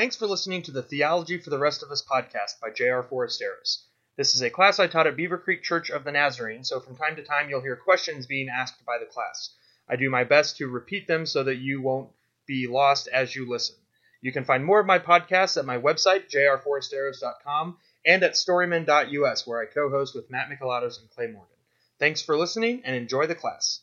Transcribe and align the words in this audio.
Thanks 0.00 0.16
for 0.16 0.26
listening 0.26 0.62
to 0.62 0.70
the 0.70 0.82
Theology 0.82 1.36
for 1.36 1.50
the 1.50 1.58
Rest 1.58 1.82
of 1.82 1.90
Us 1.90 2.02
podcast 2.02 2.58
by 2.58 2.70
J.R. 2.70 3.02
Forasteros. 3.02 3.82
This 4.16 4.34
is 4.34 4.40
a 4.40 4.48
class 4.48 4.78
I 4.78 4.86
taught 4.86 5.06
at 5.06 5.14
Beaver 5.14 5.36
Creek 5.36 5.62
Church 5.62 5.90
of 5.90 6.04
the 6.04 6.12
Nazarene, 6.12 6.64
so 6.64 6.80
from 6.80 6.96
time 6.96 7.16
to 7.16 7.22
time 7.22 7.50
you'll 7.50 7.60
hear 7.60 7.76
questions 7.76 8.24
being 8.24 8.48
asked 8.48 8.82
by 8.86 8.96
the 8.96 9.04
class. 9.04 9.54
I 9.86 9.96
do 9.96 10.08
my 10.08 10.24
best 10.24 10.56
to 10.56 10.68
repeat 10.68 11.06
them 11.06 11.26
so 11.26 11.42
that 11.44 11.56
you 11.56 11.82
won't 11.82 12.08
be 12.46 12.66
lost 12.66 13.08
as 13.08 13.36
you 13.36 13.46
listen. 13.46 13.76
You 14.22 14.32
can 14.32 14.44
find 14.44 14.64
more 14.64 14.80
of 14.80 14.86
my 14.86 14.98
podcasts 14.98 15.58
at 15.58 15.66
my 15.66 15.76
website, 15.76 16.30
jrforasteros.com, 16.30 17.76
and 18.06 18.22
at 18.22 18.32
storyman.us, 18.32 19.46
where 19.46 19.60
I 19.60 19.66
co 19.66 19.90
host 19.90 20.14
with 20.14 20.30
Matt 20.30 20.48
Mikalatos 20.48 20.98
and 20.98 21.10
Clay 21.10 21.26
Morgan. 21.26 21.58
Thanks 21.98 22.22
for 22.22 22.38
listening 22.38 22.80
and 22.86 22.96
enjoy 22.96 23.26
the 23.26 23.34
class. 23.34 23.80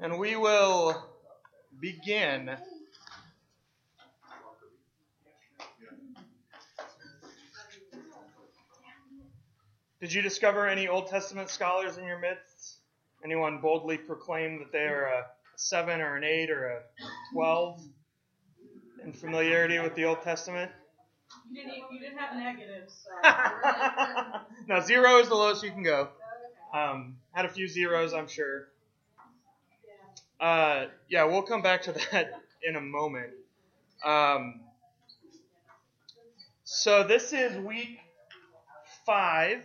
And 0.00 0.16
we 0.16 0.36
will 0.36 1.04
begin. 1.80 2.56
Did 10.00 10.12
you 10.12 10.22
discover 10.22 10.68
any 10.68 10.86
Old 10.86 11.08
Testament 11.08 11.50
scholars 11.50 11.98
in 11.98 12.04
your 12.04 12.20
midst? 12.20 12.78
Anyone 13.24 13.58
boldly 13.60 13.98
proclaim 13.98 14.60
that 14.60 14.70
they 14.70 14.84
are 14.84 15.06
a 15.06 15.26
seven 15.56 16.00
or 16.00 16.16
an 16.16 16.22
eight 16.22 16.50
or 16.50 16.68
a 16.68 16.80
twelve 17.32 17.82
in 19.02 19.12
familiarity 19.12 19.80
with 19.80 19.96
the 19.96 20.04
Old 20.04 20.22
Testament? 20.22 20.70
You 21.50 21.64
didn't, 21.64 21.74
you 21.90 21.98
didn't 21.98 22.18
have 22.18 22.36
negatives. 22.36 23.04
So. 23.04 24.38
no, 24.68 24.80
zero 24.80 25.18
is 25.18 25.28
the 25.28 25.34
lowest 25.34 25.64
you 25.64 25.72
can 25.72 25.82
go. 25.82 26.10
Um, 26.72 27.16
had 27.32 27.46
a 27.46 27.48
few 27.48 27.66
zeros, 27.66 28.14
I'm 28.14 28.28
sure. 28.28 28.68
Uh, 30.40 30.86
yeah, 31.08 31.24
we'll 31.24 31.42
come 31.42 31.62
back 31.62 31.82
to 31.82 31.92
that 32.12 32.30
in 32.62 32.76
a 32.76 32.80
moment. 32.80 33.30
Um, 34.04 34.60
so 36.64 37.02
this 37.02 37.32
is 37.32 37.56
week 37.64 37.98
five 39.04 39.64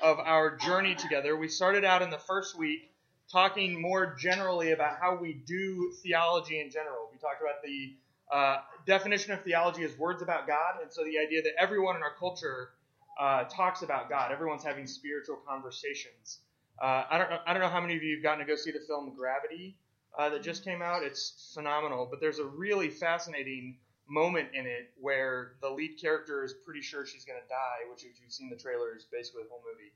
of 0.00 0.18
our 0.18 0.56
journey 0.56 0.94
together. 0.94 1.36
We 1.36 1.48
started 1.48 1.84
out 1.84 2.02
in 2.02 2.10
the 2.10 2.18
first 2.18 2.58
week 2.58 2.90
talking 3.32 3.80
more 3.80 4.14
generally 4.14 4.72
about 4.72 4.98
how 5.00 5.16
we 5.16 5.32
do 5.46 5.92
theology 6.02 6.60
in 6.60 6.70
general. 6.70 7.08
We 7.10 7.18
talked 7.18 7.40
about 7.40 7.62
the 7.64 7.94
uh, 8.30 8.58
definition 8.86 9.32
of 9.32 9.42
theology 9.42 9.82
as 9.84 9.96
words 9.96 10.22
about 10.22 10.46
God, 10.46 10.82
and 10.82 10.92
so 10.92 11.04
the 11.04 11.18
idea 11.18 11.42
that 11.42 11.52
everyone 11.58 11.96
in 11.96 12.02
our 12.02 12.14
culture 12.18 12.70
uh, 13.18 13.44
talks 13.44 13.82
about 13.82 14.10
God. 14.10 14.30
Everyone's 14.30 14.62
having 14.62 14.86
spiritual 14.86 15.38
conversations. 15.48 16.40
Uh, 16.80 17.04
I 17.10 17.18
don't 17.18 17.30
know, 17.30 17.38
I 17.46 17.52
don't 17.54 17.62
know 17.62 17.68
how 17.68 17.80
many 17.80 17.96
of 17.96 18.02
you 18.02 18.16
have 18.16 18.22
gotten 18.22 18.40
to 18.40 18.44
go 18.44 18.56
see 18.56 18.70
the 18.70 18.84
film 18.86 19.10
Gravity 19.16 19.76
uh, 20.18 20.30
that 20.30 20.42
just 20.42 20.64
came 20.64 20.82
out. 20.82 21.02
It's 21.02 21.50
phenomenal, 21.54 22.06
but 22.10 22.20
there's 22.20 22.38
a 22.38 22.44
really 22.44 22.88
fascinating 22.88 23.76
moment 24.08 24.48
in 24.54 24.66
it 24.66 24.90
where 25.00 25.52
the 25.60 25.68
lead 25.68 25.98
character 26.00 26.44
is 26.44 26.52
pretty 26.52 26.80
sure 26.80 27.04
she's 27.04 27.24
going 27.24 27.40
to 27.40 27.48
die, 27.48 27.90
which 27.90 28.04
if 28.04 28.20
you've 28.22 28.32
seen 28.32 28.48
the 28.48 28.56
trailer 28.56 28.94
is 28.96 29.04
basically 29.04 29.42
the 29.42 29.48
whole 29.50 29.62
movie. 29.66 29.92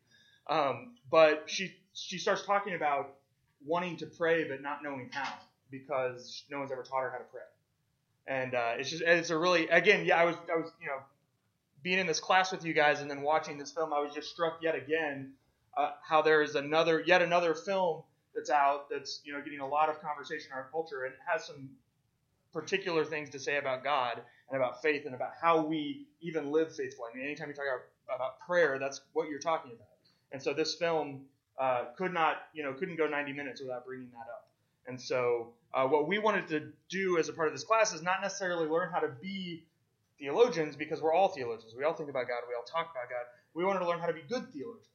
Um, 0.49 0.95
but 1.11 1.45
she 1.47 1.75
she 1.95 2.19
starts 2.19 2.45
talking 2.45 2.75
about 2.75 3.15
wanting 3.65 3.97
to 3.99 4.07
pray 4.07 4.49
but 4.49 4.63
not 4.63 4.83
knowing 4.83 5.11
how 5.13 5.33
because 5.71 6.45
no 6.51 6.59
one's 6.59 6.73
ever 6.73 6.83
taught 6.83 7.03
her 7.03 7.11
how 7.11 7.19
to 7.19 7.25
pray. 7.25 7.41
And 8.27 8.55
uh, 8.55 8.75
it's 8.79 8.91
just 8.91 9.03
it's 9.03 9.31
a 9.31 9.39
really 9.39 9.69
again 9.69 10.05
yeah 10.05 10.21
I 10.21 10.25
was 10.25 10.37
I 10.53 10.57
was 10.57 10.73
you 10.81 10.89
know 10.89 10.99
being 11.83 11.99
in 11.99 12.07
this 12.07 12.21
class 12.21 12.53
with 12.53 12.65
you 12.65 12.73
guys 12.73 13.01
and 13.01 13.11
then 13.11 13.23
watching 13.23 13.59
this 13.59 13.71
film 13.71 13.93
I 13.93 14.01
was 14.01 14.13
just 14.15 14.31
struck 14.31 14.59
yet 14.63 14.75
again 14.75 15.33
uh, 15.77 15.93
how 16.03 16.23
there 16.23 16.43
is 16.43 16.55
another 16.55 17.03
yet 17.07 17.23
another 17.23 17.55
film 17.55 18.03
that's 18.35 18.51
out 18.51 18.89
that's 18.91 19.21
you 19.25 19.33
know 19.33 19.41
getting 19.43 19.61
a 19.61 19.67
lot 19.67 19.89
of 19.89 20.01
conversation 20.01 20.49
in 20.53 20.57
our 20.57 20.69
culture 20.71 21.05
and 21.05 21.15
has 21.27 21.47
some 21.47 21.69
particular 22.53 23.05
things 23.05 23.31
to 23.31 23.39
say 23.39 23.59
about 23.59 23.85
God 23.85 24.21
and 24.49 24.57
about 24.57 24.83
faith 24.83 25.07
and 25.07 25.15
about 25.15 25.31
how 25.41 25.65
we 25.65 26.07
even 26.21 26.51
live 26.51 26.75
faithfully. 26.75 27.09
I 27.13 27.17
mean, 27.17 27.27
anytime 27.27 27.49
you 27.49 27.55
talk 27.55 27.65
about, 27.67 28.17
about 28.17 28.41
prayer, 28.41 28.79
that's 28.79 29.01
what 29.13 29.29
you're 29.29 29.39
talking 29.39 29.71
about. 29.73 29.87
And 30.33 30.43
so 30.43 30.53
this 30.53 30.75
film 30.75 31.23
uh, 31.59 31.87
could 31.97 32.13
not, 32.13 32.43
you 32.53 32.63
know, 32.63 32.73
couldn't 32.73 32.97
go 32.97 33.07
90 33.07 33.33
minutes 33.33 33.61
without 33.61 33.87
bringing 33.87 34.09
that 34.11 34.27
up. 34.33 34.49
And 34.87 35.01
so 35.01 35.51
uh, 35.75 35.87
what 35.87 36.09
we 36.09 36.19
wanted 36.19 36.49
to 36.49 36.73
do 36.89 37.19
as 37.19 37.29
a 37.29 37.33
part 37.33 37.49
of 37.49 37.55
this 37.55 37.65
class 37.65 37.93
is 37.93 38.03
not 38.03 38.21
necessarily 38.23 38.67
learn 38.67 38.91
how 38.91 38.99
to 38.99 39.09
be 39.09 39.65
theologians 40.19 40.75
because 40.75 41.01
we're 41.01 41.13
all 41.13 41.29
theologians. 41.29 41.75
We 41.77 41.85
all 41.85 41.95
think 41.95 42.11
about 42.11 42.27
God. 42.27 42.41
We 42.49 42.55
all 42.55 42.65
talk 42.65 42.91
about 42.91 43.09
God. 43.09 43.27
We 43.55 43.65
wanted 43.65 43.81
to 43.81 43.89
learn 43.89 44.01
how 44.01 44.07
to 44.07 44.13
be 44.13 44.23
good 44.29 44.53
theologians. 44.53 44.87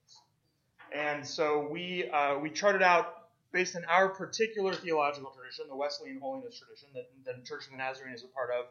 And 0.93 1.25
so 1.25 1.67
we 1.69 2.09
uh, 2.09 2.39
we 2.39 2.49
charted 2.49 2.81
out 2.81 3.24
based 3.55 3.73
on 3.77 3.85
our 3.85 4.09
particular 4.09 4.73
theological 4.73 5.31
tradition, 5.31 5.65
the 5.69 5.75
Wesleyan 5.75 6.19
holiness 6.19 6.59
tradition 6.59 6.89
that 6.93 7.07
the 7.25 7.47
Church 7.47 7.63
of 7.63 7.71
the 7.71 7.77
Nazarene 7.77 8.13
is 8.13 8.21
a 8.21 8.27
part 8.27 8.49
of, 8.51 8.65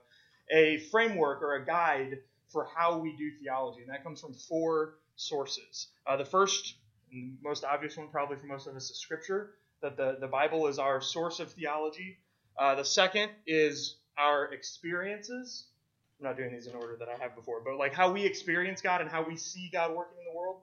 a 0.52 0.78
framework 0.90 1.40
or 1.40 1.54
a 1.54 1.64
guide 1.64 2.18
for 2.52 2.68
how 2.76 2.98
we 2.98 3.16
do 3.16 3.30
theology. 3.42 3.80
And 3.80 3.88
that 3.88 4.04
comes 4.04 4.20
from 4.20 4.34
four 4.34 4.96
sources. 5.16 5.88
Uh, 6.06 6.18
the 6.18 6.24
first, 6.26 6.74
and 7.10 7.38
the 7.42 7.48
most 7.48 7.64
obvious 7.64 7.96
one 7.96 8.08
probably 8.08 8.36
for 8.36 8.44
most 8.44 8.66
of 8.66 8.76
us, 8.76 8.90
is 8.90 9.00
Scripture, 9.00 9.54
that 9.80 9.96
the, 9.96 10.18
the 10.20 10.28
Bible 10.28 10.66
is 10.66 10.78
our 10.78 11.00
source 11.00 11.40
of 11.40 11.50
theology. 11.52 12.18
Uh, 12.58 12.74
the 12.74 12.84
second 12.84 13.30
is 13.46 13.96
our 14.18 14.52
experiences. 14.52 15.64
I'm 16.20 16.26
not 16.26 16.36
doing 16.36 16.52
these 16.52 16.66
in 16.66 16.74
order 16.74 16.96
that 16.98 17.08
I 17.08 17.16
have 17.22 17.34
before, 17.34 17.62
but 17.64 17.78
like 17.78 17.94
how 17.94 18.12
we 18.12 18.26
experience 18.26 18.82
God 18.82 19.00
and 19.00 19.10
how 19.10 19.26
we 19.26 19.38
see 19.38 19.70
God 19.72 19.96
working 19.96 20.18
in 20.18 20.30
the 20.30 20.38
world. 20.38 20.60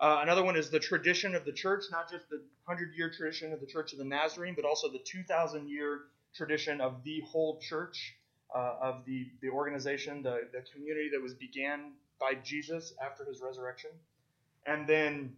Uh, 0.00 0.20
another 0.22 0.42
one 0.42 0.56
is 0.56 0.70
the 0.70 0.80
tradition 0.80 1.34
of 1.34 1.44
the 1.44 1.52
church, 1.52 1.84
not 1.90 2.10
just 2.10 2.28
the 2.30 2.40
100 2.64 2.94
year 2.96 3.10
tradition 3.10 3.52
of 3.52 3.60
the 3.60 3.66
Church 3.66 3.92
of 3.92 3.98
the 3.98 4.04
Nazarene, 4.04 4.54
but 4.54 4.64
also 4.64 4.90
the 4.90 5.00
2,000 5.04 5.68
year 5.68 6.00
tradition 6.34 6.80
of 6.80 7.04
the 7.04 7.20
whole 7.20 7.58
church, 7.60 8.16
uh, 8.54 8.76
of 8.80 9.04
the, 9.04 9.28
the 9.42 9.50
organization, 9.50 10.22
the, 10.22 10.48
the 10.52 10.62
community 10.72 11.10
that 11.12 11.20
was 11.20 11.34
began 11.34 11.92
by 12.18 12.32
Jesus 12.42 12.94
after 13.04 13.24
his 13.26 13.42
resurrection. 13.42 13.90
And 14.66 14.88
then 14.88 15.34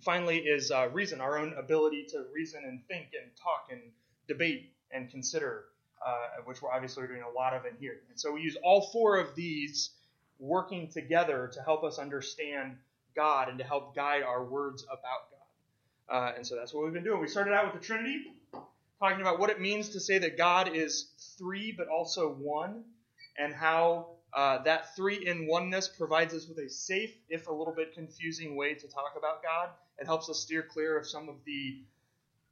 finally 0.00 0.38
is 0.38 0.70
uh, 0.70 0.88
reason, 0.92 1.20
our 1.20 1.36
own 1.36 1.54
ability 1.58 2.06
to 2.10 2.24
reason 2.32 2.62
and 2.64 2.80
think 2.86 3.08
and 3.20 3.30
talk 3.36 3.68
and 3.72 3.80
debate 4.28 4.72
and 4.92 5.10
consider, 5.10 5.64
uh, 6.06 6.42
which 6.44 6.62
we're 6.62 6.70
obviously 6.70 7.06
doing 7.08 7.22
a 7.22 7.36
lot 7.36 7.52
of 7.52 7.64
in 7.66 7.72
here. 7.80 7.96
And 8.10 8.18
so 8.18 8.32
we 8.32 8.42
use 8.42 8.56
all 8.62 8.90
four 8.92 9.18
of 9.18 9.34
these 9.34 9.90
working 10.38 10.88
together 10.88 11.50
to 11.52 11.62
help 11.62 11.82
us 11.82 11.98
understand 11.98 12.76
God 13.18 13.48
and 13.48 13.58
to 13.58 13.64
help 13.64 13.96
guide 13.96 14.22
our 14.22 14.44
words 14.44 14.84
about 14.84 15.26
God. 16.08 16.16
Uh, 16.16 16.32
and 16.36 16.46
so 16.46 16.54
that's 16.54 16.72
what 16.72 16.84
we've 16.84 16.92
been 16.92 17.02
doing. 17.02 17.20
We 17.20 17.26
started 17.26 17.52
out 17.52 17.72
with 17.72 17.82
the 17.82 17.86
Trinity, 17.86 18.18
talking 19.00 19.20
about 19.20 19.40
what 19.40 19.50
it 19.50 19.60
means 19.60 19.88
to 19.90 20.00
say 20.00 20.18
that 20.18 20.38
God 20.38 20.70
is 20.72 21.08
three 21.36 21.74
but 21.76 21.88
also 21.88 22.32
one, 22.32 22.84
and 23.36 23.52
how 23.52 24.10
uh, 24.32 24.62
that 24.62 24.94
three 24.94 25.26
in 25.26 25.48
oneness 25.48 25.88
provides 25.88 26.32
us 26.32 26.46
with 26.46 26.58
a 26.58 26.70
safe, 26.70 27.10
if 27.28 27.48
a 27.48 27.52
little 27.52 27.74
bit 27.74 27.92
confusing, 27.92 28.56
way 28.56 28.74
to 28.74 28.86
talk 28.86 29.14
about 29.18 29.42
God. 29.42 29.70
It 29.98 30.06
helps 30.06 30.30
us 30.30 30.38
steer 30.38 30.62
clear 30.62 30.96
of 30.96 31.06
some 31.06 31.28
of 31.28 31.34
the 31.44 31.82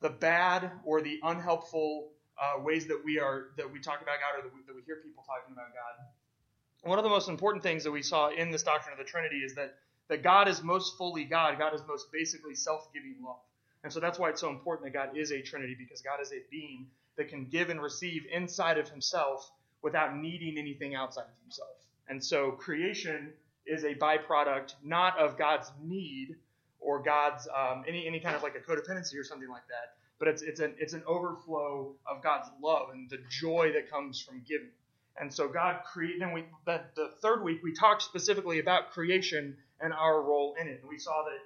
the 0.01 0.11
bad 0.11 0.71
or 0.85 1.01
the 1.01 1.19
unhelpful 1.23 2.09
uh, 2.43 2.61
ways 2.61 2.87
that 2.89 3.01
we 3.05 3.21
are 3.21 3.51
that 3.57 3.73
we 3.73 3.79
talk 3.79 4.03
about 4.03 4.17
God 4.21 4.41
or 4.41 4.43
that 4.43 4.55
we, 4.55 4.61
that 4.67 4.75
we 4.75 4.83
hear 4.85 4.97
people 4.97 5.25
talking 5.25 5.53
about 5.53 5.69
God. 5.69 6.91
One 6.91 6.99
of 6.99 7.05
the 7.05 7.11
most 7.11 7.29
important 7.29 7.63
things 7.63 7.85
that 7.85 7.93
we 7.93 8.03
saw 8.03 8.31
in 8.31 8.51
this 8.51 8.63
doctrine 8.63 8.93
of 8.93 8.99
the 8.99 9.11
Trinity 9.11 9.39
is 9.39 9.55
that 9.55 9.77
that 10.09 10.23
God 10.23 10.49
is 10.49 10.63
most 10.63 10.97
fully 10.97 11.25
God. 11.25 11.59
God 11.59 11.75
is 11.75 11.83
most 11.89 12.13
basically 12.13 12.55
self 12.55 12.93
giving 12.93 13.17
love. 13.25 13.41
And 13.85 13.93
so 13.93 14.01
that's 14.01 14.19
why 14.19 14.31
it's 14.31 14.41
so 14.41 14.51
important 14.51 14.93
that 14.93 14.99
God 14.99 15.17
is 15.17 15.31
a 15.31 15.41
Trinity, 15.43 15.77
because 15.79 16.03
God 16.03 16.21
is 16.21 16.33
a 16.33 16.43
being 16.51 16.87
that 17.17 17.29
can 17.29 17.47
give 17.47 17.71
and 17.71 17.81
receive 17.81 18.27
inside 18.33 18.79
of 18.79 18.89
himself 18.89 19.51
without 19.83 20.17
needing 20.17 20.59
anything 20.59 20.95
outside 20.95 21.23
of 21.23 21.43
himself. 21.43 21.71
And 22.09 22.23
so 22.23 22.53
creation 22.53 23.33
is 23.67 23.85
a 23.85 23.95
byproduct 23.95 24.75
not 24.83 25.19
of 25.19 25.39
God's 25.39 25.71
need 25.83 26.37
or 26.81 27.03
God's 27.03 27.49
um, 27.49 27.85
any 27.87 28.07
any 28.07 28.21
kind 28.21 28.37
of 28.37 28.43
like 28.43 28.55
a 28.55 28.61
codependency 28.61 29.19
or 29.19 29.25
something 29.25 29.49
like 29.49 29.67
that, 29.69 29.95
but 30.19 30.29
it's 30.29 30.43
it's 30.43 30.61
an 30.61 30.75
it's 30.79 30.93
an 30.93 31.03
overflow 31.07 31.95
of 32.07 32.23
God's 32.23 32.49
love 32.63 32.91
and 32.93 33.11
the 33.11 33.19
joy 33.29 33.73
that 33.75 33.91
comes 33.91 34.21
from 34.21 34.43
giving. 34.47 34.71
And 35.19 35.33
so 35.33 35.49
God 35.49 35.81
created. 35.93 36.21
Then 36.21 36.33
we 36.33 36.45
the, 36.65 36.83
the 36.95 37.11
third 37.23 37.43
week 37.43 37.63
we 37.63 37.73
talked 37.73 38.03
specifically 38.03 38.61
about 38.61 38.91
creation 38.91 39.57
and 39.81 39.93
our 39.93 40.23
role 40.23 40.57
in 40.61 40.69
it. 40.69 40.81
And 40.81 40.89
we 40.89 40.99
saw 40.99 41.25
that 41.25 41.39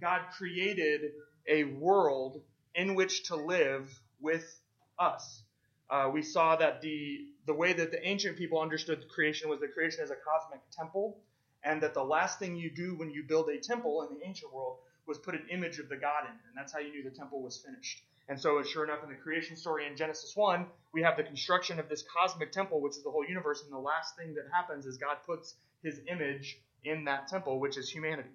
God 0.00 0.22
created 0.36 1.12
a 1.46 1.64
world 1.64 2.40
in 2.74 2.94
which 2.94 3.24
to 3.24 3.36
live 3.36 3.90
with 4.20 4.60
us. 4.98 5.42
Uh, 5.88 6.10
we 6.12 6.22
saw 6.22 6.56
that 6.56 6.80
the 6.80 7.26
the 7.46 7.54
way 7.54 7.72
that 7.72 7.90
the 7.90 8.06
ancient 8.06 8.36
people 8.36 8.60
understood 8.60 9.08
creation 9.08 9.48
was 9.48 9.58
that 9.60 9.74
creation 9.74 10.04
as 10.04 10.10
a 10.10 10.14
cosmic 10.14 10.60
temple, 10.70 11.18
and 11.64 11.82
that 11.82 11.94
the 11.94 12.04
last 12.04 12.38
thing 12.38 12.54
you 12.56 12.70
do 12.70 12.94
when 12.96 13.10
you 13.10 13.24
build 13.24 13.48
a 13.48 13.58
temple 13.58 14.06
in 14.08 14.16
the 14.16 14.24
ancient 14.24 14.52
world 14.52 14.78
was 15.06 15.18
put 15.18 15.34
an 15.34 15.46
image 15.50 15.78
of 15.78 15.88
the 15.88 15.96
God 15.96 16.24
in 16.26 16.30
it, 16.30 16.42
and 16.48 16.56
that's 16.56 16.72
how 16.72 16.78
you 16.78 16.92
knew 16.92 17.02
the 17.02 17.10
temple 17.10 17.42
was 17.42 17.56
finished. 17.56 18.02
And 18.28 18.40
so, 18.40 18.62
sure 18.62 18.84
enough, 18.84 19.02
in 19.02 19.08
the 19.08 19.16
creation 19.16 19.56
story 19.56 19.88
in 19.88 19.96
Genesis 19.96 20.36
1, 20.36 20.64
we 20.92 21.02
have 21.02 21.16
the 21.16 21.24
construction 21.24 21.80
of 21.80 21.88
this 21.88 22.04
cosmic 22.16 22.52
temple, 22.52 22.80
which 22.80 22.96
is 22.96 23.02
the 23.02 23.10
whole 23.10 23.26
universe. 23.26 23.62
And 23.64 23.72
the 23.72 23.78
last 23.78 24.16
thing 24.16 24.34
that 24.34 24.44
happens 24.54 24.86
is 24.86 24.98
God 24.98 25.16
puts 25.26 25.56
his 25.82 26.00
image 26.06 26.60
in 26.84 27.04
that 27.04 27.28
temple, 27.28 27.60
which 27.60 27.76
is 27.76 27.88
humanity. 27.88 28.30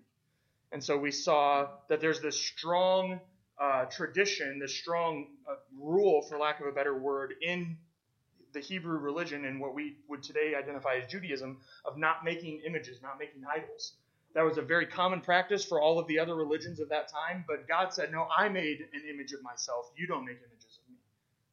And 0.71 0.83
so 0.83 0.97
we 0.97 1.11
saw 1.11 1.67
that 1.89 2.01
there's 2.01 2.21
this 2.21 2.39
strong 2.39 3.19
uh, 3.59 3.85
tradition, 3.85 4.59
this 4.59 4.75
strong 4.75 5.27
uh, 5.49 5.55
rule, 5.79 6.21
for 6.23 6.37
lack 6.37 6.59
of 6.59 6.67
a 6.67 6.71
better 6.71 6.97
word, 6.97 7.35
in 7.41 7.77
the 8.53 8.59
Hebrew 8.59 8.97
religion 8.97 9.45
and 9.45 9.59
what 9.59 9.75
we 9.75 9.97
would 10.07 10.23
today 10.23 10.55
identify 10.55 10.95
as 10.95 11.11
Judaism 11.11 11.57
of 11.83 11.97
not 11.97 12.23
making 12.23 12.61
images, 12.65 13.01
not 13.01 13.19
making 13.19 13.43
idols. 13.45 13.93
That 14.33 14.43
was 14.43 14.57
a 14.57 14.61
very 14.61 14.85
common 14.85 15.21
practice 15.21 15.63
for 15.63 15.79
all 15.81 15.99
of 15.99 16.07
the 16.07 16.19
other 16.19 16.35
religions 16.35 16.79
of 16.79 16.89
that 16.89 17.09
time, 17.09 17.45
but 17.47 17.67
God 17.67 17.93
said, 17.93 18.11
No, 18.11 18.27
I 18.35 18.49
made 18.49 18.81
an 18.93 19.01
image 19.09 19.31
of 19.31 19.41
myself. 19.43 19.91
You 19.95 20.07
don't 20.07 20.25
make 20.25 20.37
images 20.37 20.79
of 20.83 20.89
me. 20.89 20.97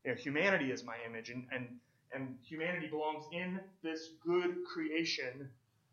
You 0.05 0.11
know, 0.11 0.17
humanity 0.17 0.73
is 0.73 0.83
my 0.83 0.97
image, 1.07 1.31
and, 1.31 1.47
and, 1.53 1.69
and 2.13 2.37
humanity 2.45 2.89
belongs 2.89 3.25
in 3.33 3.61
this 3.85 4.09
good 4.27 4.57
creation 4.65 5.49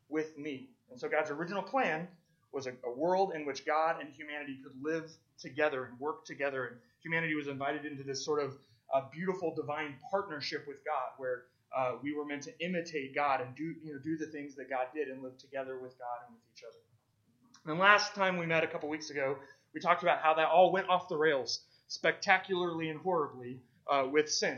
with 0.09 0.35
me. 0.37 0.69
And 0.91 0.99
so 0.99 1.07
God's 1.07 1.31
original 1.31 1.61
plan 1.63 2.07
was 2.51 2.67
a, 2.67 2.71
a 2.85 2.91
world 2.91 3.33
in 3.35 3.45
which 3.45 3.65
God 3.65 3.97
and 3.99 4.09
humanity 4.09 4.57
could 4.63 4.73
live 4.81 5.11
together 5.37 5.85
and 5.85 5.99
work 5.99 6.25
together. 6.25 6.67
And 6.67 6.77
humanity 7.03 7.35
was 7.35 7.47
invited 7.47 7.85
into 7.85 8.03
this 8.03 8.25
sort 8.25 8.43
of 8.43 8.57
uh, 8.93 9.01
beautiful 9.11 9.53
divine 9.55 9.95
partnership 10.09 10.65
with 10.67 10.77
God, 10.85 11.09
where 11.17 11.43
uh, 11.75 11.93
we 12.01 12.13
were 12.13 12.25
meant 12.25 12.43
to 12.43 12.65
imitate 12.65 13.13
God 13.13 13.41
and 13.41 13.55
do 13.55 13.75
you 13.83 13.93
know 13.93 13.99
do 14.03 14.17
the 14.17 14.25
things 14.25 14.55
that 14.55 14.69
God 14.69 14.87
did 14.93 15.07
and 15.07 15.21
live 15.21 15.37
together 15.37 15.77
with 15.79 15.97
God 15.99 16.25
and 16.25 16.35
with 16.35 16.43
each 16.55 16.63
other. 16.63 17.71
And 17.71 17.79
last 17.79 18.15
time 18.15 18.37
we 18.37 18.45
met 18.45 18.63
a 18.63 18.67
couple 18.67 18.89
weeks 18.89 19.11
ago, 19.11 19.37
we 19.73 19.79
talked 19.79 20.01
about 20.01 20.21
how 20.21 20.33
that 20.35 20.47
all 20.47 20.71
went 20.71 20.89
off 20.89 21.07
the 21.07 21.17
rails 21.17 21.61
spectacularly 21.87 22.89
and 22.89 22.99
horribly 22.99 23.59
uh, 23.87 24.05
with 24.11 24.31
sin. 24.31 24.57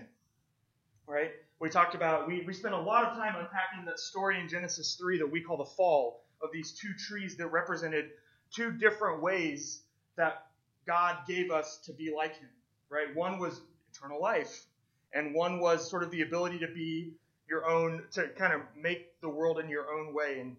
Right? 1.08 1.32
We 1.62 1.70
talked 1.70 1.94
about 1.94 2.28
we 2.28 2.44
we 2.46 2.54
spent 2.54 2.74
a 2.74 2.80
lot 2.80 3.06
of 3.06 3.16
time 3.16 3.36
unpacking 3.36 3.86
that 3.86 4.00
story 4.00 4.40
in 4.40 4.50
Genesis 4.50 4.96
three 4.96 5.20
that 5.20 5.32
we 5.32 5.42
call 5.42 5.58
the 5.58 5.66
fall 5.78 6.24
of 6.42 6.50
these 6.52 6.72
two 6.72 6.92
trees 6.98 7.38
that 7.38 7.48
represented 7.48 8.06
two 8.54 8.72
different 8.72 9.22
ways 9.22 9.84
that 10.18 10.48
God 10.88 11.18
gave 11.28 11.52
us 11.52 11.78
to 11.86 11.94
be 11.94 12.12
like 12.16 12.36
Him. 12.36 12.50
Right? 12.90 13.16
One 13.16 13.38
was 13.38 13.62
eternal 13.94 14.20
life 14.20 14.66
and 15.14 15.36
one 15.36 15.60
was 15.60 15.88
sort 15.88 16.02
of 16.02 16.10
the 16.10 16.22
ability 16.22 16.60
to 16.60 16.68
be 16.68 17.14
your 17.48 17.70
own, 17.70 18.04
to 18.14 18.30
kind 18.30 18.54
of 18.54 18.62
make 18.76 19.20
the 19.22 19.30
world 19.30 19.60
in 19.60 19.70
your 19.70 19.92
own 19.92 20.14
way 20.14 20.40
and 20.40 20.56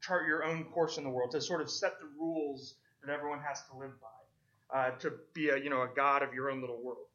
chart 0.00 0.26
your 0.26 0.44
own 0.44 0.64
course 0.64 0.96
in 0.96 1.04
the 1.04 1.10
world, 1.10 1.32
to 1.32 1.40
sort 1.40 1.60
of 1.60 1.70
set 1.70 2.00
the 2.00 2.06
rules 2.18 2.74
that 3.04 3.12
everyone 3.12 3.40
has 3.40 3.62
to 3.70 3.76
live 3.76 3.90
by, 4.00 4.78
uh, 4.78 4.90
to 4.98 5.12
be 5.34 5.48
a, 5.48 5.56
you 5.56 5.68
know, 5.68 5.82
a 5.82 5.88
God 5.94 6.22
of 6.22 6.32
your 6.32 6.50
own 6.50 6.60
little 6.60 6.80
world. 6.80 7.06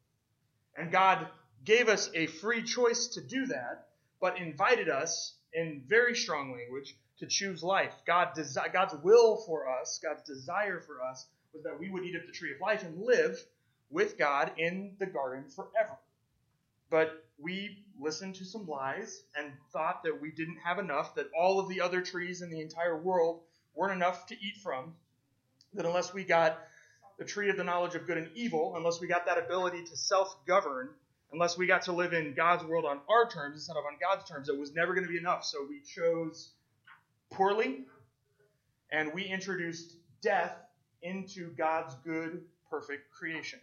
And 0.76 0.92
God 0.92 1.26
gave 1.64 1.88
us 1.88 2.10
a 2.14 2.26
free 2.26 2.62
choice 2.62 3.08
to 3.08 3.20
do 3.20 3.46
that, 3.46 3.88
but 4.20 4.38
invited 4.38 4.88
us 4.88 5.34
in 5.52 5.82
very 5.86 6.14
strong 6.14 6.52
language 6.52 6.96
to 7.18 7.26
choose 7.26 7.62
life. 7.62 7.92
God 8.06 8.34
desi- 8.36 8.72
God's 8.72 8.94
will 9.02 9.36
for 9.46 9.68
us, 9.68 9.98
God's 10.02 10.22
desire 10.22 10.80
for 10.80 11.02
us, 11.02 11.26
was 11.52 11.64
that 11.64 11.78
we 11.78 11.90
would 11.90 12.04
eat 12.04 12.14
of 12.14 12.26
the 12.26 12.32
tree 12.32 12.52
of 12.52 12.60
life 12.60 12.82
and 12.82 13.02
live 13.02 13.38
with 13.90 14.18
God 14.18 14.52
in 14.58 14.96
the 14.98 15.06
garden 15.06 15.48
forever. 15.50 15.98
But 16.90 17.24
we 17.38 17.84
listened 18.00 18.36
to 18.36 18.44
some 18.44 18.66
lies 18.66 19.22
and 19.36 19.52
thought 19.72 20.02
that 20.04 20.20
we 20.20 20.30
didn't 20.30 20.58
have 20.64 20.78
enough, 20.78 21.14
that 21.16 21.26
all 21.38 21.60
of 21.60 21.68
the 21.68 21.80
other 21.80 22.00
trees 22.00 22.42
in 22.42 22.50
the 22.50 22.60
entire 22.60 22.96
world 22.96 23.40
weren't 23.74 23.92
enough 23.94 24.26
to 24.26 24.34
eat 24.34 24.56
from, 24.62 24.94
that 25.74 25.86
unless 25.86 26.14
we 26.14 26.24
got 26.24 26.58
the 27.18 27.24
tree 27.24 27.50
of 27.50 27.56
the 27.56 27.64
knowledge 27.64 27.94
of 27.94 28.06
good 28.06 28.16
and 28.16 28.30
evil, 28.34 28.74
unless 28.76 29.00
we 29.00 29.08
got 29.08 29.26
that 29.26 29.38
ability 29.38 29.84
to 29.84 29.96
self 29.96 30.34
govern, 30.46 30.90
unless 31.32 31.58
we 31.58 31.66
got 31.66 31.82
to 31.82 31.92
live 31.92 32.12
in 32.12 32.34
God's 32.34 32.64
world 32.64 32.84
on 32.84 33.00
our 33.08 33.28
terms 33.28 33.56
instead 33.56 33.76
of 33.76 33.84
on 33.84 33.96
God's 34.00 34.28
terms, 34.28 34.48
it 34.48 34.58
was 34.58 34.74
never 34.74 34.94
going 34.94 35.06
to 35.06 35.12
be 35.12 35.18
enough. 35.18 35.44
So 35.44 35.66
we 35.68 35.80
chose 35.80 36.50
poorly, 37.30 37.84
and 38.90 39.12
we 39.12 39.24
introduced 39.24 39.96
death 40.22 40.56
into 41.02 41.50
God's 41.54 41.94
good, 42.04 42.42
perfect 42.70 43.10
creation. 43.10 43.60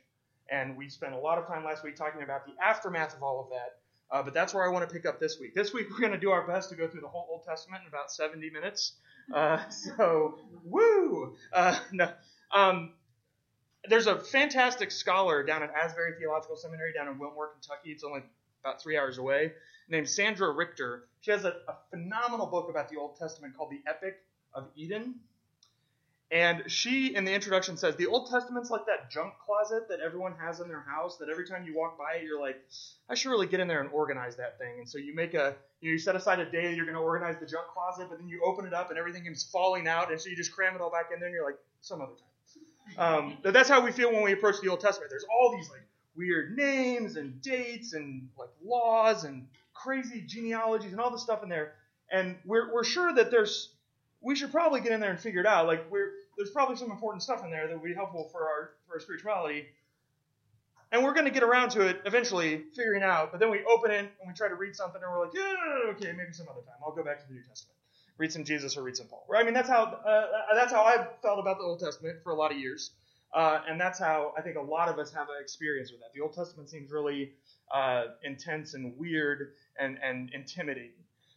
And 0.49 0.77
we 0.77 0.89
spent 0.89 1.13
a 1.13 1.17
lot 1.17 1.37
of 1.37 1.47
time 1.47 1.63
last 1.63 1.83
week 1.83 1.95
talking 1.95 2.21
about 2.21 2.45
the 2.45 2.53
aftermath 2.63 3.15
of 3.15 3.23
all 3.23 3.41
of 3.41 3.49
that. 3.49 3.79
Uh, 4.11 4.21
but 4.21 4.33
that's 4.33 4.53
where 4.53 4.63
I 4.63 4.71
want 4.71 4.87
to 4.87 4.93
pick 4.93 5.05
up 5.05 5.19
this 5.19 5.39
week. 5.39 5.55
This 5.55 5.73
week 5.73 5.87
we're 5.89 5.99
going 5.99 6.11
to 6.11 6.19
do 6.19 6.29
our 6.29 6.45
best 6.45 6.69
to 6.69 6.75
go 6.75 6.87
through 6.87 7.01
the 7.01 7.07
whole 7.07 7.27
Old 7.29 7.43
Testament 7.43 7.81
in 7.81 7.87
about 7.87 8.11
70 8.11 8.51
minutes. 8.51 8.93
Uh, 9.33 9.67
so, 9.69 10.37
woo! 10.63 11.35
Uh, 11.51 11.79
no, 11.91 12.11
um, 12.51 12.93
there's 13.89 14.07
a 14.07 14.19
fantastic 14.19 14.91
scholar 14.91 15.43
down 15.43 15.63
at 15.63 15.71
Asbury 15.73 16.13
Theological 16.19 16.55
Seminary 16.55 16.93
down 16.93 17.07
in 17.07 17.19
Wilmore, 17.19 17.49
Kentucky. 17.53 17.91
It's 17.91 18.03
only 18.03 18.21
about 18.63 18.81
three 18.81 18.97
hours 18.97 19.17
away, 19.17 19.53
named 19.89 20.09
Sandra 20.09 20.51
Richter. 20.51 21.05
She 21.21 21.31
has 21.31 21.45
a, 21.45 21.55
a 21.67 21.75
phenomenal 21.89 22.47
book 22.47 22.69
about 22.69 22.89
the 22.89 22.97
Old 22.97 23.17
Testament 23.17 23.55
called 23.55 23.71
The 23.71 23.81
Epic 23.89 24.17
of 24.53 24.67
Eden. 24.75 25.15
And 26.31 26.63
she, 26.71 27.15
in 27.15 27.23
the 27.23 27.33
introduction, 27.33 27.77
says 27.77 27.95
the 27.95 28.07
Old 28.07 28.31
Testament's 28.31 28.71
like 28.71 28.87
that 28.87 29.11
junk 29.11 29.33
closet 29.45 29.87
that 29.89 29.99
everyone 29.99 30.33
has 30.39 30.59
in 30.59 30.67
their 30.67 30.81
house. 30.81 31.17
That 31.17 31.29
every 31.29 31.47
time 31.47 31.65
you 31.65 31.77
walk 31.77 31.99
by 31.99 32.15
it, 32.15 32.23
you're 32.23 32.41
like, 32.41 32.57
I 33.07 33.13
should 33.13 33.29
really 33.29 33.45
get 33.45 33.59
in 33.59 33.67
there 33.67 33.79
and 33.79 33.91
organize 33.91 34.35
that 34.37 34.57
thing. 34.57 34.79
And 34.79 34.89
so 34.89 34.97
you 34.97 35.13
make 35.13 35.35
a, 35.35 35.55
you, 35.81 35.99
set 35.99 36.15
aside 36.15 36.39
a 36.39 36.49
day 36.49 36.67
that 36.67 36.75
you're 36.75 36.85
going 36.85 36.97
to 36.97 37.01
organize 37.01 37.35
the 37.39 37.45
junk 37.45 37.67
closet, 37.67 38.07
but 38.09 38.17
then 38.17 38.27
you 38.27 38.41
open 38.43 38.65
it 38.65 38.73
up 38.73 38.89
and 38.89 38.97
everything 38.97 39.27
is 39.27 39.43
falling 39.43 39.87
out, 39.87 40.11
and 40.11 40.19
so 40.19 40.29
you 40.29 40.35
just 40.35 40.51
cram 40.51 40.73
it 40.73 40.81
all 40.81 40.89
back 40.89 41.09
in 41.13 41.19
there, 41.19 41.27
and 41.27 41.33
you're 41.35 41.45
like, 41.45 41.59
some 41.81 42.01
other 42.01 42.13
time. 42.13 42.34
Um, 42.97 43.37
but 43.43 43.53
that's 43.53 43.69
how 43.69 43.83
we 43.83 43.91
feel 43.91 44.11
when 44.11 44.23
we 44.23 44.33
approach 44.33 44.61
the 44.61 44.69
Old 44.69 44.79
Testament. 44.79 45.09
There's 45.09 45.25
all 45.25 45.55
these 45.55 45.69
like 45.69 45.81
weird 46.15 46.55
names 46.57 47.17
and 47.17 47.41
dates 47.41 47.93
and 47.93 48.29
like 48.37 48.49
laws 48.63 49.23
and 49.23 49.47
crazy 49.73 50.23
genealogies 50.25 50.91
and 50.91 51.01
all 51.01 51.11
this 51.11 51.21
stuff 51.23 51.43
in 51.43 51.49
there, 51.49 51.73
and 52.11 52.37
we're 52.45 52.73
we're 52.73 52.83
sure 52.83 53.13
that 53.13 53.31
there's 53.31 53.69
we 54.21 54.35
should 54.35 54.51
probably 54.51 54.81
get 54.81 54.91
in 54.91 54.99
there 54.99 55.11
and 55.11 55.19
figure 55.19 55.41
it 55.41 55.47
out. 55.47 55.67
Like 55.67 55.89
we're 55.91 56.11
there's 56.37 56.51
probably 56.51 56.75
some 56.75 56.91
important 56.91 57.23
stuff 57.23 57.43
in 57.43 57.51
there 57.51 57.67
that 57.67 57.73
would 57.79 57.87
be 57.87 57.93
helpful 57.93 58.29
for 58.31 58.41
our 58.43 58.71
for 58.87 58.95
our 58.95 58.99
spirituality. 58.99 59.67
And 60.91 61.03
we're 61.03 61.13
going 61.13 61.25
to 61.25 61.31
get 61.31 61.43
around 61.43 61.71
to 61.71 61.81
it 61.81 62.01
eventually, 62.05 62.63
figuring 62.75 63.03
out. 63.03 63.31
But 63.31 63.39
then 63.39 63.49
we 63.49 63.65
open 63.65 63.91
it 63.91 63.99
and 63.99 64.27
we 64.27 64.33
try 64.33 64.47
to 64.47 64.55
read 64.55 64.75
something, 64.75 65.01
and 65.01 65.11
we're 65.11 65.25
like, 65.25 65.33
yeah, 65.33 65.91
okay, 65.91 66.13
maybe 66.15 66.31
some 66.31 66.47
other 66.47 66.61
time. 66.61 66.75
I'll 66.85 66.95
go 66.95 67.03
back 67.03 67.19
to 67.21 67.27
the 67.27 67.33
New 67.33 67.41
Testament, 67.41 67.74
read 68.17 68.31
some 68.31 68.43
Jesus 68.43 68.77
or 68.77 68.83
read 68.83 68.95
some 68.95 69.07
Paul. 69.07 69.25
Right? 69.29 69.41
I 69.41 69.43
mean, 69.43 69.53
that's 69.53 69.69
how 69.69 69.83
uh, 69.83 70.27
that's 70.53 70.71
how 70.71 70.83
I've 70.83 71.07
felt 71.21 71.39
about 71.39 71.57
the 71.57 71.63
Old 71.63 71.79
Testament 71.79 72.17
for 72.23 72.31
a 72.31 72.35
lot 72.35 72.51
of 72.51 72.57
years, 72.57 72.91
uh, 73.33 73.59
and 73.67 73.79
that's 73.79 73.99
how 73.99 74.33
I 74.37 74.41
think 74.41 74.57
a 74.57 74.61
lot 74.61 74.89
of 74.89 74.99
us 74.99 75.11
have 75.13 75.27
an 75.29 75.35
experience 75.41 75.91
with 75.91 76.01
that. 76.01 76.13
The 76.13 76.21
Old 76.21 76.33
Testament 76.33 76.69
seems 76.69 76.91
really 76.91 77.33
uh, 77.73 78.05
intense 78.23 78.73
and 78.73 78.97
weird 78.97 79.53
and 79.79 79.97
and 80.03 80.31
intimidating. 80.33 80.91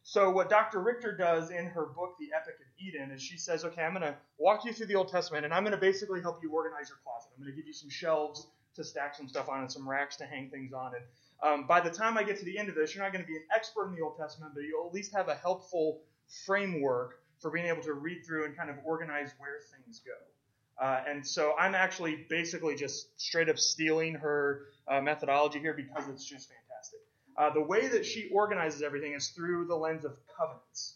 So 0.09 0.31
what 0.31 0.49
Dr. 0.49 0.81
Richter 0.81 1.15
does 1.15 1.51
in 1.51 1.67
her 1.67 1.85
book, 1.85 2.15
The 2.19 2.31
Epic 2.35 2.55
of 2.61 2.67
Eden, 2.79 3.11
is 3.11 3.23
she 3.23 3.37
says, 3.37 3.67
okay, 3.67 3.83
I'm 3.83 3.93
going 3.93 4.01
to 4.01 4.17
walk 4.39 4.65
you 4.65 4.73
through 4.73 4.87
the 4.87 4.95
Old 4.95 5.09
Testament, 5.09 5.45
and 5.45 5.53
I'm 5.53 5.65
going 5.65 5.75
to 5.75 5.81
basically 5.81 6.23
help 6.23 6.43
you 6.43 6.51
organize 6.51 6.89
your 6.89 6.97
closet. 7.05 7.29
I'm 7.37 7.45
going 7.45 7.53
to 7.53 7.57
give 7.57 7.67
you 7.67 7.75
some 7.75 7.91
shelves 7.91 8.47
to 8.77 8.85
stack 8.85 9.15
some 9.15 9.29
stuff 9.29 9.51
on 9.51 9.61
and 9.61 9.71
some 9.71 9.87
racks 9.87 10.17
to 10.17 10.25
hang 10.25 10.49
things 10.49 10.73
on. 10.73 10.93
And 10.95 11.05
um, 11.43 11.67
by 11.67 11.81
the 11.81 11.91
time 11.91 12.17
I 12.17 12.23
get 12.23 12.39
to 12.39 12.45
the 12.47 12.57
end 12.57 12.71
of 12.71 12.75
this, 12.75 12.95
you're 12.95 13.05
not 13.05 13.13
going 13.13 13.25
to 13.25 13.29
be 13.29 13.37
an 13.37 13.45
expert 13.55 13.89
in 13.89 13.97
the 13.97 14.01
Old 14.01 14.17
Testament, 14.17 14.53
but 14.55 14.63
you'll 14.63 14.87
at 14.87 14.95
least 14.95 15.13
have 15.15 15.29
a 15.29 15.35
helpful 15.35 16.01
framework 16.47 17.21
for 17.41 17.51
being 17.51 17.67
able 17.67 17.83
to 17.83 17.95
read 17.95 18.25
through 18.27 18.45
and 18.45 18.57
kind 18.57 18.71
of 18.71 18.77
organize 18.85 19.33
where 19.39 19.61
things 19.73 20.01
go. 20.05 20.85
Uh, 20.85 21.03
and 21.09 21.27
so 21.27 21.55
I'm 21.59 21.75
actually 21.75 22.27
basically 22.29 22.77
just 22.77 23.21
straight 23.21 23.49
up 23.49 23.59
stealing 23.59 24.15
her 24.15 24.67
uh, 24.87 25.01
methodology 25.01 25.59
here 25.59 25.75
because 25.75 26.09
it's 26.09 26.25
just 26.25 26.49
fantastic. 26.49 27.01
Uh, 27.37 27.51
the 27.51 27.63
way 27.63 27.89
that 27.89 28.05
she 28.05 28.29
organizes 28.33 28.83
everything 28.83 29.13
is 29.15 29.29
through 29.29 29.67
the 29.67 29.75
lens 29.75 30.05
of 30.05 30.19
covenants. 30.37 30.95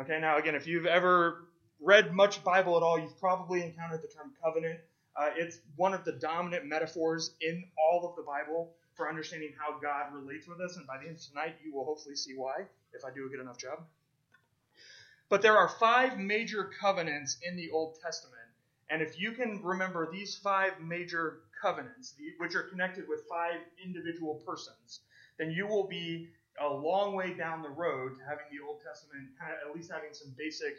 Okay, 0.00 0.18
now 0.20 0.38
again, 0.38 0.54
if 0.54 0.66
you've 0.66 0.86
ever 0.86 1.48
read 1.80 2.14
much 2.14 2.42
Bible 2.44 2.76
at 2.76 2.82
all, 2.82 2.98
you've 2.98 3.18
probably 3.18 3.62
encountered 3.62 4.02
the 4.02 4.08
term 4.08 4.32
covenant. 4.42 4.80
Uh, 5.16 5.30
it's 5.36 5.58
one 5.76 5.92
of 5.92 6.04
the 6.04 6.12
dominant 6.12 6.64
metaphors 6.66 7.34
in 7.42 7.64
all 7.76 8.08
of 8.08 8.16
the 8.16 8.22
Bible 8.22 8.72
for 8.94 9.08
understanding 9.08 9.52
how 9.58 9.78
God 9.78 10.14
relates 10.14 10.46
with 10.46 10.60
us, 10.60 10.76
and 10.76 10.86
by 10.86 10.98
the 10.98 11.08
end 11.08 11.16
of 11.16 11.22
tonight, 11.22 11.56
you 11.64 11.74
will 11.74 11.84
hopefully 11.84 12.16
see 12.16 12.34
why, 12.34 12.64
if 12.92 13.04
I 13.04 13.10
do 13.14 13.26
a 13.26 13.28
good 13.28 13.40
enough 13.40 13.58
job. 13.58 13.84
But 15.32 15.40
there 15.40 15.56
are 15.56 15.66
five 15.66 16.18
major 16.18 16.70
covenants 16.78 17.38
in 17.42 17.56
the 17.56 17.70
Old 17.70 17.96
Testament, 18.04 18.50
and 18.90 19.00
if 19.00 19.18
you 19.18 19.32
can 19.32 19.62
remember 19.62 20.12
these 20.12 20.36
five 20.36 20.78
major 20.78 21.38
covenants, 21.58 22.12
which 22.36 22.54
are 22.54 22.64
connected 22.64 23.08
with 23.08 23.22
five 23.30 23.56
individual 23.82 24.42
persons, 24.46 25.00
then 25.38 25.50
you 25.50 25.66
will 25.66 25.88
be 25.88 26.28
a 26.60 26.68
long 26.68 27.14
way 27.14 27.32
down 27.32 27.62
the 27.62 27.70
road 27.70 28.18
to 28.18 28.24
having 28.24 28.44
the 28.52 28.62
Old 28.62 28.82
Testament, 28.86 29.30
at 29.40 29.74
least 29.74 29.90
having 29.90 30.12
some 30.12 30.34
basic 30.36 30.74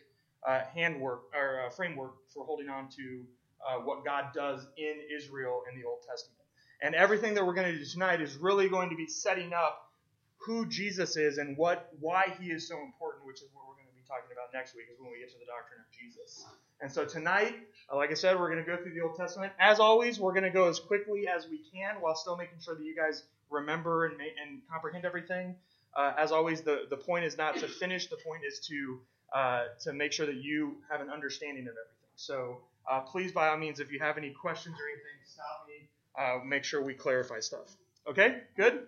uh, 0.48 0.62
handwork 0.72 1.24
or 1.34 1.66
uh, 1.66 1.72
framework 1.72 2.14
for 2.32 2.46
holding 2.46 2.70
on 2.70 2.90
to 2.90 3.26
uh, 3.68 3.78
what 3.78 4.06
God 4.06 4.26
does 4.36 4.68
in 4.78 5.02
Israel 5.18 5.64
in 5.68 5.82
the 5.82 5.88
Old 5.88 6.04
Testament. 6.08 6.46
And 6.80 6.94
everything 6.94 7.34
that 7.34 7.44
we're 7.44 7.56
going 7.56 7.72
to 7.72 7.80
do 7.80 7.86
tonight 7.86 8.22
is 8.22 8.36
really 8.36 8.70
going 8.70 8.92
to 8.92 8.96
be 8.96 9.08
setting 9.08 9.52
up 9.52 9.90
who 10.38 10.68
Jesus 10.68 11.18
is 11.18 11.40
and 11.40 11.58
what 11.58 11.90
why 12.02 12.36
he 12.40 12.52
is 12.52 12.68
so 12.68 12.76
important 12.76 13.14
important, 13.14 13.28
which 13.30 13.42
is 13.42 13.50
what 13.54 13.68
we're 13.68 13.78
going 13.78 13.88
to 13.88 13.96
be 13.96 14.08
talking 14.08 14.32
about 14.34 14.43
next 14.54 14.76
week, 14.76 14.86
is 14.92 15.00
when 15.00 15.12
we 15.12 15.20
get 15.20 15.30
to 15.32 15.40
the 15.40 15.46
doctrine 15.46 15.80
of 15.82 15.90
Jesus. 15.92 16.46
And 16.82 16.92
so 16.92 17.06
tonight, 17.06 17.56
uh, 17.92 17.96
like 17.96 18.12
I 18.12 18.14
said, 18.14 18.40
we're 18.40 18.50
going 18.50 18.64
to 18.64 18.70
go 18.70 18.78
through 18.82 18.94
the 18.94 19.02
Old 19.02 19.16
Testament. 19.16 19.54
As 19.60 19.80
always, 19.80 20.20
we're 20.20 20.34
going 20.34 20.44
to 20.44 20.50
go 20.50 20.68
as 20.70 20.80
quickly 20.80 21.28
as 21.28 21.48
we 21.48 21.60
can 21.74 21.96
while 22.02 22.16
still 22.16 22.38
making 22.38 22.60
sure 22.60 22.76
that 22.76 22.84
you 22.84 22.96
guys 22.96 23.24
remember 23.50 24.06
and, 24.06 24.16
and 24.22 24.62
comprehend 24.70 25.06
everything. 25.06 25.56
Uh, 25.96 26.14
as 26.18 26.32
always, 26.32 26.62
the, 26.62 26.86
the 26.90 26.98
point 26.98 27.26
is 27.26 27.38
not 27.38 27.58
to 27.58 27.68
finish, 27.68 28.08
the 28.08 28.18
point 28.18 28.42
is 28.48 28.60
to, 28.68 29.00
uh, 29.34 29.64
to 29.82 29.94
make 29.94 30.12
sure 30.12 30.26
that 30.26 30.36
you 30.36 30.78
have 30.90 31.02
an 31.02 31.10
understanding 31.10 31.64
of 31.64 31.74
everything. 31.74 32.14
So 32.16 32.62
uh, 32.90 33.02
please, 33.02 33.32
by 33.32 33.50
all 33.50 33.58
means, 33.58 33.80
if 33.80 33.92
you 33.92 34.00
have 34.00 34.18
any 34.18 34.32
questions 34.32 34.76
or 34.76 34.88
anything, 34.88 35.20
stop 35.26 35.68
me. 35.68 35.90
Uh, 36.18 36.46
make 36.46 36.64
sure 36.64 36.84
we 36.84 36.94
clarify 36.94 37.40
stuff. 37.40 37.76
Okay, 38.08 38.42
good? 38.58 38.88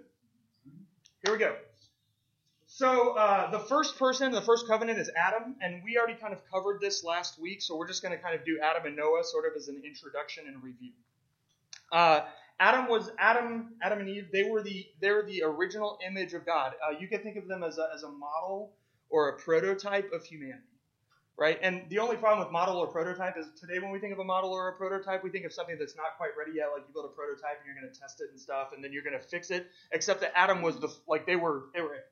Here 1.23 1.33
we 1.33 1.37
go. 1.39 1.55
So 2.75 3.11
uh, 3.11 3.51
the 3.51 3.59
first 3.59 3.97
person, 3.97 4.33
the 4.33 4.41
first 4.41 4.67
covenant 4.67 4.99
is 4.99 5.09
Adam, 5.15 5.55
and 5.61 5.81
we 5.85 5.97
already 5.97 6.19
kind 6.19 6.33
of 6.33 6.41
covered 6.51 6.81
this 6.81 7.05
last 7.05 7.39
week, 7.39 7.61
so 7.61 7.77
we're 7.77 7.87
just 7.87 8.01
going 8.01 8.13
to 8.13 8.21
kind 8.21 8.37
of 8.37 8.43
do 8.43 8.59
Adam 8.61 8.85
and 8.85 8.97
Noah 8.97 9.23
sort 9.23 9.45
of 9.49 9.55
as 9.55 9.69
an 9.69 9.81
introduction 9.85 10.43
and 10.45 10.61
review. 10.61 10.91
Uh, 11.89 12.25
Adam 12.59 12.89
was 12.89 13.11
Adam, 13.17 13.75
Adam 13.81 13.99
and 13.99 14.09
Eve. 14.09 14.27
They 14.29 14.43
were 14.43 14.61
the 14.61 14.85
they're 14.99 15.23
the 15.23 15.43
original 15.43 15.97
image 16.05 16.33
of 16.33 16.45
God. 16.45 16.73
Uh, 16.85 16.99
you 16.99 17.07
can 17.07 17.21
think 17.21 17.37
of 17.37 17.47
them 17.47 17.63
as 17.63 17.77
a, 17.77 17.87
as 17.95 18.03
a 18.03 18.09
model 18.09 18.73
or 19.09 19.29
a 19.29 19.37
prototype 19.37 20.11
of 20.11 20.25
humanity, 20.25 20.59
right? 21.37 21.57
And 21.61 21.83
the 21.87 21.99
only 21.99 22.17
problem 22.17 22.45
with 22.45 22.51
model 22.51 22.75
or 22.75 22.87
prototype 22.87 23.37
is 23.37 23.45
today 23.57 23.79
when 23.79 23.91
we 23.91 23.99
think 23.99 24.11
of 24.11 24.19
a 24.19 24.25
model 24.25 24.51
or 24.51 24.67
a 24.67 24.73
prototype, 24.73 25.23
we 25.23 25.29
think 25.29 25.45
of 25.45 25.53
something 25.53 25.77
that's 25.79 25.95
not 25.95 26.17
quite 26.17 26.31
ready 26.37 26.51
yet. 26.57 26.67
Like 26.73 26.83
you 26.85 26.93
build 26.93 27.05
a 27.05 27.15
prototype 27.15 27.55
and 27.63 27.73
you're 27.73 27.81
going 27.81 27.89
to 27.89 27.97
test 27.97 28.19
it 28.19 28.31
and 28.31 28.37
stuff, 28.37 28.73
and 28.75 28.83
then 28.83 28.91
you're 28.91 29.03
going 29.03 29.17
to 29.17 29.25
fix 29.25 29.49
it. 29.49 29.67
Except 29.93 30.19
that 30.19 30.33
Adam 30.35 30.61
was 30.61 30.77
the 30.81 30.93
like 31.07 31.25
they 31.25 31.37
were 31.37 31.67
they 31.73 31.79
were 31.79 32.03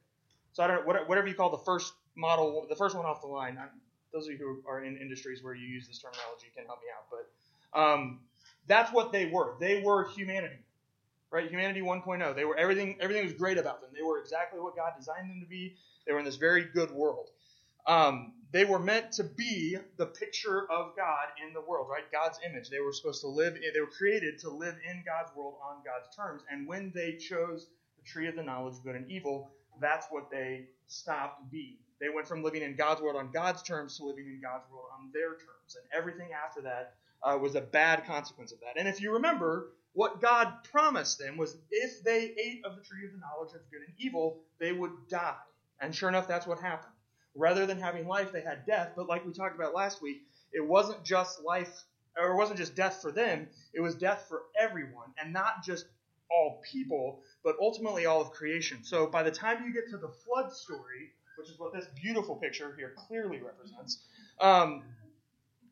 so 0.53 0.63
I 0.63 0.67
don't 0.67 0.87
know, 0.87 1.03
whatever 1.05 1.27
you 1.27 1.33
call 1.33 1.49
the 1.49 1.63
first 1.65 1.93
model, 2.15 2.65
the 2.69 2.75
first 2.75 2.95
one 2.95 3.05
off 3.05 3.21
the 3.21 3.27
line. 3.27 3.57
I'm, 3.59 3.69
those 4.13 4.27
of 4.27 4.33
you 4.33 4.37
who 4.37 4.69
are 4.69 4.83
in 4.83 4.97
industries 4.97 5.43
where 5.43 5.55
you 5.55 5.67
use 5.67 5.87
this 5.87 5.97
terminology 5.97 6.47
can 6.55 6.65
help 6.65 6.79
me 6.81 6.87
out, 6.95 7.07
but 7.09 7.79
um, 7.79 8.19
that's 8.67 8.93
what 8.93 9.11
they 9.11 9.25
were. 9.25 9.55
They 9.59 9.81
were 9.81 10.07
humanity, 10.09 10.59
right? 11.31 11.49
Humanity 11.49 11.81
1.0. 11.81 12.35
They 12.35 12.45
were 12.45 12.55
everything. 12.55 12.97
Everything 13.01 13.23
was 13.23 13.33
great 13.33 13.57
about 13.57 13.81
them. 13.81 13.89
They 13.95 14.03
were 14.03 14.19
exactly 14.19 14.59
what 14.59 14.75
God 14.75 14.93
designed 14.97 15.29
them 15.29 15.41
to 15.41 15.47
be. 15.47 15.75
They 16.05 16.13
were 16.13 16.19
in 16.19 16.25
this 16.25 16.35
very 16.35 16.65
good 16.65 16.91
world. 16.91 17.29
Um, 17.87 18.33
they 18.51 18.65
were 18.65 18.79
meant 18.79 19.13
to 19.13 19.23
be 19.23 19.77
the 19.97 20.05
picture 20.05 20.69
of 20.71 20.95
God 20.95 21.27
in 21.45 21.53
the 21.53 21.61
world, 21.61 21.87
right? 21.89 22.03
God's 22.11 22.39
image. 22.47 22.69
They 22.69 22.79
were 22.79 22.93
supposed 22.93 23.21
to 23.21 23.27
live. 23.27 23.55
They 23.55 23.79
were 23.81 23.87
created 23.87 24.37
to 24.39 24.51
live 24.51 24.75
in 24.87 25.03
God's 25.03 25.35
world 25.35 25.55
on 25.67 25.77
God's 25.83 26.15
terms. 26.15 26.43
And 26.51 26.67
when 26.67 26.91
they 26.93 27.13
chose 27.13 27.67
the 27.97 28.03
tree 28.03 28.27
of 28.27 28.35
the 28.35 28.43
knowledge 28.43 28.75
of 28.75 28.83
good 28.83 28.95
and 28.95 29.09
evil, 29.09 29.51
that's 29.79 30.07
what 30.09 30.29
they 30.31 30.65
stopped 30.87 31.49
being. 31.51 31.77
They 31.99 32.09
went 32.09 32.27
from 32.27 32.43
living 32.43 32.63
in 32.63 32.75
God's 32.75 33.01
world 33.01 33.15
on 33.15 33.31
God's 33.31 33.63
terms 33.63 33.97
to 33.97 34.05
living 34.05 34.25
in 34.27 34.41
God's 34.41 34.69
world 34.71 34.87
on 34.99 35.09
their 35.13 35.31
terms. 35.31 35.77
And 35.77 35.85
everything 35.93 36.29
after 36.33 36.61
that 36.61 36.95
uh, 37.23 37.37
was 37.37 37.55
a 37.55 37.61
bad 37.61 38.05
consequence 38.05 38.51
of 38.51 38.59
that. 38.59 38.77
And 38.77 38.87
if 38.87 38.99
you 38.99 39.13
remember, 39.13 39.69
what 39.93 40.21
God 40.21 40.63
promised 40.71 41.19
them 41.19 41.37
was 41.37 41.55
if 41.71 42.03
they 42.03 42.33
ate 42.37 42.65
of 42.65 42.75
the 42.75 42.81
tree 42.81 43.05
of 43.05 43.11
the 43.13 43.19
knowledge 43.19 43.53
of 43.53 43.61
good 43.71 43.81
and 43.87 43.93
evil, 43.97 44.41
they 44.59 44.71
would 44.71 44.91
die. 45.09 45.35
And 45.79 45.95
sure 45.95 46.09
enough, 46.09 46.27
that's 46.27 46.47
what 46.47 46.59
happened. 46.59 46.93
Rather 47.35 47.65
than 47.65 47.79
having 47.79 48.07
life, 48.07 48.31
they 48.31 48.41
had 48.41 48.65
death. 48.65 48.91
But 48.95 49.07
like 49.07 49.25
we 49.25 49.33
talked 49.33 49.55
about 49.55 49.73
last 49.73 50.01
week, 50.01 50.23
it 50.51 50.65
wasn't 50.65 51.03
just 51.03 51.43
life, 51.43 51.83
or 52.17 52.31
it 52.31 52.35
wasn't 52.35 52.59
just 52.59 52.75
death 52.75 53.01
for 53.01 53.11
them, 53.11 53.47
it 53.73 53.81
was 53.81 53.95
death 53.95 54.25
for 54.27 54.43
everyone, 54.59 55.13
and 55.19 55.33
not 55.33 55.63
just 55.63 55.85
all 56.33 56.61
people, 56.71 57.21
but 57.43 57.55
ultimately 57.61 58.05
all 58.05 58.21
of 58.21 58.31
creation. 58.31 58.83
So 58.83 59.07
by 59.07 59.23
the 59.23 59.31
time 59.31 59.63
you 59.65 59.73
get 59.73 59.89
to 59.91 59.97
the 59.97 60.09
flood 60.09 60.53
story, 60.53 61.11
which 61.37 61.49
is 61.49 61.59
what 61.59 61.73
this 61.73 61.85
beautiful 62.01 62.35
picture 62.35 62.73
here 62.77 62.93
clearly 63.07 63.39
represents, 63.41 63.99
um, 64.39 64.83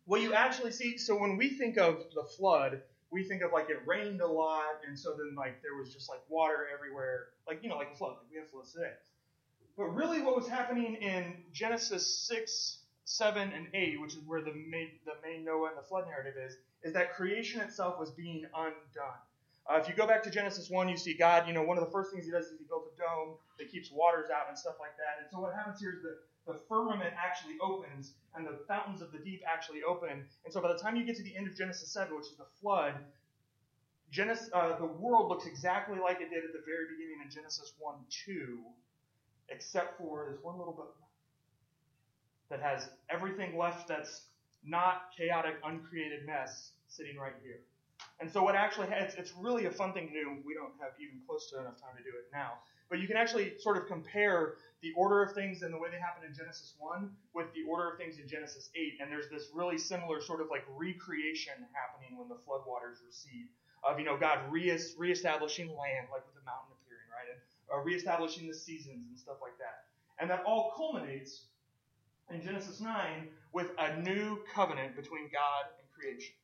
what 0.06 0.22
you 0.22 0.34
actually 0.34 0.72
see, 0.72 0.98
so 0.98 1.18
when 1.18 1.38
we 1.38 1.50
think 1.50 1.77
of 1.77 2.03
the 2.15 2.24
flood, 2.24 2.82
we 3.12 3.24
think 3.24 3.41
of 3.41 3.51
like 3.51 3.70
it 3.70 3.80
rained 3.86 4.22
a 4.22 4.27
lot, 4.27 4.82
and 4.88 4.98
so 4.98 5.12
then 5.12 5.36
like 5.36 5.62
there 5.62 5.75
was 5.75 5.94
just 5.94 6.10
like 6.10 6.20
water 6.30 6.68
everywhere, 6.74 7.27
like 7.48 7.62
you 7.62 7.70
know, 7.70 7.77
like 7.77 7.91
a 7.94 7.96
flood, 7.96 8.12
like 8.12 8.32
we 8.32 8.38
have 8.38 8.50
floods 8.50 8.74
today. 8.74 8.94
But 9.77 9.96
really, 9.96 10.22
what 10.22 10.36
was 10.36 10.48
happening 10.48 10.96
in 10.96 11.44
Genesis 11.53 12.08
six, 12.27 12.80
seven, 13.06 13.51
and 13.51 13.68
eight, 13.74 14.00
which 14.01 14.13
is 14.13 14.20
where 14.25 14.41
the 14.41 14.53
main, 14.53 14.91
the 15.06 15.13
main 15.24 15.46
Noah 15.46 15.70
and 15.70 15.77
the 15.77 15.88
flood 15.88 16.06
narrative 16.08 16.36
is, 16.46 16.56
is 16.84 16.94
that 16.94 17.13
creation 17.13 17.62
itself 17.62 18.00
was 18.00 18.12
being 18.12 18.46
undone. 18.56 19.22
Uh, 19.72 19.78
if 19.78 19.88
you 19.88 19.94
go 19.94 20.06
back 20.06 20.22
to 20.22 20.30
Genesis 20.30 20.70
1, 20.70 20.90
you 20.90 20.98
see 20.98 21.13
God, 21.13 21.48
you 21.48 21.54
know, 21.54 21.63
one 21.63 21.78
of 21.78 21.86
the 21.86 21.92
first 21.92 22.12
things 22.12 22.25
he 22.25 22.32
does 22.32 22.48
is 22.48 22.60
he 22.60 22.66
builds 22.68 22.88
a 22.92 22.98
dome 23.00 23.38
that 23.58 23.72
keeps 23.72 23.90
waters 23.90 24.30
out 24.30 24.50
and 24.50 24.58
stuff 24.58 24.75
like 24.82 24.98
that. 24.98 25.24
And 25.24 25.32
so 25.32 25.40
what 25.40 25.54
happens 25.56 25.80
here 25.80 25.94
is 25.96 26.04
that 26.04 26.18
the 26.46 26.60
firmament 26.68 27.13
actually 27.16 27.56
opens 27.62 28.12
and 28.36 28.46
the 28.46 28.60
fountains 28.68 29.01
of 29.01 29.13
the 29.13 29.20
deep 29.20 29.42
actually 29.48 29.80
open. 29.88 30.28
And 30.44 30.51
so 30.51 30.60
by 30.60 30.74
the 30.74 30.78
time 30.78 30.98
you 30.98 31.06
get 31.06 31.16
to 31.18 31.24
the 31.24 31.38
end 31.38 31.48
of 31.48 31.56
Genesis 31.56 31.94
7, 31.94 32.13
which 32.13 32.25
is 32.25 32.36
the 32.36 32.51
flood, 32.60 32.96
Genesis, 34.12 34.50
uh, 34.54 34.78
the 34.78 34.86
world 34.86 35.30
looks 35.30 35.46
exactly 35.46 35.98
like 36.00 36.20
it 36.20 36.30
did 36.30 36.44
at 36.44 36.51
the 36.51 36.63
very 36.66 36.92
beginning 36.92 37.24
in 37.24 37.32
Genesis 37.32 37.72
1 37.80 37.96
2, 38.25 38.60
except 39.48 39.98
for 39.98 40.28
this 40.32 40.44
one 40.44 40.58
little 40.58 40.74
book 40.74 40.98
that 42.50 42.60
has 42.60 42.90
everything 43.10 43.58
left 43.58 43.88
that's 43.88 44.24
not 44.66 45.04
chaotic, 45.18 45.56
uncreated 45.63 46.25
mess 46.25 46.72
sitting 46.90 47.16
right 47.16 47.36
here. 47.42 47.62
And 48.22 48.32
so 48.32 48.44
what 48.44 48.56
actually 48.56 48.88
it's, 48.92 49.16
it's 49.16 49.34
really 49.34 49.66
a 49.66 49.72
fun 49.72 49.94
thing 49.94 50.08
to 50.08 50.13
do. 50.13 50.38
We 50.46 50.54
don't 50.54 50.74
have 50.80 50.94
even 51.01 51.20
close 51.28 51.50
to 51.50 51.60
enough 51.60 51.82
time 51.82 51.98
to 51.98 52.04
do 52.04 52.13
it 52.16 52.30
now. 52.32 52.62
But 52.88 53.00
you 53.00 53.08
can 53.08 53.18
actually 53.18 53.58
sort 53.58 53.78
of 53.78 53.88
compare 53.88 54.56
the 54.82 54.94
order 54.96 55.24
of 55.24 55.34
things 55.34 55.63
and 55.63 55.74
the 55.74 55.78
way 55.78 55.90
they 55.90 55.98
happen 55.98 56.28
in 56.28 56.36
Genesis 56.36 56.75
1 56.78 57.10
with 57.34 57.48
the 57.54 57.63
order 57.63 57.90
of 57.90 57.98
things 57.98 58.20
in 58.20 58.28
Genesis 58.28 58.70
8. 58.75 59.00
And 59.01 59.10
there's 59.10 59.30
this 59.30 59.50
really 59.54 59.78
similar 59.78 60.22
sort 60.22 60.42
of 60.42 60.50
like 60.51 60.66
recreation 60.78 61.54
happening 61.74 62.20
when 62.20 62.28
the 62.28 62.36
floodwaters 62.36 63.01
recede. 63.08 63.48
Of, 63.88 63.98
you 63.98 64.06
know, 64.06 64.18
God 64.18 64.40
re- 64.51 64.78
reestablishing 64.98 65.68
land, 65.68 66.13
like 66.13 66.22
with 66.28 66.38
the 66.38 66.46
mountain 66.46 66.78
appearing, 66.78 67.10
right? 67.10 67.34
And 67.34 67.42
uh, 67.74 67.82
reestablishing 67.82 68.48
the 68.48 68.54
seasons 68.54 69.08
and 69.10 69.18
stuff 69.18 69.38
like 69.42 69.58
that. 69.58 69.90
And 70.20 70.30
that 70.30 70.44
all 70.46 70.74
culminates 70.78 71.46
in 72.30 72.44
Genesis 72.44 72.80
9 72.80 73.28
with 73.54 73.72
a 73.80 74.00
new 74.01 74.40
covenant 74.54 74.96
between 74.96 75.32
God 75.32 75.72
and 75.80 75.88
creation. 75.98 76.36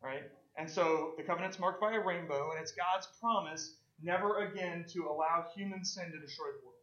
Right? 0.00 0.30
And 0.58 0.70
so 0.70 1.12
the 1.16 1.22
covenant's 1.22 1.58
marked 1.58 1.80
by 1.80 1.92
a 1.92 2.00
rainbow, 2.00 2.50
and 2.50 2.60
it's 2.60 2.72
God's 2.72 3.08
promise 3.20 3.74
never 4.02 4.38
again 4.38 4.84
to 4.92 5.06
allow 5.06 5.46
human 5.54 5.84
sin 5.84 6.10
to 6.12 6.18
destroy 6.18 6.46
the 6.46 6.64
world. 6.64 6.74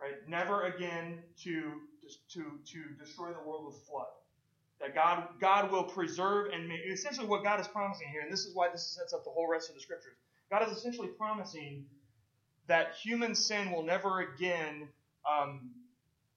Right? 0.00 0.28
Never 0.28 0.64
again 0.64 1.20
to, 1.44 1.80
to, 2.32 2.42
to 2.66 2.82
destroy 3.02 3.28
the 3.28 3.48
world 3.48 3.66
with 3.66 3.76
flood. 3.88 4.06
That 4.80 4.94
God, 4.94 5.28
God 5.40 5.72
will 5.72 5.84
preserve 5.84 6.52
and 6.52 6.68
make, 6.68 6.80
essentially 6.86 7.26
what 7.26 7.42
God 7.42 7.60
is 7.60 7.68
promising 7.68 8.08
here, 8.12 8.20
and 8.20 8.30
this 8.30 8.44
is 8.44 8.54
why 8.54 8.68
this 8.70 8.94
sets 8.94 9.14
up 9.14 9.24
the 9.24 9.30
whole 9.30 9.48
rest 9.48 9.70
of 9.70 9.74
the 9.74 9.80
scriptures. 9.80 10.12
God 10.50 10.68
is 10.68 10.76
essentially 10.76 11.08
promising 11.08 11.86
that 12.68 12.94
human 13.02 13.34
sin 13.34 13.70
will 13.70 13.84
never 13.84 14.20
again 14.20 14.88
um, 15.28 15.70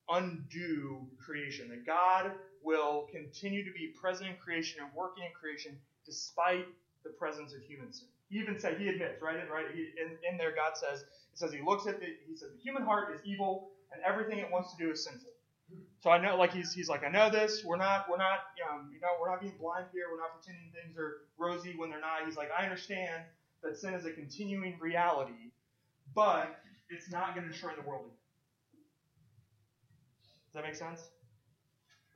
undo 0.10 1.06
creation. 1.20 1.68
That 1.70 1.86
God 1.86 2.32
will 2.64 3.08
continue 3.12 3.66
to 3.66 3.72
be 3.72 3.94
present 4.02 4.30
in 4.30 4.36
creation 4.38 4.82
and 4.82 4.90
working 4.96 5.24
in 5.24 5.32
creation 5.40 5.78
despite 6.06 6.66
the 7.04 7.10
presence 7.10 7.54
of 7.54 7.62
human 7.62 7.92
sin. 7.92 8.08
He 8.30 8.40
even 8.40 8.60
said, 8.60 8.78
he 8.78 8.88
admits, 8.90 9.22
right? 9.22 9.38
Right? 9.50 9.66
He, 9.74 9.90
in, 10.00 10.18
in 10.30 10.38
there, 10.38 10.54
God 10.56 10.78
says, 10.78 11.02
it 11.02 11.38
says 11.40 11.52
he 11.52 11.62
looks 11.62 11.88
at 11.88 12.00
the, 12.00 12.08
he 12.28 12.36
says 12.36 12.50
the 12.52 12.62
human 12.62 12.84
heart 12.84 13.14
is 13.16 13.22
evil 13.26 13.70
and 13.92 14.02
everything 14.04 14.40
it 14.40 14.52
wants 14.52 14.74
to 14.76 14.84
do 14.84 14.92
is 14.92 15.04
sinful. 15.04 15.32
So 16.02 16.10
I 16.10 16.22
know, 16.22 16.38
like 16.38 16.54
he's, 16.54 16.74
he's 16.74 16.90
like, 16.90 17.04
I 17.04 17.10
know 17.10 17.30
this. 17.30 17.64
We're 17.64 17.78
not, 17.78 18.10
we're 18.10 18.18
not, 18.18 18.40
um, 18.72 18.90
you 18.94 19.00
know, 19.02 19.10
we're 19.20 19.30
not 19.30 19.42
being 19.42 19.54
blind 19.60 19.86
here. 19.94 20.06
We're 20.12 20.20
not 20.20 20.34
pretending 20.40 20.72
things 20.72 20.98
are 20.98 21.18
rosy 21.38 21.74
when 21.76 21.90
they're 21.90 22.00
not. 22.00 22.26
He's 22.26 22.38
like, 22.38 22.50
I 22.58 22.64
understand 22.64 23.24
that 23.64 23.78
sin 23.78 23.94
is 23.94 24.06
a 24.06 24.12
continuing 24.12 24.78
reality, 24.80 25.52
but 26.16 26.60
it's 26.90 27.12
not 27.12 27.36
going 27.36 27.46
to 27.46 27.52
destroy 27.52 27.72
the 27.76 27.88
world. 27.88 28.06
Does 30.48 30.54
that 30.54 30.64
make 30.64 30.76
sense? 30.76 31.02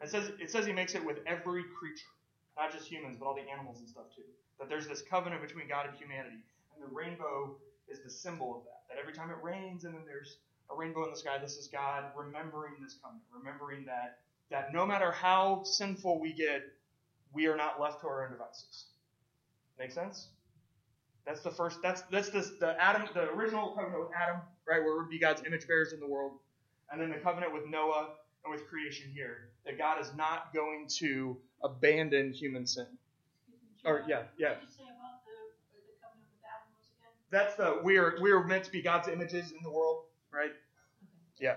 It 0.02 0.10
says, 0.10 0.32
it 0.40 0.50
says 0.50 0.66
he 0.66 0.74
makes 0.74 0.96
it 0.96 1.06
with 1.06 1.18
every 1.28 1.64
creature. 1.78 2.08
Not 2.58 2.72
just 2.72 2.88
humans, 2.88 3.18
but 3.20 3.26
all 3.26 3.36
the 3.36 3.50
animals 3.50 3.80
and 3.80 3.88
stuff 3.88 4.06
too. 4.16 4.24
That 4.60 4.70
there's 4.70 4.88
this 4.88 5.02
covenant 5.02 5.42
between 5.42 5.68
God 5.68 5.88
and 5.88 5.98
humanity. 5.98 6.44
And 6.76 6.84
the 6.84 6.94
rainbow 6.94 7.58
is 7.88 8.02
the 8.02 8.10
symbol 8.10 8.56
of 8.56 8.64
that. 8.64 8.84
That 8.90 9.00
every 9.02 9.14
time 9.14 9.30
it 9.30 9.38
rains 9.42 9.86
and 9.86 9.94
then 9.94 10.04
there's 10.06 10.38
a 10.72 10.76
rainbow 10.76 11.04
in 11.06 11.12
the 11.12 11.18
sky, 11.18 11.38
this 11.42 11.58
is 11.58 11.68
God 11.68 12.06
remembering 12.16 12.74
this 12.82 12.98
covenant, 13.02 13.26
remembering 13.34 13.86
that 13.86 14.20
that 14.52 14.72
no 14.72 14.86
matter 14.86 15.12
how 15.12 15.64
sinful 15.64 16.20
we 16.20 16.32
get, 16.32 16.62
we 17.34 17.48
are 17.48 17.56
not 17.56 17.82
left 17.82 18.02
to 18.02 18.08
our 18.08 18.26
own 18.26 18.32
devices. 18.32 18.86
Make 19.80 19.92
sense? 19.92 20.28
That's 21.26 21.42
the 21.42 21.52
first. 21.52 21.82
That's 21.82 22.02
that's 22.12 22.30
the 22.30 22.42
the 22.60 22.76
Adam, 22.80 23.08
the 23.14 23.30
original 23.32 23.72
covenant 23.72 24.00
with 24.02 24.10
Adam, 24.16 24.42
right, 24.68 24.84
where 24.84 25.00
we'd 25.00 25.10
be 25.10 25.20
God's 25.20 25.42
image 25.46 25.68
bearers 25.68 25.94
in 25.94 26.00
the 26.00 26.08
world, 26.08 26.34
and 26.92 27.02
then 27.02 27.10
the 27.10 27.18
covenant 27.18 27.54
with 27.54 27.66
Noah 27.68 28.10
and 28.44 28.54
with 28.54 28.68
creation 28.68 29.10
here, 29.14 29.50
that 29.66 29.78
God 29.78 30.02
is 30.02 30.12
not 30.16 30.54
going 30.54 30.88
to 31.00 31.38
abandon 31.64 32.32
human 32.34 32.66
sin. 32.66 32.88
Or 33.86 34.04
yeah, 34.08 34.24
yeah. 34.38 34.56
That's 37.32 37.56
the 37.56 37.80
we 37.84 37.98
are 37.98 38.16
we 38.22 38.32
are 38.32 38.44
meant 38.44 38.64
to 38.66 38.72
be 38.72 38.82
God's 38.82 39.08
images 39.08 39.52
in 39.52 39.58
the 39.64 39.72
world, 39.72 40.04
right? 40.32 40.52
Yeah. 41.40 41.56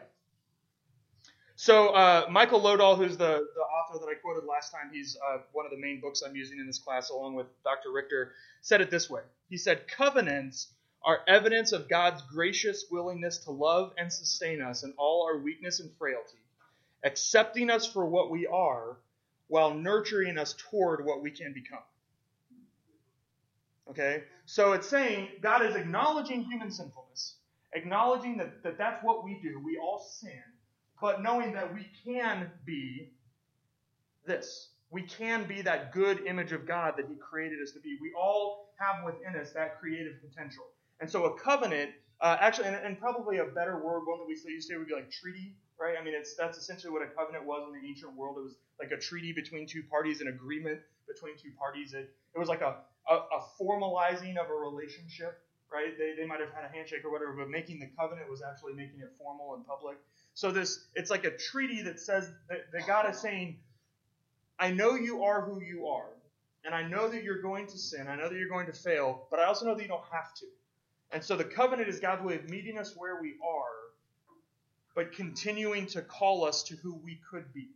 So 1.56 1.88
uh, 1.88 2.26
Michael 2.30 2.60
Lodahl, 2.60 2.98
who's 2.98 3.16
the, 3.16 3.46
the 3.54 3.62
author 3.62 3.98
that 3.98 4.10
I 4.10 4.14
quoted 4.14 4.46
last 4.46 4.72
time, 4.72 4.90
he's 4.92 5.16
uh, 5.26 5.38
one 5.52 5.64
of 5.64 5.70
the 5.70 5.78
main 5.78 6.00
books 6.00 6.22
I'm 6.26 6.36
using 6.36 6.58
in 6.58 6.66
this 6.66 6.78
class, 6.78 7.08
along 7.08 7.34
with 7.34 7.46
Dr. 7.64 7.92
Richter, 7.92 8.32
said 8.60 8.82
it 8.82 8.90
this 8.90 9.08
way. 9.08 9.22
He 9.48 9.56
said, 9.56 9.88
"Covenants 9.88 10.68
are 11.02 11.20
evidence 11.28 11.72
of 11.72 11.88
God's 11.88 12.20
gracious 12.22 12.86
willingness 12.90 13.38
to 13.38 13.52
love 13.52 13.92
and 13.96 14.12
sustain 14.12 14.60
us 14.60 14.82
in 14.82 14.92
all 14.98 15.25
our 15.25 15.38
weakness 15.38 15.80
and 15.80 15.90
frailty, 15.98 16.38
accepting 17.04 17.70
us 17.70 17.86
for 17.86 18.04
what 18.04 18.30
we 18.30 18.46
are, 18.46 18.96
while 19.48 19.74
nurturing 19.74 20.38
us 20.38 20.54
toward 20.70 21.04
what 21.04 21.22
we 21.22 21.30
can 21.30 21.52
become." 21.52 21.82
Okay, 23.88 24.24
so 24.46 24.72
it's 24.72 24.88
saying 24.88 25.28
God 25.40 25.64
is 25.64 25.76
acknowledging 25.76 26.42
human 26.42 26.70
sinfulness, 26.70 27.36
acknowledging 27.72 28.36
that, 28.38 28.62
that 28.62 28.78
that's 28.78 29.02
what 29.04 29.24
we 29.24 29.38
do. 29.42 29.60
We 29.64 29.78
all 29.78 30.00
sin 30.00 30.42
but 31.00 31.22
knowing 31.22 31.52
that 31.52 31.72
we 31.74 31.86
can 32.04 32.50
be 32.64 33.10
this. 34.26 34.70
We 34.90 35.02
can 35.02 35.46
be 35.46 35.62
that 35.62 35.92
good 35.92 36.26
image 36.26 36.52
of 36.52 36.66
God 36.66 36.94
that 36.96 37.06
He 37.08 37.16
created 37.16 37.60
us 37.62 37.72
to 37.72 37.80
be. 37.80 37.98
We 38.00 38.12
all 38.18 38.70
have 38.78 39.04
within 39.04 39.38
us 39.40 39.52
that 39.52 39.80
creative 39.80 40.14
potential. 40.22 40.64
And 41.00 41.10
so 41.10 41.24
a 41.24 41.38
covenant, 41.38 41.90
uh, 42.20 42.36
actually, 42.40 42.68
and, 42.68 42.76
and, 42.76 42.98
probably 42.98 43.38
a 43.38 43.44
better 43.44 43.84
word, 43.84 44.02
one 44.06 44.20
that 44.20 44.26
we 44.26 44.36
still 44.36 44.52
use 44.52 44.68
say 44.68 44.76
would 44.76 44.86
be 44.86 44.94
like 44.94 45.10
treaty, 45.10 45.54
right? 45.80 45.97
I 46.00 46.04
mean, 46.04 46.14
it's 46.14 46.35
that's 46.35 46.59
essentially 46.59 46.92
what 46.92 47.02
a 47.02 47.06
covenant 47.06 47.45
was 47.45 47.66
in 47.66 47.80
the 47.80 47.87
ancient 47.87 48.14
world. 48.16 48.38
It 48.38 48.45
was 48.45 48.54
like 48.80 48.90
a 48.92 49.00
treaty 49.00 49.33
between 49.33 49.66
two 49.66 49.83
parties, 49.83 50.21
an 50.21 50.28
agreement 50.28 50.80
between 51.06 51.37
two 51.37 51.50
parties. 51.59 51.95
It, 51.95 52.11
it 52.35 52.38
was 52.38 52.49
like 52.49 52.61
a, 52.61 52.76
a, 53.09 53.14
a 53.14 53.45
formalizing 53.61 54.37
of 54.37 54.50
a 54.50 54.54
relationship, 54.54 55.40
right? 55.73 55.97
They, 55.99 56.14
they 56.18 56.26
might 56.26 56.40
have 56.40 56.52
had 56.52 56.64
a 56.64 56.75
handshake 56.75 57.04
or 57.04 57.12
whatever, 57.12 57.33
but 57.33 57.49
making 57.49 57.80
the 57.80 57.88
covenant 57.99 58.30
was 58.30 58.42
actually 58.42 58.75
making 58.75 59.00
it 59.00 59.12
formal 59.18 59.54
and 59.54 59.66
public. 59.66 59.99
So 60.35 60.50
this 60.50 60.87
it's 60.95 61.11
like 61.11 61.25
a 61.25 61.37
treaty 61.37 61.83
that 61.83 62.00
says 62.00 62.30
that, 62.49 62.71
that 62.73 62.87
God 62.87 63.09
is 63.11 63.18
saying, 63.18 63.59
I 64.59 64.71
know 64.71 64.95
you 64.95 65.25
are 65.25 65.42
who 65.42 65.62
you 65.62 65.87
are, 65.87 66.09
and 66.64 66.75
I 66.75 66.87
know 66.88 67.09
that 67.09 67.23
you're 67.23 67.42
going 67.42 67.66
to 67.68 67.78
sin, 67.78 68.09
I 68.09 68.16
know 68.16 68.28
that 68.28 68.37
you're 68.37 68.49
going 68.49 68.66
to 68.66 68.73
fail, 68.73 69.26
but 69.30 69.38
I 69.38 69.45
also 69.45 69.66
know 69.66 69.75
that 69.75 69.83
you 69.83 69.88
don't 69.88 70.04
have 70.11 70.35
to. 70.37 70.47
And 71.12 71.23
so 71.23 71.37
the 71.37 71.45
covenant 71.45 71.88
is 71.88 72.00
God's 72.00 72.23
way 72.25 72.35
of 72.35 72.50
meeting 72.50 72.78
us 72.78 72.95
where 72.97 73.21
we 73.23 73.35
are, 73.42 73.85
but 74.96 75.12
continuing 75.12 75.86
to 75.86 76.00
call 76.02 76.44
us 76.44 76.64
to 76.64 76.74
who 76.76 76.94
we 77.04 77.20
could 77.30 77.52
be. 77.52 77.68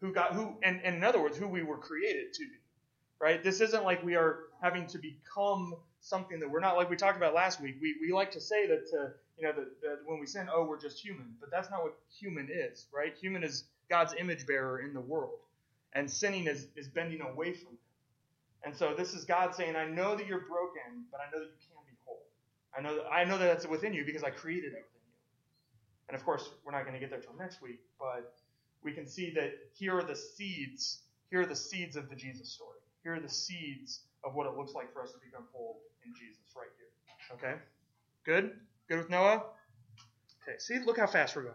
Who 0.00 0.14
got 0.14 0.32
who 0.32 0.56
and, 0.62 0.80
and 0.82 0.96
in 0.96 1.04
other 1.04 1.20
words, 1.20 1.36
who 1.36 1.48
we 1.48 1.62
were 1.62 1.76
created 1.76 2.32
to 2.32 2.44
be. 2.44 2.56
Right? 3.20 3.42
This 3.42 3.60
isn't 3.60 3.84
like 3.84 4.02
we 4.04 4.14
are 4.14 4.44
having 4.62 4.86
to 4.88 4.98
become 4.98 5.74
something 6.00 6.38
that 6.40 6.50
we're 6.50 6.60
not 6.60 6.76
like 6.76 6.88
we 6.88 6.96
talked 6.96 7.16
about 7.16 7.34
last 7.34 7.60
week. 7.60 7.76
We, 7.80 7.96
we 8.00 8.12
like 8.12 8.30
to 8.32 8.40
say 8.40 8.66
that 8.68 8.88
to, 8.90 9.12
you 9.38 9.44
know 9.44 9.52
that, 9.52 9.98
when 10.06 10.20
we 10.20 10.26
sin, 10.26 10.48
oh, 10.52 10.64
we're 10.64 10.80
just 10.80 11.00
human, 11.00 11.34
but 11.40 11.50
that's 11.50 11.70
not 11.70 11.82
what 11.82 11.94
human 12.20 12.48
is, 12.52 12.86
right? 12.94 13.14
Human 13.20 13.42
is 13.42 13.64
God's 13.88 14.14
image 14.18 14.46
bearer 14.46 14.80
in 14.80 14.94
the 14.94 15.00
world, 15.00 15.38
and 15.94 16.08
sinning 16.10 16.46
is 16.46 16.68
is 16.76 16.86
bending 16.86 17.20
away 17.20 17.52
from 17.52 17.72
Him. 17.72 17.78
And 18.64 18.76
so 18.76 18.94
this 18.96 19.12
is 19.12 19.24
God 19.24 19.54
saying, 19.54 19.74
I 19.76 19.86
know 19.86 20.14
that 20.14 20.26
you're 20.26 20.46
broken, 20.46 21.04
but 21.10 21.20
I 21.20 21.30
know 21.32 21.40
that 21.40 21.50
you 21.50 21.66
can 21.66 21.84
be 21.86 21.96
whole. 22.04 22.22
I 22.76 22.80
know 22.82 22.96
that 22.96 23.10
I 23.10 23.24
know 23.24 23.38
that 23.38 23.46
that's 23.46 23.66
within 23.66 23.92
you 23.92 24.04
because 24.04 24.22
I 24.22 24.30
created 24.30 24.74
it. 24.74 24.86
And 26.08 26.16
of 26.16 26.24
course, 26.24 26.50
we're 26.64 26.72
not 26.72 26.82
going 26.82 26.94
to 26.94 27.00
get 27.00 27.10
there 27.10 27.20
till 27.20 27.36
next 27.38 27.62
week, 27.62 27.80
but 27.98 28.34
we 28.82 28.92
can 28.92 29.06
see 29.06 29.30
that 29.34 29.52
here 29.72 29.96
are 29.96 30.02
the 30.02 30.16
seeds. 30.16 31.00
Here 31.30 31.40
are 31.40 31.46
the 31.46 31.56
seeds 31.56 31.96
of 31.96 32.08
the 32.10 32.16
Jesus 32.16 32.50
story. 32.50 32.78
Here 33.02 33.14
are 33.14 33.20
the 33.20 33.28
seeds 33.28 34.00
of 34.22 34.34
what 34.34 34.46
it 34.46 34.56
looks 34.56 34.74
like 34.74 34.92
for 34.92 35.02
us 35.02 35.12
to 35.12 35.18
become 35.18 35.44
whole 35.52 35.80
in 36.04 36.12
Jesus 36.14 36.40
right 36.56 36.68
here. 36.76 37.36
Okay? 37.36 37.60
Good? 38.24 38.52
Good 38.88 38.98
with 38.98 39.10
Noah? 39.10 39.44
Okay, 40.42 40.58
see, 40.58 40.78
look 40.80 40.98
how 40.98 41.06
fast 41.06 41.36
we're 41.36 41.42
going. 41.42 41.54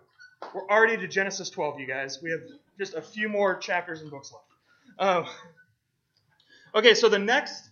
We're 0.54 0.68
already 0.68 0.98
to 0.98 1.08
Genesis 1.08 1.50
12, 1.50 1.80
you 1.80 1.86
guys. 1.86 2.20
We 2.22 2.32
have 2.32 2.42
just 2.78 2.96
a 2.96 3.02
few 3.02 3.30
more 3.30 3.56
chapters 3.56 4.02
and 4.02 4.10
books 4.10 4.32
left. 4.32 4.46
Um, 5.00 5.26
okay, 6.76 6.94
so 6.94 7.08
the 7.10 7.20
next 7.20 7.70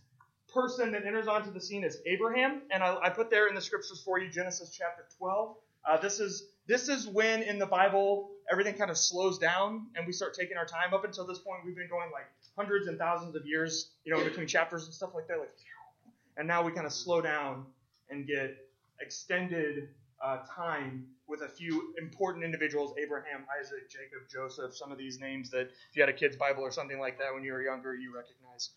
person 0.53 0.91
that 0.91 1.05
enters 1.05 1.27
onto 1.27 1.51
the 1.51 1.62
scene 1.62 1.84
is 1.84 1.98
Abraham, 2.05 2.62
and 2.72 2.84
I, 2.84 2.98
I 3.03 3.10
put 3.10 3.29
there 3.29 3.48
in 3.48 3.55
the 3.55 3.62
scriptures 3.62 4.01
for 4.03 4.19
you 4.19 4.29
Genesis 4.29 4.75
chapter 4.77 5.05
12. 5.17 5.55
Uh, 5.88 5.98
this 5.98 6.19
is 6.19 6.50
this 6.67 6.89
is 6.89 7.07
when 7.07 7.41
in 7.43 7.59
the 7.59 7.65
Bible 7.65 8.31
everything 8.51 8.75
kind 8.75 8.91
of 8.91 8.97
slows 8.97 9.38
down 9.38 9.88
and 9.95 10.05
we 10.05 10.13
start 10.13 10.33
taking 10.33 10.57
our 10.57 10.65
time. 10.65 10.93
Up 10.93 11.03
until 11.03 11.25
this 11.25 11.39
point, 11.39 11.62
we've 11.65 11.75
been 11.75 11.89
going 11.89 12.12
like 12.12 12.27
hundreds 12.55 12.88
and 12.88 12.97
thousands 12.97 13.36
of 13.36 13.45
years, 13.45 13.91
you 14.03 14.13
know, 14.13 14.23
between 14.23 14.47
chapters 14.47 14.86
and 14.86 14.93
stuff 14.93 15.12
like 15.13 15.27
that. 15.27 15.39
Like, 15.39 15.51
and 16.38 16.47
now 16.47 16.63
we 16.63 16.71
kind 16.71 16.86
of 16.86 16.93
slow 16.93 17.21
down 17.21 17.65
and 18.10 18.27
get 18.27 18.58
extended 19.01 19.89
uh, 20.23 20.39
time 20.49 21.06
with 21.27 21.41
a 21.41 21.47
few 21.47 21.93
important 22.01 22.43
individuals 22.43 22.93
Abraham, 23.01 23.45
Isaac, 23.60 23.89
Jacob, 23.89 24.27
Joseph, 24.32 24.75
some 24.75 24.91
of 24.91 24.97
these 24.97 25.19
names 25.19 25.49
that 25.51 25.67
if 25.89 25.95
you 25.95 26.01
had 26.01 26.10
a 26.10 26.13
kid's 26.13 26.36
Bible 26.36 26.63
or 26.63 26.71
something 26.71 26.99
like 26.99 27.17
that 27.19 27.34
when 27.34 27.43
you 27.43 27.53
were 27.53 27.62
younger, 27.62 27.95
you 27.95 28.13
recognize. 28.15 28.69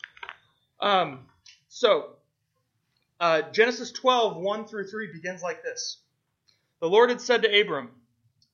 Um, 0.81 1.27
so, 1.69 2.17
uh, 3.21 3.43
Genesis 3.53 3.93
12, 3.93 4.37
1 4.37 4.67
through 4.67 4.89
3 4.89 5.13
begins 5.13 5.43
like 5.43 5.63
this 5.63 5.99
The 6.81 6.89
Lord 6.89 7.11
had 7.11 7.21
said 7.21 7.43
to 7.43 7.61
Abram, 7.61 7.91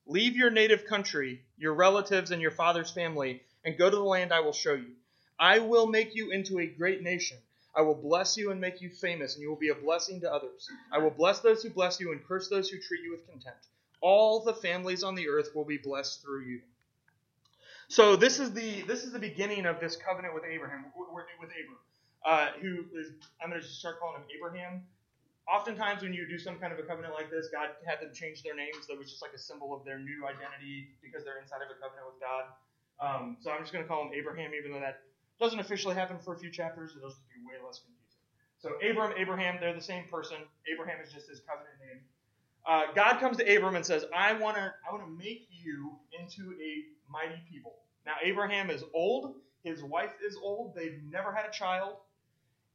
Leave 0.04 0.36
your 0.36 0.50
native 0.50 0.84
country, 0.84 1.44
your 1.56 1.74
relatives, 1.74 2.32
and 2.32 2.42
your 2.42 2.50
father's 2.50 2.90
family, 2.90 3.42
and 3.64 3.78
go 3.78 3.88
to 3.88 3.96
the 3.96 4.02
land 4.02 4.32
I 4.32 4.40
will 4.40 4.52
show 4.52 4.74
you. 4.74 4.94
I 5.38 5.60
will 5.60 5.86
make 5.86 6.14
you 6.14 6.32
into 6.32 6.58
a 6.58 6.66
great 6.66 7.02
nation. 7.02 7.38
I 7.74 7.82
will 7.82 7.94
bless 7.94 8.36
you 8.36 8.50
and 8.50 8.60
make 8.60 8.80
you 8.80 8.90
famous, 8.90 9.34
and 9.34 9.42
you 9.42 9.48
will 9.48 9.56
be 9.56 9.68
a 9.68 9.74
blessing 9.74 10.20
to 10.22 10.32
others. 10.32 10.68
I 10.90 10.98
will 10.98 11.10
bless 11.10 11.40
those 11.40 11.62
who 11.62 11.70
bless 11.70 12.00
you 12.00 12.12
and 12.12 12.26
curse 12.26 12.48
those 12.48 12.68
who 12.68 12.78
treat 12.78 13.02
you 13.02 13.12
with 13.12 13.28
contempt. 13.28 13.66
All 14.00 14.42
the 14.42 14.54
families 14.54 15.04
on 15.04 15.14
the 15.14 15.28
earth 15.28 15.54
will 15.54 15.64
be 15.64 15.78
blessed 15.78 16.22
through 16.22 16.46
you. 16.46 16.62
So 17.88 18.16
this 18.16 18.40
is 18.40 18.52
the 18.52 18.82
this 18.82 19.04
is 19.04 19.12
the 19.12 19.18
beginning 19.18 19.66
of 19.66 19.78
this 19.78 19.94
covenant 19.96 20.34
with 20.34 20.44
Abraham 20.44 20.86
with 20.96 21.50
Abram, 21.50 21.78
uh, 22.24 22.48
who 22.60 22.84
is 22.98 23.12
I'm 23.40 23.50
going 23.50 23.62
to 23.62 23.66
start 23.68 24.00
calling 24.00 24.22
him 24.22 24.28
Abraham. 24.36 24.82
Oftentimes, 25.46 26.02
when 26.02 26.12
you 26.12 26.26
do 26.26 26.38
some 26.38 26.58
kind 26.58 26.72
of 26.72 26.78
a 26.78 26.82
covenant 26.82 27.14
like 27.14 27.30
this, 27.30 27.48
God 27.54 27.70
had 27.86 28.00
them 28.02 28.10
change 28.12 28.42
their 28.42 28.56
names. 28.56 28.86
That 28.88 28.98
was 28.98 29.08
just 29.08 29.22
like 29.22 29.32
a 29.32 29.38
symbol 29.38 29.70
of 29.74 29.84
their 29.84 29.98
new 29.98 30.26
identity 30.26 30.98
because 31.02 31.22
they're 31.22 31.38
inside 31.38 31.62
of 31.62 31.70
a 31.70 31.78
covenant 31.78 32.06
with 32.10 32.18
God. 32.18 32.50
Um, 32.98 33.36
so 33.40 33.50
I'm 33.50 33.60
just 33.60 33.72
going 33.72 33.84
to 33.84 33.88
call 33.88 34.02
him 34.02 34.10
Abraham, 34.12 34.52
even 34.58 34.72
though 34.72 34.80
that 34.80 35.06
doesn't 35.38 35.60
officially 35.60 35.94
happen 35.94 36.18
for 36.18 36.34
a 36.34 36.38
few 36.38 36.50
chapters. 36.50 36.94
It'll 36.96 37.10
just 37.10 37.20
be 37.28 37.38
way 37.46 37.62
less 37.64 37.78
confusing. 37.78 38.06
So 38.58 38.74
Abram, 38.82 39.12
Abraham, 39.16 39.58
they're 39.60 39.74
the 39.74 39.80
same 39.80 40.04
person. 40.10 40.38
Abraham 40.72 40.98
is 41.04 41.12
just 41.12 41.28
his 41.28 41.40
covenant 41.40 41.76
name. 41.78 42.00
Uh, 42.66 42.92
God 42.94 43.20
comes 43.20 43.36
to 43.36 43.56
Abram 43.56 43.76
and 43.76 43.86
says, 43.86 44.04
"I 44.14 44.32
want 44.32 44.56
to, 44.56 44.74
I 44.88 44.92
want 44.92 45.04
to 45.06 45.12
make 45.16 45.46
you 45.50 45.92
into 46.18 46.56
a 46.60 46.84
mighty 47.08 47.40
people." 47.48 47.74
Now 48.04 48.14
Abraham 48.22 48.70
is 48.70 48.82
old. 48.92 49.36
His 49.62 49.82
wife 49.82 50.10
is 50.24 50.36
old. 50.42 50.74
They've 50.74 51.00
never 51.08 51.32
had 51.32 51.46
a 51.46 51.52
child. 51.52 51.98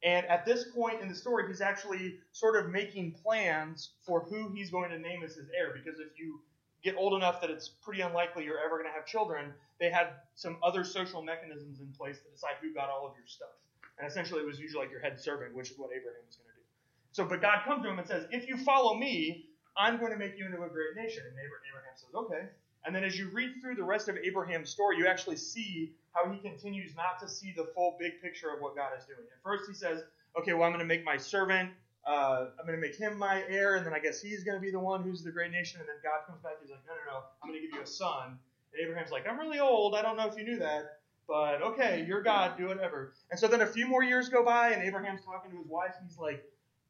And 0.04 0.26
at 0.26 0.46
this 0.46 0.66
point 0.76 1.02
in 1.02 1.08
the 1.08 1.16
story, 1.16 1.48
he's 1.48 1.62
actually 1.62 2.16
sort 2.32 2.56
of 2.56 2.72
making 2.72 3.12
plans 3.24 3.92
for 4.06 4.22
who 4.22 4.50
he's 4.50 4.72
going 4.72 4.90
to 4.90 4.98
name 4.98 5.22
as 5.24 5.36
his 5.36 5.48
heir. 5.56 5.74
Because 5.74 6.00
if 6.00 6.18
you 6.18 6.40
get 6.84 6.96
old 6.96 7.14
enough 7.14 7.40
that 7.42 7.52
it's 7.52 7.68
pretty 7.68 8.02
unlikely 8.02 8.44
you're 8.44 8.60
ever 8.60 8.78
going 8.78 8.90
to 8.90 8.94
have 8.94 9.06
children, 9.06 9.54
they 9.80 9.92
had 9.92 10.08
some 10.36 10.58
other 10.64 10.84
social 10.84 11.22
mechanisms 11.22 11.80
in 11.80 11.88
place 11.98 12.18
to 12.18 12.30
decide 12.32 12.56
who 12.62 12.74
got 12.74 12.90
all 12.90 13.06
of 13.06 13.14
your 13.16 13.28
stuff. 13.28 13.54
And 14.00 14.10
essentially, 14.10 14.42
it 14.42 14.48
was 14.48 14.60
usually 14.60 14.84
like 14.84 14.92
your 14.92 15.02
head 15.02 15.20
servant, 15.20 15.56
which 15.56 15.70
is 15.70 15.78
what 15.78 15.92
Abraham 15.92 16.26
was 16.26 16.36
going 16.36 16.50
to 16.50 16.56
do. 16.56 16.66
So, 17.12 17.26
but 17.26 17.42
God 17.42 17.64
comes 17.66 17.84
to 17.84 17.90
him 17.90 18.00
and 18.00 18.08
says, 18.08 18.26
If 18.32 18.48
you 18.48 18.58
follow 18.58 18.98
me, 18.98 19.46
I'm 19.78 20.00
going 20.00 20.12
to 20.12 20.18
make 20.18 20.38
you 20.38 20.46
into 20.46 20.58
a 20.64 20.70
great 20.70 20.96
nation. 20.96 21.24
And 21.28 21.34
Abraham 21.38 21.94
says, 21.96 22.10
Okay. 22.16 22.50
And 22.86 22.96
then 22.96 23.04
as 23.04 23.18
you 23.18 23.30
read 23.30 23.52
through 23.62 23.76
the 23.76 23.84
rest 23.84 24.10
of 24.10 24.18
Abraham's 24.18 24.72
story, 24.72 24.98
you 24.98 25.06
actually 25.06 25.36
see 25.36 25.94
how 26.14 26.30
he 26.32 26.40
continues 26.40 26.96
not 26.96 27.20
to 27.20 27.28
see 27.28 27.54
the 27.56 27.68
full 27.76 27.98
big 28.00 28.22
picture 28.22 28.50
of 28.50 28.62
what 28.62 28.76
God 28.76 28.92
is 28.98 29.06
doing. 29.06 29.20
At 29.20 29.44
first, 29.44 29.70
he 29.70 29.76
says, 29.76 30.04
Okay, 30.38 30.54
well, 30.54 30.64
I'm 30.64 30.72
going 30.72 30.80
to 30.80 30.86
make 30.86 31.04
my 31.04 31.18
servant 31.18 31.72
uh, 32.06 32.48
I'm 32.60 32.66
going 32.66 32.80
to 32.80 32.82
make 32.82 32.96
him 32.96 33.18
my 33.18 33.44
heir, 33.48 33.76
and 33.76 33.86
then 33.86 33.94
I 33.94 34.00
guess 34.00 34.22
he's 34.22 34.44
going 34.44 34.58
to 34.58 34.62
be 34.62 34.72
the 34.72 34.80
one 34.80 35.04
who's 35.04 35.24
the 35.24 35.32
great 35.32 35.52
nation. 35.52 35.80
And 35.80 35.88
then 35.88 35.98
God 36.04 36.26
comes 36.26 36.42
back, 36.42 36.54
he's 36.60 36.72
like, 36.72 36.82
no, 36.88 36.94
no, 36.94 37.20
no, 37.20 37.26
I'm 37.44 37.50
going 37.50 37.62
to 37.62 37.68
give 37.68 37.76
you 37.76 37.84
a 37.84 37.88
son. 37.88 38.40
And 38.74 38.82
Abraham's 38.82 39.12
like, 39.12 39.28
I'm 39.28 39.38
really 39.38 39.60
old. 39.60 39.96
I 39.96 40.02
don't 40.02 40.18
know 40.18 40.28
if 40.28 40.36
you 40.36 40.44
knew 40.44 40.58
that, 40.60 41.00
but 41.28 41.62
okay, 41.62 42.04
you're 42.08 42.24
God, 42.24 42.58
do 42.58 42.68
whatever. 42.68 43.14
And 43.30 43.40
so 43.40 43.48
then 43.48 43.62
a 43.62 43.68
few 43.68 43.88
more 43.88 44.04
years 44.04 44.30
go 44.30 44.44
by, 44.44 44.72
and 44.72 44.84
Abraham's 44.84 45.24
talking 45.24 45.52
to 45.52 45.58
his 45.58 45.68
wife, 45.68 45.94
and 46.00 46.08
he's 46.08 46.18
like, 46.18 46.44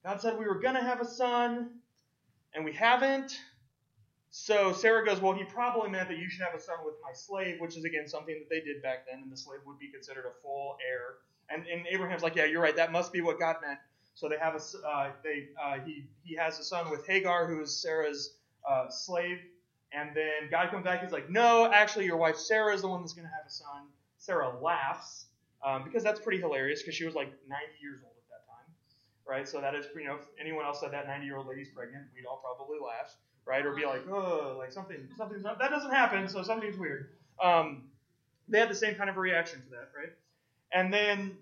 God 0.05 0.21
said 0.21 0.39
we 0.39 0.45
were 0.45 0.60
going 0.60 0.75
to 0.75 0.81
have 0.81 1.01
a 1.01 1.05
son, 1.05 1.71
and 2.55 2.63
we 2.63 2.71
haven't. 2.71 3.38
So 4.32 4.72
Sarah 4.72 5.06
goes, 5.06 5.22
Well, 5.22 5.34
he 5.34 5.44
probably 5.44 5.89
meant 5.89 6.08
that 6.10 6.17
you 6.17 6.30
should 6.30 6.41
have 6.41 6.56
a 6.56 6.60
son 6.60 6.78
with 6.86 6.96
my 7.04 7.12
slave, 7.13 7.60
which 7.60 7.78
is 7.78 7.84
again 7.84 8.08
something 8.08 8.34
that 8.39 8.50
they 8.50 8.62
did 8.62 8.82
back 8.82 9.06
then, 9.10 9.22
and 9.22 9.32
the 9.32 9.38
slave 9.38 9.60
would 9.65 9.78
be 9.78 9.89
considered 9.89 10.26
a 10.26 10.41
full 10.41 10.78
heir. 10.89 11.15
And, 11.50 11.67
and 11.67 11.86
Abraham's 11.88 12.24
like, 12.24 12.36
Yeah, 12.36 12.46
you're 12.46 12.62
right. 12.62 12.76
That 12.76 12.91
must 12.91 13.12
be 13.12 13.22
what 13.22 13.39
God 13.39 13.58
meant. 13.62 13.80
So 14.15 14.30
they 14.30 14.38
have 14.38 14.56
a 14.56 14.88
uh, 14.88 15.12
they 15.24 15.50
uh, 15.62 15.80
he 15.86 16.06
he 16.24 16.36
has 16.36 16.60
a 16.60 16.63
son 16.63 16.89
with 16.89 17.06
Hagar, 17.06 17.48
who 17.48 17.62
is 17.62 17.82
Sarah's 17.82 18.36
uh, 18.70 18.89
slave, 18.89 19.39
and 19.91 20.15
then 20.15 20.50
God 20.50 20.72
comes 20.72 20.86
back. 20.86 21.02
He's 21.04 21.12
like, 21.12 21.30
no, 21.30 21.70
actually, 21.72 22.06
your 22.06 22.17
wife 22.17 22.38
Sarah 22.38 22.74
is 22.74 22.82
the 22.82 22.88
one 22.88 23.02
that's 23.02 23.13
going 23.13 23.28
to 23.28 23.34
have 23.34 23.46
a 23.46 23.52
son. 23.52 23.88
Sarah 24.17 24.54
laughs 24.62 25.26
um, 25.65 25.84
because 25.84 26.04
that's 26.04 26.20
pretty 26.20 26.39
hilarious 26.39 26.82
because 26.82 26.96
she 26.96 27.06
was 27.06 27.15
like 27.15 27.34
90 27.50 27.65
years 27.82 28.00
old 28.04 28.13
at 28.15 28.30
that 28.30 28.46
time, 28.48 28.70
right? 29.28 29.48
So 29.48 29.60
that 29.60 29.76
is 29.76 29.88
you 29.96 30.06
know 30.06 30.15
if 30.15 30.26
anyone 30.39 30.65
else 30.65 30.80
said 30.80 30.91
that 30.94 31.08
90 31.08 31.26
year 31.26 31.38
old 31.38 31.48
lady's 31.48 31.70
pregnant, 31.70 32.06
we'd 32.15 32.26
all 32.26 32.39
probably 32.39 32.78
laugh. 32.80 33.12
Right? 33.45 33.65
Or 33.65 33.73
be 33.73 33.86
like, 33.86 34.08
oh, 34.10 34.56
like 34.58 34.71
something, 34.71 34.97
something's 35.17 35.43
not, 35.43 35.60
that 35.60 35.69
doesn't 35.69 35.91
happen, 35.91 36.27
so 36.27 36.43
something's 36.43 36.77
weird. 36.77 37.10
Um, 37.41 37.84
they 38.47 38.60
had 38.60 38.69
the 38.69 38.75
same 38.75 38.95
kind 38.95 39.10
of 39.10 39.17
a 39.17 39.19
reaction 39.19 39.62
to 39.62 39.69
that, 39.71 39.89
right? 39.97 40.13
And 40.73 40.93
then 40.93 41.38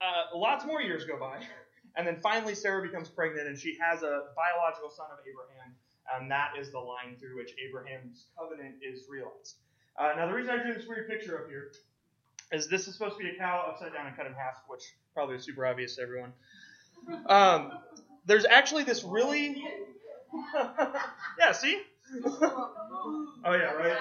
uh, 0.00 0.36
lots 0.36 0.64
more 0.64 0.80
years 0.80 1.04
go 1.04 1.18
by, 1.18 1.40
and 1.96 2.06
then 2.06 2.18
finally 2.20 2.54
Sarah 2.54 2.82
becomes 2.82 3.08
pregnant, 3.08 3.48
and 3.48 3.58
she 3.58 3.76
has 3.80 4.02
a 4.02 4.24
biological 4.36 4.90
son 4.90 5.06
of 5.12 5.18
Abraham, 5.20 5.74
and 6.14 6.30
that 6.30 6.52
is 6.58 6.70
the 6.70 6.78
line 6.78 7.16
through 7.18 7.36
which 7.36 7.52
Abraham's 7.66 8.26
covenant 8.38 8.76
is 8.82 9.04
realized. 9.08 9.56
Uh, 9.98 10.12
now, 10.16 10.26
the 10.26 10.32
reason 10.32 10.52
I 10.52 10.62
drew 10.62 10.74
this 10.74 10.86
weird 10.86 11.08
picture 11.08 11.38
up 11.38 11.48
here 11.48 11.70
is 12.52 12.68
this 12.68 12.88
is 12.88 12.94
supposed 12.94 13.16
to 13.16 13.22
be 13.22 13.30
a 13.30 13.38
cow 13.38 13.64
upside 13.68 13.92
down 13.92 14.06
and 14.06 14.16
cut 14.16 14.26
in 14.26 14.32
half, 14.32 14.62
which 14.66 14.82
probably 15.14 15.36
is 15.36 15.44
super 15.44 15.64
obvious 15.66 15.96
to 15.96 16.02
everyone. 16.02 16.32
Um, 17.26 17.72
there's 18.26 18.44
actually 18.44 18.84
this 18.84 19.04
really, 19.04 19.62
yeah, 21.38 21.52
see? 21.52 21.82
oh 22.24 23.52
yeah, 23.52 23.72
right. 23.72 23.96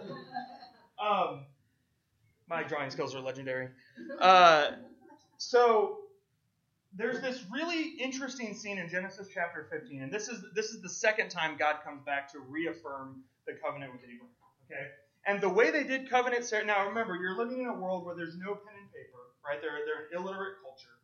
Um, 1.00 1.46
my 2.46 2.62
drawing 2.62 2.90
skills 2.90 3.14
are 3.14 3.20
legendary. 3.20 3.68
Uh, 4.20 4.72
so 5.38 6.00
there's 6.94 7.22
this 7.22 7.42
really 7.50 7.94
interesting 7.98 8.54
scene 8.54 8.78
in 8.78 8.88
Genesis 8.88 9.28
chapter 9.32 9.66
15, 9.70 10.02
and 10.02 10.12
this 10.12 10.28
is 10.28 10.44
this 10.54 10.66
is 10.66 10.82
the 10.82 10.90
second 10.90 11.30
time 11.30 11.56
God 11.58 11.76
comes 11.82 12.02
back 12.04 12.30
to 12.32 12.40
reaffirm 12.40 13.22
the 13.46 13.54
covenant 13.64 13.92
with 13.92 14.02
Abraham. 14.02 14.28
Okay, 14.70 14.88
and 15.26 15.40
the 15.40 15.48
way 15.48 15.70
they 15.70 15.84
did 15.84 16.10
covenant 16.10 16.44
now 16.66 16.86
remember 16.86 17.16
you're 17.16 17.38
living 17.38 17.62
in 17.62 17.66
a 17.66 17.74
world 17.74 18.04
where 18.04 18.14
there's 18.14 18.36
no 18.36 18.54
pen 18.54 18.74
and 18.78 18.92
paper, 18.92 19.18
right? 19.42 19.60
They're 19.62 19.80
they're 19.86 20.18
an 20.18 20.22
illiterate 20.22 20.56
culture, 20.62 20.98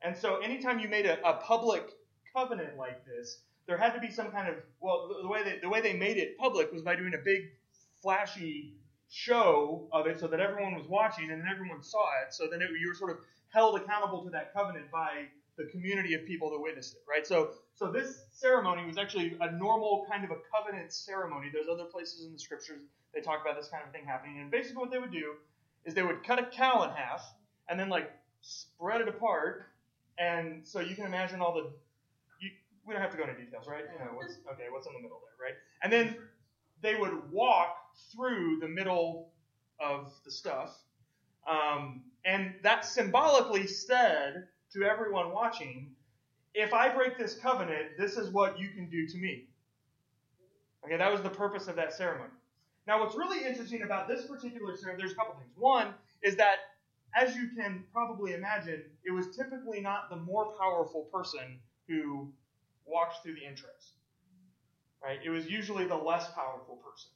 and 0.00 0.16
so 0.16 0.38
anytime 0.38 0.78
you 0.78 0.88
made 0.88 1.04
a, 1.04 1.20
a 1.28 1.34
public 1.34 1.90
covenant 2.34 2.76
like 2.76 3.04
this, 3.06 3.38
there 3.66 3.76
had 3.76 3.92
to 3.92 4.00
be 4.00 4.10
some 4.10 4.30
kind 4.30 4.48
of 4.48 4.56
well 4.80 5.08
the, 5.08 5.22
the 5.22 5.28
way 5.28 5.42
they 5.44 5.58
the 5.60 5.68
way 5.68 5.80
they 5.80 5.94
made 5.94 6.16
it 6.16 6.36
public 6.38 6.72
was 6.72 6.82
by 6.82 6.96
doing 6.96 7.14
a 7.14 7.24
big 7.24 7.50
flashy 8.02 8.74
show 9.10 9.86
of 9.92 10.06
it 10.06 10.18
so 10.18 10.26
that 10.26 10.40
everyone 10.40 10.74
was 10.74 10.86
watching 10.88 11.30
and 11.30 11.42
everyone 11.48 11.82
saw 11.82 12.04
it. 12.26 12.32
So 12.32 12.48
then 12.50 12.62
it, 12.62 12.70
you 12.80 12.88
were 12.88 12.94
sort 12.94 13.10
of 13.10 13.18
held 13.50 13.76
accountable 13.76 14.24
to 14.24 14.30
that 14.30 14.52
covenant 14.54 14.90
by 14.90 15.26
the 15.58 15.64
community 15.66 16.14
of 16.14 16.24
people 16.26 16.50
that 16.50 16.58
witnessed 16.58 16.94
it, 16.94 17.02
right? 17.08 17.26
So, 17.26 17.50
so 17.74 17.90
this 17.92 18.24
ceremony 18.32 18.86
was 18.86 18.96
actually 18.96 19.36
a 19.40 19.52
normal 19.52 20.06
kind 20.10 20.24
of 20.24 20.30
a 20.30 20.36
covenant 20.54 20.92
ceremony. 20.92 21.50
There's 21.52 21.68
other 21.68 21.84
places 21.84 22.24
in 22.24 22.32
the 22.32 22.38
scriptures 22.38 22.80
they 23.14 23.20
talk 23.20 23.42
about 23.42 23.56
this 23.56 23.68
kind 23.68 23.82
of 23.86 23.92
thing 23.92 24.04
happening. 24.06 24.40
And 24.40 24.50
basically, 24.50 24.80
what 24.80 24.90
they 24.90 24.98
would 24.98 25.12
do 25.12 25.34
is 25.84 25.94
they 25.94 26.02
would 26.02 26.24
cut 26.24 26.38
a 26.38 26.46
cow 26.46 26.82
in 26.84 26.90
half 26.90 27.22
and 27.68 27.78
then 27.78 27.88
like 27.88 28.10
spread 28.40 29.02
it 29.02 29.08
apart. 29.08 29.66
And 30.18 30.66
so 30.66 30.80
you 30.80 30.94
can 30.94 31.04
imagine 31.04 31.40
all 31.40 31.54
the. 31.54 31.70
We 32.84 32.92
don't 32.92 33.02
have 33.02 33.12
to 33.12 33.16
go 33.16 33.24
into 33.24 33.36
details, 33.36 33.66
right? 33.68 33.84
You 33.92 34.04
know 34.04 34.12
what's 34.12 34.38
okay. 34.52 34.64
What's 34.70 34.86
in 34.86 34.92
the 34.94 35.00
middle 35.00 35.20
there, 35.20 35.48
right? 35.48 35.56
And 35.82 35.92
then 35.92 36.16
they 36.82 36.96
would 36.96 37.30
walk 37.30 37.76
through 38.12 38.58
the 38.60 38.68
middle 38.68 39.30
of 39.80 40.12
the 40.24 40.30
stuff. 40.30 40.76
Um, 41.48 42.02
and 42.24 42.54
that 42.62 42.84
symbolically 42.84 43.66
said 43.66 44.46
to 44.72 44.84
everyone 44.84 45.32
watching, 45.32 45.90
if 46.54 46.72
I 46.72 46.88
break 46.88 47.18
this 47.18 47.34
covenant, 47.34 47.96
this 47.98 48.16
is 48.16 48.30
what 48.30 48.58
you 48.58 48.68
can 48.70 48.88
do 48.88 49.06
to 49.06 49.18
me. 49.18 49.44
Okay, 50.84 50.96
that 50.96 51.10
was 51.10 51.22
the 51.22 51.30
purpose 51.30 51.68
of 51.68 51.76
that 51.76 51.92
ceremony. 51.92 52.30
Now, 52.86 53.00
what's 53.00 53.16
really 53.16 53.46
interesting 53.46 53.82
about 53.82 54.08
this 54.08 54.26
particular 54.26 54.76
ceremony, 54.76 55.02
there's 55.02 55.12
a 55.12 55.16
couple 55.16 55.34
things. 55.34 55.52
One 55.56 55.94
is 56.22 56.36
that, 56.36 56.56
as 57.14 57.36
you 57.36 57.48
can 57.56 57.84
probably 57.92 58.34
imagine, 58.34 58.82
it 59.04 59.12
was 59.12 59.36
typically 59.36 59.80
not 59.80 60.10
the 60.10 60.16
more 60.16 60.52
powerful 60.58 61.02
person 61.12 61.60
who 61.88 62.32
walks 62.86 63.16
through 63.22 63.34
the 63.34 63.44
entrance. 63.44 63.92
Right? 65.02 65.18
It 65.24 65.30
was 65.30 65.46
usually 65.46 65.86
the 65.86 65.96
less 65.96 66.30
powerful 66.32 66.76
person. 66.76 67.10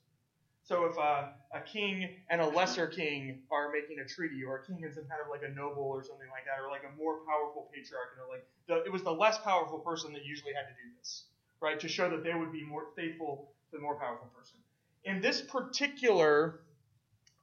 So 0.66 0.84
if 0.86 0.98
uh, 0.98 1.28
a 1.54 1.60
king 1.60 2.16
and 2.28 2.40
a 2.40 2.46
lesser 2.46 2.88
king 2.88 3.42
are 3.52 3.70
making 3.70 4.00
a 4.00 4.04
treaty, 4.04 4.42
or 4.42 4.56
a 4.56 4.66
king 4.66 4.82
and 4.84 4.92
some 4.92 5.04
kind 5.04 5.20
of 5.22 5.30
like 5.30 5.42
a 5.48 5.54
noble 5.54 5.84
or 5.84 6.02
something 6.02 6.26
like 6.28 6.44
that, 6.46 6.60
or 6.60 6.68
like 6.68 6.82
a 6.82 6.90
more 7.00 7.18
powerful 7.24 7.70
patriarch, 7.72 8.18
know, 8.18 8.28
like 8.28 8.44
the, 8.66 8.82
it 8.82 8.90
was 8.90 9.04
the 9.04 9.12
less 9.12 9.38
powerful 9.38 9.78
person 9.78 10.12
that 10.12 10.24
usually 10.24 10.52
had 10.52 10.62
to 10.62 10.74
do 10.74 10.90
this, 10.98 11.22
right, 11.60 11.78
to 11.78 11.86
show 11.86 12.10
that 12.10 12.24
they 12.24 12.34
would 12.34 12.50
be 12.50 12.64
more 12.64 12.86
faithful 12.96 13.52
to 13.70 13.76
the 13.76 13.82
more 13.82 13.94
powerful 13.94 14.26
person. 14.36 14.56
In 15.04 15.20
this 15.20 15.40
particular, 15.40 16.58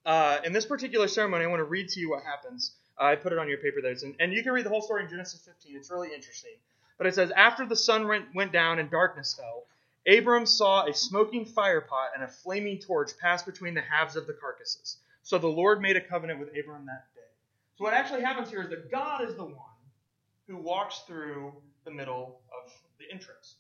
uh, 0.06 0.40
in 0.44 0.52
this 0.52 0.66
particular 0.66 1.08
ceremony, 1.08 1.46
I 1.46 1.48
want 1.48 1.62
to 1.62 1.66
read 1.66 1.88
to 1.90 2.02
you 2.02 2.10
what 2.10 2.24
happens. 2.24 2.74
I 2.98 3.16
put 3.16 3.32
it 3.32 3.40
on 3.40 3.48
your 3.48 3.60
paper 3.60 3.82
there, 3.82 3.96
and, 4.04 4.16
and 4.20 4.34
you 4.34 4.44
can 4.44 4.52
read 4.52 4.66
the 4.66 4.70
whole 4.70 4.82
story 4.82 5.04
in 5.04 5.10
Genesis 5.10 5.40
15. 5.46 5.78
It's 5.78 5.90
really 5.90 6.14
interesting. 6.14 6.60
But 6.98 7.08
it 7.08 7.16
says, 7.16 7.32
after 7.32 7.66
the 7.66 7.76
sun 7.76 8.08
went, 8.08 8.52
down 8.52 8.80
and 8.80 8.90
darkness 8.90 9.36
fell. 9.36 9.66
Abram 10.06 10.46
saw 10.46 10.86
a 10.86 10.94
smoking 10.94 11.46
firepot 11.46 12.10
and 12.14 12.24
a 12.24 12.28
flaming 12.28 12.80
torch 12.80 13.12
pass 13.20 13.42
between 13.44 13.74
the 13.74 13.82
halves 13.82 14.16
of 14.16 14.28
the 14.28 14.34
carcasses. 14.34 14.98
So 15.22 15.38
the 15.38 15.48
Lord 15.48 15.82
made 15.82 15.96
a 15.96 16.02
covenant 16.02 16.40
with 16.40 16.50
Abram 16.50 16.86
that 16.86 17.06
day. 17.16 17.22
So 17.78 17.86
what 17.86 17.94
actually 17.94 18.22
happens 18.22 18.50
here 18.50 18.62
is 18.62 18.70
that 18.70 18.92
God 18.92 19.28
is 19.28 19.36
the 19.36 19.46
one 19.46 19.56
who 20.48 20.58
walks 20.58 21.00
through 21.08 21.54
the 21.86 21.92
middle 21.92 22.42
of 22.52 22.72
the 23.00 23.06
entrance. 23.12 23.56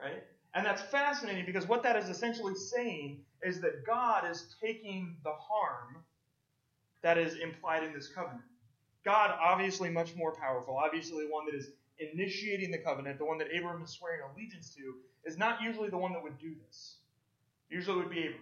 Right? 0.00 0.22
And 0.54 0.64
that's 0.64 0.82
fascinating 0.82 1.44
because 1.44 1.66
what 1.66 1.82
that 1.82 1.96
is 1.96 2.08
essentially 2.08 2.54
saying 2.54 3.20
is 3.42 3.60
that 3.60 3.84
God 3.84 4.30
is 4.30 4.56
taking 4.62 5.16
the 5.24 5.32
harm 5.32 5.96
that 7.02 7.18
is 7.18 7.34
implied 7.36 7.82
in 7.82 7.92
this 7.92 8.08
covenant. 8.08 8.42
God, 9.04 9.36
obviously 9.40 9.90
much 9.90 10.16
more 10.16 10.32
powerful, 10.32 10.76
obviously 10.76 11.26
one 11.28 11.46
that 11.46 11.54
is 11.54 11.68
initiating 11.98 12.70
the 12.70 12.78
covenant, 12.78 13.18
the 13.18 13.24
one 13.24 13.38
that 13.38 13.48
Abram 13.56 13.82
is 13.82 13.90
swearing 13.90 14.20
allegiance 14.32 14.74
to, 14.74 14.94
is 15.24 15.38
not 15.38 15.62
usually 15.62 15.88
the 15.88 15.98
one 15.98 16.12
that 16.12 16.22
would 16.22 16.38
do 16.38 16.54
this. 16.66 16.96
Usually 17.70 17.98
it 17.98 18.02
would 18.02 18.10
be 18.10 18.26
Abram. 18.26 18.40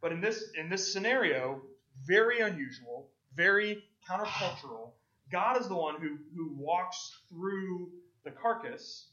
But 0.00 0.12
in 0.12 0.20
this 0.20 0.50
in 0.58 0.68
this 0.68 0.92
scenario, 0.92 1.60
very 2.06 2.40
unusual, 2.40 3.08
very 3.36 3.84
countercultural, 4.08 4.92
God 5.30 5.60
is 5.60 5.68
the 5.68 5.76
one 5.76 6.00
who, 6.00 6.16
who 6.34 6.54
walks 6.56 7.20
through 7.28 7.90
the 8.24 8.30
carcass. 8.30 9.06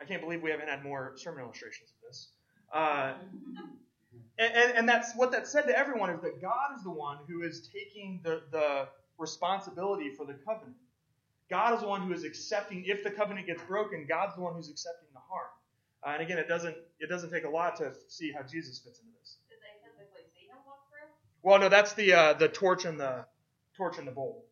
I 0.00 0.04
can't 0.04 0.22
believe 0.22 0.42
we 0.42 0.50
haven't 0.50 0.68
had 0.68 0.82
more 0.82 1.12
sermon 1.16 1.44
illustrations 1.44 1.90
of 1.90 2.08
this. 2.08 2.28
Uh, 2.72 3.14
and, 4.38 4.54
and, 4.54 4.78
and, 4.78 4.88
that's 4.88 5.14
what 5.16 5.32
that 5.32 5.46
said 5.46 5.62
to 5.62 5.76
everyone 5.76 6.08
is 6.10 6.20
that 6.22 6.40
God 6.40 6.76
is 6.76 6.84
the 6.84 6.90
one 6.90 7.18
who 7.28 7.42
is 7.42 7.68
taking 7.68 8.20
the, 8.22 8.42
the 8.52 8.88
responsibility 9.18 10.10
for 10.16 10.24
the 10.24 10.34
covenant. 10.34 10.76
God 11.50 11.74
is 11.74 11.80
the 11.80 11.88
one 11.88 12.02
who 12.02 12.14
is 12.14 12.22
accepting, 12.22 12.84
if 12.86 13.02
the 13.02 13.10
covenant 13.10 13.46
gets 13.48 13.60
broken, 13.64 14.06
God's 14.08 14.36
the 14.36 14.40
one 14.40 14.54
who's 14.54 14.70
accepting 14.70 15.08
the 15.12 15.18
harm. 15.18 15.50
Uh, 16.06 16.10
and 16.14 16.22
again, 16.22 16.38
it 16.38 16.48
doesn't 16.48 16.76
it 17.00 17.08
doesn't 17.10 17.30
take 17.30 17.44
a 17.44 17.48
lot 17.48 17.76
to 17.76 17.92
see 18.08 18.32
how 18.32 18.40
Jesus 18.42 18.78
fits 18.78 19.00
into 19.00 19.12
this. 19.20 19.36
Did 19.50 19.58
they 19.60 19.74
physically 19.84 20.24
see 20.32 20.46
him 20.46 20.56
walk 20.64 20.88
through? 20.88 21.10
Well, 21.42 21.58
no, 21.58 21.68
that's 21.68 21.92
the 21.92 22.14
uh, 22.14 22.32
the 22.34 22.48
torch 22.48 22.86
and 22.86 22.98
the 22.98 23.26
torch 23.76 23.98
and 23.98 24.06
the 24.06 24.12
bowl 24.12 24.46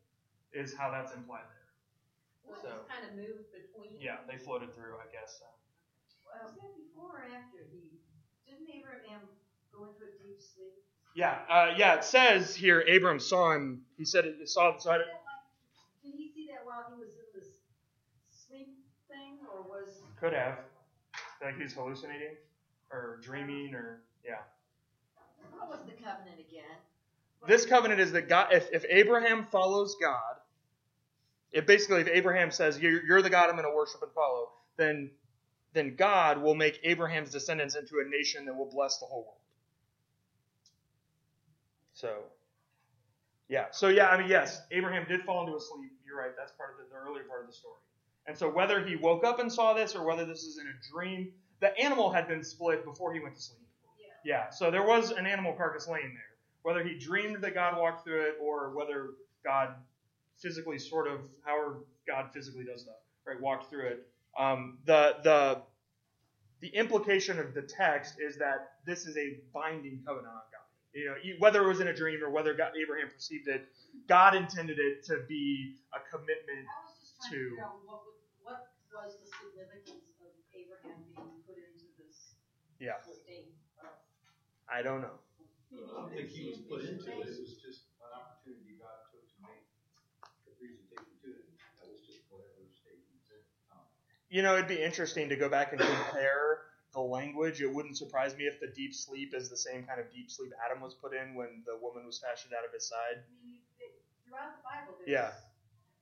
is 0.53 0.75
how 0.75 0.91
that's 0.91 1.15
implied 1.15 1.47
there. 1.49 2.53
Well, 2.53 2.61
so, 2.61 2.69
kind 2.91 3.09
of 3.09 3.17
moved 3.17 3.49
between. 3.49 3.97
Yeah, 3.99 4.17
they 4.29 4.37
floated 4.37 4.75
through, 4.75 4.97
I 5.01 5.09
guess. 5.11 5.41
Uh, 5.41 6.45
was 6.45 6.53
that 6.57 6.77
before 6.77 7.17
or 7.17 7.25
after 7.33 7.65
he? 7.73 7.97
Didn't 8.45 8.69
Abraham 8.69 9.21
go 9.73 9.89
into 9.89 10.05
a 10.05 10.13
deep 10.21 10.43
sleep? 10.43 10.75
Yeah, 11.15 11.39
uh, 11.49 11.73
yeah. 11.79 11.95
It 11.95 12.05
says 12.05 12.55
here, 12.55 12.81
Abram 12.81 13.21
saw 13.21 13.55
him. 13.55 13.87
He 13.97 14.05
said 14.05 14.27
it 14.27 14.47
saw. 14.49 14.77
saw 14.77 14.97
it, 14.97 15.03
while 16.69 16.85
he 16.93 17.01
was 17.01 17.17
in 17.17 17.29
this 17.33 17.49
sleep 18.29 18.77
thing, 19.09 19.41
or 19.49 19.65
was? 19.65 20.05
Could 20.21 20.33
have. 20.33 20.59
Like 21.43 21.59
he's 21.59 21.73
hallucinating, 21.73 22.37
or 22.91 23.21
dreaming, 23.23 23.75
or 23.75 24.01
yeah. 24.25 24.39
What 25.53 25.69
was 25.69 25.79
the 25.87 25.93
covenant 25.93 26.41
again? 26.41 26.65
What 27.39 27.49
this 27.49 27.65
covenant 27.65 28.01
is 28.01 28.13
that 28.13 28.29
God, 28.29 28.53
if, 28.53 28.69
if 28.73 28.85
Abraham 28.89 29.47
follows 29.51 29.97
God, 30.01 30.37
if 31.53 31.67
basically 31.67 32.01
if 32.01 32.09
Abraham 32.09 32.51
says 32.51 32.79
you're, 32.79 33.05
you're 33.05 33.23
the 33.23 33.31
God 33.31 33.49
I'm 33.49 33.57
going 33.57 33.69
to 33.69 33.75
worship 33.75 34.03
and 34.03 34.13
follow, 34.13 34.49
then 34.77 35.11
then 35.75 35.95
God 35.97 36.43
will 36.43 36.55
make 36.55 36.81
Abraham's 36.83 37.31
descendants 37.31 37.77
into 37.77 37.97
a 38.05 38.09
nation 38.09 38.47
that 38.47 38.57
will 38.57 38.71
bless 38.71 38.99
the 38.99 39.07
whole 39.07 39.23
world. 39.23 39.39
So 41.93 42.17
yeah. 43.49 43.67
So 43.71 43.89
yeah, 43.89 44.09
I 44.09 44.19
mean, 44.19 44.29
yes, 44.29 44.61
Abraham 44.71 45.07
did 45.09 45.23
fall 45.23 45.45
into 45.45 45.57
a 45.57 45.61
sleep. 45.61 45.93
You're 46.07 46.19
right. 46.19 46.33
That's 46.37 46.53
part 46.53 46.71
of 46.73 46.79
the, 46.79 46.95
the 46.95 47.01
earlier 47.01 47.25
part 47.25 47.43
of 47.43 47.47
the 47.47 47.55
story. 47.55 47.79
And 48.29 48.37
so 48.37 48.49
whether 48.49 48.85
he 48.85 48.95
woke 48.95 49.25
up 49.25 49.41
and 49.41 49.51
saw 49.51 49.73
this 49.73 49.95
or 49.97 50.05
whether 50.05 50.27
this 50.27 50.45
is 50.45 50.59
in 50.59 50.67
a 50.67 50.93
dream, 50.93 51.33
the 51.61 51.77
animal 51.79 52.13
had 52.13 52.29
been 52.29 52.45
split 52.45 52.85
before 52.85 53.13
he 53.15 53.21
went 53.21 53.35
to 53.35 53.41
sleep. 53.43 53.67
Yeah. 54.25 54.35
yeah. 54.45 54.51
So 54.51 54.71
there 54.71 54.87
was 54.87 55.11
an 55.11 55.27
animal 55.27 55.55
carcass 55.55 55.89
laying 55.89 56.15
there. 56.15 56.23
Whether 56.63 56.85
he 56.85 56.99
dreamed 56.99 57.43
that 57.43 57.55
God 57.55 57.79
walked 57.79 58.05
through 58.05 58.21
it 58.23 58.35
or 58.41 58.77
whether 58.77 59.11
God 59.43 59.71
physically 60.37 60.79
sort 60.79 61.09
of, 61.09 61.21
however 61.45 61.79
God 62.07 62.31
physically 62.33 62.65
does 62.65 62.83
stuff, 62.83 62.97
right, 63.27 63.41
walked 63.41 63.71
through 63.71 63.87
it. 63.87 64.07
Um, 64.39 64.79
the 64.85 65.17
the 65.25 65.63
the 66.61 66.69
implication 66.69 67.39
of 67.39 67.55
the 67.55 67.63
text 67.63 68.17
is 68.21 68.37
that 68.39 68.73
this 68.85 69.07
is 69.07 69.17
a 69.17 69.39
binding 69.55 70.03
covenant 70.07 70.35
on 70.35 70.43
God. 70.53 70.67
You 70.93 71.07
know, 71.07 71.15
whether 71.39 71.65
it 71.65 71.69
was 71.69 71.81
in 71.81 71.89
a 71.89 71.95
dream 71.95 72.23
or 72.23 72.31
whether 72.31 72.55
God, 72.55 72.73
Abraham 72.81 73.09
perceived 73.09 73.49
it, 73.49 73.67
God 74.09 74.35
intended 74.35 74.79
it 74.79 75.05
to 75.07 75.21
be 75.29 75.77
a 75.95 75.99
commitment 76.11 76.67
to. 77.31 77.37
to 77.37 78.18
was 78.99 79.15
the 79.23 79.31
significance 79.31 80.11
of 80.19 80.35
Abraham 80.51 81.07
Yeah. 82.79 82.99
sustain 83.03 83.55
us. 83.79 83.95
I 84.67 84.83
don't 84.83 85.03
know. 85.03 85.19
I 85.71 85.77
don't 85.95 86.11
think 86.11 86.31
he 86.31 86.51
was 86.51 86.59
put 86.67 86.83
into 86.83 87.07
it, 87.07 87.27
it 87.31 87.39
was 87.39 87.59
just 87.63 87.91
an 88.03 88.11
opportunity 88.11 88.75
God 88.79 89.07
took 89.11 89.23
to 89.23 89.39
make 89.43 89.67
the 90.47 90.51
presentation 90.59 91.15
to 91.23 91.29
him. 91.31 91.47
That 91.79 91.87
was 91.91 92.03
just 92.07 92.27
whatever 92.31 92.67
state 92.71 93.03
he's 93.11 93.31
in. 93.31 93.43
Um, 93.71 93.87
You 94.31 94.43
know, 94.43 94.55
it'd 94.55 94.67
be 94.71 94.83
interesting 94.83 95.29
to 95.31 95.37
go 95.37 95.49
back 95.49 95.71
and 95.73 95.81
compare 95.81 96.67
the 96.93 97.01
language. 97.01 97.61
It 97.63 97.71
wouldn't 97.71 97.99
surprise 97.99 98.35
me 98.37 98.47
if 98.47 98.59
the 98.59 98.69
deep 98.69 98.95
sleep 98.95 99.35
is 99.35 99.51
the 99.51 99.57
same 99.59 99.87
kind 99.87 100.01
of 100.01 100.11
deep 100.11 100.31
sleep 100.31 100.53
Adam 100.65 100.81
was 100.81 100.95
put 100.95 101.15
in 101.15 101.35
when 101.35 101.63
the 101.67 101.77
woman 101.79 102.07
was 102.07 102.19
fashioned 102.19 102.55
out 102.55 102.65
of 102.67 102.73
his 102.73 102.87
side. 102.89 103.23
I 103.23 103.47
mean, 103.47 103.63
throughout 104.27 104.57
the 104.59 104.63
Bible, 104.63 104.95
there's, 104.99 105.11
Yeah. 105.11 105.35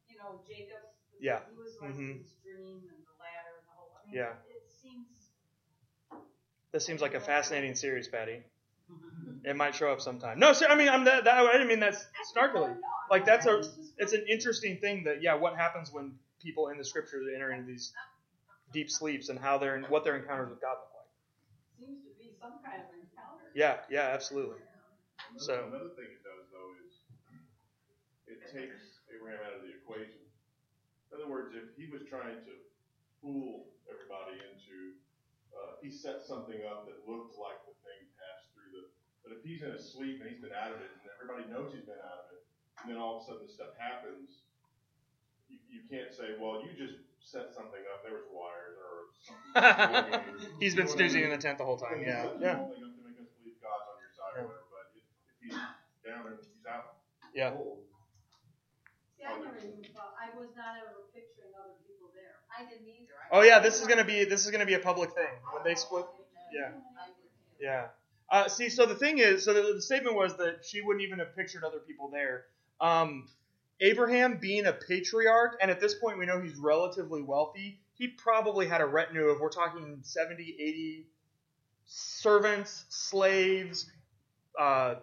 you 0.09 0.17
know, 0.17 0.41
Jacob. 0.47 0.96
Yeah. 1.21 1.41
He 1.51 1.57
was 1.57 1.77
like 1.81 1.91
Mhm. 1.93 2.19
his 2.23 2.33
dream 2.43 2.79
and 2.89 3.05
the 3.07 3.15
ladder 3.19 3.57
and 3.59 3.67
the 3.67 3.73
whole. 3.73 3.91
I 4.03 4.07
mean, 4.07 4.15
Yeah. 4.17 4.35
It 4.49 4.71
seems. 4.71 5.31
This 6.73 6.85
seems 6.85 7.01
like 7.01 7.15
a 7.15 7.21
fascinating 7.21 7.75
series, 7.75 8.09
Patty. 8.09 8.43
It 9.45 9.57
might 9.57 9.75
show 9.75 9.91
up 9.93 10.01
sometime. 10.01 10.39
No, 10.39 10.53
sir, 10.53 10.67
I 10.69 10.75
mean, 10.75 10.89
I'm 10.89 11.05
that, 11.05 11.25
that 11.25 11.39
I 11.39 11.53
didn't 11.53 11.69
mean 11.69 11.81
that 11.81 11.95
snarkily. 12.35 12.77
Like 13.11 13.25
that's 13.25 13.47
a, 13.47 13.63
it's 13.99 14.13
an 14.13 14.27
interesting 14.29 14.79
thing 14.79 15.05
that 15.05 15.23
yeah, 15.23 15.35
what 15.35 15.57
happens 15.57 15.93
when 15.93 16.19
people 16.43 16.69
in 16.69 16.79
the 16.79 16.85
scriptures 16.85 17.27
enter 17.35 17.51
into 17.53 17.65
these 17.67 17.93
deep 18.73 18.91
sleeps 18.91 19.29
and 19.29 19.39
how 19.39 19.59
their 19.59 19.81
what 19.83 20.05
their 20.05 20.17
encounters 20.17 20.51
with 20.51 20.61
God 20.61 20.73
look 20.79 20.91
like. 20.95 21.09
Seems 21.89 22.03
to 22.05 22.11
be 22.19 22.35
some 22.41 22.59
kind 22.65 22.83
of 22.83 22.89
encounter. 22.95 23.51
Yeah, 23.55 23.79
yeah, 23.89 24.11
absolutely. 24.13 24.59
So- 25.37 25.67
Another 25.69 25.91
thing 25.95 26.07
it 26.11 26.23
does 26.23 26.47
though 26.53 26.75
is 26.85 27.01
it 28.27 28.41
takes 28.53 28.99
Abraham 29.15 29.39
out 29.47 29.55
of 29.55 29.63
the 29.63 29.71
equation. 29.75 30.26
In 31.17 31.25
other 31.25 31.33
words, 31.33 31.57
if 31.57 31.73
he 31.81 31.89
was 31.89 32.05
trying 32.05 32.45
to 32.45 32.55
fool 33.25 33.73
everybody 33.89 34.37
into, 34.37 35.01
uh, 35.57 35.81
he 35.81 35.89
set 35.89 36.21
something 36.21 36.61
up 36.69 36.85
that 36.85 37.09
looked 37.09 37.41
like 37.41 37.57
the 37.65 37.73
thing 37.89 38.05
passed 38.21 38.53
through 38.53 38.69
the, 38.77 38.85
but 39.25 39.33
if 39.33 39.41
he's 39.41 39.65
in 39.65 39.73
a 39.73 39.81
sleep 39.81 40.21
and 40.21 40.29
he's 40.29 40.45
been 40.45 40.53
out 40.53 40.77
of 40.77 40.85
it 40.85 40.93
and 40.93 41.09
everybody 41.17 41.49
knows 41.49 41.73
he's 41.73 41.89
been 41.89 41.97
out 42.05 42.29
of 42.29 42.37
it, 42.37 42.45
and 42.85 42.93
then 42.93 43.01
all 43.01 43.17
of 43.17 43.25
a 43.25 43.33
sudden 43.33 43.49
this 43.49 43.57
stuff 43.57 43.73
happens, 43.81 44.45
you, 45.49 45.57
you 45.73 45.81
can't 45.89 46.13
say, 46.13 46.37
well, 46.37 46.61
you 46.61 46.77
just 46.77 47.01
set 47.25 47.49
something 47.49 47.81
up, 47.89 48.05
there 48.05 48.13
was 48.13 48.29
wires 48.29 48.77
or 48.77 49.09
something. 49.25 50.21
He's 50.61 50.77
been 50.77 50.87
snoozing 50.87 51.25
in 51.25 51.33
the 51.33 51.41
tent 51.41 51.57
the 51.57 51.65
whole 51.65 51.81
time. 51.81 52.05
Yeah, 52.05 52.29
yeah, 52.39 52.61
Something 52.61 52.85
up 52.85 52.93
to 52.93 53.03
make 53.09 53.17
us 53.17 53.31
believe 53.41 53.57
God's 53.65 53.89
on 53.89 53.97
your 54.05 54.13
side 54.13 54.33
or 54.37 54.53
whatever, 54.53 54.69
but 54.69 54.93
if, 54.93 55.01
if 55.01 55.37
he's 55.41 55.57
down 56.05 56.29
and 56.29 56.37
he's 56.39 56.67
out 56.69 57.01
yeah. 57.35 57.57
cold, 57.57 57.86
See, 59.27 59.35
I 59.35 59.39
never 59.39 59.59
even 59.59 59.83
thought. 59.95 60.15
I 60.15 60.37
was 60.39 60.49
not 60.57 60.79
ever 60.79 61.03
picturing 61.13 61.51
other 61.59 61.75
people 61.87 62.09
there. 62.15 62.39
I 62.47 62.69
didn't 62.69 62.87
either. 62.87 63.15
Oh 63.33 63.43
yeah, 63.43 63.59
this 63.59 63.81
is 63.81 63.87
gonna 63.87 64.05
be 64.05 64.25
this 64.25 64.45
is 64.45 64.51
gonna 64.51 64.67
be 64.67 64.75
a 64.75 64.79
public 64.79 65.13
thing 65.13 65.35
when 65.53 65.65
they 65.65 65.75
split. 65.75 66.07
Yeah. 66.53 66.71
Yeah. 67.61 67.87
Uh, 68.31 68.49
see, 68.49 68.69
so 68.69 68.87
the 68.87 68.95
thing 68.95 69.19
is, 69.19 69.45
so 69.45 69.55
the, 69.55 69.75
the 69.75 69.83
statement 69.83 70.17
was 70.17 70.37
that 70.37 70.65
she 70.65 70.81
wouldn't 70.81 71.05
even 71.05 71.19
have 71.21 71.35
pictured 71.37 71.65
other 71.65 71.79
people 71.79 72.09
there. 72.09 72.45
Um, 72.81 73.29
Abraham 73.81 74.39
being 74.39 74.67
a 74.67 74.73
patriarch, 74.73 75.59
and 75.61 75.71
at 75.71 75.81
this 75.81 75.95
point 75.95 76.19
we 76.19 76.27
know 76.27 76.41
he's 76.41 76.57
relatively 76.57 77.23
wealthy, 77.23 77.81
he 77.95 78.09
probably 78.09 78.67
had 78.67 78.81
a 78.81 78.87
retinue 78.87 79.27
of, 79.27 79.41
we're 79.41 79.49
talking 79.49 79.99
70, 80.03 80.57
80 80.59 81.07
servants, 81.87 82.85
slaves, 82.89 83.91
uh, 84.59 84.97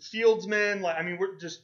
fieldsmen. 0.00 0.80
Like, 0.80 0.96
I 0.96 1.02
mean, 1.02 1.18
we're 1.18 1.36
just 1.36 1.60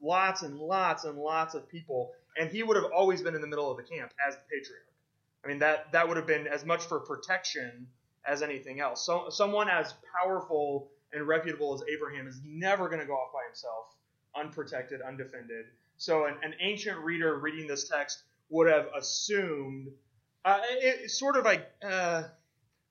lots 0.00 0.42
and 0.42 0.58
lots 0.58 1.04
and 1.04 1.18
lots 1.18 1.54
of 1.54 1.68
people. 1.68 2.12
And 2.36 2.50
he 2.50 2.62
would 2.62 2.76
have 2.76 2.90
always 2.94 3.22
been 3.22 3.34
in 3.34 3.40
the 3.40 3.46
middle 3.46 3.70
of 3.70 3.76
the 3.76 3.82
camp 3.82 4.12
as 4.26 4.34
the 4.34 4.42
patriarch. 4.50 4.84
I 5.44 5.48
mean, 5.48 5.58
that, 5.60 5.92
that 5.92 6.06
would 6.06 6.16
have 6.16 6.26
been 6.26 6.46
as 6.46 6.64
much 6.64 6.84
for 6.84 7.00
protection 7.00 7.86
as 8.24 8.42
anything 8.42 8.80
else. 8.80 9.04
So, 9.04 9.30
someone 9.30 9.68
as 9.68 9.94
powerful 10.20 10.88
and 11.12 11.26
reputable 11.26 11.74
as 11.74 11.82
Abraham 11.92 12.26
is 12.26 12.40
never 12.44 12.88
going 12.88 13.00
to 13.00 13.06
go 13.06 13.14
off 13.14 13.32
by 13.32 13.40
himself, 13.46 13.86
unprotected, 14.36 15.00
undefended. 15.00 15.66
So, 15.96 16.26
an, 16.26 16.36
an 16.42 16.54
ancient 16.60 16.98
reader 16.98 17.36
reading 17.38 17.66
this 17.66 17.88
text 17.88 18.22
would 18.50 18.68
have 18.70 18.88
assumed, 18.96 19.88
uh, 20.44 20.60
it, 20.70 21.10
sort 21.10 21.36
of 21.36 21.44
like, 21.44 21.66
uh, 21.82 22.24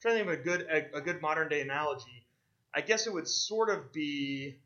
trying 0.02 0.17
to 0.17 0.26
think 0.26 0.28
of 0.28 0.34
a 0.34 0.43
good, 0.43 0.62
a, 0.70 0.98
a 0.98 1.02
good 1.02 1.22
modern 1.22 1.50
day 1.50 1.62
analogy. 1.62 2.26
I 2.74 2.82
guess 2.82 3.08
it 3.08 3.13
would 3.13 3.28
sort 3.28 3.70
of 3.70 3.91
be, 3.93 4.58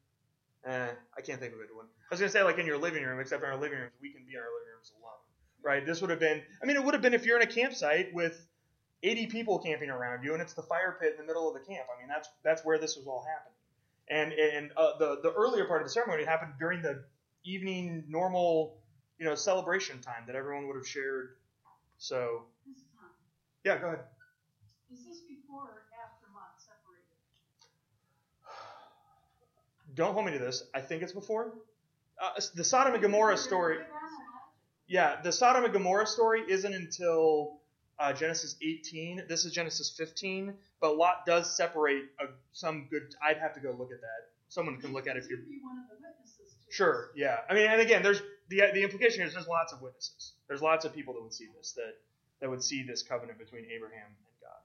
uh, 0.68 0.90
I 1.18 1.22
can't 1.22 1.40
think 1.40 1.54
of 1.54 1.60
a 1.60 1.64
good 1.68 1.76
one. 1.76 1.86
I 1.86 2.14
was 2.14 2.20
going 2.20 2.30
to 2.30 2.34
say 2.38 2.44
like 2.44 2.58
in 2.60 2.66
your 2.66 2.78
living 2.78 3.04
room, 3.04 3.20
except 3.20 3.44
in 3.44 3.50
our 3.50 3.58
living 3.58 3.80
rooms, 3.80 3.94
we 4.02 4.12
can 4.12 4.24
be 4.26 4.34
in 4.34 4.40
our 4.40 4.46
living 4.46 4.74
rooms 4.76 4.92
alone, 5.00 5.22
right? 5.64 5.86
This 5.86 6.02
would 6.02 6.10
have 6.10 6.20
been, 6.20 6.42
I 6.62 6.66
mean, 6.66 6.76
it 6.78 6.84
would 6.84 6.94
have 6.94 7.02
been 7.02 7.14
if 7.14 7.26
you're 7.26 7.38
in 7.40 7.48
a 7.48 7.52
campsite 7.52 8.14
with 8.14 8.48
80 9.04 9.28
people 9.28 9.60
camping 9.60 9.90
around 9.90 10.24
you, 10.24 10.34
and 10.34 10.42
it's 10.42 10.54
the 10.54 10.62
fire 10.64 10.98
pit 11.02 11.14
in 11.14 11.18
the 11.18 11.28
middle 11.28 11.48
of 11.48 11.54
the 11.54 11.66
camp. 11.66 11.88
I 11.96 12.00
mean, 12.00 12.08
that's 12.08 12.30
that's 12.44 12.64
where 12.64 12.78
this 12.78 12.96
was 12.98 13.08
all 13.08 13.26
happening. 13.26 13.58
And 14.10 14.34
and 14.34 14.72
uh, 14.78 14.98
the 15.00 15.20
the 15.24 15.32
earlier 15.34 15.66
part 15.66 15.82
of 15.82 15.88
the 15.88 15.92
ceremony 15.92 16.26
happened 16.26 16.54
during 16.60 16.82
the 16.82 17.04
evening 17.44 18.04
normal, 18.08 18.78
you 19.18 19.26
know, 19.26 19.36
celebration 19.36 20.02
time 20.02 20.24
that 20.28 20.36
everyone 20.36 20.68
would 20.68 20.76
have 20.76 20.88
shared. 20.88 21.38
So 21.98 22.44
yeah, 23.64 23.78
go 23.80 23.88
ahead. 23.88 24.00
Is 24.92 25.06
this 25.06 25.22
before 25.22 25.64
or 25.64 25.84
after 25.98 26.28
Lot 26.36 26.60
separated? 26.62 27.18
Don't 29.96 30.14
hold 30.14 30.26
me 30.26 30.32
to 30.34 30.40
this. 30.40 30.64
I 30.74 30.82
think 30.82 31.04
it's 31.04 31.12
before. 31.12 31.54
Uh, 32.22 32.40
the 32.56 32.64
Sodom 32.64 32.94
and 32.94 33.02
Gomorrah 33.02 33.38
story. 33.38 33.78
Yeah, 34.88 35.22
the 35.22 35.32
Sodom 35.32 35.64
and 35.64 35.74
Gomorrah 35.74 36.08
story 36.08 36.44
isn't 36.48 36.74
until 36.74 37.60
uh, 38.00 38.14
Genesis 38.14 38.56
18. 38.62 39.24
This 39.28 39.46
is 39.46 39.54
Genesis 39.54 39.94
15, 39.98 40.54
but 40.80 40.98
Lot 40.98 41.26
does 41.26 41.56
separate 41.56 42.04
a, 42.20 42.26
some 42.52 42.88
good. 42.90 43.16
I'd 43.24 43.38
have 43.38 43.54
to 43.54 43.60
go 43.60 43.72
look 43.78 43.92
at 43.92 44.02
that. 44.02 44.30
Someone 44.50 44.78
can 44.78 44.92
look 44.92 45.08
at 45.08 45.16
it 45.16 45.24
if 45.24 45.30
you. 45.30 45.38
You'd 45.38 45.50
be 45.50 45.60
one 45.64 45.78
of 45.78 45.86
the 45.90 45.96
witnesses 45.96 46.56
to 46.66 46.74
Sure. 46.74 47.12
Yeah. 47.16 47.38
I 47.50 47.54
mean, 47.54 47.68
and 47.68 47.82
again, 47.82 48.04
there's 48.04 48.22
the 48.50 48.64
the 48.74 48.84
implication 48.84 49.24
is 49.24 49.34
there's 49.34 49.48
lots 49.48 49.72
of 49.72 49.82
witnesses. 49.82 50.34
There's 50.48 50.62
lots 50.62 50.84
of 50.86 50.94
people 50.94 51.14
that 51.14 51.24
would 51.24 51.34
see 51.34 51.48
this 51.58 51.74
that 51.74 51.96
that 52.42 52.50
would 52.50 52.64
see 52.64 52.84
this 52.84 53.04
covenant 53.04 53.40
between 53.40 53.66
Abraham 53.74 54.08
and 54.08 54.36
God. 54.42 54.60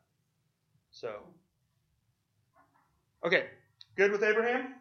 So. 0.90 1.12
Okay. 3.24 3.46
Good 3.96 4.12
with 4.12 4.22
Abraham. 4.22 4.74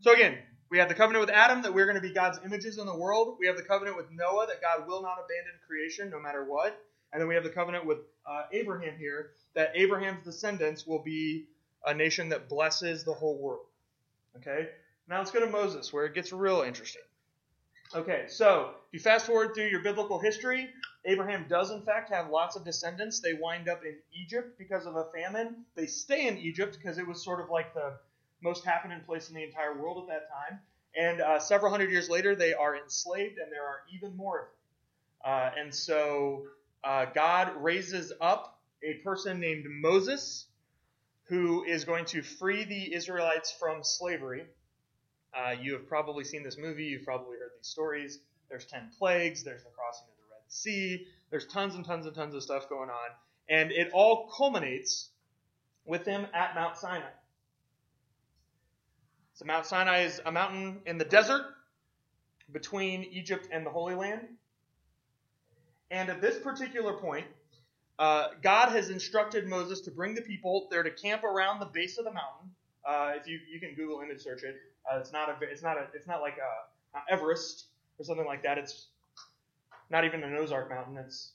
So 0.00 0.12
again, 0.12 0.38
we 0.70 0.78
have 0.78 0.88
the 0.88 0.94
covenant 0.94 1.26
with 1.26 1.34
Adam 1.34 1.62
that 1.62 1.72
we're 1.72 1.86
going 1.86 1.96
to 1.96 2.02
be 2.02 2.12
God's 2.12 2.38
images 2.44 2.78
in 2.78 2.86
the 2.86 2.94
world. 2.94 3.36
We 3.40 3.46
have 3.46 3.56
the 3.56 3.62
covenant 3.62 3.96
with 3.96 4.10
Noah 4.10 4.46
that 4.46 4.60
God 4.60 4.86
will 4.86 5.02
not 5.02 5.16
abandon 5.24 5.54
creation 5.66 6.10
no 6.10 6.20
matter 6.20 6.44
what. 6.44 6.78
And 7.12 7.20
then 7.20 7.28
we 7.28 7.34
have 7.34 7.44
the 7.44 7.50
covenant 7.50 7.86
with 7.86 7.98
uh, 8.26 8.42
Abraham 8.52 8.96
here 8.98 9.30
that 9.54 9.72
Abraham's 9.74 10.24
descendants 10.24 10.86
will 10.86 11.02
be 11.02 11.46
a 11.86 11.94
nation 11.94 12.28
that 12.28 12.48
blesses 12.48 13.02
the 13.02 13.14
whole 13.14 13.38
world. 13.38 13.66
Okay? 14.36 14.68
Now 15.08 15.18
let's 15.18 15.30
go 15.30 15.40
to 15.40 15.50
Moses 15.50 15.92
where 15.92 16.04
it 16.04 16.14
gets 16.14 16.32
real 16.32 16.62
interesting. 16.62 17.02
Okay, 17.94 18.26
so 18.28 18.72
if 18.88 18.92
you 18.92 19.00
fast 19.00 19.24
forward 19.24 19.54
through 19.54 19.68
your 19.68 19.80
biblical 19.80 20.18
history, 20.18 20.68
Abraham 21.06 21.46
does 21.48 21.70
in 21.70 21.80
fact 21.80 22.12
have 22.12 22.28
lots 22.28 22.54
of 22.54 22.62
descendants. 22.62 23.20
They 23.20 23.32
wind 23.32 23.66
up 23.66 23.82
in 23.82 23.96
Egypt 24.12 24.58
because 24.58 24.84
of 24.84 24.96
a 24.96 25.06
famine. 25.14 25.64
They 25.74 25.86
stay 25.86 26.28
in 26.28 26.36
Egypt 26.36 26.76
because 26.76 26.98
it 26.98 27.06
was 27.06 27.24
sort 27.24 27.40
of 27.40 27.48
like 27.48 27.72
the 27.72 27.94
most 28.42 28.64
happening 28.64 29.00
place 29.06 29.28
in 29.28 29.34
the 29.34 29.42
entire 29.42 29.80
world 29.80 30.08
at 30.08 30.14
that 30.14 30.28
time. 30.28 30.60
And 30.96 31.20
uh, 31.20 31.38
several 31.38 31.70
hundred 31.70 31.90
years 31.90 32.08
later, 32.08 32.34
they 32.34 32.54
are 32.54 32.76
enslaved, 32.76 33.38
and 33.38 33.52
there 33.52 33.64
are 33.64 33.80
even 33.94 34.16
more 34.16 34.38
of 34.40 34.46
them. 34.46 34.54
Uh, 35.24 35.50
and 35.60 35.74
so 35.74 36.44
uh, 36.84 37.06
God 37.14 37.52
raises 37.60 38.12
up 38.20 38.60
a 38.82 38.94
person 39.04 39.40
named 39.40 39.66
Moses 39.68 40.46
who 41.24 41.64
is 41.64 41.84
going 41.84 42.06
to 42.06 42.22
free 42.22 42.64
the 42.64 42.94
Israelites 42.94 43.52
from 43.58 43.84
slavery. 43.84 44.44
Uh, 45.34 45.54
you 45.60 45.74
have 45.74 45.86
probably 45.86 46.24
seen 46.24 46.42
this 46.42 46.56
movie, 46.56 46.84
you've 46.84 47.04
probably 47.04 47.36
heard 47.36 47.50
these 47.58 47.68
stories. 47.68 48.20
There's 48.48 48.64
10 48.64 48.92
plagues, 48.98 49.44
there's 49.44 49.62
the 49.62 49.70
crossing 49.70 50.06
of 50.08 50.16
the 50.16 50.34
Red 50.34 50.42
Sea, 50.48 51.06
there's 51.30 51.46
tons 51.46 51.74
and 51.74 51.84
tons 51.84 52.06
and 52.06 52.14
tons 52.14 52.34
of 52.34 52.42
stuff 52.42 52.68
going 52.68 52.88
on. 52.88 53.10
And 53.50 53.70
it 53.70 53.90
all 53.92 54.30
culminates 54.36 55.10
with 55.84 56.04
them 56.04 56.26
at 56.32 56.54
Mount 56.54 56.76
Sinai. 56.78 57.10
So 59.38 59.44
Mount 59.44 59.66
Sinai 59.66 60.00
is 60.00 60.20
a 60.26 60.32
mountain 60.32 60.80
in 60.84 60.98
the 60.98 61.04
desert 61.04 61.42
between 62.50 63.04
Egypt 63.04 63.46
and 63.52 63.64
the 63.64 63.70
Holy 63.70 63.94
Land. 63.94 64.26
And 65.92 66.10
at 66.10 66.20
this 66.20 66.40
particular 66.40 66.94
point, 66.94 67.24
uh, 68.00 68.30
God 68.42 68.70
has 68.70 68.90
instructed 68.90 69.46
Moses 69.46 69.82
to 69.82 69.92
bring 69.92 70.16
the 70.16 70.22
people 70.22 70.66
there 70.72 70.82
to 70.82 70.90
camp 70.90 71.22
around 71.22 71.60
the 71.60 71.66
base 71.66 71.98
of 71.98 72.04
the 72.04 72.10
mountain. 72.10 72.50
Uh, 72.84 73.12
if 73.14 73.28
you 73.28 73.38
you 73.48 73.60
can 73.60 73.74
Google 73.76 74.00
image 74.00 74.22
search 74.22 74.42
it, 74.42 74.56
uh, 74.92 74.98
it's 74.98 75.12
not 75.12 75.28
a 75.28 75.36
it's 75.42 75.62
not 75.62 75.76
a 75.76 75.86
it's 75.94 76.08
not 76.08 76.20
like 76.20 76.38
a, 76.38 76.98
a 76.98 77.02
Everest 77.08 77.66
or 78.00 78.04
something 78.04 78.26
like 78.26 78.42
that. 78.42 78.58
It's 78.58 78.88
not 79.88 80.04
even 80.04 80.24
an 80.24 80.34
Ozark 80.34 80.68
mountain. 80.68 80.96
It's 80.96 81.34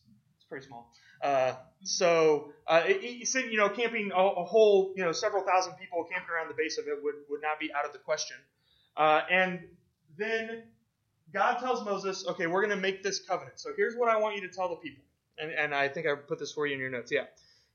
pretty 0.54 0.68
small. 0.68 0.88
Uh, 1.20 1.54
so 1.82 2.54
uh, 2.68 2.84
it, 2.86 2.98
it, 3.02 3.52
you 3.52 3.58
know, 3.58 3.70
camping 3.70 4.12
a, 4.13 4.20
a, 4.20 4.44
whole 4.44 4.94
you 4.96 5.04
know 5.04 5.12
several 5.12 5.44
thousand 5.44 5.74
people 5.74 6.04
camping 6.04 6.30
around 6.30 6.48
the 6.48 6.54
base 6.54 6.78
of 6.78 6.88
it 6.88 7.04
would 7.04 7.16
would 7.28 7.42
not 7.42 7.60
be 7.60 7.74
out 7.74 7.86
of 7.86 7.92
the 7.92 7.98
question. 7.98 8.38
Uh, 8.96 9.22
and 9.32 9.62
then 10.16 10.62
God 11.34 11.58
tells 11.58 11.84
Moses, 11.84 12.28
okay, 12.28 12.46
we're 12.46 12.62
going 12.62 12.76
to 12.76 12.82
make 12.82 13.02
this 13.02 13.20
covenant. 13.20 13.60
So 13.60 13.72
here's 13.76 13.96
what 13.96 14.10
I 14.10 14.20
want 14.20 14.36
you 14.36 14.48
to 14.48 14.54
tell 14.54 14.70
the 14.70 14.76
people. 14.76 15.04
And, 15.39 15.52
and 15.52 15.74
I 15.74 15.88
think 15.88 16.06
I 16.06 16.13
put 16.13 16.38
this 16.38 16.52
for 16.52 16.68
you 16.68 16.76
in 16.76 16.80
your 16.80 16.92
notes. 16.92 17.12
Yeah. 17.12 17.26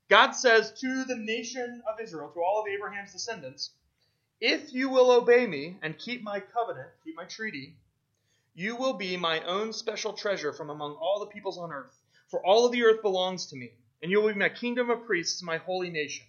God 0.07 0.31
says 0.31 0.71
to 0.79 1.03
the 1.03 1.17
nation 1.17 1.83
of 1.91 1.99
Israel, 1.99 2.31
to 2.33 2.39
all 2.41 2.61
of 2.61 2.67
Abraham's 2.69 3.11
descendants, 3.11 3.71
if 4.39 4.73
you 4.73 4.87
will 4.87 5.11
obey 5.11 5.45
me 5.45 5.75
and 5.81 5.97
keep 5.97 6.23
my 6.23 6.39
covenant, 6.39 6.87
keep 7.03 7.17
my 7.17 7.25
treaty, 7.25 7.75
you 8.55 8.77
will 8.77 8.93
be 8.93 9.17
my 9.17 9.41
own 9.41 9.73
special 9.73 10.13
treasure 10.13 10.53
from 10.53 10.69
among 10.69 10.93
all 10.93 11.19
the 11.19 11.25
peoples 11.25 11.57
on 11.57 11.73
earth. 11.73 11.99
For 12.29 12.45
all 12.45 12.65
of 12.65 12.71
the 12.71 12.83
earth 12.83 13.01
belongs 13.01 13.47
to 13.47 13.55
me, 13.55 13.71
and 14.01 14.11
you 14.11 14.21
will 14.21 14.29
be 14.29 14.39
my 14.39 14.49
kingdom 14.49 14.89
of 14.89 15.05
priests, 15.05 15.41
my 15.41 15.57
holy 15.57 15.89
nation. 15.89 16.25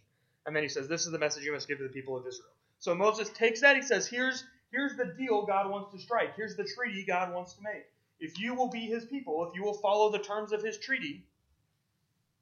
And 0.46 0.56
then 0.56 0.62
he 0.62 0.68
says, 0.68 0.88
This 0.88 1.04
is 1.06 1.12
the 1.12 1.18
message 1.18 1.44
you 1.44 1.52
must 1.52 1.68
give 1.68 1.78
to 1.78 1.84
the 1.84 1.90
people 1.90 2.16
of 2.16 2.26
Israel. 2.26 2.48
So 2.78 2.94
Moses 2.94 3.28
takes 3.30 3.60
that, 3.60 3.76
he 3.76 3.82
says, 3.82 4.06
Here's 4.06 4.44
here's 4.70 4.96
the 4.96 5.14
deal 5.18 5.42
God 5.44 5.70
wants 5.70 5.92
to 5.92 6.00
strike. 6.00 6.34
Here's 6.36 6.56
the 6.56 6.64
treaty 6.64 7.04
God 7.04 7.34
wants 7.34 7.54
to 7.54 7.62
make. 7.62 7.86
If 8.18 8.38
you 8.38 8.54
will 8.54 8.68
be 8.68 8.80
his 8.86 9.04
people, 9.04 9.46
if 9.48 9.54
you 9.54 9.62
will 9.62 9.74
follow 9.74 10.10
the 10.10 10.18
terms 10.18 10.52
of 10.52 10.62
his 10.62 10.78
treaty, 10.78 11.24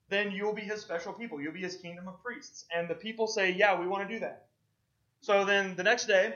then 0.09 0.31
you 0.33 0.45
will 0.45 0.55
be 0.55 0.63
his 0.63 0.81
special 0.81 1.13
people. 1.13 1.41
You'll 1.41 1.53
be 1.53 1.61
his 1.61 1.77
kingdom 1.77 2.09
of 2.09 2.23
priests. 2.23 2.65
And 2.75 2.89
the 2.89 2.95
people 2.95 3.27
say, 3.27 3.53
Yeah, 3.53 3.79
we 3.79 3.87
want 3.87 4.09
to 4.09 4.15
do 4.15 4.21
that. 4.21 4.47
So 5.21 5.45
then 5.45 5.75
the 5.75 5.83
next 5.83 6.07
day, 6.07 6.35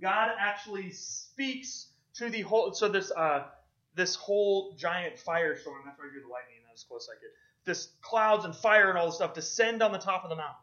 God 0.00 0.30
actually 0.38 0.92
speaks 0.92 1.88
to 2.14 2.30
the 2.30 2.42
whole. 2.42 2.72
So 2.72 2.88
this 2.88 3.10
uh, 3.10 3.44
this 3.94 4.14
whole 4.14 4.74
giant 4.76 5.16
firestorm. 5.16 5.84
That's 5.84 5.98
where 5.98 6.08
I 6.08 6.12
hear 6.12 6.22
the 6.22 6.32
lightning. 6.32 6.60
That's 6.66 6.82
as 6.82 6.84
close 6.84 7.08
I 7.10 7.20
get. 7.20 7.30
This 7.64 7.92
clouds 8.00 8.44
and 8.44 8.54
fire 8.54 8.88
and 8.88 8.98
all 8.98 9.06
this 9.06 9.16
stuff 9.16 9.34
descend 9.34 9.82
on 9.82 9.92
the 9.92 9.98
top 9.98 10.24
of 10.24 10.30
the 10.30 10.36
mountain. 10.36 10.54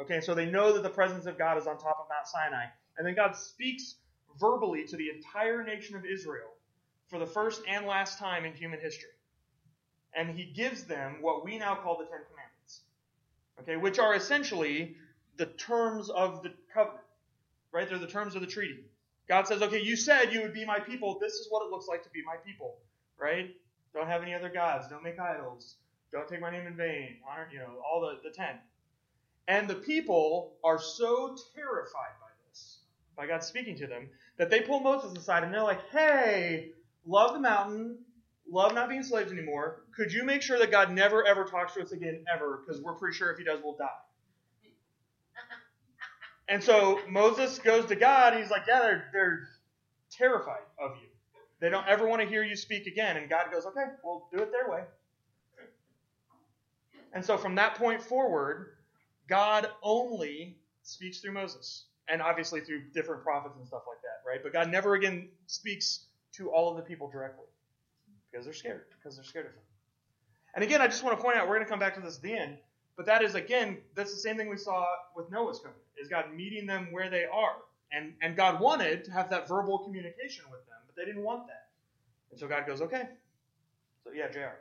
Okay, 0.00 0.20
so 0.20 0.34
they 0.34 0.46
know 0.46 0.72
that 0.72 0.82
the 0.82 0.90
presence 0.90 1.26
of 1.26 1.38
God 1.38 1.56
is 1.56 1.66
on 1.66 1.78
top 1.78 1.98
of 2.00 2.06
Mount 2.10 2.26
Sinai, 2.26 2.66
and 2.98 3.06
then 3.06 3.14
God 3.14 3.34
speaks 3.34 3.96
verbally 4.38 4.84
to 4.84 4.96
the 4.96 5.08
entire 5.08 5.64
nation 5.64 5.96
of 5.96 6.04
Israel 6.04 6.50
for 7.08 7.18
the 7.18 7.26
first 7.26 7.62
and 7.66 7.86
last 7.86 8.18
time 8.18 8.44
in 8.44 8.52
human 8.52 8.80
history. 8.80 9.08
And 10.14 10.30
he 10.30 10.44
gives 10.44 10.84
them 10.84 11.16
what 11.20 11.44
we 11.44 11.58
now 11.58 11.74
call 11.74 11.96
the 11.96 12.04
Ten 12.04 12.20
Commandments. 12.28 12.82
Okay, 13.60 13.76
which 13.76 13.98
are 13.98 14.14
essentially 14.14 14.96
the 15.36 15.46
terms 15.46 16.10
of 16.10 16.42
the 16.42 16.52
covenant. 16.72 17.00
Right? 17.72 17.88
They're 17.88 17.98
the 17.98 18.06
terms 18.06 18.34
of 18.34 18.40
the 18.40 18.46
treaty. 18.46 18.84
God 19.28 19.46
says, 19.46 19.62
okay, 19.62 19.82
you 19.82 19.96
said 19.96 20.32
you 20.32 20.42
would 20.42 20.54
be 20.54 20.64
my 20.64 20.78
people. 20.78 21.18
This 21.20 21.34
is 21.34 21.48
what 21.50 21.66
it 21.66 21.70
looks 21.70 21.88
like 21.88 22.02
to 22.04 22.10
be 22.10 22.22
my 22.24 22.36
people. 22.44 22.76
Right? 23.18 23.54
Don't 23.94 24.06
have 24.06 24.22
any 24.22 24.34
other 24.34 24.48
gods. 24.48 24.88
Don't 24.88 25.02
make 25.02 25.18
idols. 25.18 25.76
Don't 26.12 26.28
take 26.28 26.40
my 26.40 26.50
name 26.50 26.66
in 26.66 26.76
vain. 26.76 27.16
Honor, 27.28 27.48
you 27.52 27.58
know, 27.58 27.82
all 27.84 28.00
the, 28.00 28.28
the 28.28 28.34
ten. 28.34 28.56
And 29.48 29.68
the 29.68 29.74
people 29.74 30.54
are 30.64 30.78
so 30.78 31.36
terrified 31.54 32.14
by 32.20 32.28
this, 32.48 32.78
by 33.16 33.26
God 33.26 33.44
speaking 33.44 33.76
to 33.76 33.86
them, 33.86 34.08
that 34.38 34.50
they 34.50 34.60
pull 34.60 34.80
Moses 34.80 35.16
aside 35.16 35.44
and 35.44 35.54
they're 35.54 35.62
like, 35.62 35.88
hey, 35.90 36.70
love 37.06 37.32
the 37.32 37.40
mountain, 37.40 37.98
love 38.50 38.74
not 38.74 38.88
being 38.88 39.02
slaves 39.02 39.32
anymore. 39.32 39.82
Could 39.94 40.12
you 40.12 40.24
make 40.24 40.42
sure 40.42 40.58
that 40.58 40.70
God 40.70 40.92
never 40.92 41.24
ever 41.24 41.44
talks 41.44 41.74
to 41.74 41.82
us 41.82 41.92
again, 41.92 42.24
ever? 42.32 42.62
Because 42.64 42.82
we're 42.82 42.94
pretty 42.94 43.16
sure 43.16 43.30
if 43.30 43.38
he 43.38 43.44
does, 43.44 43.60
we'll 43.62 43.76
die. 43.76 43.88
And 46.48 46.62
so 46.62 47.00
Moses 47.08 47.58
goes 47.58 47.86
to 47.86 47.96
God. 47.96 48.32
And 48.32 48.42
He's 48.42 48.50
like, 48.50 48.62
yeah, 48.68 48.80
they're, 48.80 49.04
they're 49.12 49.48
terrified 50.10 50.62
of 50.78 50.96
you. 50.96 51.08
They 51.60 51.70
don't 51.70 51.86
ever 51.88 52.06
want 52.06 52.22
to 52.22 52.28
hear 52.28 52.42
you 52.42 52.56
speak 52.56 52.86
again. 52.86 53.16
And 53.16 53.28
God 53.28 53.46
goes, 53.52 53.64
okay, 53.66 53.84
we'll 54.04 54.28
do 54.32 54.42
it 54.42 54.52
their 54.52 54.70
way. 54.70 54.82
And 57.12 57.24
so 57.24 57.38
from 57.38 57.54
that 57.54 57.76
point 57.76 58.02
forward, 58.02 58.66
God 59.28 59.68
only 59.82 60.58
speaks 60.82 61.20
through 61.20 61.32
Moses. 61.32 61.84
And 62.08 62.22
obviously 62.22 62.60
through 62.60 62.82
different 62.94 63.24
prophets 63.24 63.56
and 63.58 63.66
stuff 63.66 63.82
like 63.88 63.98
that, 64.02 64.28
right? 64.28 64.40
But 64.40 64.52
God 64.52 64.70
never 64.70 64.94
again 64.94 65.28
speaks 65.48 66.04
to 66.34 66.50
all 66.50 66.70
of 66.70 66.76
the 66.76 66.82
people 66.82 67.10
directly 67.10 67.46
because 68.30 68.44
they're 68.44 68.54
scared, 68.54 68.84
because 68.96 69.16
they're 69.16 69.24
scared 69.24 69.46
of 69.46 69.52
him. 69.52 69.62
And 70.54 70.62
again, 70.62 70.80
I 70.80 70.86
just 70.86 71.02
want 71.02 71.18
to 71.18 71.22
point 71.22 71.36
out, 71.36 71.48
we're 71.48 71.56
going 71.56 71.66
to 71.66 71.70
come 71.70 71.80
back 71.80 71.96
to 71.96 72.00
this 72.00 72.16
at 72.16 72.22
the 72.22 72.32
end, 72.32 72.58
but 72.96 73.06
that 73.06 73.22
is, 73.22 73.34
again, 73.34 73.78
that's 73.94 74.12
the 74.12 74.20
same 74.20 74.36
thing 74.36 74.48
we 74.48 74.56
saw 74.56 74.86
with 75.14 75.30
Noah's 75.30 75.58
covenant, 75.58 75.82
is 76.00 76.08
God 76.08 76.32
meeting 76.34 76.66
them 76.66 76.88
where 76.90 77.10
they 77.10 77.24
are. 77.24 77.56
And, 77.92 78.14
and 78.22 78.36
God 78.36 78.60
wanted 78.60 79.04
to 79.04 79.12
have 79.12 79.30
that 79.30 79.46
verbal 79.46 79.78
communication 79.78 80.44
with 80.50 80.66
them, 80.66 80.78
but 80.86 80.96
they 80.96 81.04
didn't 81.04 81.22
want 81.22 81.46
that. 81.46 81.68
And 82.30 82.40
so 82.40 82.48
God 82.48 82.66
goes, 82.66 82.80
okay. 82.80 83.08
So, 84.02 84.10
yeah, 84.12 84.28
JR. 84.28 84.58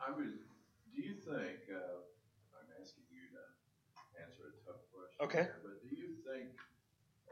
I 0.00 0.10
was, 0.16 0.32
do 0.96 1.02
you 1.02 1.12
think, 1.20 1.68
uh, 1.68 2.00
I'm 2.56 2.68
asking 2.80 3.04
you 3.12 3.28
to 3.36 3.42
answer 4.24 4.48
a 4.48 4.56
tough 4.64 4.80
question. 4.88 5.20
Okay. 5.20 5.44
here, 5.44 5.60
But 5.60 5.84
do 5.84 5.92
you 5.92 6.16
think 6.24 6.56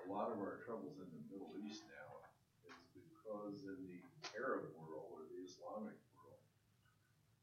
a 0.05 0.13
lot 0.13 0.29
of 0.29 0.37
our 0.37 0.61
troubles 0.69 1.01
in 1.01 1.09
the 1.09 1.23
Middle 1.33 1.57
East 1.65 1.89
now 1.89 2.21
is 2.69 2.77
because 2.93 3.65
in 3.65 3.81
the 3.89 4.01
Arab 4.37 4.69
world 4.77 5.17
or 5.17 5.25
the 5.33 5.41
Islamic 5.41 5.97
world, 6.13 6.45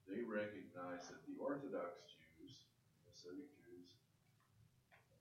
they 0.05 0.21
recognize 0.21 1.09
that 1.09 1.24
Orthodox 1.45 2.17
Jews, 2.17 2.65
Hasidic 3.05 3.53
Jews, 3.61 3.89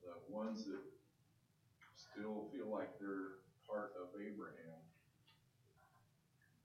the 0.01 0.17
ones 0.33 0.65
that 0.65 0.81
still 1.93 2.49
feel 2.49 2.65
like 2.65 2.97
they're 2.97 3.45
part 3.69 3.93
of 4.01 4.09
Abraham, 4.17 4.81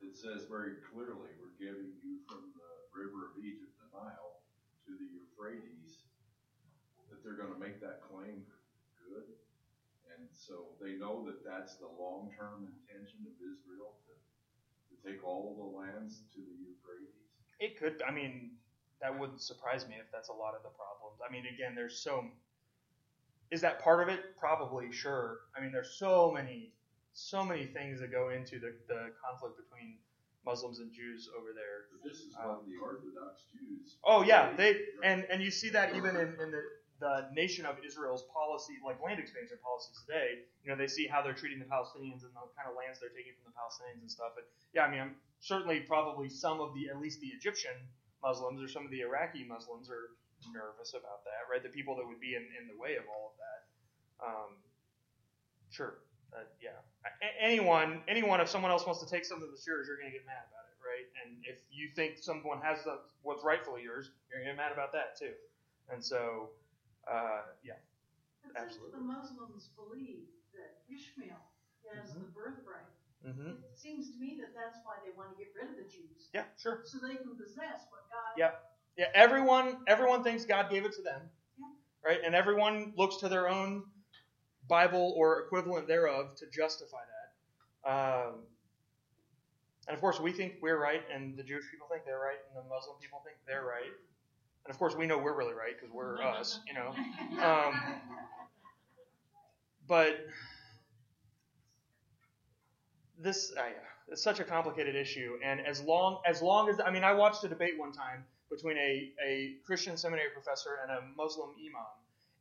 it 0.00 0.16
says 0.16 0.48
very 0.48 0.80
clearly, 0.88 1.28
we're 1.36 1.60
giving 1.60 1.92
you 2.00 2.24
from 2.24 2.48
the 2.56 2.72
river 2.96 3.28
of 3.28 3.36
Egypt, 3.36 3.76
the 3.84 3.92
Nile, 3.92 4.40
to 4.88 4.96
the 4.96 5.04
Euphrates, 5.12 6.08
that 7.12 7.20
they're 7.20 7.36
gonna 7.36 7.60
make 7.60 7.84
that 7.84 8.00
claim 8.08 8.40
good. 9.04 9.28
And 10.16 10.24
so 10.32 10.72
they 10.80 10.96
know 10.96 11.20
that 11.28 11.44
that's 11.44 11.76
the 11.76 11.92
long-term 12.00 12.64
intention 12.64 13.28
of 13.28 13.36
Israel, 13.44 14.00
to, 14.08 14.12
to 14.16 14.94
take 15.04 15.20
all 15.20 15.52
the 15.52 15.68
lands 15.68 16.24
to 16.32 16.40
the 16.40 16.56
Euphrates. 16.64 17.28
It 17.60 17.76
could, 17.76 18.00
I 18.08 18.10
mean, 18.10 18.56
that 19.02 19.18
wouldn't 19.18 19.40
surprise 19.40 19.86
me 19.88 19.96
if 19.98 20.10
that's 20.12 20.28
a 20.28 20.32
lot 20.32 20.54
of 20.54 20.62
the 20.62 20.70
problems. 20.70 21.20
I 21.26 21.32
mean, 21.32 21.44
again, 21.52 21.74
there's 21.74 21.98
so. 21.98 22.24
Is 23.50 23.60
that 23.62 23.82
part 23.82 24.02
of 24.02 24.08
it? 24.08 24.36
Probably, 24.38 24.92
sure. 24.92 25.38
I 25.56 25.60
mean, 25.60 25.72
there's 25.72 25.98
so 25.98 26.30
many, 26.30 26.72
so 27.14 27.44
many 27.44 27.66
things 27.66 27.98
that 28.00 28.12
go 28.12 28.30
into 28.30 28.60
the, 28.60 28.72
the 28.86 29.10
conflict 29.18 29.56
between 29.58 29.96
Muslims 30.46 30.78
and 30.78 30.92
Jews 30.92 31.28
over 31.36 31.50
there. 31.52 31.90
But 31.90 32.08
this 32.08 32.20
is 32.20 32.34
what 32.36 32.62
the 32.66 32.78
Orthodox 32.80 33.42
Jews. 33.52 33.96
Oh 34.04 34.22
yeah, 34.22 34.54
they 34.56 34.76
and 35.02 35.26
and 35.30 35.42
you 35.42 35.50
see 35.50 35.70
that 35.70 35.96
even 35.96 36.16
in, 36.16 36.36
in 36.40 36.50
the 36.50 36.62
the 37.00 37.28
nation 37.32 37.64
of 37.64 37.76
Israel's 37.84 38.24
policy, 38.32 38.76
like 38.84 39.02
land 39.02 39.18
expansion 39.18 39.56
policies 39.64 39.96
today. 40.06 40.44
You 40.62 40.70
know, 40.70 40.76
they 40.76 40.86
see 40.86 41.08
how 41.08 41.22
they're 41.22 41.34
treating 41.34 41.58
the 41.58 41.64
Palestinians 41.64 42.22
and 42.22 42.32
the 42.36 42.44
kind 42.52 42.68
of 42.68 42.76
lands 42.76 43.00
they're 43.00 43.16
taking 43.16 43.32
from 43.40 43.50
the 43.50 43.56
Palestinians 43.56 44.04
and 44.04 44.10
stuff. 44.10 44.32
But 44.36 44.44
yeah, 44.76 44.84
I 44.84 44.90
mean, 44.90 45.00
I'm 45.00 45.16
certainly 45.40 45.80
probably 45.80 46.28
some 46.28 46.60
of 46.60 46.74
the 46.74 46.92
at 46.92 47.00
least 47.00 47.20
the 47.20 47.32
Egyptian 47.32 47.72
Muslims 48.22 48.62
or 48.62 48.68
some 48.68 48.84
of 48.84 48.90
the 48.90 49.00
Iraqi 49.02 49.44
Muslims 49.44 49.90
are 49.90 50.10
nervous 50.52 50.94
about 50.94 51.24
that, 51.24 51.48
right? 51.50 51.62
The 51.62 51.68
people 51.70 51.96
that 51.96 52.06
would 52.06 52.20
be 52.20 52.34
in, 52.34 52.44
in 52.60 52.66
the 52.68 52.76
way 52.76 52.96
of 52.96 53.04
all 53.08 53.32
of 53.32 53.36
that. 53.40 53.60
Um, 54.24 54.50
sure, 55.70 55.94
uh, 56.34 56.44
yeah. 56.60 56.76
A- 57.04 57.42
anyone, 57.42 58.02
anyone, 58.08 58.40
if 58.40 58.48
someone 58.48 58.70
else 58.70 58.86
wants 58.86 59.02
to 59.02 59.08
take 59.08 59.24
something 59.24 59.48
that's 59.48 59.66
yours, 59.66 59.86
you're 59.88 59.96
going 59.98 60.10
to 60.10 60.16
get 60.16 60.26
mad 60.26 60.44
about 60.50 60.66
it, 60.68 60.76
right? 60.84 61.06
And 61.24 61.36
if 61.44 61.58
you 61.70 61.90
think 61.96 62.18
someone 62.20 62.60
has 62.62 62.84
the, 62.84 62.98
what's 63.22 63.44
rightfully 63.44 63.82
yours, 63.82 64.10
you're 64.30 64.40
going 64.40 64.46
to 64.48 64.52
get 64.52 64.56
mad 64.60 64.72
about 64.72 64.92
that 64.92 65.18
too. 65.18 65.32
And 65.92 66.04
so, 66.04 66.50
uh, 67.10 67.42
yeah, 67.64 67.80
But 68.44 68.56
Absolutely. 68.56 68.98
the 69.00 69.04
Muslims 69.04 69.68
believe 69.76 70.26
that 70.54 70.82
Ishmael 70.88 71.40
has 71.92 72.10
Mhm. 72.10 72.20
the 72.24 72.30
birthright, 72.32 72.86
mm-hmm. 73.26 73.50
it 73.50 73.78
seems 73.78 74.10
to 74.10 74.18
me 74.18 74.36
that 74.40 74.54
that's 74.54 74.78
why 74.84 74.94
they 75.04 75.12
want 75.16 75.30
to 75.30 75.36
get 75.36 75.48
rid 75.54 75.70
of 75.70 75.76
the 75.76 75.88
Jews. 75.90 76.28
yeah, 76.34 76.44
sure. 76.60 76.82
So 76.84 76.98
they 76.98 77.16
can 77.16 77.36
possess 77.36 77.86
what 77.90 78.08
God. 78.10 78.34
Yeah. 78.36 78.50
Yeah, 78.96 79.06
everyone 79.14 79.78
everyone 79.86 80.22
thinks 80.24 80.44
God 80.44 80.68
gave 80.70 80.84
it 80.84 80.92
to 80.94 81.02
them, 81.02 81.22
Yeah. 81.58 81.66
right? 82.04 82.18
And 82.24 82.34
everyone 82.34 82.92
looks 82.96 83.16
to 83.18 83.28
their 83.28 83.48
own 83.48 83.84
Bible 84.68 85.14
or 85.16 85.40
equivalent 85.40 85.86
thereof 85.86 86.34
to 86.36 86.46
justify 86.46 86.98
that. 87.84 87.90
Um, 87.90 88.34
and 89.88 89.94
of 89.94 90.00
course, 90.00 90.20
we 90.20 90.32
think 90.32 90.54
we're 90.60 90.78
right, 90.78 91.02
and 91.12 91.36
the 91.36 91.42
Jewish 91.42 91.64
people 91.70 91.86
think 91.90 92.04
they're 92.04 92.18
right, 92.20 92.38
and 92.48 92.64
the 92.64 92.68
Muslim 92.68 92.96
people 93.00 93.22
think 93.24 93.36
they're 93.46 93.64
right. 93.64 93.90
And 94.64 94.70
of 94.70 94.78
course, 94.78 94.94
we 94.94 95.06
know 95.06 95.18
we're 95.18 95.36
really 95.36 95.54
right 95.54 95.72
because 95.78 95.92
we're 95.92 96.22
us, 96.22 96.60
you 96.66 96.74
know. 96.74 96.94
Um, 97.42 98.00
but 99.88 100.26
this, 103.22 103.52
uh, 103.56 103.62
yeah, 103.62 103.72
it's 104.08 104.22
such 104.22 104.40
a 104.40 104.44
complicated 104.44 104.96
issue, 104.96 105.38
and 105.44 105.60
as 105.60 105.82
long 105.82 106.20
as 106.26 106.42
long 106.42 106.68
as 106.68 106.80
I 106.80 106.90
mean, 106.90 107.04
I 107.04 107.12
watched 107.12 107.44
a 107.44 107.48
debate 107.48 107.78
one 107.78 107.92
time 107.92 108.24
between 108.50 108.76
a, 108.76 109.12
a 109.24 109.54
Christian 109.64 109.96
seminary 109.96 110.30
professor 110.30 110.78
and 110.82 110.90
a 110.90 111.02
Muslim 111.16 111.50
imam, 111.50 111.86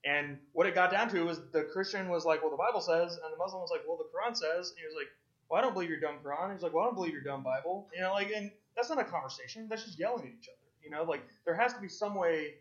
and 0.06 0.40
what 0.54 0.66
it 0.66 0.74
got 0.74 0.92
down 0.92 1.10
to 1.10 1.24
was 1.26 1.40
the 1.52 1.64
Christian 1.64 2.10
was 2.10 2.26
like, 2.26 2.42
"Well, 2.42 2.52
the 2.52 2.58
Bible 2.58 2.82
says," 2.82 3.20
and 3.24 3.34
the 3.34 3.38
Muslim 3.38 3.62
was 3.62 3.72
like, 3.72 3.82
"Well, 3.88 3.98
the 3.98 4.06
Quran 4.06 4.36
says," 4.36 4.72
and 4.72 4.80
he 4.80 4.86
was 4.86 4.96
like, 4.96 5.10
"Well, 5.50 5.60
I 5.60 5.62
don't 5.62 5.74
believe 5.74 5.90
your 5.90 6.00
dumb 6.00 6.18
Quran." 6.24 6.52
He's 6.54 6.64
like, 6.64 6.74
"Well, 6.74 6.84
I 6.84 6.88
don't 6.88 6.96
believe 6.96 7.14
your 7.14 7.24
dumb 7.24 7.44
Bible," 7.44 7.90
you 7.94 8.02
know, 8.02 8.14
like, 8.14 8.32
and 8.36 8.52
that's 8.76 8.90
not 8.90 9.00
a 9.00 9.04
conversation. 9.04 9.68
That's 9.70 9.84
just 9.84 10.00
yelling 10.00 10.24
at 10.26 10.32
each 10.32 10.50
other, 10.50 10.72
you 10.84 10.90
know. 10.90 11.04
Like, 11.04 11.24
there 11.46 11.56
has 11.56 11.74
to 11.74 11.80
be 11.80 11.90
some 11.90 12.16
way 12.16 12.56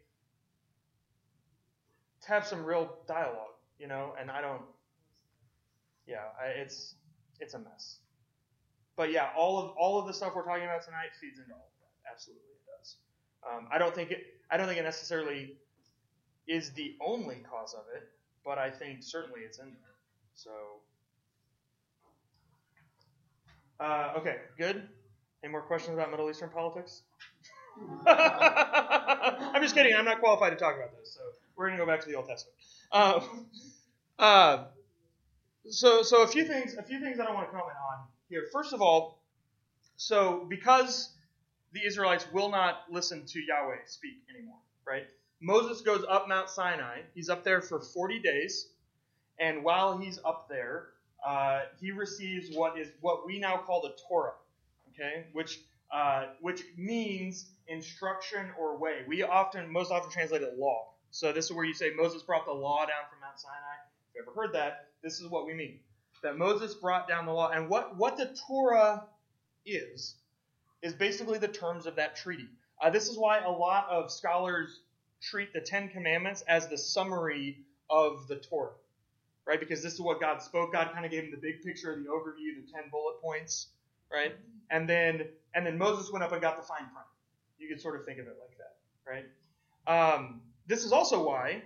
to 2.23 2.29
have 2.29 2.47
some 2.47 2.65
real 2.65 2.99
dialogue, 3.07 3.55
you 3.79 3.87
know, 3.87 4.15
and 4.21 4.31
I 4.31 4.41
don't. 4.41 4.63
Yeah, 6.07 6.25
I, 6.43 6.49
it's 6.49 6.95
it's 7.41 7.55
a 7.55 7.59
mess. 7.59 7.99
But 8.99 9.13
yeah, 9.13 9.29
all 9.37 9.61
of 9.61 9.71
all 9.79 10.01
of 10.01 10.09
the 10.09 10.13
stuff 10.13 10.33
we're 10.35 10.45
talking 10.45 10.65
about 10.65 10.85
tonight 10.85 11.11
feeds 11.21 11.39
into 11.39 11.53
all 11.53 11.71
of 11.71 11.79
that. 11.79 12.13
Absolutely, 12.13 12.43
it 12.51 12.67
does. 12.67 12.97
Um, 13.49 13.69
I 13.71 13.79
don't 13.79 13.95
think 13.95 14.11
it. 14.11 14.25
I 14.51 14.57
don't 14.57 14.67
think 14.67 14.81
it 14.81 14.83
necessarily 14.83 15.55
is 16.49 16.73
the 16.73 16.97
only 17.01 17.37
cause 17.49 17.75
of 17.75 17.85
it, 17.95 18.09
but 18.45 18.59
I 18.59 18.71
think 18.71 19.05
certainly 19.05 19.43
it's 19.43 19.61
in 19.61 19.67
there. 19.67 19.95
So, 20.35 20.51
uh, 23.79 24.15
okay, 24.19 24.39
good. 24.59 24.89
Any 25.45 25.53
more 25.53 25.63
questions 25.63 25.95
about 25.95 26.11
Middle 26.11 26.29
Eastern 26.29 26.51
politics? 26.51 27.03
I'm 28.05 29.63
just 29.63 29.77
kidding. 29.77 29.95
I'm 29.95 30.07
not 30.07 30.19
qualified 30.19 30.51
to 30.51 30.59
talk 30.59 30.75
about 30.75 30.91
this, 30.99 31.15
so 31.15 31.21
we're 31.55 31.69
going 31.69 31.79
to 31.79 31.85
go 31.85 31.89
back 31.89 32.01
to 32.01 32.09
the 32.09 32.17
Old 32.17 32.27
Testament. 32.27 32.57
Uh, 32.91 33.21
uh, 34.19 34.65
so, 35.69 36.03
so 36.03 36.23
a 36.23 36.27
few 36.27 36.45
things, 36.45 36.75
a 36.75 36.83
few 36.83 36.99
things 36.99 37.17
that 37.19 37.29
I 37.29 37.33
want 37.33 37.47
to 37.47 37.53
comment 37.53 37.77
on 37.93 38.09
here. 38.29 38.45
First 38.53 38.73
of 38.73 38.83
all, 38.83 39.23
so 39.97 40.47
because 40.49 41.11
the 41.73 41.85
Israelites 41.85 42.27
will 42.33 42.51
not 42.51 42.85
listen 42.91 43.25
to 43.27 43.41
Yahweh 43.41 43.77
speak 43.87 44.23
anymore, 44.35 44.59
right? 44.87 45.07
Moses 45.41 45.83
goes 45.83 46.05
up 46.09 46.29
Mount 46.29 46.49
Sinai. 46.51 47.01
He's 47.15 47.29
up 47.29 47.45
there 47.45 47.61
for 47.61 47.81
40 47.81 48.21
days, 48.21 48.69
and 49.39 49.63
while 49.63 49.99
he's 49.99 50.19
up 50.25 50.49
there, 50.49 50.89
uh, 51.25 51.63
he 51.81 51.91
receives 51.91 52.55
what 52.57 52.79
is 52.79 52.89
what 53.01 53.27
we 53.27 53.39
now 53.39 53.57
call 53.57 53.83
the 53.83 53.95
Torah, 54.09 54.35
okay, 54.93 55.27
which 55.33 55.61
uh, 55.93 56.27
which 56.41 56.63
means 56.77 57.51
instruction 57.67 58.51
or 58.59 58.77
way. 58.77 59.03
We 59.07 59.23
often, 59.23 59.71
most 59.71 59.91
often, 59.91 60.11
translate 60.11 60.43
it 60.43 60.59
law. 60.59 60.89
So 61.11 61.33
this 61.33 61.47
is 61.47 61.53
where 61.53 61.65
you 61.65 61.75
say 61.75 61.91
Moses 61.97 62.23
brought 62.23 62.45
the 62.45 62.53
law 62.53 62.81
down 62.81 63.09
from 63.11 63.21
Mount 63.21 63.39
Sinai. 63.39 63.57
If 64.11 64.17
you 64.17 64.23
ever 64.23 64.33
heard 64.39 64.55
that, 64.55 64.89
this 65.03 65.21
is 65.21 65.29
what 65.29 65.47
we 65.47 65.55
mean. 65.55 65.81
That 66.23 66.37
Moses 66.37 66.75
brought 66.75 67.09
down 67.09 67.27
the 67.27 67.33
law, 67.33 67.51
and 67.51 67.69
what 67.69 67.97
what 67.97 68.17
the 68.17 68.37
Torah 68.47 69.05
is 69.65 70.15
is 70.83 70.95
basically 70.95 71.39
the 71.39 71.49
terms 71.49 71.87
of 71.87 71.97
that 71.97 72.17
treaty. 72.17 72.49
Uh, 72.81 72.91
this 72.91 73.09
is 73.09 73.19
why 73.19 73.41
a 73.41 73.51
lot 73.51 73.89
of 73.91 74.11
scholars 74.11 74.81
treat 75.21 75.53
the 75.53 75.61
Ten 75.61 75.89
Commandments 75.89 76.43
as 76.49 76.69
the 76.69 76.79
summary 76.79 77.59
of 77.91 78.29
the 78.29 78.37
Torah, 78.37 78.73
right? 79.47 79.59
Because 79.59 79.83
this 79.83 79.95
is 79.95 80.01
what 80.01 80.21
God 80.21 80.43
spoke. 80.43 80.73
God 80.73 80.93
kind 80.93 81.05
of 81.05 81.11
gave 81.11 81.25
him 81.25 81.31
the 81.31 81.37
big 81.37 81.63
picture, 81.63 81.95
the 81.97 82.09
overview, 82.09 82.55
the 82.65 82.73
ten 82.73 82.91
bullet 82.91 83.21
points, 83.21 83.69
right? 84.13 84.35
And 84.71 84.89
then 84.89 85.27
and 85.55 85.67
then 85.67 85.79
Moses 85.79 86.13
went 86.13 86.25
up 86.25 86.33
and 86.33 86.41
got 86.41 86.61
the 86.61 86.67
fine 86.67 86.79
print. 86.79 87.07
You 87.59 87.69
could 87.69 87.81
sort 87.81 87.99
of 87.99 88.07
think 88.07 88.19
of 88.19 88.27
it 88.27 88.37
like 88.41 88.57
that, 88.59 88.77
right? 89.07 90.15
Um, 90.15 90.41
this 90.67 90.85
is 90.85 90.93
also 90.93 91.27
why 91.27 91.63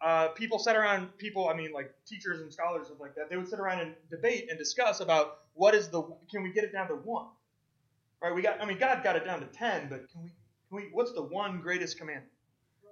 uh, 0.00 0.28
people 0.28 0.58
sat 0.58 0.76
around. 0.76 1.16
People, 1.18 1.48
I 1.48 1.54
mean, 1.54 1.72
like 1.72 1.92
teachers 2.06 2.40
and 2.40 2.52
scholars 2.52 2.88
and 2.90 2.98
like 3.00 3.14
that, 3.14 3.30
they 3.30 3.36
would 3.36 3.48
sit 3.48 3.58
around 3.58 3.80
and 3.80 3.94
debate 4.10 4.46
and 4.50 4.58
discuss 4.58 5.00
about 5.00 5.38
what 5.54 5.74
is 5.74 5.88
the 5.88 6.02
can 6.30 6.42
we 6.42 6.52
get 6.52 6.64
it 6.64 6.72
down 6.72 6.88
to 6.88 6.94
one, 6.94 7.26
right? 8.22 8.34
We 8.34 8.42
got, 8.42 8.60
I 8.60 8.66
mean, 8.66 8.78
God 8.78 9.02
got 9.02 9.16
it 9.16 9.24
down 9.24 9.40
to 9.40 9.46
ten, 9.46 9.88
but 9.88 10.10
can 10.12 10.22
we 10.22 10.30
can 10.68 10.76
we? 10.76 10.82
What's 10.92 11.12
the 11.12 11.22
one 11.22 11.60
greatest 11.60 11.98
commandment? 11.98 12.32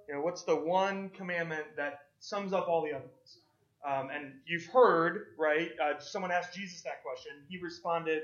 You 0.07 0.15
know, 0.15 0.21
what's 0.21 0.43
the 0.43 0.55
one 0.55 1.09
commandment 1.09 1.65
that 1.77 1.99
sums 2.19 2.53
up 2.53 2.67
all 2.67 2.81
the 2.83 2.93
other 2.93 3.05
ones? 3.05 3.37
Um, 3.87 4.09
and 4.09 4.33
you've 4.47 4.65
heard, 4.65 5.27
right? 5.37 5.71
Uh, 5.81 5.99
someone 5.99 6.31
asked 6.31 6.55
Jesus 6.55 6.81
that 6.81 7.03
question. 7.03 7.33
He 7.49 7.59
responded. 7.59 8.21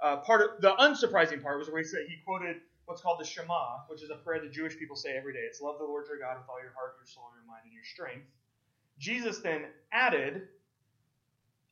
Uh, 0.00 0.16
part 0.16 0.40
of 0.40 0.60
the 0.60 0.72
unsurprising 0.80 1.42
part 1.42 1.58
was 1.58 1.70
where 1.70 1.80
he 1.80 1.86
said 1.86 2.00
he 2.08 2.16
quoted 2.24 2.56
what's 2.86 3.00
called 3.00 3.20
the 3.20 3.24
Shema, 3.24 3.86
which 3.88 4.02
is 4.02 4.10
a 4.10 4.16
prayer 4.16 4.40
the 4.40 4.48
Jewish 4.48 4.78
people 4.78 4.96
say 4.96 5.16
every 5.16 5.32
day. 5.32 5.44
It's 5.46 5.60
love 5.60 5.78
the 5.78 5.84
Lord 5.84 6.06
your 6.08 6.18
God 6.18 6.38
with 6.38 6.48
all 6.48 6.60
your 6.60 6.72
heart, 6.72 6.96
your 6.98 7.06
soul, 7.06 7.30
your 7.34 7.46
mind, 7.46 7.62
and 7.64 7.72
your 7.72 7.84
strength. 7.84 8.26
Jesus 8.98 9.38
then 9.40 9.66
added, 9.92 10.48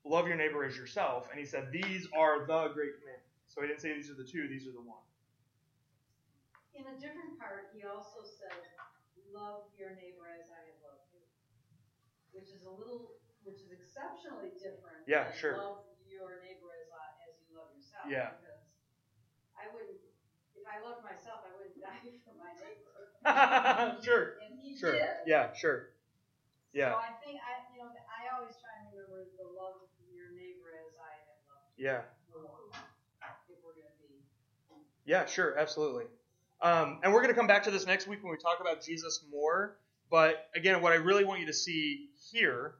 love 0.04 0.26
your 0.26 0.36
neighbor 0.36 0.64
as 0.64 0.76
yourself, 0.76 1.28
and 1.30 1.38
he 1.38 1.46
said 1.46 1.70
these 1.72 2.08
are 2.16 2.46
the 2.46 2.70
great 2.74 2.98
commandments. 3.00 3.26
So 3.48 3.62
he 3.62 3.68
didn't 3.68 3.80
say 3.80 3.94
these 3.94 4.10
are 4.10 4.14
the 4.14 4.24
two; 4.24 4.46
these 4.48 4.66
are 4.66 4.72
the 4.72 4.80
one. 4.80 5.02
In 6.74 6.86
a 6.86 6.96
different 6.96 7.36
part, 7.36 7.74
he 7.74 7.82
also 7.82 8.22
said, 8.22 8.54
love 9.34 9.70
your 9.78 9.94
neighbor 9.94 10.26
as 10.30 10.50
I 10.50 10.60
have 10.70 10.78
loved 10.82 11.06
you. 11.14 11.22
Which 12.34 12.50
is 12.54 12.66
a 12.66 12.70
little, 12.70 13.18
which 13.42 13.58
is 13.58 13.74
exceptionally 13.74 14.54
different. 14.58 15.02
Yeah, 15.06 15.30
than 15.30 15.38
sure. 15.38 15.54
Love 15.58 15.82
your 16.06 16.42
neighbor 16.42 16.70
as, 16.78 16.90
I, 16.94 17.06
as 17.30 17.34
you 17.46 17.58
love 17.58 17.74
yourself. 17.74 18.06
Yeah. 18.06 18.34
Because 18.38 18.62
I 19.58 19.66
wouldn't, 19.74 19.98
if 20.54 20.59
I 20.70 20.78
loved 20.86 21.02
myself, 21.02 21.42
I 21.42 21.50
wouldn't 21.58 21.76
die 21.82 21.98
for 22.22 22.34
my 22.38 22.54
neighbor. 22.62 23.10
sure, 24.06 24.38
And 24.46 24.56
he 24.62 24.78
sure, 24.78 24.92
did. 24.94 25.26
yeah, 25.26 25.52
sure, 25.52 25.90
So 26.72 26.78
yeah, 26.78 26.94
I 26.94 27.12
think, 27.24 27.42
I, 27.42 27.60
you 27.74 27.82
know, 27.82 27.90
I 27.90 28.30
always 28.38 28.54
try 28.62 28.72
and 28.80 28.88
remember 28.94 29.26
the 29.36 29.44
love 29.50 29.82
of 29.84 29.90
your 30.14 30.30
neighbor 30.32 30.72
as 30.78 30.94
I 30.96 31.12
have 31.26 31.40
loved 31.50 31.74
you. 31.76 31.84
yeah. 31.86 32.06
If 33.50 33.58
we're 33.64 33.74
gonna 33.74 33.90
be. 33.98 34.22
Yeah, 35.04 35.26
sure, 35.26 35.58
absolutely. 35.58 36.04
Um, 36.62 37.00
and 37.02 37.12
we're 37.12 37.22
going 37.22 37.34
to 37.34 37.38
come 37.38 37.46
back 37.46 37.62
to 37.64 37.70
this 37.70 37.86
next 37.86 38.06
week 38.06 38.22
when 38.22 38.30
we 38.30 38.38
talk 38.38 38.60
about 38.60 38.82
Jesus 38.84 39.24
more. 39.30 39.76
But 40.10 40.48
again, 40.54 40.82
what 40.82 40.92
I 40.92 40.96
really 40.96 41.24
want 41.24 41.40
you 41.40 41.46
to 41.46 41.52
see 41.54 42.10
here 42.30 42.74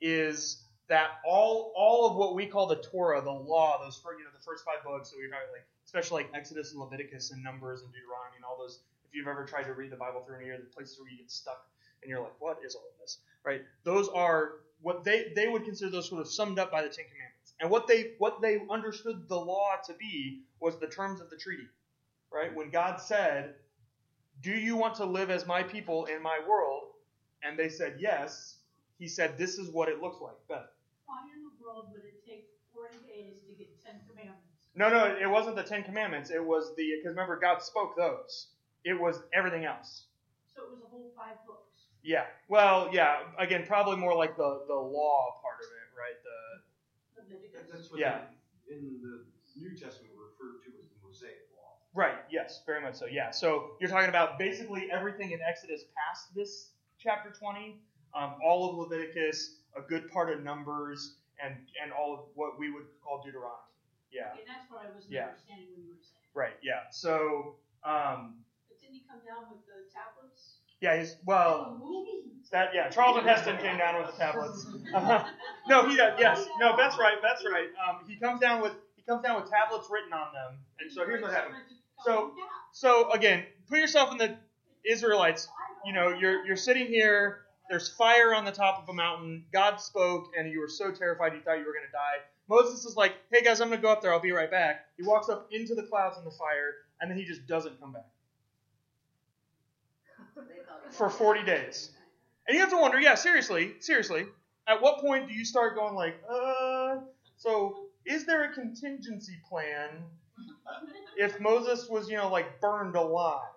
is 0.00 0.62
that 0.88 1.18
all 1.26 1.72
all 1.76 2.08
of 2.10 2.16
what 2.16 2.34
we 2.34 2.46
call 2.46 2.66
the 2.66 2.76
Torah, 2.76 3.20
the 3.20 3.30
law, 3.32 3.78
those 3.82 3.96
first, 4.02 4.18
you 4.18 4.24
know 4.24 4.30
the 4.32 4.42
first 4.44 4.64
five 4.64 4.84
books 4.84 5.10
that 5.10 5.16
we 5.18 5.24
talking 5.28 5.48
like, 5.52 5.66
especially 5.88 6.24
like 6.24 6.32
Exodus 6.34 6.72
and 6.72 6.80
Leviticus 6.80 7.32
and 7.32 7.42
Numbers 7.42 7.80
and 7.80 7.90
Deuteronomy 7.92 8.36
and 8.36 8.44
all 8.44 8.56
those. 8.60 8.80
If 9.08 9.14
you've 9.14 9.26
ever 9.26 9.44
tried 9.44 9.64
to 9.64 9.72
read 9.72 9.90
the 9.90 9.96
Bible 9.96 10.22
through 10.26 10.36
in 10.36 10.42
a 10.42 10.44
year, 10.44 10.58
the 10.58 10.64
places 10.74 11.00
where 11.00 11.08
you 11.10 11.16
get 11.16 11.30
stuck 11.30 11.66
and 12.02 12.10
you're 12.10 12.20
like, 12.20 12.38
what 12.40 12.58
is 12.64 12.74
all 12.74 12.82
of 12.82 13.00
this? 13.00 13.18
Right? 13.42 13.62
Those 13.84 14.08
are 14.08 14.60
what 14.82 15.02
they 15.02 15.32
they 15.34 15.48
would 15.48 15.64
consider 15.64 15.90
those 15.90 16.08
sort 16.08 16.20
of 16.20 16.28
summed 16.28 16.58
up 16.58 16.70
by 16.70 16.82
the 16.82 16.88
Ten 16.88 17.06
Commandments. 17.06 17.54
And 17.60 17.70
what 17.70 17.88
they 17.88 18.12
what 18.18 18.42
they 18.42 18.60
understood 18.70 19.28
the 19.28 19.40
law 19.40 19.70
to 19.86 19.94
be 19.94 20.42
was 20.60 20.78
the 20.78 20.88
terms 20.88 21.20
of 21.20 21.30
the 21.30 21.36
treaty 21.36 21.68
right? 22.32 22.54
When 22.54 22.70
God 22.70 23.00
said, 23.00 23.54
Do 24.42 24.52
you 24.52 24.76
want 24.76 24.96
to 24.96 25.04
live 25.04 25.30
as 25.30 25.46
my 25.46 25.62
people 25.62 26.06
in 26.06 26.22
my 26.22 26.38
world? 26.48 26.84
And 27.42 27.58
they 27.58 27.68
said, 27.68 27.96
Yes. 27.98 28.56
He 28.98 29.08
said, 29.08 29.38
This 29.38 29.58
is 29.58 29.70
what 29.70 29.88
it 29.88 30.00
looks 30.00 30.20
like. 30.20 30.36
Beth. 30.48 30.68
Why 31.06 31.22
in 31.34 31.42
the 31.44 31.64
world 31.64 31.86
would 31.92 32.04
it 32.04 32.24
take 32.26 32.48
40 32.74 32.98
days 33.06 33.40
to 33.48 33.54
get 33.54 33.68
10 33.84 33.94
commandments? 34.08 34.47
No, 34.78 34.88
no, 34.90 35.16
it 35.20 35.28
wasn't 35.28 35.56
the 35.56 35.64
Ten 35.64 35.82
Commandments. 35.82 36.30
It 36.30 36.44
was 36.44 36.72
the, 36.76 36.84
because 36.96 37.10
remember, 37.16 37.36
God 37.36 37.60
spoke 37.62 37.96
those. 37.96 38.46
It 38.84 38.94
was 38.98 39.20
everything 39.34 39.64
else. 39.64 40.04
So 40.54 40.62
it 40.62 40.70
was 40.70 40.78
a 40.84 40.88
whole 40.88 41.10
five 41.16 41.34
books. 41.48 41.90
Yeah. 42.04 42.26
Well, 42.48 42.88
yeah. 42.92 43.22
Again, 43.38 43.64
probably 43.66 43.96
more 43.96 44.14
like 44.14 44.36
the, 44.36 44.62
the 44.68 44.74
law 44.74 45.34
part 45.42 45.58
of 45.58 45.66
it, 45.66 45.90
right? 45.98 46.14
The 46.22 47.34
Leviticus. 47.34 47.66
That's 47.72 47.90
what 47.90 47.98
Yeah. 47.98 48.20
they, 48.68 48.76
in 48.76 49.00
the 49.02 49.24
New 49.60 49.70
Testament 49.76 50.12
referred 50.14 50.62
to 50.62 50.68
as 50.78 50.86
the 50.86 50.98
Mosaic 51.04 51.48
Law. 51.56 51.74
Right, 51.92 52.18
yes, 52.30 52.62
very 52.64 52.80
much 52.80 52.94
so. 52.94 53.06
Yeah. 53.06 53.32
So 53.32 53.72
you're 53.80 53.90
talking 53.90 54.10
about 54.10 54.38
basically 54.38 54.88
everything 54.92 55.32
in 55.32 55.40
Exodus 55.42 55.86
past 55.96 56.32
this 56.36 56.70
chapter 57.00 57.30
20, 57.30 57.80
um, 58.14 58.36
all 58.46 58.70
of 58.70 58.76
Leviticus, 58.76 59.56
a 59.76 59.80
good 59.82 60.08
part 60.12 60.30
of 60.32 60.44
Numbers, 60.44 61.16
and 61.42 61.54
and 61.82 61.92
all 61.92 62.14
of 62.14 62.20
what 62.34 62.58
we 62.60 62.70
would 62.70 62.86
call 63.02 63.20
Deuteronomy. 63.24 63.58
Yeah. 64.12 64.32
And 64.32 64.46
that's 64.48 64.70
what 64.70 64.84
I 64.86 64.90
wasn't 64.94 65.12
Yeah. 65.12 65.28
understanding 65.28 65.68
when 65.74 65.84
you 65.84 65.92
were 65.92 66.02
saying. 66.02 66.32
Right. 66.34 66.56
Yeah. 66.62 66.88
So 66.90 67.56
um, 67.84 68.40
But 68.68 68.80
didn't 68.80 68.94
he 68.94 69.02
come 69.08 69.20
down 69.26 69.50
with 69.50 69.64
the 69.66 69.86
tablets? 69.92 70.58
yeah, 70.80 70.98
he's 70.98 71.16
well. 71.24 71.78
Oh. 71.82 72.04
That 72.50 72.70
yeah, 72.74 72.88
Charlton 72.88 73.24
Heston 73.24 73.58
came 73.58 73.76
down 73.76 74.00
with 74.00 74.10
the 74.12 74.16
tablets. 74.18 74.66
Uh-huh. 74.94 75.24
No, 75.68 75.86
he 75.86 75.96
does. 75.96 76.18
Yes, 76.18 76.46
no, 76.58 76.78
that's 76.78 76.96
right. 76.96 77.16
That's 77.20 77.44
right. 77.44 77.68
Um, 77.86 78.08
he 78.08 78.16
comes 78.16 78.40
down 78.40 78.62
with 78.62 78.72
he 78.96 79.02
comes 79.02 79.22
down 79.22 79.38
with 79.38 79.50
tablets 79.50 79.86
written 79.90 80.14
on 80.14 80.32
them. 80.32 80.56
And 80.80 80.90
so 80.90 81.04
here's 81.04 81.20
what 81.20 81.30
happened. 81.32 81.56
So- 82.06 82.32
So 82.72 83.10
again, 83.10 83.44
put 83.68 83.78
yourself 83.80 84.12
in 84.12 84.18
the 84.18 84.36
Israelites. 84.88 85.46
You 85.84 85.92
know, 85.92 86.08
you're 86.08 86.44
you're 86.46 86.56
sitting 86.56 86.86
here. 86.86 87.42
There's 87.68 87.88
fire 87.88 88.34
on 88.34 88.44
the 88.44 88.52
top 88.52 88.82
of 88.82 88.88
a 88.88 88.94
mountain. 88.94 89.44
God 89.52 89.80
spoke, 89.80 90.30
and 90.36 90.50
you 90.50 90.60
were 90.60 90.68
so 90.68 90.90
terrified 90.90 91.34
you 91.34 91.40
thought 91.40 91.58
you 91.58 91.66
were 91.66 91.72
going 91.72 91.86
to 91.86 91.92
die. 91.92 92.24
Moses 92.48 92.84
is 92.84 92.96
like, 92.96 93.12
"Hey 93.30 93.42
guys, 93.42 93.60
I'm 93.60 93.68
going 93.68 93.80
to 93.80 93.82
go 93.82 93.92
up 93.92 94.00
there. 94.00 94.12
I'll 94.12 94.20
be 94.20 94.32
right 94.32 94.50
back." 94.50 94.86
He 94.96 95.02
walks 95.02 95.28
up 95.28 95.48
into 95.52 95.74
the 95.74 95.82
clouds 95.82 96.16
and 96.16 96.26
the 96.26 96.30
fire, 96.30 96.74
and 97.00 97.10
then 97.10 97.18
he 97.18 97.24
just 97.24 97.46
doesn't 97.46 97.78
come 97.80 97.92
back 97.92 98.06
for 100.90 101.10
40 101.10 101.44
days. 101.44 101.90
And 102.46 102.54
you 102.54 102.60
have 102.60 102.70
to 102.70 102.78
wonder, 102.78 102.98
yeah, 103.00 103.14
seriously, 103.14 103.74
seriously, 103.80 104.26
at 104.66 104.80
what 104.80 105.00
point 105.00 105.28
do 105.28 105.34
you 105.34 105.44
start 105.44 105.74
going 105.74 105.94
like, 105.94 106.14
uh, 106.30 106.96
so 107.36 107.88
is 108.06 108.24
there 108.24 108.44
a 108.44 108.54
contingency 108.54 109.34
plan 109.48 109.90
if 111.16 111.38
Moses 111.40 111.88
was, 111.88 112.08
you 112.08 112.16
know, 112.16 112.30
like 112.30 112.60
burned 112.60 112.96
alive? 112.96 113.50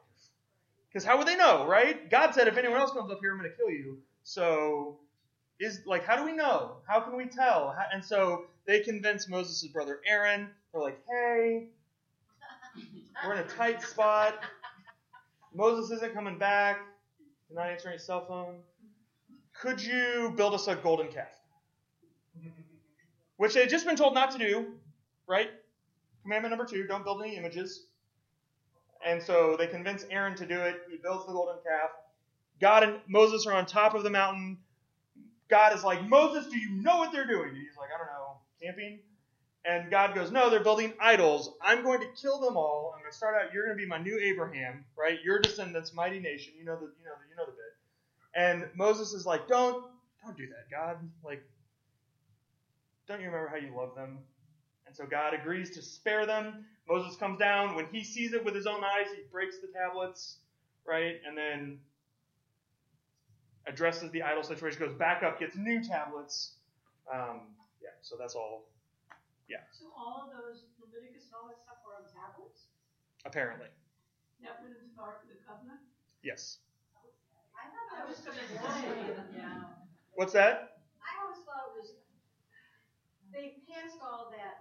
Because 0.91 1.05
how 1.05 1.17
would 1.17 1.27
they 1.27 1.37
know, 1.37 1.65
right? 1.67 2.09
God 2.09 2.33
said, 2.33 2.47
if 2.47 2.57
anyone 2.57 2.79
else 2.79 2.91
comes 2.91 3.11
up 3.11 3.19
here, 3.21 3.31
I'm 3.31 3.37
going 3.37 3.49
to 3.49 3.55
kill 3.55 3.69
you. 3.69 3.99
So, 4.23 4.99
is 5.59 5.81
like, 5.85 6.03
how 6.03 6.17
do 6.17 6.25
we 6.25 6.33
know? 6.33 6.77
How 6.87 6.99
can 6.99 7.15
we 7.15 7.25
tell? 7.25 7.73
How, 7.77 7.85
and 7.93 8.03
so 8.03 8.45
they 8.65 8.81
convince 8.81 9.29
Moses' 9.29 9.65
brother 9.67 9.99
Aaron. 10.05 10.49
They're 10.71 10.81
like, 10.81 10.99
hey, 11.09 11.67
we're 13.25 13.33
in 13.33 13.39
a 13.39 13.43
tight 13.43 13.81
spot. 13.81 14.43
Moses 15.53 15.91
isn't 15.97 16.13
coming 16.13 16.37
back. 16.37 16.79
He's 17.47 17.55
not 17.55 17.67
answering 17.67 17.93
his 17.93 18.05
cell 18.05 18.25
phone. 18.25 18.55
Could 19.53 19.83
you 19.83 20.33
build 20.35 20.53
us 20.53 20.67
a 20.67 20.75
golden 20.75 21.07
calf? 21.07 21.27
Which 23.37 23.53
they 23.53 23.61
had 23.61 23.69
just 23.69 23.85
been 23.85 23.95
told 23.95 24.13
not 24.13 24.31
to 24.31 24.37
do, 24.37 24.73
right? 25.27 25.49
Commandment 26.23 26.51
number 26.51 26.65
two: 26.65 26.85
don't 26.87 27.03
build 27.03 27.21
any 27.21 27.35
images. 27.35 27.85
And 29.05 29.21
so 29.21 29.55
they 29.57 29.67
convince 29.67 30.05
Aaron 30.09 30.35
to 30.35 30.45
do 30.45 30.59
it. 30.61 30.81
He 30.89 30.97
builds 30.97 31.25
the 31.25 31.33
golden 31.33 31.55
calf. 31.63 31.89
God 32.59 32.83
and 32.83 32.99
Moses 33.07 33.47
are 33.47 33.53
on 33.53 33.65
top 33.65 33.95
of 33.95 34.03
the 34.03 34.09
mountain. 34.09 34.59
God 35.49 35.75
is 35.75 35.83
like, 35.83 36.07
Moses, 36.07 36.51
do 36.51 36.57
you 36.59 36.69
know 36.71 36.97
what 36.97 37.11
they're 37.11 37.27
doing? 37.27 37.49
And 37.49 37.57
he's 37.57 37.75
like, 37.77 37.89
I 37.93 37.97
don't 37.97 38.07
know, 38.07 38.37
camping. 38.61 38.99
And 39.65 39.91
God 39.91 40.15
goes, 40.15 40.31
No, 40.31 40.49
they're 40.49 40.63
building 40.63 40.93
idols. 40.99 41.51
I'm 41.61 41.83
going 41.83 41.99
to 41.99 42.07
kill 42.19 42.39
them 42.39 42.57
all. 42.57 42.93
I'm 42.95 43.01
going 43.01 43.11
to 43.11 43.17
start 43.17 43.35
out. 43.35 43.53
You're 43.53 43.65
going 43.65 43.77
to 43.77 43.81
be 43.83 43.87
my 43.87 43.99
new 43.99 44.17
Abraham, 44.19 44.85
right? 44.97 45.19
Your 45.23 45.39
descendants, 45.39 45.93
mighty 45.93 46.19
nation. 46.19 46.53
You 46.57 46.65
know 46.65 46.75
the, 46.75 46.85
you 46.85 47.05
know 47.05 47.11
the, 47.19 47.29
you 47.29 47.35
know 47.37 47.45
the 47.45 47.51
bit. 47.51 47.75
And 48.33 48.69
Moses 48.75 49.13
is 49.13 49.25
like, 49.25 49.47
Don't, 49.47 49.85
don't 50.23 50.37
do 50.37 50.47
that, 50.47 50.71
God. 50.71 50.97
Like, 51.23 51.43
don't 53.07 53.19
you 53.19 53.27
remember 53.27 53.49
how 53.49 53.57
you 53.57 53.75
love 53.75 53.93
them? 53.95 54.19
And 54.87 54.95
so 54.95 55.05
God 55.05 55.33
agrees 55.33 55.69
to 55.71 55.81
spare 55.81 56.25
them. 56.25 56.65
Moses 56.91 57.15
comes 57.15 57.39
down. 57.39 57.75
When 57.75 57.87
he 57.87 58.03
sees 58.03 58.33
it 58.33 58.43
with 58.43 58.53
his 58.53 58.67
own 58.67 58.83
eyes, 58.83 59.07
he 59.15 59.23
breaks 59.31 59.59
the 59.59 59.67
tablets, 59.67 60.39
right? 60.85 61.15
And 61.25 61.37
then 61.37 61.79
addresses 63.65 64.11
the 64.11 64.21
idol 64.23 64.43
situation, 64.43 64.79
goes 64.79 64.93
back 64.93 65.23
up, 65.23 65.39
gets 65.39 65.55
new 65.55 65.81
tablets. 65.81 66.55
Um, 67.07 67.55
yeah, 67.81 67.95
so 68.01 68.15
that's 68.19 68.35
all, 68.35 68.67
Yeah. 69.47 69.63
So 69.71 69.85
all 69.95 70.27
of 70.27 70.35
those 70.35 70.63
Leviticus 70.83 71.31
and 71.31 71.35
all 71.39 71.47
that 71.47 71.63
stuff 71.63 71.77
were 71.87 71.95
on 71.95 72.03
tablets? 72.11 72.67
apparently. 73.23 73.67
That 74.41 74.57
went 74.59 74.73
into 74.73 74.89
the 74.89 74.97
Ark 74.99 75.21
of 75.23 75.29
the 75.29 75.37
Covenant? 75.45 75.79
Yes. 76.23 76.57
I 77.53 77.69
thought 77.69 78.03
I 78.03 78.09
was 78.09 78.17
gonna 78.25 78.41
say, 78.41 78.57
say, 78.57 79.13
yeah. 79.37 79.69
What's 80.17 80.33
that? 80.33 80.81
I 80.99 81.21
always 81.21 81.37
thought 81.45 81.71
it 81.71 81.85
was, 81.85 81.93
they 83.31 83.61
passed 83.69 84.01
all 84.01 84.33
that 84.33 84.60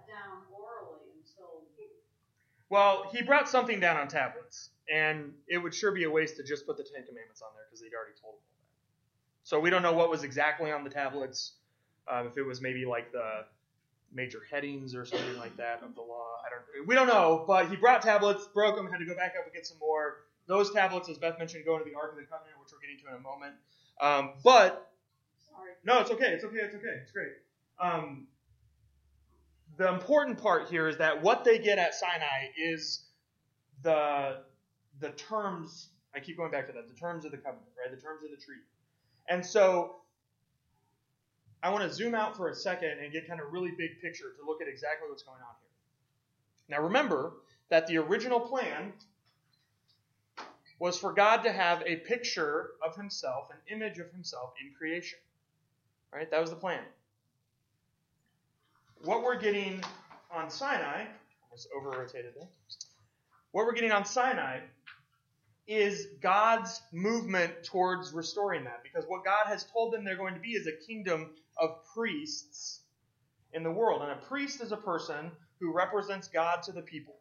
Well, 2.71 3.09
he 3.11 3.21
brought 3.21 3.49
something 3.49 3.81
down 3.81 3.97
on 3.97 4.07
tablets, 4.07 4.69
and 4.89 5.33
it 5.49 5.57
would 5.57 5.75
sure 5.75 5.91
be 5.91 6.05
a 6.05 6.09
waste 6.09 6.37
to 6.37 6.43
just 6.43 6.65
put 6.65 6.77
the 6.77 6.83
Ten 6.83 7.05
Commandments 7.05 7.41
on 7.41 7.49
there 7.53 7.65
because 7.67 7.81
they'd 7.81 7.93
already 7.93 8.15
told 8.15 8.35
him 8.35 8.47
all 8.47 8.55
that. 8.55 9.43
So 9.43 9.59
we 9.59 9.69
don't 9.69 9.83
know 9.83 9.91
what 9.91 10.09
was 10.09 10.23
exactly 10.23 10.71
on 10.71 10.85
the 10.85 10.89
tablets. 10.89 11.51
Um, 12.09 12.27
if 12.27 12.37
it 12.37 12.43
was 12.43 12.61
maybe 12.61 12.85
like 12.85 13.11
the 13.11 13.43
major 14.13 14.39
headings 14.49 14.95
or 14.95 15.03
something 15.03 15.37
like 15.37 15.55
that 15.57 15.83
of 15.83 15.95
the 15.95 16.01
law, 16.01 16.39
I 16.45 16.49
don't. 16.49 16.87
We 16.87 16.95
don't 16.95 17.07
know. 17.07 17.43
But 17.45 17.67
he 17.67 17.75
brought 17.75 18.03
tablets, 18.03 18.47
broke 18.53 18.77
them, 18.77 18.89
had 18.89 18.99
to 18.99 19.05
go 19.05 19.15
back 19.15 19.33
up 19.37 19.43
and 19.43 19.53
get 19.53 19.67
some 19.67 19.77
more. 19.77 20.23
Those 20.47 20.71
tablets, 20.71 21.09
as 21.09 21.17
Beth 21.17 21.37
mentioned, 21.39 21.65
go 21.65 21.75
into 21.75 21.89
the 21.89 21.97
Ark 21.97 22.13
of 22.13 22.19
the 22.19 22.23
Covenant, 22.23 22.55
which 22.57 22.71
we're 22.71 22.79
getting 22.79 23.03
to 23.03 23.09
in 23.09 23.15
a 23.15 23.19
moment. 23.19 23.55
Um, 23.99 24.39
but 24.45 24.93
sorry. 25.45 25.71
no, 25.83 25.99
it's 25.99 26.11
okay. 26.11 26.31
It's 26.31 26.45
okay. 26.45 26.59
It's 26.63 26.75
okay. 26.75 26.99
It's 27.03 27.11
great. 27.11 27.33
Um, 27.81 28.27
the 29.81 29.91
important 29.91 30.37
part 30.37 30.69
here 30.69 30.87
is 30.87 30.97
that 30.97 31.23
what 31.23 31.43
they 31.43 31.57
get 31.57 31.79
at 31.79 31.95
Sinai 31.95 32.49
is 32.55 33.03
the 33.81 34.37
the 34.99 35.09
terms. 35.09 35.89
I 36.15 36.19
keep 36.19 36.37
going 36.37 36.51
back 36.51 36.67
to 36.67 36.73
that. 36.73 36.87
The 36.87 36.99
terms 36.99 37.25
of 37.25 37.31
the 37.31 37.37
covenant, 37.37 37.67
right? 37.77 37.89
The 37.89 38.01
terms 38.01 38.23
of 38.23 38.29
the 38.29 38.37
treaty. 38.37 38.61
And 39.27 39.43
so 39.43 39.95
I 41.63 41.71
want 41.71 41.83
to 41.83 41.91
zoom 41.91 42.13
out 42.13 42.37
for 42.37 42.49
a 42.49 42.55
second 42.55 42.99
and 43.01 43.11
get 43.11 43.27
kind 43.27 43.39
of 43.41 43.51
really 43.51 43.71
big 43.71 44.01
picture 44.01 44.25
to 44.39 44.45
look 44.45 44.61
at 44.61 44.67
exactly 44.67 45.09
what's 45.09 45.23
going 45.23 45.39
on 45.39 45.55
here. 45.61 46.77
Now 46.77 46.83
remember 46.83 47.33
that 47.69 47.87
the 47.87 47.97
original 47.97 48.39
plan 48.39 48.93
was 50.77 50.99
for 50.99 51.11
God 51.11 51.37
to 51.43 51.51
have 51.51 51.81
a 51.87 51.95
picture 51.95 52.71
of 52.85 52.95
himself, 52.95 53.49
an 53.49 53.75
image 53.75 53.97
of 53.97 54.11
himself 54.11 54.53
in 54.61 54.73
creation. 54.75 55.19
Right? 56.13 56.29
That 56.29 56.41
was 56.41 56.51
the 56.51 56.55
plan. 56.55 56.83
What 59.03 59.23
we're 59.23 59.39
getting 59.39 59.83
on 60.31 60.49
Sinai, 60.49 61.05
almost 61.43 61.67
over 61.75 61.89
rotated 61.89 62.33
there. 62.35 62.47
What 63.51 63.65
we're 63.65 63.73
getting 63.73 63.91
on 63.91 64.05
Sinai 64.05 64.59
is 65.67 66.07
God's 66.21 66.81
movement 66.91 67.63
towards 67.63 68.13
restoring 68.13 68.63
that. 68.65 68.83
Because 68.83 69.05
what 69.07 69.25
God 69.25 69.47
has 69.47 69.63
told 69.63 69.93
them 69.93 70.03
they're 70.03 70.17
going 70.17 70.35
to 70.35 70.39
be 70.39 70.51
is 70.51 70.67
a 70.67 70.85
kingdom 70.85 71.31
of 71.57 71.77
priests 71.95 72.81
in 73.53 73.63
the 73.63 73.71
world. 73.71 74.03
And 74.03 74.11
a 74.11 74.15
priest 74.15 74.61
is 74.61 74.71
a 74.71 74.77
person 74.77 75.31
who 75.59 75.73
represents 75.73 76.27
God 76.27 76.61
to 76.63 76.71
the 76.71 76.81
people 76.81 77.15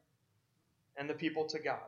and 0.97 1.09
the 1.09 1.15
people 1.15 1.47
to 1.47 1.59
God. 1.59 1.79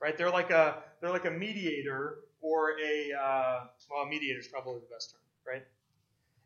Right? 0.00 0.16
They're 0.16 0.30
like 0.30 0.50
a 0.50 0.82
they're 1.00 1.10
like 1.12 1.26
a 1.26 1.30
mediator 1.30 2.18
or 2.40 2.70
a 2.70 3.12
uh, 3.12 3.60
well, 3.90 4.04
a 4.04 4.08
mediator 4.08 4.40
is 4.40 4.48
probably 4.48 4.80
the 4.80 4.92
best 4.92 5.12
term, 5.12 5.20
right? 5.46 5.62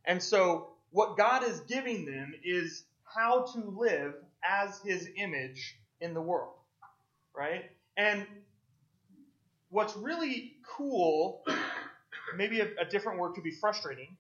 And 0.04 0.22
so 0.22 0.72
what 0.90 1.16
God 1.16 1.42
is 1.42 1.60
giving 1.60 2.04
them 2.04 2.34
is 2.44 2.84
how 3.14 3.46
to 3.54 3.58
live 3.60 4.14
as 4.44 4.80
His 4.84 5.08
image 5.16 5.76
in 6.00 6.14
the 6.14 6.20
world, 6.20 6.54
right? 7.34 7.64
And 7.96 8.26
what's 9.70 9.96
really 9.96 10.54
cool, 10.66 11.44
maybe 12.36 12.60
a, 12.60 12.68
a 12.80 12.84
different 12.84 13.18
word 13.18 13.34
could 13.34 13.44
be 13.44 13.52
frustrating, 13.52 14.16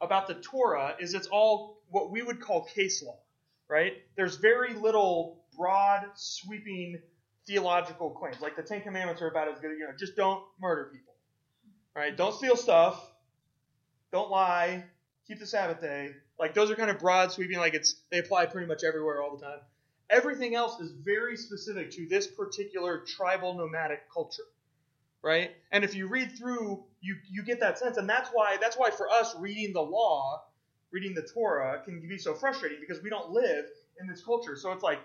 about 0.00 0.28
the 0.28 0.34
Torah 0.34 0.94
is 1.00 1.14
it's 1.14 1.26
all 1.26 1.82
what 1.90 2.10
we 2.10 2.22
would 2.22 2.40
call 2.40 2.64
case 2.64 3.02
law, 3.02 3.18
right? 3.68 3.94
There's 4.16 4.36
very 4.36 4.74
little 4.74 5.44
broad, 5.56 6.06
sweeping 6.14 7.00
theological 7.46 8.10
claims. 8.10 8.40
Like 8.40 8.56
the 8.56 8.62
Ten 8.62 8.80
Commandments 8.82 9.22
are 9.22 9.28
about 9.28 9.48
as 9.48 9.58
good, 9.58 9.72
you 9.72 9.80
know, 9.80 9.92
just 9.98 10.16
don't 10.16 10.44
murder 10.60 10.90
people, 10.92 11.14
right? 11.96 12.16
Don't 12.16 12.34
steal 12.34 12.56
stuff, 12.56 13.04
don't 14.12 14.30
lie, 14.30 14.84
keep 15.26 15.38
the 15.40 15.46
Sabbath 15.46 15.80
day. 15.80 16.12
Like 16.38 16.54
those 16.54 16.70
are 16.70 16.76
kind 16.76 16.90
of 16.90 16.98
broad, 16.98 17.32
sweeping, 17.32 17.58
like 17.58 17.74
it's 17.74 17.96
they 18.10 18.18
apply 18.18 18.46
pretty 18.46 18.66
much 18.66 18.84
everywhere 18.84 19.22
all 19.22 19.36
the 19.36 19.44
time. 19.44 19.58
Everything 20.10 20.54
else 20.54 20.80
is 20.80 20.90
very 20.92 21.36
specific 21.36 21.90
to 21.92 22.06
this 22.08 22.26
particular 22.26 23.04
tribal 23.06 23.54
nomadic 23.54 24.10
culture 24.12 24.44
right? 25.22 25.50
And 25.72 25.84
if 25.84 25.94
you 25.94 26.06
read 26.08 26.32
through, 26.32 26.84
you 27.00 27.16
you 27.30 27.42
get 27.42 27.60
that 27.60 27.78
sense, 27.78 27.96
and 27.96 28.08
that's 28.08 28.30
why 28.32 28.56
that's 28.60 28.76
why 28.76 28.90
for 28.90 29.08
us 29.10 29.34
reading 29.38 29.72
the 29.72 29.82
law, 29.82 30.42
reading 30.90 31.14
the 31.14 31.22
Torah 31.22 31.82
can 31.84 32.06
be 32.08 32.18
so 32.18 32.34
frustrating 32.34 32.78
because 32.80 33.02
we 33.02 33.10
don't 33.10 33.30
live 33.30 33.66
in 34.00 34.06
this 34.06 34.22
culture. 34.24 34.56
So 34.56 34.72
it's 34.72 34.82
like 34.82 35.00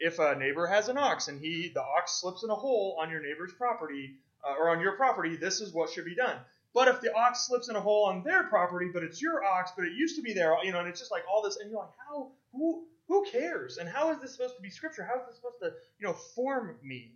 if 0.00 0.18
a 0.18 0.34
neighbor 0.36 0.66
has 0.66 0.88
an 0.88 0.98
ox 0.98 1.28
and 1.28 1.40
he 1.40 1.70
the 1.72 1.82
ox 1.82 2.20
slips 2.20 2.44
in 2.44 2.50
a 2.50 2.54
hole 2.54 2.98
on 3.00 3.10
your 3.10 3.22
neighbor's 3.22 3.52
property 3.52 4.14
uh, 4.46 4.54
or 4.58 4.70
on 4.70 4.80
your 4.80 4.92
property, 4.92 5.36
this 5.36 5.60
is 5.60 5.72
what 5.72 5.90
should 5.90 6.04
be 6.04 6.14
done. 6.14 6.36
But 6.74 6.88
if 6.88 7.00
the 7.00 7.14
ox 7.14 7.46
slips 7.46 7.68
in 7.68 7.76
a 7.76 7.80
hole 7.80 8.06
on 8.06 8.24
their 8.24 8.44
property, 8.44 8.90
but 8.92 9.04
it's 9.04 9.22
your 9.22 9.44
ox, 9.44 9.70
but 9.76 9.86
it 9.86 9.92
used 9.92 10.16
to 10.16 10.22
be 10.22 10.34
there, 10.34 10.56
you 10.64 10.72
know, 10.72 10.80
and 10.80 10.88
it's 10.88 10.98
just 10.98 11.12
like 11.12 11.22
all 11.32 11.40
this, 11.40 11.56
and 11.56 11.70
you're 11.70 11.78
like, 11.78 11.92
how 12.08 12.32
who 12.52 12.84
who 13.06 13.24
cares? 13.30 13.78
And 13.78 13.88
how 13.88 14.10
is 14.10 14.18
this 14.20 14.32
supposed 14.32 14.56
to 14.56 14.62
be 14.62 14.70
scripture? 14.70 15.04
How 15.04 15.20
is 15.20 15.26
this 15.28 15.36
supposed 15.36 15.60
to 15.60 15.72
you 16.00 16.06
know 16.06 16.12
form 16.12 16.76
me? 16.82 17.12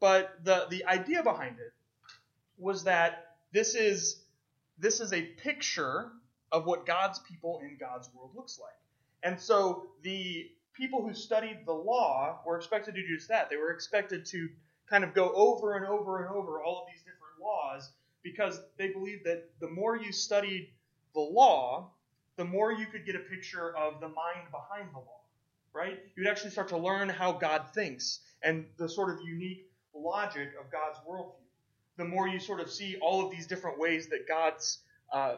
But 0.00 0.42
the 0.42 0.66
the 0.70 0.86
idea 0.86 1.22
behind 1.22 1.58
it 1.58 1.72
was 2.56 2.84
that 2.84 3.36
this 3.52 3.74
is 3.74 4.24
this 4.78 5.00
is 5.00 5.12
a 5.12 5.20
picture 5.22 6.10
of 6.50 6.64
what 6.64 6.86
God's 6.86 7.18
people 7.18 7.60
in 7.62 7.76
God's 7.78 8.08
world 8.14 8.30
looks 8.34 8.58
like. 8.58 8.72
And 9.22 9.38
so 9.38 9.88
the 10.02 10.50
people 10.72 11.02
who 11.02 11.12
studied 11.12 11.60
the 11.66 11.72
law 11.72 12.40
were 12.46 12.56
expected 12.56 12.94
to 12.94 13.02
do 13.02 13.16
just 13.16 13.28
that. 13.28 13.50
They 13.50 13.56
were 13.56 13.72
expected 13.72 14.24
to 14.26 14.48
kind 14.88 15.04
of 15.04 15.12
go 15.12 15.32
over 15.34 15.76
and 15.76 15.86
over 15.86 16.24
and 16.24 16.34
over 16.34 16.62
all 16.62 16.82
of 16.82 16.86
these 16.92 17.00
different 17.00 17.40
laws 17.40 17.90
because 18.22 18.60
they 18.78 18.88
believed 18.88 19.24
that 19.24 19.50
the 19.60 19.68
more 19.68 19.96
you 19.96 20.12
studied 20.12 20.70
the 21.14 21.20
law, 21.20 21.90
the 22.36 22.44
more 22.44 22.72
you 22.72 22.86
could 22.86 23.04
get 23.04 23.14
a 23.14 23.20
picture 23.20 23.76
of 23.76 24.00
the 24.00 24.08
mind 24.08 24.48
behind 24.50 24.88
the 24.92 24.98
law, 24.98 25.20
right? 25.72 25.98
You'd 26.16 26.26
actually 26.26 26.50
start 26.50 26.68
to 26.68 26.78
learn 26.78 27.08
how 27.08 27.32
God 27.32 27.66
thinks 27.74 28.20
and 28.42 28.66
the 28.76 28.88
sort 28.88 29.10
of 29.10 29.26
unique 29.26 29.70
logic 29.94 30.50
of 30.58 30.70
God's 30.70 30.98
worldview 31.08 31.42
the 31.96 32.04
more 32.04 32.28
you 32.28 32.38
sort 32.38 32.60
of 32.60 32.70
see 32.70 32.96
all 33.00 33.24
of 33.24 33.30
these 33.30 33.46
different 33.46 33.78
ways 33.78 34.08
that 34.08 34.26
God's 34.26 34.78
uh, 35.12 35.36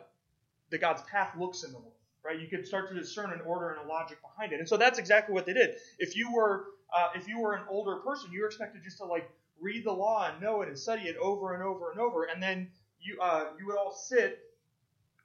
that 0.70 0.80
God's 0.80 1.02
path 1.02 1.34
looks 1.38 1.64
in 1.64 1.72
the 1.72 1.78
world, 1.78 1.92
right? 2.24 2.40
You 2.40 2.46
could 2.46 2.66
start 2.66 2.88
to 2.88 2.94
discern 2.94 3.32
an 3.32 3.40
order 3.44 3.70
and 3.70 3.84
a 3.84 3.88
logic 3.88 4.18
behind 4.22 4.52
it, 4.52 4.60
and 4.60 4.68
so 4.68 4.76
that's 4.76 4.98
exactly 4.98 5.34
what 5.34 5.46
they 5.46 5.52
did. 5.52 5.76
If 5.98 6.16
you 6.16 6.32
were 6.32 6.66
uh, 6.94 7.08
if 7.14 7.28
you 7.28 7.40
were 7.40 7.54
an 7.54 7.64
older 7.68 7.96
person, 7.96 8.30
you 8.32 8.40
were 8.40 8.46
expected 8.46 8.82
just 8.84 8.98
to 8.98 9.04
like 9.04 9.28
read 9.60 9.84
the 9.84 9.92
law 9.92 10.30
and 10.30 10.40
know 10.40 10.62
it 10.62 10.68
and 10.68 10.78
study 10.78 11.02
it 11.02 11.16
over 11.16 11.54
and 11.54 11.62
over 11.62 11.90
and 11.90 12.00
over, 12.00 12.24
and 12.24 12.42
then 12.42 12.68
you 13.00 13.18
uh, 13.20 13.46
you 13.58 13.66
would 13.66 13.76
all 13.76 13.92
sit. 13.92 14.40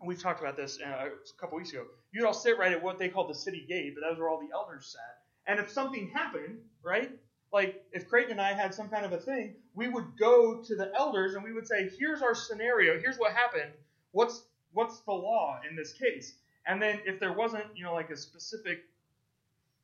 We've 0.04 0.22
talked 0.22 0.40
about 0.40 0.56
this 0.56 0.80
uh, 0.82 1.10
a 1.10 1.42
couple 1.42 1.58
weeks 1.58 1.72
ago. 1.72 1.86
You'd 2.12 2.26
all 2.26 2.34
sit 2.34 2.58
right 2.58 2.72
at 2.72 2.82
what 2.82 2.98
they 2.98 3.10
called 3.10 3.30
the 3.30 3.36
city 3.36 3.66
gate, 3.68 3.96
but 3.96 4.02
that 4.02 4.10
was 4.12 4.20
where 4.20 4.30
all 4.30 4.40
the 4.40 4.54
elders 4.54 4.88
sat. 4.88 5.20
And 5.46 5.60
if 5.60 5.70
something 5.70 6.10
happened, 6.10 6.60
right, 6.84 7.12
like 7.52 7.84
if 7.92 8.08
Creighton 8.08 8.34
and 8.34 8.42
I 8.42 8.54
had 8.54 8.74
some 8.74 8.88
kind 8.90 9.06
of 9.06 9.12
a 9.12 9.18
thing, 9.18 9.56
we 9.74 9.90
would 9.90 10.18
go 10.18 10.62
to 10.62 10.76
the 10.76 10.92
elders 10.98 11.36
and 11.36 11.44
we 11.44 11.54
would 11.54 11.68
say, 11.68 11.90
"Here's 11.98 12.22
our 12.22 12.36
scenario. 12.36 13.00
Here's 13.00 13.18
what 13.18 13.34
happened. 13.34 13.72
What's 14.12 14.44
what's 14.74 15.00
the 15.02 15.14
law 15.14 15.60
in 15.70 15.76
this 15.76 15.94
case?" 15.94 16.36
And 16.66 16.82
then 16.82 17.02
if 17.06 17.20
there 17.20 17.34
wasn't, 17.34 17.66
you 17.76 17.84
know, 17.84 17.94
like 17.94 18.12
a 18.12 18.18
specific 18.18 18.84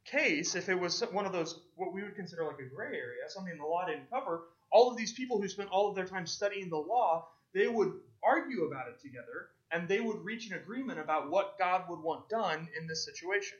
case, 0.06 0.56
if 0.56 0.70
it 0.70 0.80
was 0.80 1.00
one 1.12 1.26
of 1.26 1.32
those 1.32 1.60
what 1.76 1.94
we 1.94 2.04
would 2.04 2.16
consider 2.16 2.46
like 2.46 2.60
a 2.60 2.76
gray 2.76 2.96
area, 2.98 3.28
something 3.28 3.58
the 3.58 3.66
law 3.66 3.86
didn't 3.86 4.10
cover, 4.10 4.44
all 4.72 4.90
of 4.90 4.98
these 4.98 5.14
people 5.14 5.42
who 5.42 5.48
spent 5.48 5.70
all 5.70 5.90
of 5.90 5.96
their 5.96 6.06
time 6.06 6.28
studying 6.28 6.70
the 6.70 6.78
law, 6.78 7.28
they 7.54 7.68
would 7.68 7.94
argue 8.24 8.66
about 8.66 8.88
it 8.88 9.02
together 9.02 9.50
and 9.72 9.88
they 9.88 10.00
would 10.00 10.24
reach 10.24 10.50
an 10.50 10.56
agreement 10.56 11.00
about 11.00 11.30
what 11.30 11.58
God 11.58 11.84
would 11.90 12.00
want 12.00 12.30
done 12.30 12.68
in 12.80 12.88
this 12.88 13.04
situation. 13.04 13.58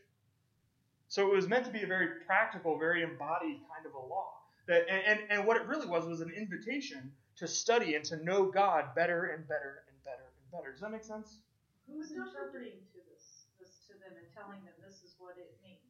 So 1.08 1.32
it 1.32 1.36
was 1.36 1.48
meant 1.48 1.66
to 1.66 1.72
be 1.72 1.84
a 1.84 1.88
very 1.88 2.08
practical, 2.26 2.78
very 2.78 3.04
embodied 3.04 3.60
kind 3.72 3.86
of 3.86 3.94
a 3.94 4.06
law. 4.08 4.32
That 4.68 4.86
and, 4.90 5.04
and, 5.06 5.20
and 5.30 5.48
what 5.48 5.58
it 5.58 5.68
really 5.68 5.88
was 5.88 6.06
was 6.06 6.22
an 6.22 6.32
invitation 6.32 7.12
to 7.38 7.48
study 7.48 7.96
and 7.96 8.04
to 8.06 8.24
know 8.24 8.46
God 8.46 8.96
better 8.96 9.26
and 9.26 9.48
better 9.48 9.84
and 9.88 9.98
better 10.04 10.26
and 10.26 10.52
better. 10.52 10.72
Does 10.72 10.82
that 10.82 10.92
make 10.92 11.04
sense? 11.04 11.38
Who's 11.86 12.12
interpreting 12.12 12.82
to 12.94 13.00
this, 13.12 13.46
this 13.60 13.86
to 13.88 13.94
them 14.02 14.18
and 14.18 14.26
telling 14.34 14.64
them 14.66 14.74
this 14.82 15.04
is 15.06 15.14
what 15.20 15.38
it 15.38 15.54
means? 15.62 15.85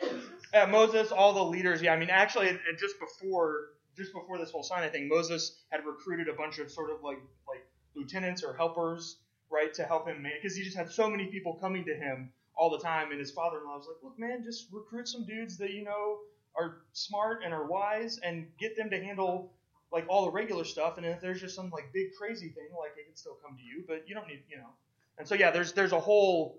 Is 0.00 0.10
it 0.52 0.70
Moses? 0.70 1.12
Uh, 1.12 1.14
all 1.14 1.32
the 1.32 1.42
leaders. 1.42 1.82
Yeah, 1.82 1.92
I 1.92 1.98
mean, 1.98 2.10
actually, 2.10 2.58
just 2.78 2.98
before 2.98 3.70
just 3.96 4.12
before 4.12 4.38
this 4.38 4.50
whole 4.50 4.62
sign, 4.62 4.82
I 4.82 4.88
think 4.88 5.08
Moses 5.08 5.62
had 5.70 5.84
recruited 5.86 6.28
a 6.28 6.32
bunch 6.32 6.58
of 6.58 6.70
sort 6.70 6.90
of 6.90 7.02
like 7.02 7.18
like 7.48 7.66
lieutenants 7.94 8.42
or 8.42 8.54
helpers, 8.54 9.18
right, 9.50 9.72
to 9.74 9.84
help 9.84 10.08
him 10.08 10.26
because 10.40 10.56
he 10.56 10.64
just 10.64 10.76
had 10.76 10.90
so 10.90 11.08
many 11.08 11.26
people 11.26 11.54
coming 11.60 11.84
to 11.84 11.94
him 11.94 12.32
all 12.56 12.70
the 12.70 12.78
time, 12.78 13.10
and 13.10 13.18
his 13.18 13.30
father-in-law 13.32 13.76
was 13.76 13.86
like, 13.86 14.02
"Look, 14.02 14.18
man, 14.18 14.42
just 14.44 14.68
recruit 14.72 15.08
some 15.08 15.24
dudes 15.24 15.58
that 15.58 15.70
you 15.70 15.84
know 15.84 16.18
are 16.56 16.82
smart 16.92 17.42
and 17.44 17.52
are 17.52 17.66
wise, 17.66 18.18
and 18.18 18.46
get 18.58 18.76
them 18.76 18.90
to 18.90 19.02
handle." 19.02 19.52
Like 19.92 20.06
all 20.08 20.24
the 20.24 20.32
regular 20.32 20.64
stuff, 20.64 20.96
and 20.96 21.06
if 21.06 21.20
there's 21.20 21.40
just 21.40 21.54
some 21.54 21.70
like 21.70 21.92
big 21.92 22.08
crazy 22.18 22.48
thing, 22.48 22.66
like 22.76 22.98
it 22.98 23.06
can 23.06 23.14
still 23.14 23.38
come 23.46 23.56
to 23.56 23.62
you, 23.62 23.84
but 23.86 24.08
you 24.08 24.14
don't 24.16 24.26
need, 24.26 24.42
you 24.48 24.56
know. 24.56 24.70
And 25.18 25.28
so 25.28 25.36
yeah, 25.36 25.52
there's 25.52 25.72
there's 25.72 25.92
a 25.92 26.00
whole 26.00 26.58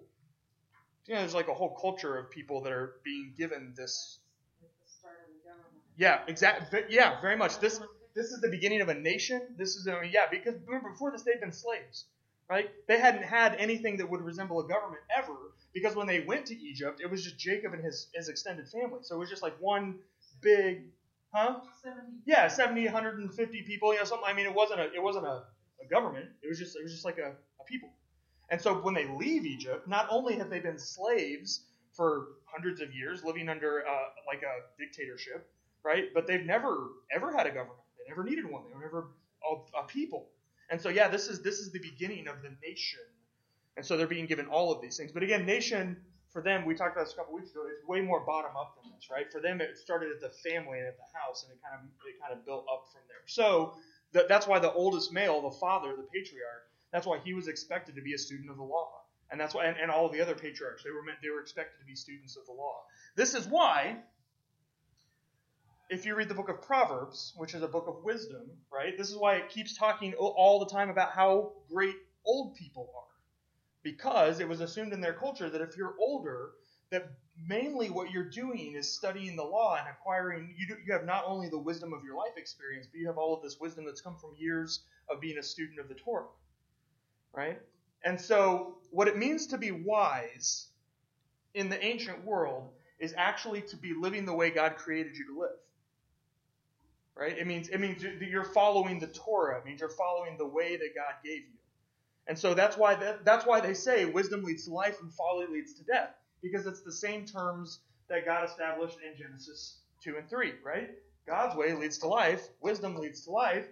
you 1.07 1.13
know, 1.13 1.21
there's 1.21 1.33
like 1.35 1.47
a 1.47 1.53
whole 1.53 1.75
culture 1.79 2.17
of 2.17 2.29
people 2.31 2.61
that 2.61 2.71
are 2.73 2.95
being 3.03 3.33
given 3.37 3.73
this. 3.75 4.19
At 4.61 4.69
the 4.83 4.91
start 4.91 5.15
of 5.27 5.33
the 5.33 5.49
government. 5.49 5.83
Yeah, 5.97 6.21
exactly. 6.27 6.83
Yeah, 6.89 7.21
very 7.21 7.35
much. 7.37 7.59
This 7.59 7.79
this 8.15 8.27
is 8.31 8.41
the 8.41 8.49
beginning 8.49 8.81
of 8.81 8.89
a 8.89 8.93
nation. 8.93 9.41
This 9.57 9.75
is 9.75 9.87
I 9.87 10.01
mean, 10.01 10.11
yeah, 10.13 10.27
because 10.29 10.55
remember 10.65 10.89
before 10.91 11.11
this 11.11 11.23
they'd 11.23 11.39
been 11.39 11.51
slaves, 11.51 12.05
right? 12.49 12.69
They 12.87 12.99
hadn't 12.99 13.23
had 13.23 13.55
anything 13.55 13.97
that 13.97 14.09
would 14.09 14.21
resemble 14.21 14.59
a 14.59 14.67
government 14.67 15.01
ever. 15.15 15.35
Because 15.73 15.93
when 15.95 16.07
they 16.07 16.21
went 16.21 16.45
to 16.47 16.55
Egypt, 16.57 17.01
it 17.01 17.11
was 17.11 17.23
just 17.23 17.37
Jacob 17.37 17.73
and 17.73 17.83
his 17.83 18.07
his 18.13 18.29
extended 18.29 18.67
family. 18.69 18.99
So 19.01 19.15
it 19.15 19.19
was 19.19 19.29
just 19.29 19.43
like 19.43 19.55
one 19.59 19.99
big, 20.41 20.83
huh? 21.33 21.59
Seventy. 21.83 22.13
Yeah, 22.25 22.47
70, 22.47 22.85
150 22.85 23.61
people, 23.63 23.93
you 23.93 23.99
know, 23.99 24.05
something. 24.05 24.27
I 24.27 24.33
mean, 24.33 24.45
it 24.45 24.53
wasn't 24.55 24.79
a 24.79 24.85
it 24.93 25.03
wasn't 25.03 25.25
a, 25.25 25.43
a 25.83 25.87
government. 25.89 26.27
It 26.41 26.47
was 26.47 26.57
just 26.57 26.75
it 26.77 26.83
was 26.83 26.93
just 26.93 27.05
like 27.05 27.17
a, 27.17 27.31
a 27.59 27.63
people. 27.65 27.89
And 28.49 28.61
so 28.61 28.75
when 28.75 28.93
they 28.93 29.07
leave 29.07 29.45
Egypt, 29.45 29.87
not 29.87 30.07
only 30.09 30.35
have 30.35 30.49
they 30.49 30.59
been 30.59 30.77
slaves 30.77 31.61
for 31.93 32.27
hundreds 32.45 32.81
of 32.81 32.93
years, 32.93 33.23
living 33.23 33.49
under 33.49 33.85
uh, 33.87 33.91
like 34.27 34.43
a 34.43 34.79
dictatorship, 34.79 35.49
right? 35.83 36.05
But 36.13 36.27
they've 36.27 36.45
never 36.45 36.89
ever 37.11 37.31
had 37.31 37.47
a 37.47 37.51
government. 37.51 37.79
They 37.97 38.09
never 38.09 38.23
needed 38.23 38.45
one. 38.49 38.63
They 38.67 38.75
were 38.75 38.81
never 38.81 39.07
a, 39.49 39.79
a 39.79 39.87
people. 39.87 40.29
And 40.69 40.81
so 40.81 40.89
yeah, 40.89 41.07
this 41.07 41.27
is 41.27 41.41
this 41.41 41.59
is 41.59 41.71
the 41.71 41.79
beginning 41.79 42.27
of 42.27 42.41
the 42.41 42.55
nation. 42.65 42.99
And 43.77 43.85
so 43.85 43.97
they're 43.97 44.07
being 44.07 44.25
given 44.25 44.47
all 44.47 44.71
of 44.71 44.81
these 44.81 44.97
things. 44.97 45.11
But 45.11 45.23
again, 45.23 45.45
nation 45.45 45.97
for 46.35 46.41
them, 46.41 46.65
we 46.65 46.75
talked 46.75 46.97
about 46.97 47.05
this 47.05 47.13
a 47.13 47.15
couple 47.15 47.33
weeks 47.33 47.51
ago. 47.51 47.63
It's 47.71 47.87
way 47.87 48.01
more 48.01 48.19
bottom 48.19 48.51
up 48.59 48.75
than 48.75 48.91
this, 48.91 49.09
right? 49.09 49.31
For 49.31 49.39
them, 49.39 49.61
it 49.61 49.77
started 49.77 50.11
at 50.11 50.19
the 50.19 50.29
family 50.43 50.79
and 50.79 50.87
at 50.87 50.97
the 50.97 51.07
house, 51.17 51.43
and 51.43 51.53
it 51.53 51.59
kind 51.63 51.79
of 51.79 51.87
it 52.05 52.19
kind 52.19 52.33
of 52.33 52.45
built 52.45 52.65
up 52.69 52.91
from 52.91 53.01
there. 53.07 53.23
So 53.25 53.73
that, 54.11 54.27
that's 54.27 54.45
why 54.45 54.59
the 54.59 54.73
oldest 54.73 55.13
male, 55.13 55.41
the 55.41 55.55
father, 55.57 55.95
the 55.95 56.03
patriarch, 56.03 56.67
that's 56.95 57.05
why 57.05 57.19
he 57.25 57.33
was 57.33 57.49
expected 57.49 57.95
to 57.95 58.01
be 58.01 58.13
a 58.13 58.17
student 58.17 58.49
of 58.49 58.55
the 58.55 58.63
law. 58.63 58.89
And 59.29 59.37
that's 59.37 59.53
why, 59.53 59.65
and, 59.65 59.75
and 59.77 59.91
all 59.91 60.07
the 60.07 60.21
other 60.21 60.33
patriarchs, 60.33 60.81
they 60.81 60.91
were 60.91 61.03
meant, 61.03 61.17
they 61.21 61.29
were 61.29 61.41
expected 61.41 61.77
to 61.79 61.85
be 61.85 61.93
students 61.93 62.37
of 62.37 62.45
the 62.45 62.53
law. 62.53 62.83
This 63.17 63.33
is 63.33 63.45
why, 63.47 63.97
if 65.89 66.05
you 66.05 66.15
read 66.15 66.29
the 66.29 66.35
book 66.35 66.47
of 66.47 66.61
Proverbs, 66.61 67.33
which 67.35 67.53
is 67.53 67.61
a 67.61 67.67
book 67.67 67.89
of 67.89 68.05
wisdom, 68.05 68.43
right? 68.71 68.97
This 68.97 69.09
is 69.09 69.17
why 69.17 69.35
it 69.35 69.49
keeps 69.49 69.75
talking 69.75 70.13
all 70.13 70.59
the 70.59 70.67
time 70.67 70.89
about 70.89 71.11
how 71.11 71.51
great 71.69 71.95
old 72.25 72.55
people 72.55 72.89
are, 72.95 73.13
because 73.83 74.39
it 74.39 74.47
was 74.47 74.61
assumed 74.61 74.93
in 74.93 75.01
their 75.01 75.13
culture 75.13 75.49
that 75.49 75.59
if 75.59 75.75
you're 75.75 75.95
older, 75.99 76.51
that 76.91 77.11
mainly 77.45 77.89
what 77.89 78.11
you're 78.11 78.29
doing 78.29 78.75
is 78.77 78.89
studying 78.89 79.35
the 79.35 79.43
law 79.43 79.75
and 79.77 79.89
acquiring. 79.89 80.55
You 80.57 80.67
do, 80.67 80.75
you 80.85 80.93
have 80.93 81.03
not 81.03 81.25
only 81.27 81.49
the 81.49 81.59
wisdom 81.59 81.91
of 81.91 82.05
your 82.05 82.15
life 82.15 82.37
experience, 82.37 82.87
but 82.89 83.01
you 83.01 83.07
have 83.07 83.17
all 83.17 83.35
of 83.35 83.43
this 83.43 83.59
wisdom 83.59 83.83
that's 83.83 83.99
come 83.99 84.15
from 84.15 84.31
years 84.37 84.85
of 85.09 85.19
being 85.19 85.37
a 85.37 85.43
student 85.43 85.79
of 85.79 85.89
the 85.89 85.95
Torah 85.95 86.27
right? 87.35 87.59
And 88.03 88.19
so, 88.19 88.77
what 88.91 89.07
it 89.07 89.17
means 89.17 89.47
to 89.47 89.57
be 89.57 89.71
wise 89.71 90.67
in 91.53 91.69
the 91.69 91.83
ancient 91.83 92.23
world 92.25 92.69
is 92.99 93.13
actually 93.17 93.61
to 93.61 93.75
be 93.75 93.93
living 93.93 94.25
the 94.25 94.33
way 94.33 94.49
God 94.49 94.75
created 94.75 95.17
you 95.17 95.27
to 95.27 95.39
live. 95.39 95.49
Right? 97.15 97.37
It 97.37 97.47
means 97.47 97.69
it 97.69 97.79
means 97.79 98.03
you're 98.03 98.43
following 98.43 98.99
the 98.99 99.07
Torah. 99.07 99.59
It 99.59 99.65
means 99.65 99.79
you're 99.79 99.89
following 99.89 100.37
the 100.37 100.45
way 100.45 100.75
that 100.75 100.95
God 100.95 101.13
gave 101.23 101.39
you. 101.39 101.57
And 102.27 102.37
so 102.37 102.53
that's 102.53 102.77
why 102.77 102.95
that, 102.95 103.23
that's 103.23 103.45
why 103.45 103.61
they 103.61 103.73
say 103.73 104.05
wisdom 104.05 104.43
leads 104.43 104.65
to 104.65 104.73
life 104.73 104.99
and 105.01 105.13
folly 105.13 105.45
leads 105.47 105.73
to 105.75 105.83
death 105.83 106.09
because 106.41 106.65
it's 106.65 106.81
the 106.81 106.91
same 106.91 107.25
terms 107.25 107.79
that 108.09 108.25
God 108.25 108.47
established 108.47 108.97
in 109.05 109.17
Genesis 109.17 109.77
2 110.03 110.17
and 110.17 110.29
3, 110.29 110.53
right? 110.63 110.91
God's 111.27 111.55
way 111.55 111.73
leads 111.73 111.97
to 111.99 112.07
life, 112.07 112.49
wisdom 112.61 112.95
leads 112.95 113.21
to 113.21 113.31
life, 113.31 113.65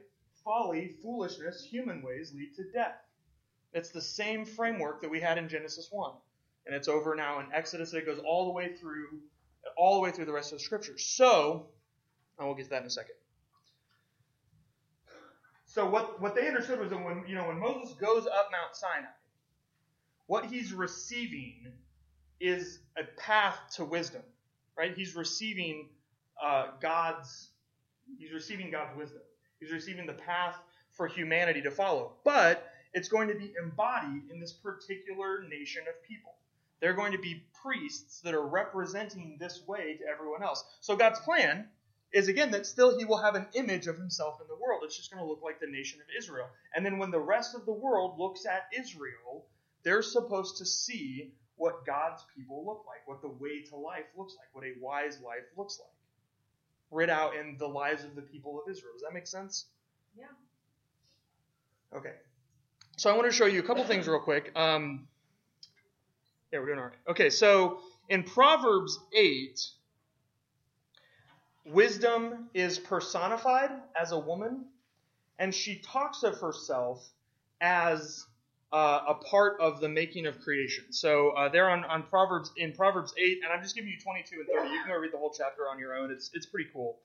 folly, 0.43 0.95
foolishness, 1.01 1.63
human 1.63 2.01
ways 2.01 2.33
lead 2.35 2.55
to 2.55 2.63
death. 2.71 2.95
It's 3.73 3.89
the 3.89 4.01
same 4.01 4.45
framework 4.45 5.01
that 5.01 5.09
we 5.09 5.19
had 5.19 5.37
in 5.37 5.49
Genesis 5.49 5.87
1. 5.91 6.11
And 6.65 6.75
it's 6.75 6.87
over 6.87 7.15
now 7.15 7.39
in 7.39 7.47
Exodus. 7.53 7.93
It 7.93 8.05
goes 8.05 8.19
all 8.19 8.45
the 8.45 8.51
way 8.51 8.75
through 8.75 9.07
all 9.77 9.95
the 9.95 10.01
way 10.01 10.11
through 10.11 10.25
the 10.25 10.33
rest 10.33 10.51
of 10.51 10.59
the 10.59 10.63
scriptures. 10.63 11.05
So, 11.05 11.67
and 12.37 12.47
we'll 12.47 12.55
get 12.55 12.65
to 12.65 12.69
that 12.71 12.81
in 12.81 12.87
a 12.87 12.91
second. 12.91 13.15
So 15.65 15.89
what, 15.89 16.21
what 16.21 16.35
they 16.35 16.47
understood 16.47 16.79
was 16.79 16.91
that 16.91 17.03
when 17.03 17.23
you 17.27 17.35
know 17.35 17.47
when 17.47 17.59
Moses 17.59 17.95
goes 17.95 18.27
up 18.27 18.49
Mount 18.51 18.75
Sinai, 18.75 19.07
what 20.27 20.45
he's 20.45 20.71
receiving 20.71 21.71
is 22.39 22.79
a 22.97 23.03
path 23.19 23.57
to 23.75 23.85
wisdom. 23.85 24.21
Right? 24.77 24.95
He's 24.95 25.15
receiving 25.15 25.89
uh, 26.41 26.67
God's 26.79 27.49
he's 28.17 28.33
receiving 28.33 28.69
God's 28.69 28.95
wisdom. 28.95 29.21
He's 29.59 29.71
receiving 29.71 30.05
the 30.05 30.13
path 30.13 30.55
for 30.91 31.07
humanity 31.07 31.61
to 31.61 31.71
follow. 31.71 32.13
But 32.23 32.69
it's 32.93 33.09
going 33.09 33.27
to 33.27 33.35
be 33.35 33.53
embodied 33.61 34.29
in 34.31 34.39
this 34.39 34.53
particular 34.53 35.43
nation 35.49 35.83
of 35.87 36.07
people. 36.07 36.33
They're 36.79 36.93
going 36.93 37.13
to 37.13 37.17
be 37.17 37.43
priests 37.63 38.21
that 38.21 38.33
are 38.33 38.45
representing 38.45 39.37
this 39.39 39.61
way 39.65 39.97
to 39.97 40.03
everyone 40.05 40.43
else. 40.43 40.63
So 40.81 40.95
God's 40.95 41.19
plan 41.19 41.67
is 42.11 42.27
again 42.27 42.51
that 42.51 42.65
still 42.65 42.97
he 42.97 43.05
will 43.05 43.21
have 43.21 43.35
an 43.35 43.47
image 43.53 43.87
of 43.87 43.97
himself 43.97 44.39
in 44.41 44.47
the 44.47 44.55
world. 44.55 44.81
It's 44.83 44.97
just 44.97 45.11
going 45.11 45.23
to 45.23 45.27
look 45.27 45.41
like 45.41 45.59
the 45.59 45.67
nation 45.67 45.99
of 46.01 46.07
Israel. 46.17 46.47
And 46.75 46.85
then 46.85 46.99
when 46.99 47.09
the 47.09 47.19
rest 47.19 47.55
of 47.55 47.65
the 47.65 47.73
world 47.73 48.19
looks 48.19 48.45
at 48.45 48.67
Israel, 48.77 49.45
they're 49.83 50.01
supposed 50.01 50.57
to 50.57 50.65
see 50.65 51.31
what 51.55 51.85
God's 51.85 52.23
people 52.35 52.65
look 52.65 52.83
like, 52.85 53.07
what 53.07 53.21
the 53.21 53.29
way 53.29 53.63
to 53.69 53.75
life 53.75 54.05
looks 54.17 54.35
like, 54.37 54.47
what 54.53 54.65
a 54.65 54.73
wise 54.81 55.19
life 55.21 55.45
looks 55.57 55.79
like. 55.79 55.89
Writ 56.91 57.09
out 57.09 57.35
in 57.35 57.57
the 57.57 57.67
lives 57.67 58.03
of 58.03 58.15
the 58.15 58.21
people 58.21 58.61
of 58.61 58.69
Israel. 58.69 58.93
Does 58.93 59.03
that 59.03 59.13
make 59.13 59.27
sense? 59.27 59.65
Yeah. 60.17 60.25
Okay. 61.95 62.13
So 62.95 63.09
I 63.09 63.15
want 63.17 63.29
to 63.29 63.35
show 63.35 63.47
you 63.47 63.59
a 63.59 63.63
couple 63.63 63.83
things 63.85 64.07
real 64.07 64.19
quick. 64.19 64.51
Um, 64.55 65.07
yeah, 66.51 66.59
we're 66.59 66.67
doing 66.67 66.77
all 66.77 66.85
right. 66.85 66.93
Okay, 67.09 67.31
so 67.31 67.79
in 68.07 68.21
Proverbs 68.23 68.99
8, 69.17 69.59
wisdom 71.65 72.49
is 72.53 72.77
personified 72.77 73.71
as 73.99 74.11
a 74.11 74.19
woman, 74.19 74.65
and 75.39 75.55
she 75.55 75.77
talks 75.79 76.21
of 76.21 76.39
herself 76.39 77.03
as 77.59 78.27
uh, 78.71 79.01
a 79.07 79.15
part 79.15 79.59
of 79.59 79.81
the 79.81 79.89
making 79.89 80.27
of 80.27 80.39
creation. 80.41 80.85
So 80.91 81.31
uh, 81.31 81.49
there 81.49 81.71
on, 81.71 81.83
on 81.85 82.03
Proverbs 82.03 82.51
in 82.57 82.73
Proverbs 82.73 83.11
8, 83.17 83.39
and 83.43 83.51
I'm 83.51 83.63
just 83.63 83.73
giving 83.75 83.89
you 83.89 83.99
22 83.99 84.35
and 84.35 84.47
30. 84.55 84.69
You 84.69 84.79
can 84.81 84.91
go 84.91 84.97
read 84.99 85.13
the 85.13 85.17
whole 85.17 85.33
chapter 85.35 85.63
on 85.67 85.79
your 85.79 85.95
own. 85.95 86.11
It's 86.11 86.29
it's 86.33 86.45
pretty 86.45 86.69
cool. 86.71 86.99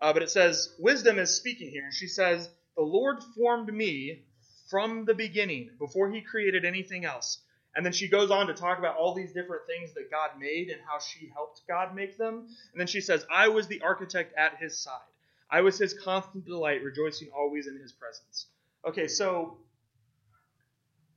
Uh, 0.00 0.14
but 0.14 0.22
it 0.22 0.30
says 0.30 0.74
wisdom 0.78 1.18
is 1.18 1.36
speaking 1.36 1.70
here, 1.70 1.84
and 1.84 1.92
she 1.92 2.06
says, 2.06 2.48
"The 2.76 2.82
Lord 2.82 3.22
formed 3.36 3.72
me 3.72 4.24
from 4.70 5.04
the 5.04 5.14
beginning, 5.14 5.70
before 5.78 6.10
He 6.10 6.20
created 6.20 6.64
anything 6.64 7.04
else." 7.04 7.42
And 7.76 7.86
then 7.86 7.92
she 7.92 8.08
goes 8.08 8.30
on 8.30 8.48
to 8.48 8.54
talk 8.54 8.78
about 8.78 8.96
all 8.96 9.14
these 9.14 9.32
different 9.32 9.62
things 9.66 9.94
that 9.94 10.10
God 10.10 10.30
made 10.38 10.70
and 10.70 10.80
how 10.84 10.98
she 10.98 11.30
helped 11.32 11.62
God 11.68 11.94
make 11.94 12.18
them. 12.18 12.48
And 12.72 12.80
then 12.80 12.88
she 12.88 13.00
says, 13.00 13.24
I 13.32 13.48
was 13.48 13.68
the 13.68 13.80
architect 13.82 14.34
at 14.36 14.56
his 14.56 14.76
side. 14.78 14.98
I 15.48 15.60
was 15.60 15.78
his 15.78 15.94
constant 15.94 16.44
delight, 16.44 16.82
rejoicing 16.82 17.28
always 17.36 17.66
in 17.66 17.76
his 17.76 17.92
presence. 17.92 18.46
Okay, 18.86 19.08
so 19.08 19.58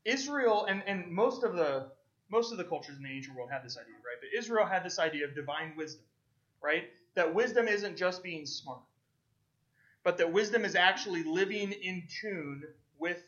Israel 0.05 0.65
and, 0.65 0.83
and 0.85 1.11
most 1.11 1.43
of 1.43 1.55
the 1.55 1.91
most 2.29 2.51
of 2.51 2.57
the 2.57 2.63
cultures 2.63 2.97
in 2.97 3.03
the 3.03 3.09
ancient 3.09 3.35
world 3.35 3.51
had 3.51 3.63
this 3.63 3.77
idea, 3.77 3.93
right? 3.95 4.17
But 4.19 4.37
Israel 4.37 4.65
had 4.65 4.83
this 4.83 4.97
idea 4.97 5.25
of 5.25 5.35
divine 5.35 5.73
wisdom, 5.77 6.05
right? 6.63 6.85
That 7.13 7.33
wisdom 7.33 7.67
isn't 7.67 7.95
just 7.95 8.23
being 8.23 8.47
smart, 8.47 8.81
but 10.03 10.17
that 10.17 10.31
wisdom 10.31 10.65
is 10.65 10.75
actually 10.75 11.23
living 11.23 11.71
in 11.71 12.03
tune 12.21 12.63
with 12.97 13.23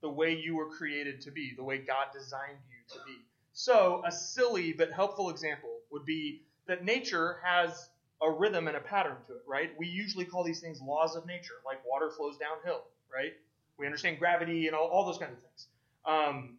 the 0.00 0.08
way 0.08 0.34
you 0.34 0.56
were 0.56 0.68
created 0.70 1.20
to 1.22 1.30
be, 1.30 1.54
the 1.56 1.64
way 1.64 1.78
God 1.78 2.08
designed 2.12 2.58
you 2.68 2.98
to 2.98 3.04
be. 3.06 3.18
So, 3.52 4.02
a 4.06 4.12
silly 4.12 4.72
but 4.72 4.92
helpful 4.92 5.30
example 5.30 5.78
would 5.90 6.04
be 6.04 6.42
that 6.66 6.84
nature 6.84 7.38
has 7.42 7.88
a 8.22 8.30
rhythm 8.30 8.68
and 8.68 8.76
a 8.76 8.80
pattern 8.80 9.16
to 9.26 9.34
it, 9.34 9.42
right? 9.46 9.70
We 9.78 9.86
usually 9.86 10.24
call 10.24 10.44
these 10.44 10.60
things 10.60 10.80
laws 10.80 11.16
of 11.16 11.26
nature, 11.26 11.54
like 11.64 11.80
water 11.86 12.10
flows 12.10 12.36
downhill, 12.38 12.84
right? 13.12 13.32
We 13.78 13.86
understand 13.86 14.18
gravity 14.18 14.66
and 14.66 14.76
all, 14.76 14.88
all 14.88 15.06
those 15.06 15.18
kinds 15.18 15.32
of 15.32 15.38
things. 15.42 15.66
Um, 16.06 16.58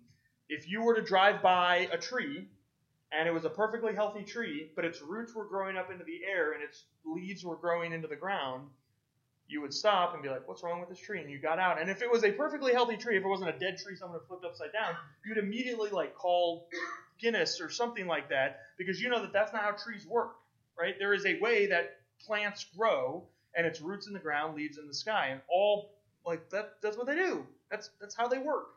if 0.50 0.70
you 0.70 0.82
were 0.84 0.96
to 0.96 1.02
drive 1.02 1.42
by 1.42 1.90
a 1.92 1.98
tree 1.98 2.48
and 3.12 3.28
it 3.28 3.32
was 3.32 3.46
a 3.46 3.50
perfectly 3.50 3.94
healthy 3.94 4.24
tree, 4.24 4.72
but 4.76 4.86
its 4.86 5.02
roots 5.02 5.34
were 5.34 5.46
growing 5.46 5.78
up 5.78 5.92
into 5.92 6.04
the 6.04 6.22
air 6.26 6.54
and 6.54 6.64
its 6.64 6.84
leaves 7.06 7.44
were 7.44 7.56
growing 7.56 7.94
into 7.94 8.08
the 8.08 8.16
ground, 8.16 8.68
you 9.48 9.62
would 9.62 9.74
stop 9.74 10.14
and 10.14 10.22
be 10.22 10.30
like, 10.30 10.48
"What's 10.48 10.64
wrong 10.64 10.80
with 10.80 10.90
this 10.90 11.00
tree?" 11.00 11.22
And 11.22 11.30
you 11.30 11.40
got 11.40 11.60
out. 11.60 11.80
And 11.80 11.90
if 11.90 12.02
it 12.02 12.12
was 12.12 12.24
a 12.24 12.32
perfectly 12.32 12.74
healthy 12.74 12.98
tree, 12.98 13.18
if 13.18 13.24
it 13.24 13.28
wasn't 13.28 13.50
a 13.50 13.60
dead 13.60 13.78
tree 13.78 13.96
someone 13.96 14.20
had 14.20 14.28
flipped 14.28 14.46
upside 14.46 14.74
down, 14.74 14.96
you'd 15.26 15.38
immediately 15.38 15.90
like 15.90 16.16
call 16.16 16.68
Guinness 17.20 17.60
or 17.62 17.70
something 17.70 18.08
like 18.08 18.30
that 18.30 18.60
because 18.78 19.02
you 19.02 19.10
know 19.10 19.22
that 19.22 19.34
that's 19.34 19.52
not 19.54 19.64
how 19.64 19.72
trees 19.72 20.06
work, 20.06 20.36
right? 20.80 20.96
There 21.00 21.14
is 21.14 21.26
a 21.26 21.40
way 21.40 21.68
that 21.68 22.00
plants 22.26 22.66
grow 22.78 23.28
and 23.56 23.66
its 23.66 23.82
roots 23.82 24.08
in 24.08 24.14
the 24.14 24.20
ground, 24.20 24.56
leaves 24.56 24.78
in 24.78 24.88
the 24.88 24.94
sky, 24.94 25.30
and 25.32 25.42
all 25.50 25.96
like 26.26 26.50
that. 26.52 26.76
That's 26.82 26.98
what 26.98 27.08
they 27.08 27.16
do. 27.16 27.46
That's 27.72 27.90
that's 28.00 28.16
how 28.16 28.28
they 28.28 28.38
work. 28.38 28.68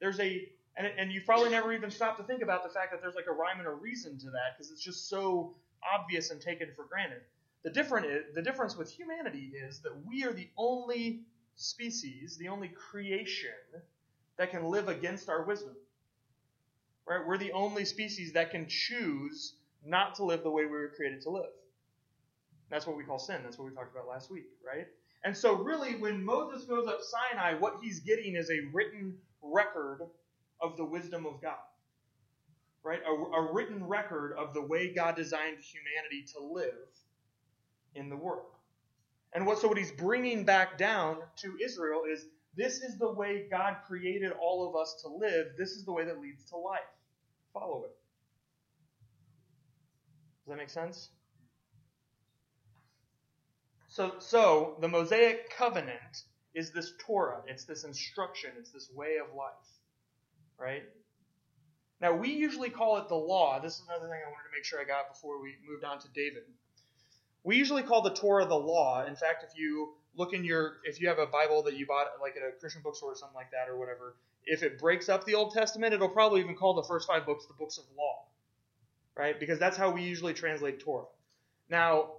There's 0.00 0.20
a 0.20 0.48
and, 0.76 0.86
and 0.86 1.12
you 1.12 1.22
probably 1.22 1.50
never 1.50 1.72
even 1.72 1.90
stopped 1.90 2.18
to 2.18 2.24
think 2.24 2.42
about 2.42 2.62
the 2.62 2.70
fact 2.70 2.92
that 2.92 3.00
there's 3.02 3.16
like 3.16 3.26
a 3.26 3.32
rhyme 3.32 3.58
and 3.58 3.66
a 3.66 3.72
reason 3.72 4.16
to 4.18 4.26
that 4.26 4.56
because 4.56 4.70
it's 4.70 4.82
just 4.82 5.08
so 5.08 5.56
obvious 5.82 6.30
and 6.30 6.40
taken 6.40 6.68
for 6.76 6.84
granted. 6.84 7.22
The 7.64 7.70
different 7.70 8.06
is, 8.06 8.34
the 8.34 8.42
difference 8.42 8.76
with 8.76 8.90
humanity 8.90 9.52
is 9.54 9.80
that 9.80 9.92
we 10.06 10.24
are 10.24 10.32
the 10.32 10.48
only 10.56 11.22
species, 11.56 12.36
the 12.38 12.48
only 12.48 12.68
creation 12.68 13.50
that 14.36 14.50
can 14.50 14.64
live 14.64 14.88
against 14.88 15.28
our 15.28 15.42
wisdom. 15.44 15.74
Right? 17.06 17.26
We're 17.26 17.38
the 17.38 17.52
only 17.52 17.84
species 17.84 18.32
that 18.34 18.50
can 18.50 18.66
choose 18.68 19.54
not 19.84 20.14
to 20.16 20.24
live 20.24 20.42
the 20.42 20.50
way 20.50 20.64
we 20.64 20.70
were 20.70 20.92
created 20.94 21.22
to 21.22 21.30
live. 21.30 21.50
That's 22.70 22.86
what 22.86 22.96
we 22.96 23.04
call 23.04 23.18
sin. 23.18 23.40
That's 23.42 23.58
what 23.58 23.68
we 23.68 23.74
talked 23.74 23.94
about 23.94 24.08
last 24.08 24.30
week, 24.30 24.46
right? 24.64 24.86
And 25.24 25.36
so, 25.36 25.54
really, 25.54 25.96
when 25.96 26.24
Moses 26.24 26.64
goes 26.64 26.86
up 26.86 27.00
Sinai, 27.02 27.54
what 27.54 27.78
he's 27.82 28.00
getting 28.00 28.36
is 28.36 28.50
a 28.50 28.60
written 28.72 29.16
record 29.42 30.02
of 30.60 30.76
the 30.76 30.84
wisdom 30.84 31.26
of 31.26 31.40
God, 31.40 31.56
right? 32.84 33.00
A, 33.06 33.10
a 33.10 33.52
written 33.52 33.86
record 33.86 34.34
of 34.38 34.54
the 34.54 34.62
way 34.62 34.92
God 34.92 35.16
designed 35.16 35.58
humanity 35.60 36.24
to 36.34 36.40
live 36.40 36.86
in 37.94 38.08
the 38.08 38.16
world. 38.16 38.46
And 39.32 39.46
what 39.46 39.58
so 39.58 39.68
what 39.68 39.78
he's 39.78 39.92
bringing 39.92 40.44
back 40.44 40.78
down 40.78 41.18
to 41.42 41.56
Israel 41.62 42.02
is 42.10 42.24
this 42.56 42.80
is 42.82 42.98
the 42.98 43.12
way 43.12 43.46
God 43.50 43.76
created 43.86 44.32
all 44.32 44.68
of 44.68 44.80
us 44.80 45.02
to 45.02 45.08
live. 45.08 45.48
This 45.56 45.70
is 45.70 45.84
the 45.84 45.92
way 45.92 46.04
that 46.04 46.20
leads 46.20 46.44
to 46.46 46.56
life. 46.56 46.80
Follow 47.52 47.84
it. 47.84 47.96
Does 50.44 50.50
that 50.52 50.56
make 50.56 50.70
sense? 50.70 51.10
So, 53.88 54.14
so 54.18 54.76
the 54.80 54.88
Mosaic 54.88 55.50
covenant 55.56 56.24
is 56.54 56.70
this 56.72 56.92
Torah. 57.06 57.42
It's 57.46 57.64
this 57.64 57.84
instruction. 57.84 58.50
It's 58.58 58.70
this 58.70 58.90
way 58.94 59.16
of 59.16 59.34
life, 59.36 59.52
right? 60.58 60.84
Now 62.00 62.12
we 62.14 62.32
usually 62.32 62.70
call 62.70 62.98
it 62.98 63.08
the 63.08 63.14
law. 63.14 63.60
This 63.60 63.74
is 63.74 63.82
another 63.88 64.08
thing 64.08 64.20
I 64.24 64.30
wanted 64.30 64.48
to 64.50 64.56
make 64.56 64.64
sure 64.64 64.80
I 64.80 64.84
got 64.84 65.12
before 65.12 65.42
we 65.42 65.54
moved 65.68 65.84
on 65.84 65.98
to 66.00 66.08
David. 66.14 66.44
We 67.48 67.56
usually 67.56 67.82
call 67.82 68.02
the 68.02 68.10
Torah 68.10 68.44
the 68.44 68.58
law. 68.58 69.06
In 69.06 69.16
fact, 69.16 69.42
if 69.42 69.58
you 69.58 69.94
look 70.14 70.34
in 70.34 70.44
your, 70.44 70.74
if 70.84 71.00
you 71.00 71.08
have 71.08 71.18
a 71.18 71.24
Bible 71.24 71.62
that 71.62 71.78
you 71.78 71.86
bought 71.86 72.08
like 72.20 72.36
at 72.36 72.42
a 72.46 72.52
Christian 72.52 72.82
bookstore 72.82 73.12
or 73.12 73.14
something 73.14 73.34
like 73.34 73.50
that 73.52 73.70
or 73.70 73.78
whatever, 73.78 74.16
if 74.44 74.62
it 74.62 74.78
breaks 74.78 75.08
up 75.08 75.24
the 75.24 75.34
Old 75.34 75.54
Testament, 75.54 75.94
it'll 75.94 76.10
probably 76.10 76.42
even 76.42 76.56
call 76.56 76.74
the 76.74 76.82
first 76.82 77.08
five 77.08 77.24
books 77.24 77.46
the 77.46 77.54
books 77.54 77.78
of 77.78 77.84
law, 77.96 78.26
right? 79.16 79.40
Because 79.40 79.58
that's 79.58 79.78
how 79.78 79.90
we 79.90 80.02
usually 80.02 80.34
translate 80.34 80.80
Torah. 80.80 81.06
Now, 81.70 82.10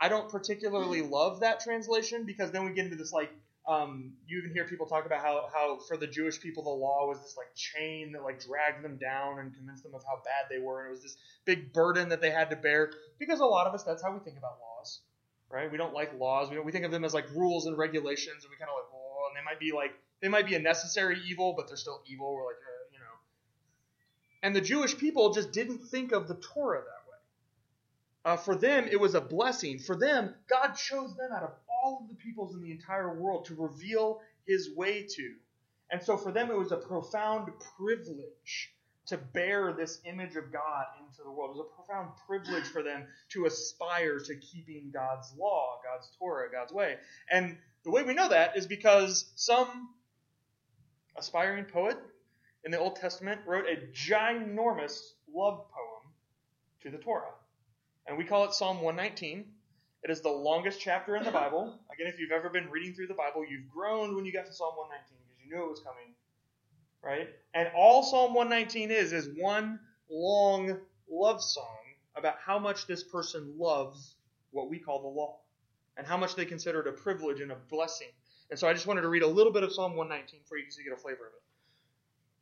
I 0.00 0.08
don't 0.08 0.28
particularly 0.28 1.02
love 1.02 1.40
that 1.40 1.58
translation 1.58 2.22
because 2.24 2.52
then 2.52 2.64
we 2.64 2.72
get 2.72 2.84
into 2.84 2.96
this 2.96 3.12
like 3.12 3.32
um, 3.66 4.12
you 4.26 4.38
even 4.38 4.52
hear 4.52 4.64
people 4.64 4.86
talk 4.86 5.06
about 5.06 5.20
how, 5.20 5.48
how 5.52 5.78
for 5.86 5.96
the 5.96 6.06
Jewish 6.06 6.40
people 6.40 6.64
the 6.64 6.70
law 6.70 7.06
was 7.06 7.20
this 7.20 7.36
like 7.36 7.54
chain 7.54 8.12
that 8.12 8.22
like 8.22 8.44
dragged 8.44 8.84
them 8.84 8.96
down 8.96 9.38
and 9.38 9.54
convinced 9.54 9.84
them 9.84 9.94
of 9.94 10.02
how 10.04 10.16
bad 10.24 10.46
they 10.50 10.58
were, 10.58 10.80
and 10.80 10.88
it 10.88 10.90
was 10.90 11.02
this 11.02 11.16
big 11.44 11.72
burden 11.72 12.08
that 12.08 12.20
they 12.20 12.30
had 12.30 12.50
to 12.50 12.56
bear. 12.56 12.90
Because 13.18 13.38
a 13.40 13.44
lot 13.44 13.68
of 13.68 13.74
us, 13.74 13.84
that's 13.84 14.02
how 14.02 14.12
we 14.12 14.18
think 14.18 14.36
about 14.36 14.58
laws, 14.60 15.00
right? 15.48 15.70
We 15.70 15.78
don't 15.78 15.94
like 15.94 16.18
laws. 16.18 16.50
We, 16.50 16.58
we 16.58 16.72
think 16.72 16.84
of 16.84 16.90
them 16.90 17.04
as 17.04 17.14
like 17.14 17.30
rules 17.36 17.66
and 17.66 17.78
regulations, 17.78 18.42
and 18.42 18.50
we 18.50 18.56
kind 18.56 18.68
of 18.68 18.74
like, 18.76 18.92
oh, 18.92 19.28
and 19.30 19.36
they 19.36 19.44
might 19.44 19.60
be 19.60 19.72
like 19.72 19.92
they 20.20 20.28
might 20.28 20.46
be 20.46 20.56
a 20.56 20.60
necessary 20.60 21.20
evil, 21.28 21.54
but 21.56 21.68
they're 21.68 21.76
still 21.76 22.02
evil. 22.06 22.34
We're 22.34 22.46
like, 22.46 22.56
uh, 22.56 22.84
you 22.92 22.98
know. 22.98 23.04
And 24.42 24.56
the 24.56 24.60
Jewish 24.60 24.98
people 24.98 25.32
just 25.32 25.52
didn't 25.52 25.86
think 25.86 26.10
of 26.10 26.26
the 26.26 26.34
Torah 26.34 26.80
that 26.80 28.32
way. 28.32 28.34
Uh, 28.34 28.36
for 28.38 28.56
them, 28.56 28.88
it 28.90 28.98
was 28.98 29.14
a 29.14 29.20
blessing. 29.20 29.78
For 29.78 29.96
them, 29.96 30.34
God 30.48 30.72
chose 30.72 31.14
them 31.16 31.30
out 31.32 31.44
of 31.44 31.50
all 31.82 32.00
of 32.02 32.08
the 32.08 32.14
peoples 32.14 32.54
in 32.54 32.62
the 32.62 32.70
entire 32.70 33.18
world 33.20 33.46
to 33.46 33.54
reveal 33.54 34.20
his 34.46 34.70
way 34.74 35.06
to. 35.06 35.34
And 35.90 36.02
so 36.02 36.16
for 36.16 36.32
them, 36.32 36.50
it 36.50 36.56
was 36.56 36.72
a 36.72 36.76
profound 36.76 37.52
privilege 37.76 38.72
to 39.06 39.16
bear 39.16 39.72
this 39.72 40.00
image 40.04 40.36
of 40.36 40.52
God 40.52 40.84
into 41.00 41.22
the 41.24 41.30
world. 41.30 41.50
It 41.50 41.58
was 41.58 41.66
a 41.70 41.82
profound 41.82 42.10
privilege 42.26 42.64
for 42.64 42.82
them 42.82 43.06
to 43.30 43.46
aspire 43.46 44.18
to 44.20 44.36
keeping 44.36 44.90
God's 44.92 45.34
law, 45.36 45.80
God's 45.84 46.08
Torah, 46.18 46.50
God's 46.50 46.72
way. 46.72 46.96
And 47.30 47.58
the 47.84 47.90
way 47.90 48.04
we 48.04 48.14
know 48.14 48.28
that 48.28 48.56
is 48.56 48.66
because 48.66 49.30
some 49.34 49.90
aspiring 51.16 51.64
poet 51.64 51.98
in 52.64 52.70
the 52.70 52.78
Old 52.78 52.96
Testament 52.96 53.40
wrote 53.44 53.64
a 53.66 53.86
ginormous 53.92 54.98
love 55.34 55.66
poem 55.70 56.12
to 56.82 56.90
the 56.90 56.98
Torah. 56.98 57.32
And 58.06 58.16
we 58.16 58.24
call 58.24 58.44
it 58.44 58.54
Psalm 58.54 58.80
119. 58.82 59.44
It 60.02 60.10
is 60.10 60.20
the 60.20 60.30
longest 60.30 60.80
chapter 60.80 61.16
in 61.16 61.24
the 61.24 61.30
Bible. 61.42 61.78
Again, 61.92 62.06
if 62.06 62.18
you've 62.18 62.32
ever 62.32 62.48
been 62.48 62.70
reading 62.70 62.94
through 62.94 63.06
the 63.06 63.14
Bible, 63.14 63.44
you've 63.48 63.68
groaned 63.68 64.14
when 64.16 64.24
you 64.24 64.32
got 64.32 64.46
to 64.46 64.52
Psalm 64.52 64.74
119 64.76 65.18
because 65.26 65.44
you 65.44 65.54
knew 65.54 65.64
it 65.64 65.70
was 65.70 65.80
coming. 65.80 66.14
Right? 67.02 67.28
And 67.54 67.68
all 67.76 68.02
Psalm 68.02 68.34
119 68.34 68.90
is 68.90 69.12
is 69.12 69.28
one 69.36 69.80
long 70.10 70.78
love 71.10 71.42
song 71.42 71.78
about 72.16 72.36
how 72.44 72.58
much 72.58 72.86
this 72.86 73.02
person 73.02 73.54
loves 73.58 74.14
what 74.50 74.68
we 74.68 74.78
call 74.78 75.02
the 75.02 75.08
law 75.08 75.38
and 75.96 76.06
how 76.06 76.16
much 76.16 76.36
they 76.36 76.44
consider 76.44 76.80
it 76.80 76.86
a 76.86 76.92
privilege 76.92 77.40
and 77.40 77.52
a 77.52 77.56
blessing. 77.70 78.08
And 78.50 78.58
so 78.58 78.68
I 78.68 78.72
just 78.72 78.86
wanted 78.86 79.02
to 79.02 79.08
read 79.08 79.22
a 79.22 79.26
little 79.26 79.52
bit 79.52 79.62
of 79.62 79.72
Psalm 79.72 79.96
119 79.96 80.40
for 80.48 80.58
you 80.58 80.64
you 80.64 80.84
get 80.84 80.92
a 80.92 81.00
flavor 81.00 81.26
of 81.26 81.32
it. 81.32 81.42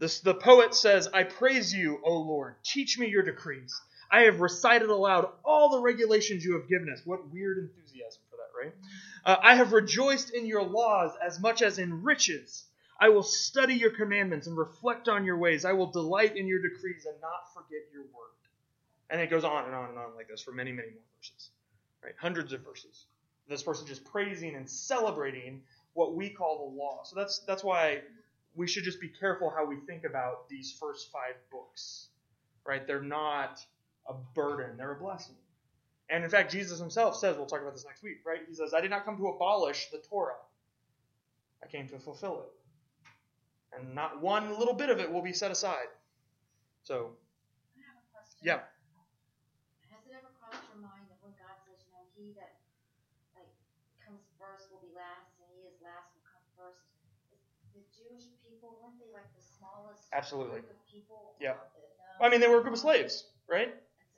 This, 0.01 0.21
the 0.21 0.35
poet 0.35 0.75
says, 0.75 1.09
I 1.13 1.25
praise 1.25 1.75
you, 1.75 2.01
O 2.03 2.17
Lord. 2.17 2.55
Teach 2.65 2.99
me 2.99 3.09
your 3.09 3.23
decrees. 3.23 3.73
I 4.11 4.23
have 4.23 4.41
recited 4.41 4.89
aloud 4.89 5.29
all 5.45 5.71
the 5.71 5.81
regulations 5.81 6.45
you 6.45 6.55
have 6.55 6.69
given 6.69 6.91
us. 6.91 7.01
What 7.05 7.31
weird 7.33 7.59
enthusiasm 7.59 8.23
for 8.31 8.37
that, 8.37 8.59
right? 8.59 8.75
Uh, 9.25 9.37
I 9.43 9.55
have 9.55 9.73
rejoiced 9.73 10.31
in 10.31 10.47
your 10.47 10.63
laws 10.63 11.13
as 11.25 11.39
much 11.39 11.63
as 11.63 11.79
in 11.79 12.03
riches. 12.03 12.65
I 13.01 13.11
will 13.11 13.23
study 13.23 13.75
your 13.75 13.91
commandments 13.91 14.47
and 14.47 14.59
reflect 14.59 15.09
on 15.09 15.25
your 15.25 15.39
ways. 15.39 15.65
I 15.65 15.73
will 15.73 15.91
delight 15.91 16.37
in 16.37 16.47
your 16.47 16.61
decrees 16.61 17.07
and 17.07 17.15
not 17.23 17.55
forget 17.55 17.81
your 17.93 18.03
word. 18.03 18.35
And 19.09 19.21
it 19.21 19.31
goes 19.31 19.45
on 19.45 19.65
and 19.65 19.75
on 19.75 19.91
and 19.91 19.99
on 19.99 20.15
like 20.17 20.29
this 20.29 20.43
for 20.43 20.53
many, 20.53 20.73
many 20.73 20.89
more 20.89 21.03
verses. 21.19 21.51
Right? 22.03 22.15
Hundreds 22.21 22.53
of 22.53 22.61
verses. 22.61 23.07
This 23.49 23.63
person 23.63 23.87
just 23.87 24.05
praising 24.05 24.55
and 24.55 24.69
celebrating 24.69 25.63
what 25.95 26.15
we 26.15 26.31
call 26.31 26.71
the 26.71 26.77
law. 26.77 27.01
So 27.05 27.17
that's 27.17 27.41
that's 27.41 27.65
why 27.65 28.03
we 28.55 28.67
should 28.69 28.85
just 28.85 29.01
be 29.01 29.09
careful 29.09 29.51
how 29.51 29.65
we 29.65 29.77
think 29.87 30.05
about 30.05 30.49
these 30.49 30.73
first 30.79 31.11
five 31.11 31.35
books. 31.51 32.09
Right? 32.67 32.87
They're 32.87 33.03
not 33.03 33.65
a 34.11 34.15
burden, 34.35 34.77
they're 34.77 34.93
a 34.93 34.97
blessing. 34.99 35.35
And 36.11 36.25
in 36.25 36.31
fact, 36.31 36.51
Jesus 36.51 36.79
himself 36.81 37.17
says, 37.17 37.37
we'll 37.37 37.47
talk 37.47 37.63
about 37.63 37.75
this 37.75 37.85
next 37.87 38.03
week, 38.03 38.19
right? 38.27 38.41
He 38.49 38.55
says, 38.55 38.75
I 38.75 38.81
did 38.81 38.91
not 38.91 39.05
come 39.05 39.17
to 39.19 39.29
abolish 39.29 39.89
the 39.91 39.99
Torah, 39.99 40.35
I 41.63 41.69
came 41.69 41.87
to 41.89 41.99
fulfill 41.99 42.43
it. 42.43 42.51
And 43.79 43.95
not 43.95 44.21
one 44.21 44.59
little 44.59 44.75
bit 44.75 44.91
of 44.91 44.99
it 44.99 45.11
will 45.11 45.23
be 45.23 45.33
set 45.33 45.53
aside. 45.53 45.87
So, 46.83 47.15
I 47.79 47.87
have 47.87 47.95
a 48.03 48.07
question. 48.11 48.43
yeah. 48.43 48.67
Has 49.95 50.03
it 50.11 50.19
ever 50.19 50.27
crossed 50.43 50.67
your 50.75 50.83
mind 50.83 51.07
that 51.07 51.23
when 51.23 51.31
God 51.39 51.55
says, 51.63 51.79
you 51.87 51.95
know, 51.95 52.03
he 52.19 52.35
that 52.35 52.59
like 53.39 53.47
comes 54.03 54.27
first 54.35 54.67
will 54.75 54.83
be 54.83 54.91
last, 54.91 55.31
and 55.39 55.47
he 55.55 55.63
is 55.71 55.79
last 55.87 56.11
will 56.19 56.27
come 56.27 56.43
first? 56.59 56.83
The 57.79 57.87
Jewish 57.95 58.27
people 58.43 58.75
weren't 58.83 58.99
they 58.99 59.07
like 59.15 59.31
the 59.39 59.45
smallest 59.47 60.11
Absolutely. 60.11 60.67
group 60.67 60.75
of 60.75 60.83
people? 60.91 61.39
Yeah. 61.39 61.55
uh. 61.55 62.27
I 62.27 62.27
mean, 62.27 62.43
they 62.43 62.51
were 62.51 62.59
a 62.59 62.65
group 62.67 62.75
of 62.75 62.83
slaves, 62.83 63.31
right? 63.47 63.71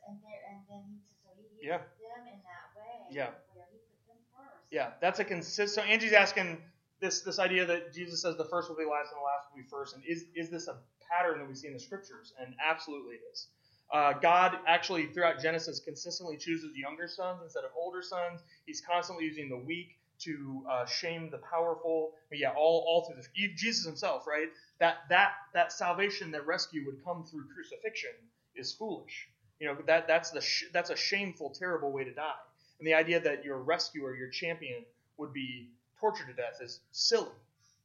And 0.08 0.16
there, 0.24 0.40
and 0.48 0.64
then 0.72 0.80
he 0.88 0.96
so 1.20 1.28
he 1.36 1.44
used 1.51 1.51
Yeah. 1.62 1.78
them 1.78 2.26
in 2.26 2.40
that 2.42 2.74
way. 2.76 3.06
Yeah. 3.10 3.30
Where 3.54 3.66
he 3.70 3.78
put 3.86 4.02
them 4.08 4.18
first. 4.36 4.66
Yeah, 4.70 4.90
that's 5.00 5.20
a 5.20 5.24
consist. 5.24 5.74
So 5.74 5.82
Angie's 5.82 6.12
asking 6.12 6.58
this 7.00 7.20
this 7.22 7.38
idea 7.38 7.64
that 7.66 7.94
Jesus 7.94 8.22
says 8.22 8.36
the 8.36 8.44
first 8.46 8.68
will 8.68 8.76
be 8.76 8.84
last 8.84 9.10
and 9.12 9.20
the 9.20 9.24
last 9.24 9.48
will 9.50 9.62
be 9.62 9.68
first, 9.68 9.94
and 9.94 10.04
is 10.04 10.24
is 10.34 10.50
this 10.50 10.68
a 10.68 10.76
pattern 11.10 11.38
that 11.38 11.48
we 11.48 11.54
see 11.54 11.68
in 11.68 11.74
the 11.74 11.80
scriptures? 11.80 12.34
And 12.40 12.54
absolutely 12.64 13.16
it 13.16 13.22
is. 13.32 13.48
Uh, 13.92 14.14
God 14.14 14.58
actually 14.66 15.06
throughout 15.06 15.40
Genesis 15.40 15.78
consistently 15.80 16.36
chooses 16.36 16.76
younger 16.76 17.06
sons 17.06 17.40
instead 17.44 17.64
of 17.64 17.70
older 17.76 18.02
sons. 18.02 18.40
He's 18.66 18.80
constantly 18.80 19.24
using 19.24 19.50
the 19.50 19.58
weak 19.58 19.98
to 20.20 20.64
uh, 20.70 20.86
shame 20.86 21.30
the 21.30 21.38
powerful. 21.38 22.12
But 22.30 22.38
yeah, 22.38 22.52
all 22.56 22.84
all 22.88 23.04
through 23.04 23.16
this. 23.16 23.28
Jesus 23.56 23.84
himself, 23.84 24.26
right? 24.26 24.48
That 24.80 24.98
that 25.10 25.32
that 25.54 25.72
salvation, 25.72 26.30
that 26.32 26.46
rescue 26.46 26.84
would 26.86 27.04
come 27.04 27.24
through 27.24 27.44
crucifixion 27.54 28.12
is 28.56 28.72
foolish. 28.72 29.28
You 29.62 29.68
know 29.68 29.76
that 29.86 30.08
that's 30.08 30.32
the 30.32 30.40
sh- 30.40 30.64
that's 30.72 30.90
a 30.90 30.96
shameful, 30.96 31.50
terrible 31.50 31.92
way 31.92 32.02
to 32.02 32.12
die. 32.12 32.32
And 32.80 32.86
the 32.88 32.94
idea 32.94 33.20
that 33.20 33.44
your 33.44 33.58
rescuer, 33.58 34.16
your 34.16 34.28
champion, 34.28 34.84
would 35.18 35.32
be 35.32 35.70
tortured 36.00 36.26
to 36.26 36.32
death 36.32 36.58
is 36.60 36.80
silly, 36.90 37.30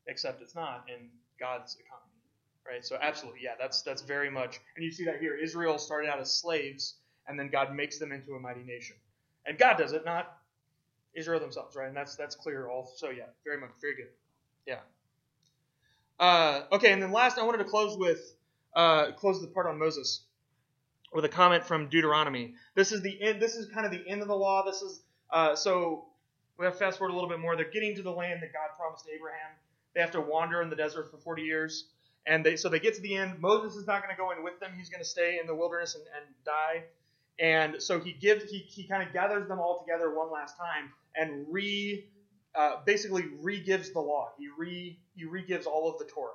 except 0.08 0.42
it's 0.42 0.56
not 0.56 0.86
in 0.90 1.08
God's 1.40 1.76
economy. 1.76 2.10
Right? 2.68 2.84
So 2.84 2.98
absolutely, 3.00 3.42
yeah, 3.44 3.52
that's 3.60 3.84
that's 3.84 4.02
very 4.02 4.32
much 4.32 4.60
and 4.76 4.84
you 4.84 4.92
see 4.92 5.06
that 5.06 5.20
here. 5.20 5.36
Israel 5.36 5.78
started 5.78 6.10
out 6.10 6.20
as 6.20 6.34
slaves, 6.34 6.96
and 7.28 7.40
then 7.40 7.50
God 7.50 7.76
makes 7.76 8.00
them 8.00 8.12
into 8.12 8.34
a 8.34 8.40
mighty 8.40 8.64
nation. 8.64 8.96
And 9.46 9.60
God 9.60 9.78
does 9.78 9.94
it, 9.94 10.04
not 10.04 10.36
Israel 11.14 11.40
themselves, 11.40 11.76
right? 11.76 11.90
And 11.90 11.96
that's 11.96 12.16
that's 12.16 12.36
clear 12.36 12.70
also, 12.70 13.12
yeah, 13.12 13.26
very 13.46 13.62
much 13.62 13.70
very 13.80 13.96
good. 13.96 14.10
Yeah. 14.66 14.80
Uh, 16.20 16.64
okay, 16.72 16.92
and 16.92 17.04
then 17.04 17.12
last 17.12 17.38
I 17.38 17.44
wanted 17.44 17.60
to 17.60 17.66
close 17.66 17.96
with 17.96 18.34
uh, 18.76 19.12
close 19.12 19.40
the 19.42 19.48
part 19.48 19.68
on 19.68 19.78
Moses 19.78 20.22
with 21.14 21.26
a 21.26 21.30
comment 21.30 21.64
from 21.64 21.88
Deuteronomy. 21.88 22.54
This 22.76 22.92
is 22.92 23.02
the 23.02 23.22
end. 23.22 23.42
This 23.42 23.56
is 23.56 23.68
kind 23.68 23.86
of 23.86 23.92
the 23.92 24.08
end 24.08 24.22
of 24.22 24.28
the 24.28 24.36
law. 24.36 24.64
This 24.66 24.82
is 24.82 25.02
uh, 25.32 25.56
so 25.56 26.06
we 26.58 26.66
have 26.66 26.74
to 26.74 26.80
fast 26.80 26.98
forward 26.98 27.12
a 27.12 27.16
little 27.16 27.30
bit 27.30 27.40
more. 27.40 27.56
They're 27.56 27.70
getting 27.70 27.96
to 27.96 28.02
the 28.02 28.12
land 28.12 28.42
that 28.42 28.54
God 28.54 28.70
promised 28.78 29.08
Abraham. 29.14 29.52
They 29.94 30.02
have 30.02 30.12
to 30.12 30.22
wander 30.22 30.62
in 30.62 30.70
the 30.70 30.76
desert 30.76 31.10
for 31.12 31.18
40 31.18 31.42
years, 31.44 31.86
and 32.26 32.46
they 32.46 32.56
so 32.56 32.70
they 32.70 32.80
get 32.80 32.96
to 32.96 33.02
the 33.02 33.16
end. 33.16 33.40
Moses 33.40 33.76
is 33.78 33.88
not 33.88 34.04
going 34.04 34.16
to 34.16 34.18
go 34.20 34.32
in 34.32 34.44
with 34.44 34.60
them. 34.60 34.72
He's 34.78 34.90
going 34.90 35.02
to 35.02 35.10
stay 35.10 35.40
in 35.40 35.48
the 35.48 35.56
wilderness 35.56 35.96
and, 35.96 36.04
and 36.16 36.26
die. 36.46 36.84
And 37.40 37.82
so 37.82 38.00
he 38.00 38.14
gives 38.14 38.50
he, 38.50 38.60
he 38.60 38.88
kind 38.88 39.06
of 39.06 39.14
gathers 39.14 39.48
them 39.48 39.60
all 39.60 39.80
together 39.80 40.14
one 40.14 40.32
last 40.32 40.58
time 40.58 40.92
and 41.16 41.46
re 41.50 42.06
uh, 42.56 42.78
basically 42.86 43.26
re-gives 43.42 43.92
the 43.92 44.00
law. 44.00 44.32
He 44.38 44.48
re 44.58 45.00
he 45.16 45.26
re-gives 45.26 45.68
all 45.68 45.90
of 45.92 46.00
the 46.00 46.06
Torah. 46.06 46.32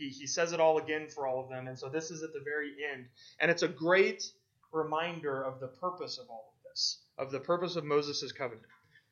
He 0.00 0.08
he 0.08 0.26
says 0.26 0.52
it 0.52 0.60
all 0.60 0.78
again 0.78 1.08
for 1.08 1.26
all 1.26 1.40
of 1.40 1.50
them. 1.50 1.68
And 1.68 1.78
so 1.78 1.90
this 1.90 2.10
is 2.10 2.22
at 2.22 2.32
the 2.32 2.40
very 2.40 2.74
end, 2.90 3.06
and 3.38 3.50
it's 3.50 3.62
a 3.62 3.68
great 3.68 4.32
reminder 4.72 5.44
of 5.44 5.60
the 5.60 5.68
purpose 5.68 6.18
of 6.18 6.30
all 6.30 6.54
of 6.56 6.70
this, 6.70 7.04
of 7.18 7.30
the 7.30 7.38
purpose 7.38 7.76
of 7.76 7.84
Moses' 7.84 8.32
covenant. 8.32 8.66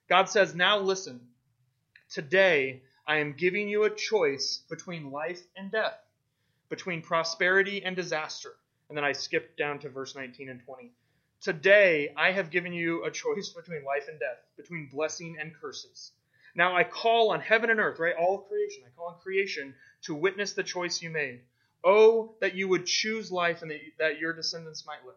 God 0.08 0.30
says, 0.30 0.54
"Now 0.54 0.78
listen. 0.78 1.20
Today 2.08 2.82
I 3.06 3.18
am 3.18 3.34
giving 3.34 3.68
you 3.68 3.84
a 3.84 3.94
choice 3.94 4.64
between 4.70 5.10
life 5.10 5.42
and 5.56 5.70
death, 5.70 6.00
between 6.70 7.02
prosperity 7.02 7.84
and 7.84 7.94
disaster." 7.94 8.56
And 8.88 8.96
then 8.96 9.04
I 9.04 9.12
skip 9.12 9.58
down 9.58 9.80
to 9.80 9.90
verse 9.90 10.14
19 10.16 10.48
and 10.48 10.62
20. 10.64 10.94
Today 11.42 12.14
I 12.16 12.32
have 12.32 12.50
given 12.50 12.72
you 12.72 13.04
a 13.04 13.10
choice 13.10 13.50
between 13.50 13.84
life 13.84 14.08
and 14.08 14.18
death, 14.18 14.42
between 14.56 14.88
blessing 14.88 15.36
and 15.38 15.54
curses. 15.54 16.12
Now 16.54 16.74
I 16.74 16.84
call 16.84 17.30
on 17.30 17.40
heaven 17.40 17.68
and 17.68 17.78
earth, 17.78 17.98
right? 17.98 18.16
All 18.16 18.38
of 18.38 18.48
creation. 18.48 18.84
I 18.86 18.90
call 18.96 19.08
on 19.08 19.20
creation 19.20 19.74
to 20.02 20.14
witness 20.14 20.52
the 20.52 20.62
choice 20.62 21.02
you 21.02 21.10
made. 21.10 21.40
Oh, 21.84 22.34
that 22.40 22.54
you 22.54 22.68
would 22.68 22.86
choose 22.86 23.30
life 23.30 23.62
and 23.62 23.72
that, 23.98 24.18
your 24.18 24.32
descendants 24.32 24.84
might 24.86 25.04
live. 25.06 25.14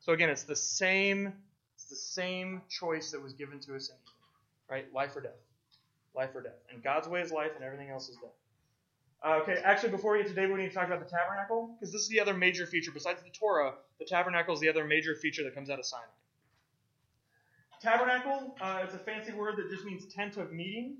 So 0.00 0.12
again, 0.12 0.30
it's 0.30 0.44
the 0.44 0.56
same, 0.56 1.32
it's 1.74 1.86
the 1.86 1.96
same 1.96 2.62
choice 2.68 3.10
that 3.10 3.22
was 3.22 3.32
given 3.32 3.58
to 3.60 3.76
us 3.76 3.88
in 3.88 3.96
Eden, 3.96 4.14
right? 4.68 4.94
Life 4.94 5.16
or 5.16 5.20
death. 5.20 5.32
Life 6.14 6.30
or 6.34 6.42
death. 6.42 6.58
And 6.72 6.82
God's 6.82 7.08
way 7.08 7.20
is 7.20 7.32
life 7.32 7.52
and 7.56 7.64
everything 7.64 7.90
else 7.90 8.08
is 8.08 8.16
death. 8.16 8.30
Uh, 9.22 9.40
okay, 9.42 9.60
actually, 9.64 9.90
before 9.90 10.12
we 10.12 10.18
get 10.18 10.28
to 10.28 10.34
David, 10.34 10.52
we 10.52 10.62
need 10.62 10.68
to 10.68 10.74
talk 10.74 10.86
about 10.86 11.00
the 11.00 11.10
tabernacle, 11.10 11.74
because 11.78 11.92
this 11.92 12.00
is 12.00 12.08
the 12.08 12.20
other 12.20 12.32
major 12.32 12.64
feature. 12.64 12.90
Besides 12.90 13.22
the 13.22 13.28
Torah, 13.28 13.74
the 13.98 14.06
tabernacle 14.06 14.54
is 14.54 14.60
the 14.60 14.68
other 14.70 14.84
major 14.84 15.14
feature 15.14 15.44
that 15.44 15.54
comes 15.54 15.68
out 15.68 15.78
of 15.78 15.84
Sinai. 15.84 16.04
Tabernacle, 17.82 18.56
uh, 18.62 18.80
it's 18.82 18.94
a 18.94 18.98
fancy 18.98 19.32
word 19.32 19.56
that 19.58 19.68
just 19.70 19.84
means 19.84 20.06
tent 20.06 20.38
of 20.38 20.52
meeting. 20.52 20.96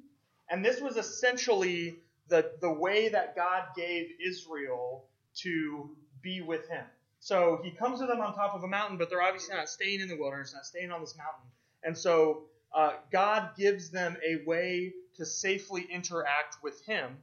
And 0.51 0.63
this 0.63 0.83
was 0.83 0.97
essentially 0.99 1.97
the, 2.31 2.53
the 2.61 2.73
way 2.73 3.09
that 3.11 3.37
God 3.37 3.65
gave 3.77 4.09
Israel 4.25 5.05
to 5.37 5.91
be 6.23 6.41
with 6.41 6.69
him. 6.69 6.85
So 7.19 7.61
he 7.63 7.71
comes 7.71 8.01
to 8.01 8.07
them 8.07 8.21
on 8.21 8.35
top 8.35 8.55
of 8.55 8.65
a 8.65 8.69
mountain, 8.69 8.97
but 8.97 9.11
they're 9.11 9.23
obviously 9.23 9.55
not 9.55 9.69
staying 9.69 10.01
in 10.01 10.09
the 10.09 10.17
wilderness, 10.17 10.55
not 10.55 10.65
staying 10.65 10.91
on 10.91 11.01
this 11.01 11.15
mountain. 11.17 11.51
And 11.83 11.97
so 11.97 12.45
uh, 12.75 12.93
God 13.13 13.51
gives 13.59 13.91
them 13.91 14.17
a 14.27 14.45
way 14.47 14.95
to 15.17 15.27
safely 15.27 15.87
interact 15.91 16.57
with 16.63 16.83
him 16.87 17.19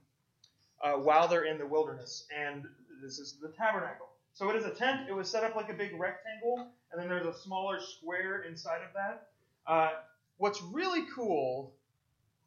uh, 0.84 0.94
while 0.94 1.28
they're 1.28 1.46
in 1.46 1.58
the 1.58 1.66
wilderness. 1.66 2.28
And 2.36 2.66
this 3.02 3.18
is 3.18 3.38
the 3.42 3.50
tabernacle. 3.50 4.08
So 4.34 4.52
it 4.52 4.56
is 4.56 4.66
a 4.66 4.70
tent. 4.70 5.10
It 5.10 5.14
was 5.14 5.30
set 5.30 5.44
up 5.44 5.56
like 5.56 5.70
a 5.72 5.74
big 5.74 6.00
rectangle, 6.00 6.68
and 6.92 7.02
then 7.02 7.10
there's 7.10 7.26
a 7.26 7.34
smaller 7.40 7.80
square 7.80 8.44
inside 8.44 8.82
of 8.88 8.94
that. 8.94 9.30
Uh, 9.66 9.90
what's 10.38 10.62
really 10.62 11.06
cool, 11.16 11.74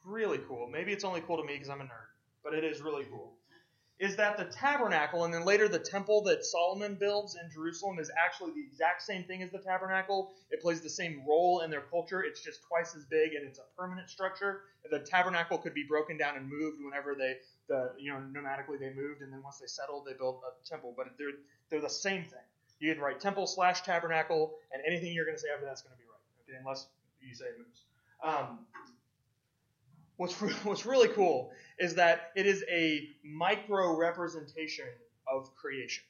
really 0.04 0.38
cool, 0.46 0.68
maybe 0.68 0.92
it's 0.92 1.02
only 1.02 1.20
cool 1.20 1.36
to 1.36 1.42
me 1.42 1.54
because 1.54 1.68
I'm 1.68 1.80
a 1.80 1.84
nerd, 1.84 1.99
but 2.44 2.54
it 2.54 2.64
is 2.64 2.80
really 2.80 3.04
cool, 3.04 3.34
is 3.98 4.16
that 4.16 4.38
the 4.38 4.44
tabernacle 4.46 5.24
and 5.24 5.32
then 5.34 5.44
later 5.44 5.68
the 5.68 5.78
temple 5.78 6.22
that 6.22 6.44
Solomon 6.44 6.96
builds 6.98 7.36
in 7.36 7.50
Jerusalem 7.52 7.98
is 7.98 8.10
actually 8.16 8.52
the 8.52 8.62
exact 8.66 9.02
same 9.02 9.24
thing 9.24 9.42
as 9.42 9.50
the 9.50 9.58
tabernacle. 9.58 10.32
It 10.50 10.62
plays 10.62 10.80
the 10.80 10.88
same 10.88 11.22
role 11.28 11.60
in 11.60 11.70
their 11.70 11.82
culture. 11.82 12.22
It's 12.22 12.42
just 12.42 12.60
twice 12.66 12.94
as 12.96 13.04
big 13.04 13.34
and 13.34 13.46
it's 13.46 13.58
a 13.58 13.76
permanent 13.76 14.08
structure. 14.08 14.62
The 14.90 15.00
tabernacle 15.00 15.58
could 15.58 15.74
be 15.74 15.84
broken 15.84 16.16
down 16.16 16.36
and 16.36 16.48
moved 16.48 16.78
whenever 16.82 17.14
they, 17.14 17.36
the 17.68 17.92
you 17.98 18.10
know, 18.10 18.18
nomadically 18.18 18.80
they 18.80 18.92
moved, 18.94 19.20
and 19.20 19.30
then 19.30 19.42
once 19.42 19.58
they 19.58 19.66
settled, 19.66 20.06
they 20.06 20.14
built 20.14 20.42
a 20.48 20.68
temple. 20.68 20.94
But 20.96 21.08
they're 21.18 21.36
they're 21.68 21.82
the 21.82 21.88
same 21.88 22.24
thing. 22.24 22.40
You 22.80 22.94
can 22.94 23.02
write 23.02 23.20
temple 23.20 23.46
slash 23.46 23.82
tabernacle, 23.82 24.54
and 24.72 24.82
anything 24.86 25.12
you're 25.12 25.26
going 25.26 25.36
to 25.36 25.40
say 25.40 25.48
after 25.52 25.66
that's 25.66 25.82
going 25.82 25.94
to 25.94 25.98
be 25.98 26.08
right. 26.08 26.48
Okay, 26.48 26.58
unless 26.58 26.86
you 27.20 27.34
say 27.34 27.44
it 27.44 27.58
moves. 27.58 27.84
Um, 28.24 28.60
what's 30.20 30.34
what's 30.64 30.84
really 30.84 31.08
cool 31.08 31.50
is 31.78 31.94
that 31.94 32.30
it 32.36 32.46
is 32.46 32.62
a 32.70 33.08
micro 33.24 33.96
representation 33.96 34.84
of 35.26 35.54
creation. 35.56 36.04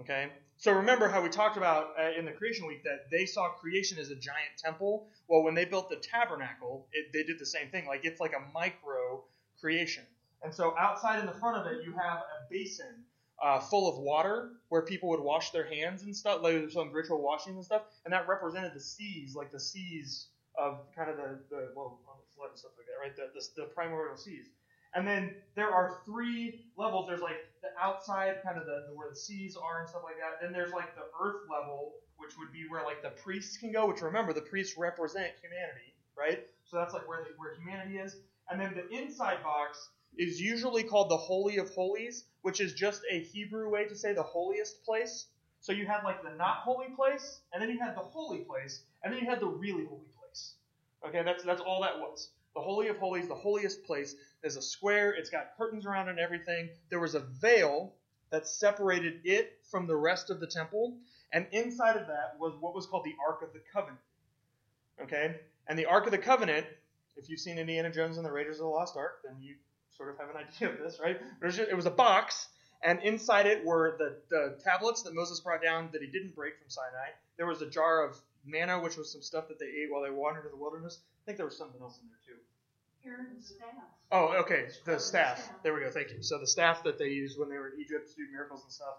Okay, 0.00 0.28
so 0.56 0.72
remember 0.72 1.08
how 1.08 1.22
we 1.22 1.28
talked 1.28 1.56
about 1.56 1.90
uh, 1.98 2.18
in 2.18 2.24
the 2.24 2.32
creation 2.32 2.66
week 2.66 2.82
that 2.84 3.10
they 3.10 3.26
saw 3.26 3.50
creation 3.50 3.98
as 3.98 4.10
a 4.10 4.14
giant 4.16 4.56
temple. 4.58 5.06
Well, 5.28 5.42
when 5.44 5.54
they 5.54 5.66
built 5.66 5.88
the 5.88 5.96
tabernacle, 5.96 6.88
it, 6.92 7.12
they 7.12 7.22
did 7.22 7.38
the 7.38 7.46
same 7.46 7.68
thing. 7.68 7.86
Like 7.86 8.04
it's 8.04 8.20
like 8.20 8.32
a 8.32 8.52
micro 8.52 9.22
creation. 9.60 10.04
And 10.42 10.52
so 10.52 10.74
outside 10.76 11.20
in 11.20 11.26
the 11.26 11.34
front 11.34 11.58
of 11.58 11.66
it, 11.70 11.84
you 11.84 11.92
have 11.92 12.18
a 12.18 12.50
basin 12.50 13.04
uh, 13.40 13.60
full 13.60 13.88
of 13.88 13.98
water 13.98 14.52
where 14.70 14.82
people 14.82 15.10
would 15.10 15.20
wash 15.20 15.50
their 15.50 15.68
hands 15.68 16.02
and 16.02 16.16
stuff, 16.16 16.42
like 16.42 16.70
some 16.70 16.92
ritual 16.92 17.22
washing 17.22 17.54
and 17.54 17.64
stuff, 17.64 17.82
and 18.04 18.12
that 18.12 18.26
represented 18.26 18.72
the 18.74 18.80
seas, 18.80 19.36
like 19.36 19.52
the 19.52 19.60
seas 19.60 20.26
of 20.58 20.80
kind 20.96 21.10
of 21.10 21.16
the, 21.16 21.38
the 21.50 21.68
well, 21.76 22.00
flood 22.40 22.56
and 22.56 22.58
stuff 22.58 22.72
like 22.80 22.88
that, 22.88 22.96
right? 22.96 23.12
The, 23.12 23.28
the, 23.36 23.44
the 23.60 23.68
primordial 23.76 24.16
seas. 24.16 24.48
And 24.94 25.06
then 25.06 25.36
there 25.54 25.70
are 25.70 26.00
three 26.04 26.64
levels. 26.76 27.06
There's 27.06 27.20
like 27.20 27.44
the 27.60 27.68
outside, 27.80 28.40
kind 28.42 28.58
of 28.58 28.64
the, 28.64 28.88
the 28.88 28.96
where 28.96 29.10
the 29.10 29.16
seas 29.16 29.56
are 29.56 29.80
and 29.80 29.88
stuff 29.88 30.02
like 30.02 30.16
that. 30.16 30.42
Then 30.42 30.52
there's 30.52 30.72
like 30.72 30.96
the 30.96 31.06
earth 31.20 31.44
level, 31.52 31.92
which 32.16 32.32
would 32.38 32.52
be 32.52 32.64
where 32.68 32.82
like 32.82 33.02
the 33.02 33.10
priests 33.10 33.56
can 33.56 33.70
go. 33.70 33.86
Which 33.86 34.00
remember, 34.00 34.32
the 34.32 34.40
priests 34.40 34.76
represent 34.76 35.30
humanity, 35.40 35.94
right? 36.18 36.48
So 36.64 36.76
that's 36.76 36.94
like 36.94 37.06
where 37.06 37.22
the, 37.22 37.30
where 37.36 37.54
humanity 37.54 37.98
is. 37.98 38.16
And 38.50 38.60
then 38.60 38.74
the 38.74 38.88
inside 38.96 39.44
box 39.44 39.90
is 40.18 40.40
usually 40.40 40.82
called 40.82 41.08
the 41.08 41.16
Holy 41.16 41.58
of 41.58 41.70
Holies, 41.70 42.24
which 42.42 42.60
is 42.60 42.72
just 42.72 43.02
a 43.12 43.20
Hebrew 43.20 43.70
way 43.70 43.84
to 43.84 43.94
say 43.94 44.12
the 44.12 44.24
holiest 44.24 44.84
place. 44.84 45.26
So 45.60 45.72
you 45.72 45.86
had 45.86 46.02
like 46.02 46.22
the 46.22 46.34
not 46.36 46.58
holy 46.64 46.88
place, 46.96 47.40
and 47.52 47.62
then 47.62 47.70
you 47.70 47.78
had 47.78 47.94
the 47.94 48.00
holy 48.00 48.38
place, 48.38 48.82
and 49.04 49.12
then 49.12 49.20
you 49.20 49.28
had 49.28 49.40
the 49.40 49.46
really 49.46 49.84
holy 49.84 50.06
place. 50.16 50.19
Okay, 51.06 51.22
that's 51.22 51.42
that's 51.44 51.60
all 51.60 51.82
that 51.82 51.98
was. 51.98 52.30
The 52.54 52.60
Holy 52.60 52.88
of 52.88 52.98
Holies, 52.98 53.28
the 53.28 53.34
holiest 53.34 53.84
place, 53.84 54.14
is 54.42 54.56
a 54.56 54.62
square. 54.62 55.12
It's 55.12 55.30
got 55.30 55.56
curtains 55.56 55.86
around 55.86 56.08
and 56.08 56.18
everything. 56.18 56.68
There 56.88 57.00
was 57.00 57.14
a 57.14 57.20
veil 57.20 57.94
that 58.30 58.46
separated 58.46 59.20
it 59.24 59.58
from 59.70 59.86
the 59.86 59.96
rest 59.96 60.30
of 60.30 60.40
the 60.40 60.46
temple, 60.46 60.96
and 61.32 61.46
inside 61.52 61.96
of 61.96 62.06
that 62.08 62.36
was 62.38 62.54
what 62.60 62.74
was 62.74 62.86
called 62.86 63.04
the 63.04 63.14
Ark 63.26 63.42
of 63.42 63.52
the 63.52 63.60
Covenant. 63.72 64.00
Okay, 65.02 65.36
and 65.68 65.78
the 65.78 65.86
Ark 65.86 66.06
of 66.06 66.12
the 66.12 66.18
Covenant. 66.18 66.66
If 67.16 67.28
you've 67.28 67.40
seen 67.40 67.58
Indiana 67.58 67.90
Jones 67.90 68.16
and 68.16 68.24
the 68.26 68.32
Raiders 68.32 68.56
of 68.56 68.64
the 68.64 68.70
Lost 68.70 68.96
Ark, 68.96 69.20
then 69.24 69.36
you 69.40 69.54
sort 69.96 70.10
of 70.10 70.18
have 70.18 70.30
an 70.30 70.36
idea 70.48 70.70
of 70.70 70.78
this, 70.78 70.98
right? 71.02 71.20
It 71.42 71.76
was 71.76 71.86
a 71.86 71.90
box, 71.90 72.48
and 72.82 73.00
inside 73.02 73.46
it 73.46 73.64
were 73.64 73.96
the, 73.98 74.16
the 74.30 74.58
tablets 74.64 75.02
that 75.02 75.14
Moses 75.14 75.40
brought 75.40 75.62
down 75.62 75.90
that 75.92 76.02
he 76.02 76.08
didn't 76.08 76.34
break 76.34 76.58
from 76.58 76.68
Sinai. 76.68 77.10
There 77.36 77.46
was 77.46 77.62
a 77.62 77.68
jar 77.68 78.04
of 78.04 78.16
manna, 78.44 78.80
which 78.80 78.96
was 78.96 79.12
some 79.12 79.22
stuff 79.22 79.48
that 79.48 79.58
they 79.58 79.66
ate 79.66 79.90
while 79.90 80.02
they 80.02 80.10
wandered 80.10 80.44
in 80.46 80.50
the 80.50 80.56
wilderness. 80.56 81.00
I 81.00 81.26
think 81.26 81.36
there 81.36 81.46
was 81.46 81.56
something 81.56 81.80
else 81.80 81.98
in 82.00 82.08
there 82.08 82.18
too. 82.26 82.40
Oh, 84.12 84.40
okay, 84.40 84.66
the 84.84 84.98
staff. 84.98 85.50
There 85.62 85.72
we 85.72 85.80
go. 85.80 85.90
Thank 85.90 86.10
you. 86.10 86.22
So 86.22 86.38
the 86.38 86.46
staff 86.46 86.82
that 86.84 86.98
they 86.98 87.08
used 87.08 87.38
when 87.38 87.48
they 87.48 87.56
were 87.56 87.68
in 87.68 87.80
Egypt 87.80 88.10
to 88.10 88.16
do 88.16 88.30
miracles 88.32 88.62
and 88.62 88.72
stuff. 88.72 88.96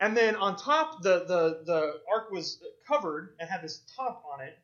And 0.00 0.16
then 0.16 0.36
on 0.36 0.56
top, 0.56 1.02
the 1.02 1.24
the 1.26 1.62
the 1.64 2.00
ark 2.12 2.30
was 2.30 2.58
covered 2.86 3.34
and 3.38 3.48
had 3.48 3.62
this 3.62 3.82
top 3.96 4.24
on 4.32 4.40
it. 4.40 4.58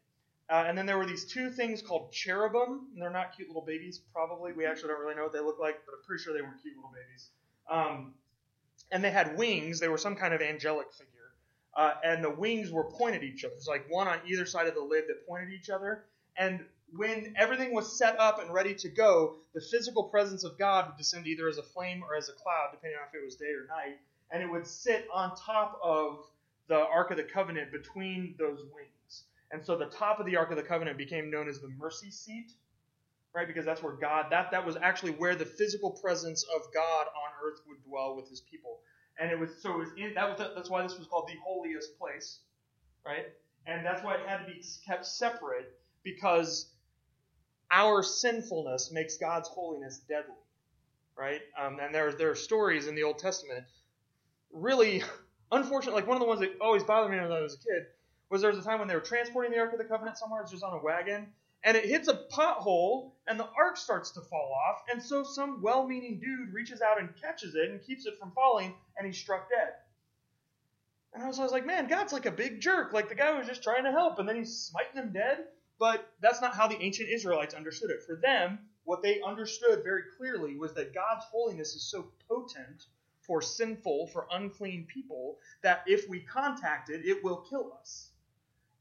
Uh, 0.48 0.64
and 0.66 0.76
then 0.76 0.86
there 0.86 0.98
were 0.98 1.06
these 1.06 1.24
two 1.24 1.50
things 1.50 1.82
called 1.82 2.12
cherubim. 2.12 2.88
And 2.92 3.02
they're 3.02 3.10
not 3.10 3.34
cute 3.36 3.48
little 3.48 3.64
babies, 3.64 4.00
probably. 4.12 4.52
We 4.52 4.66
actually 4.66 4.88
don't 4.88 5.00
really 5.00 5.14
know 5.14 5.24
what 5.24 5.32
they 5.32 5.40
look 5.40 5.58
like, 5.58 5.80
but 5.86 5.94
I'm 5.94 6.04
pretty 6.06 6.22
sure 6.22 6.34
they 6.34 6.42
weren't 6.42 6.60
cute 6.62 6.76
little 6.76 6.92
babies. 6.92 7.28
Um, 7.68 8.14
and 8.92 9.02
they 9.02 9.10
had 9.10 9.36
wings. 9.36 9.80
They 9.80 9.88
were 9.88 9.98
some 9.98 10.16
kind 10.16 10.34
of 10.34 10.42
angelic 10.42 10.92
figure. 10.92 11.13
Uh, 11.76 11.94
and 12.04 12.24
the 12.24 12.30
wings 12.30 12.70
were 12.70 12.84
pointed 12.84 13.18
at 13.22 13.24
each 13.24 13.44
other. 13.44 13.54
There's 13.54 13.68
like 13.68 13.86
one 13.90 14.08
on 14.08 14.20
either 14.28 14.46
side 14.46 14.66
of 14.68 14.74
the 14.74 14.82
lid 14.82 15.04
that 15.08 15.26
pointed 15.26 15.48
at 15.48 15.54
each 15.54 15.70
other. 15.70 16.04
And 16.36 16.64
when 16.96 17.34
everything 17.36 17.74
was 17.74 17.98
set 17.98 18.18
up 18.20 18.40
and 18.42 18.52
ready 18.52 18.74
to 18.76 18.88
go, 18.90 19.36
the 19.54 19.60
physical 19.60 20.04
presence 20.04 20.44
of 20.44 20.58
God 20.58 20.86
would 20.88 20.96
descend 20.98 21.26
either 21.26 21.48
as 21.48 21.58
a 21.58 21.62
flame 21.64 22.04
or 22.04 22.16
as 22.16 22.28
a 22.28 22.32
cloud, 22.32 22.68
depending 22.72 22.98
on 23.00 23.08
if 23.08 23.14
it 23.20 23.24
was 23.24 23.36
day 23.36 23.46
or 23.52 23.66
night. 23.68 23.98
And 24.30 24.42
it 24.42 24.50
would 24.50 24.66
sit 24.66 25.06
on 25.12 25.36
top 25.36 25.78
of 25.82 26.20
the 26.68 26.78
Ark 26.78 27.10
of 27.10 27.18
the 27.18 27.24
Covenant 27.24 27.72
between 27.72 28.36
those 28.38 28.60
wings. 28.74 29.24
And 29.52 29.64
so 29.64 29.76
the 29.76 29.86
top 29.86 30.20
of 30.20 30.26
the 30.26 30.36
Ark 30.36 30.50
of 30.50 30.56
the 30.56 30.62
Covenant 30.62 30.98
became 30.98 31.30
known 31.30 31.48
as 31.48 31.60
the 31.60 31.68
mercy 31.68 32.10
seat. 32.10 32.52
right? 33.34 33.46
Because 33.48 33.64
that's 33.66 33.82
where 33.82 33.94
God 33.94 34.26
that 34.30 34.52
that 34.52 34.66
was 34.66 34.76
actually 34.82 35.12
where 35.12 35.36
the 35.36 35.46
physical 35.46 35.92
presence 35.92 36.44
of 36.56 36.62
God 36.74 37.06
on 37.08 37.32
earth 37.44 37.60
would 37.68 37.82
dwell 37.84 38.16
with 38.16 38.28
His 38.30 38.42
people, 38.42 38.80
and 39.18 39.30
it 39.30 39.38
was 39.38 39.50
so 39.60 39.74
it 39.74 39.78
was 39.78 39.88
in 39.96 40.14
that 40.14 40.28
was 40.28 40.50
that's 40.54 40.70
why 40.70 40.82
this 40.82 40.98
was 40.98 41.06
called 41.06 41.28
the 41.28 41.38
holiest 41.44 41.98
place, 41.98 42.40
right? 43.06 43.26
And 43.66 43.84
that's 43.84 44.02
why 44.02 44.14
it 44.14 44.26
had 44.26 44.38
to 44.38 44.46
be 44.46 44.62
kept 44.86 45.06
separate 45.06 45.72
because 46.02 46.70
our 47.70 48.02
sinfulness 48.02 48.90
makes 48.92 49.16
God's 49.16 49.48
holiness 49.48 50.00
deadly, 50.08 50.34
right? 51.16 51.40
Um, 51.58 51.78
and 51.80 51.94
there 51.94 52.12
there 52.12 52.30
are 52.30 52.36
stories 52.36 52.86
in 52.86 52.94
the 52.94 53.02
Old 53.02 53.18
Testament, 53.18 53.64
really 54.52 55.02
unfortunate. 55.52 55.94
Like 55.94 56.06
one 56.06 56.16
of 56.16 56.20
the 56.20 56.28
ones 56.28 56.40
that 56.40 56.56
always 56.60 56.82
bothered 56.82 57.10
me 57.10 57.18
when 57.18 57.32
I 57.32 57.40
was 57.40 57.54
a 57.54 57.58
kid 57.58 57.86
was 58.30 58.42
there 58.42 58.50
was 58.50 58.58
a 58.58 58.62
time 58.62 58.78
when 58.78 58.88
they 58.88 58.94
were 58.94 59.00
transporting 59.00 59.52
the 59.52 59.58
Ark 59.58 59.72
of 59.72 59.78
the 59.78 59.84
Covenant 59.84 60.18
somewhere, 60.18 60.42
it's 60.42 60.50
just 60.50 60.64
on 60.64 60.72
a 60.72 60.82
wagon, 60.82 61.26
and 61.64 61.76
it 61.76 61.86
hits 61.86 62.08
a 62.08 62.20
pothole, 62.30 63.12
and 63.26 63.40
the 63.40 63.48
ark 63.58 63.76
starts 63.76 64.10
to 64.12 64.20
fall 64.20 64.52
off, 64.68 64.82
and 64.92 65.02
so 65.02 65.24
some 65.24 65.62
well-meaning 65.62 66.20
dude 66.20 66.52
reaches 66.52 66.80
out 66.82 67.00
and 67.00 67.08
catches 67.20 67.54
it 67.54 67.70
and 67.70 67.82
keeps 67.82 68.06
it 68.06 68.18
from 68.18 68.30
falling, 68.32 68.74
and 68.96 69.06
he's 69.06 69.18
struck 69.18 69.48
dead. 69.48 69.72
And 71.14 71.22
I 71.22 71.26
was, 71.26 71.38
I 71.38 71.42
was 71.42 71.52
like, 71.52 71.66
man, 71.66 71.86
God's 71.86 72.12
like 72.12 72.26
a 72.26 72.30
big 72.30 72.60
jerk. 72.60 72.92
Like 72.92 73.08
the 73.08 73.14
guy 73.14 73.36
was 73.38 73.46
just 73.46 73.62
trying 73.62 73.84
to 73.84 73.92
help, 73.92 74.18
and 74.18 74.28
then 74.28 74.36
he's 74.36 74.56
smiting 74.56 75.02
him 75.02 75.12
dead. 75.12 75.44
But 75.78 76.08
that's 76.20 76.40
not 76.40 76.54
how 76.54 76.68
the 76.68 76.80
ancient 76.80 77.08
Israelites 77.08 77.54
understood 77.54 77.90
it. 77.90 78.02
For 78.06 78.16
them, 78.16 78.58
what 78.84 79.02
they 79.02 79.20
understood 79.22 79.82
very 79.82 80.02
clearly 80.16 80.56
was 80.56 80.72
that 80.74 80.94
God's 80.94 81.24
holiness 81.30 81.74
is 81.74 81.90
so 81.90 82.12
potent 82.28 82.86
for 83.22 83.40
sinful, 83.40 84.08
for 84.08 84.26
unclean 84.30 84.86
people, 84.86 85.38
that 85.62 85.82
if 85.86 86.08
we 86.08 86.20
contact 86.20 86.90
it, 86.90 87.04
it 87.04 87.24
will 87.24 87.38
kill 87.48 87.72
us. 87.80 88.10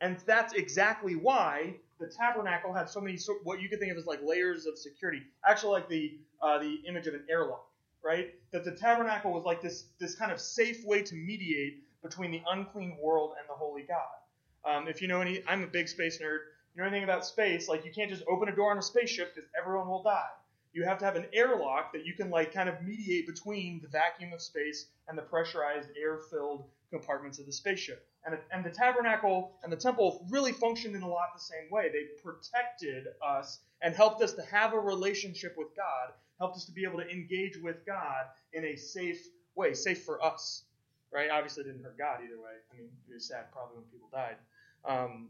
And 0.02 0.18
that's 0.26 0.54
exactly 0.54 1.16
why 1.16 1.78
the 2.04 2.14
tabernacle 2.14 2.74
had 2.74 2.90
so 2.90 3.00
many, 3.00 3.18
what 3.44 3.62
you 3.62 3.70
could 3.70 3.80
think 3.80 3.92
of 3.92 3.98
as 3.98 4.06
like 4.06 4.20
layers 4.24 4.66
of 4.66 4.78
security. 4.78 5.22
Actually, 5.48 5.72
like 5.74 5.88
the 5.88 6.20
uh, 6.42 6.60
the 6.60 6.82
image 6.86 7.08
of 7.08 7.14
an 7.14 7.24
airlock, 7.30 7.66
right? 8.04 8.34
That 8.52 8.66
the 8.66 8.72
tabernacle 8.72 9.32
was 9.32 9.46
like 9.46 9.62
this 9.62 9.86
this 10.00 10.16
kind 10.16 10.32
of 10.32 10.40
safe 10.40 10.84
way 10.86 11.02
to 11.02 11.16
mediate 11.16 11.84
between 12.02 12.32
the 12.32 12.42
unclean 12.50 12.98
world 13.02 13.32
and 13.40 13.48
the 13.48 13.54
holy 13.54 13.84
God. 13.84 14.70
Um, 14.70 14.88
if 14.90 15.02
you 15.02 15.08
know 15.08 15.22
any, 15.22 15.42
I'm 15.48 15.64
a 15.64 15.68
big 15.68 15.88
space 15.88 16.20
nerd. 16.22 16.40
You 16.76 16.82
know 16.82 16.88
anything 16.88 17.06
about 17.06 17.26
space? 17.26 17.70
Like 17.70 17.86
you 17.86 17.92
can't 17.92 18.10
just 18.10 18.24
open 18.28 18.50
a 18.50 18.56
door 18.56 18.72
on 18.72 18.78
a 18.78 18.82
spaceship 18.82 19.34
because 19.34 19.50
everyone 19.60 19.88
will 19.88 20.04
die. 20.04 20.34
You 20.74 20.84
have 20.84 20.98
to 20.98 21.06
have 21.06 21.16
an 21.16 21.28
airlock 21.34 21.94
that 21.94 22.06
you 22.06 22.14
can 22.14 22.30
like 22.30 22.54
kind 22.54 22.68
of 22.68 22.82
mediate 22.82 23.28
between 23.28 23.80
the 23.82 23.88
vacuum 23.88 24.34
of 24.34 24.42
space 24.42 24.88
and 25.08 25.18
the 25.18 25.22
pressurized 25.22 25.90
air-filled 26.02 26.66
compartments 26.90 27.40
of 27.40 27.46
the 27.46 27.54
spaceship. 27.54 28.06
And, 28.26 28.38
and 28.52 28.64
the 28.64 28.70
tabernacle 28.70 29.52
and 29.64 29.72
the 29.72 29.78
temple 29.78 30.26
really 30.30 30.54
functioned 30.54 30.96
in 30.96 31.02
a 31.02 31.08
lot 31.08 31.30
the 31.36 31.42
same 31.42 31.70
way. 31.70 31.90
They 31.92 32.22
protected 32.24 33.08
us 33.26 33.60
and 33.82 33.94
helped 33.94 34.22
us 34.22 34.34
to 34.34 34.42
have 34.44 34.74
a 34.74 34.80
relationship 34.80 35.56
with 35.58 35.76
God, 35.76 36.14
helped 36.40 36.56
us 36.56 36.66
to 36.66 36.72
be 36.72 36.86
able 36.86 37.00
to 37.00 37.10
engage 37.10 37.58
with 37.58 37.86
God 37.86 38.26
in 38.54 38.64
a 38.64 38.76
safe 38.78 39.28
way, 39.56 39.74
safe 39.74 40.04
for 40.04 40.24
us. 40.24 40.64
Right? 41.12 41.30
Obviously, 41.30 41.64
it 41.64 41.68
didn't 41.68 41.84
hurt 41.84 41.98
God 41.98 42.20
either 42.24 42.40
way. 42.40 42.56
I 42.72 42.78
mean, 42.78 42.90
it 43.10 43.14
was 43.14 43.28
sad 43.28 43.52
probably 43.52 43.76
when 43.78 43.86
people 43.92 44.10
died. 44.12 44.38
Um, 44.86 45.30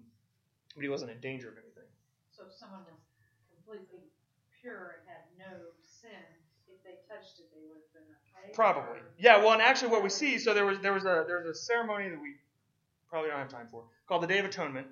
but 0.76 0.84
he 0.84 0.90
wasn't 0.90 1.12
in 1.12 1.20
danger 1.20 1.50
of 1.50 1.58
anything. 1.58 1.90
So 2.32 2.44
if 2.48 2.54
someone 2.54 2.82
was 2.86 2.98
completely 3.52 4.10
pure 4.62 4.98
and 4.98 5.04
had 5.10 5.26
no 5.38 5.74
sin, 5.86 6.24
if 6.70 6.82
they 6.84 6.98
touched 7.06 7.40
it, 7.40 7.52
they 7.54 7.62
would 7.68 7.78
have 7.78 7.94
been 7.94 8.10
okay. 8.26 8.54
Probably. 8.54 9.00
Yeah. 9.18 9.38
Well, 9.38 9.54
and 9.54 9.62
actually, 9.62 9.92
what 9.92 10.04
we 10.04 10.10
see, 10.10 10.40
so 10.40 10.54
there 10.54 10.66
was 10.66 10.80
there 10.80 10.94
was 10.94 11.04
a 11.06 11.26
there 11.28 11.44
was 11.44 11.48
a 11.48 11.56
ceremony 11.56 12.10
that 12.10 12.20
we 12.20 12.36
probably 13.14 13.30
don't 13.30 13.38
have 13.38 13.50
time 13.50 13.68
for 13.70 13.84
called 14.08 14.24
the 14.24 14.28
Day 14.28 14.40
of 14.40 14.46
Atonement, 14.46 14.88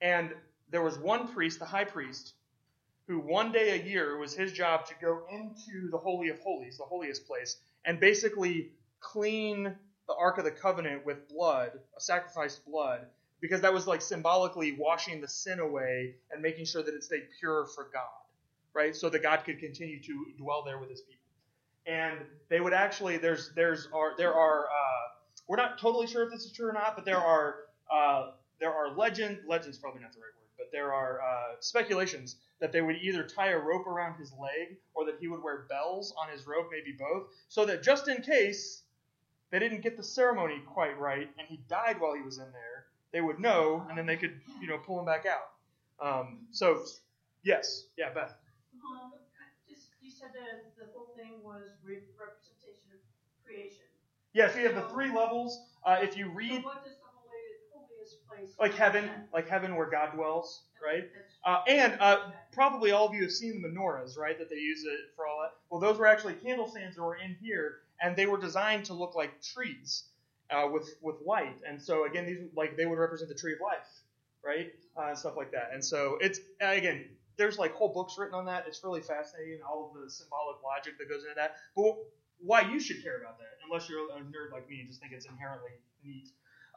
and 0.00 0.32
there 0.70 0.80
was 0.80 0.96
one 0.96 1.26
priest, 1.26 1.58
the 1.58 1.64
high 1.64 1.82
priest, 1.82 2.34
who 3.08 3.18
one 3.18 3.50
day 3.50 3.80
a 3.80 3.84
year 3.84 4.16
was 4.16 4.32
his 4.32 4.52
job 4.52 4.86
to 4.86 4.94
go 5.02 5.22
into 5.32 5.90
the 5.90 5.98
holy 5.98 6.28
of 6.28 6.38
holies, 6.38 6.78
the 6.78 6.84
holiest 6.84 7.26
place, 7.26 7.56
and 7.84 7.98
basically 7.98 8.70
clean 9.00 9.74
the 10.06 10.14
Ark 10.14 10.38
of 10.38 10.44
the 10.44 10.52
Covenant 10.52 11.04
with 11.04 11.28
blood, 11.28 11.72
a 11.96 12.00
sacrificed 12.00 12.64
blood, 12.64 13.06
because 13.40 13.60
that 13.62 13.74
was 13.74 13.88
like 13.88 14.02
symbolically 14.02 14.76
washing 14.78 15.20
the 15.20 15.26
sin 15.26 15.58
away 15.58 16.14
and 16.30 16.40
making 16.40 16.64
sure 16.64 16.84
that 16.84 16.94
it 16.94 17.02
stayed 17.02 17.26
pure 17.40 17.66
for 17.74 17.88
God, 17.92 18.22
right? 18.72 18.94
So 18.94 19.10
that 19.10 19.20
God 19.20 19.42
could 19.44 19.58
continue 19.58 20.00
to 20.00 20.26
dwell 20.38 20.62
there 20.62 20.78
with 20.78 20.90
His 20.90 21.00
people. 21.00 21.16
And 21.86 22.20
they 22.48 22.60
would 22.60 22.72
actually 22.72 23.16
there's 23.16 23.50
there's 23.56 23.88
are 23.92 24.12
there 24.16 24.32
are 24.32 24.66
uh, 24.66 25.19
we're 25.46 25.56
not 25.56 25.78
totally 25.78 26.06
sure 26.06 26.24
if 26.24 26.30
this 26.30 26.44
is 26.44 26.52
true 26.52 26.68
or 26.68 26.72
not, 26.72 26.96
but 26.96 27.04
there 27.04 27.18
are 27.18 27.56
uh, 27.92 28.30
there 28.60 28.72
are 28.72 28.96
legend 28.96 29.38
legends 29.46 29.78
probably 29.78 30.00
not 30.00 30.12
the 30.12 30.18
right 30.18 30.26
word, 30.36 30.50
but 30.58 30.70
there 30.72 30.92
are 30.92 31.20
uh, 31.20 31.56
speculations 31.60 32.36
that 32.60 32.72
they 32.72 32.82
would 32.82 32.96
either 32.96 33.24
tie 33.24 33.48
a 33.50 33.58
rope 33.58 33.86
around 33.86 34.18
his 34.18 34.32
leg 34.32 34.76
or 34.94 35.06
that 35.06 35.16
he 35.18 35.28
would 35.28 35.42
wear 35.42 35.64
bells 35.68 36.14
on 36.20 36.28
his 36.30 36.46
rope, 36.46 36.68
maybe 36.70 36.96
both, 36.96 37.28
so 37.48 37.64
that 37.64 37.82
just 37.82 38.08
in 38.08 38.20
case 38.22 38.82
they 39.50 39.58
didn't 39.58 39.80
get 39.80 39.96
the 39.96 40.02
ceremony 40.02 40.62
quite 40.66 40.98
right 40.98 41.28
and 41.38 41.48
he 41.48 41.58
died 41.68 42.00
while 42.00 42.14
he 42.14 42.22
was 42.22 42.38
in 42.38 42.46
there, 42.52 42.86
they 43.12 43.20
would 43.20 43.40
know, 43.40 43.84
and 43.88 43.98
then 43.98 44.06
they 44.06 44.16
could, 44.16 44.38
you 44.60 44.68
know, 44.68 44.78
pull 44.78 45.00
him 45.00 45.06
back 45.06 45.26
out. 45.26 45.50
Um, 46.00 46.38
so, 46.52 46.84
yes, 47.42 47.86
yeah, 47.98 48.10
Beth. 48.14 48.32
Um, 48.78 49.12
just, 49.68 49.90
you 50.00 50.10
said 50.10 50.30
that 50.34 50.70
the 50.78 50.86
whole 50.94 51.10
thing 51.16 51.42
was 51.42 51.74
re- 51.82 52.06
representation 52.14 52.94
of 52.94 53.00
creation. 53.44 53.89
Yeah, 54.32 54.50
so 54.50 54.58
you 54.58 54.66
have 54.66 54.74
the 54.74 54.88
three 54.92 55.12
levels. 55.12 55.58
Uh, 55.84 55.98
if 56.02 56.16
you 56.16 56.28
read, 56.28 56.62
what 56.62 56.78
is 56.86 56.92
the 56.94 57.08
holiest, 57.14 57.64
holiest 57.72 58.26
place? 58.28 58.50
like 58.60 58.74
heaven, 58.74 59.10
like 59.32 59.48
heaven 59.48 59.74
where 59.74 59.90
God 59.90 60.12
dwells, 60.14 60.62
right? 60.82 61.04
Uh, 61.44 61.62
and 61.66 61.96
uh, 62.00 62.30
probably 62.52 62.92
all 62.92 63.08
of 63.08 63.14
you 63.14 63.22
have 63.22 63.32
seen 63.32 63.60
the 63.60 63.68
menorahs, 63.68 64.16
right? 64.16 64.38
That 64.38 64.48
they 64.50 64.56
use 64.56 64.84
it 64.84 65.00
for 65.16 65.26
all 65.26 65.40
that. 65.42 65.52
Well, 65.70 65.80
those 65.80 65.98
were 65.98 66.06
actually 66.06 66.34
candle 66.34 66.68
stands 66.68 66.96
that 66.96 67.02
were 67.02 67.16
in 67.16 67.36
here, 67.40 67.78
and 68.00 68.14
they 68.16 68.26
were 68.26 68.38
designed 68.38 68.84
to 68.86 68.94
look 68.94 69.14
like 69.14 69.42
trees 69.42 70.04
uh, 70.50 70.68
with 70.70 70.94
with 71.02 71.16
light. 71.26 71.56
And 71.66 71.82
so 71.82 72.04
again, 72.04 72.26
these 72.26 72.38
like 72.54 72.76
they 72.76 72.86
would 72.86 72.98
represent 72.98 73.28
the 73.30 73.34
tree 73.34 73.54
of 73.54 73.60
life, 73.60 73.88
right? 74.44 74.70
Uh, 74.96 75.08
and 75.08 75.18
stuff 75.18 75.36
like 75.36 75.50
that. 75.52 75.70
And 75.72 75.84
so 75.84 76.18
it's 76.20 76.40
again, 76.60 77.04
there's 77.36 77.58
like 77.58 77.74
whole 77.74 77.88
books 77.92 78.16
written 78.18 78.34
on 78.34 78.44
that. 78.46 78.64
It's 78.66 78.82
really 78.84 79.00
fascinating, 79.00 79.60
all 79.68 79.92
of 79.94 80.02
the 80.02 80.10
symbolic 80.10 80.62
logic 80.62 80.98
that 80.98 81.08
goes 81.08 81.22
into 81.22 81.34
that. 81.36 81.56
But 81.74 81.96
why 82.42 82.62
you 82.62 82.80
should 82.80 83.02
care 83.02 83.18
about 83.20 83.38
that, 83.38 83.58
unless 83.64 83.88
you're 83.88 84.00
a 84.10 84.20
nerd 84.20 84.52
like 84.52 84.68
me 84.68 84.80
and 84.80 84.88
just 84.88 85.00
think 85.00 85.12
it's 85.12 85.26
inherently 85.26 85.70
neat, 86.04 86.28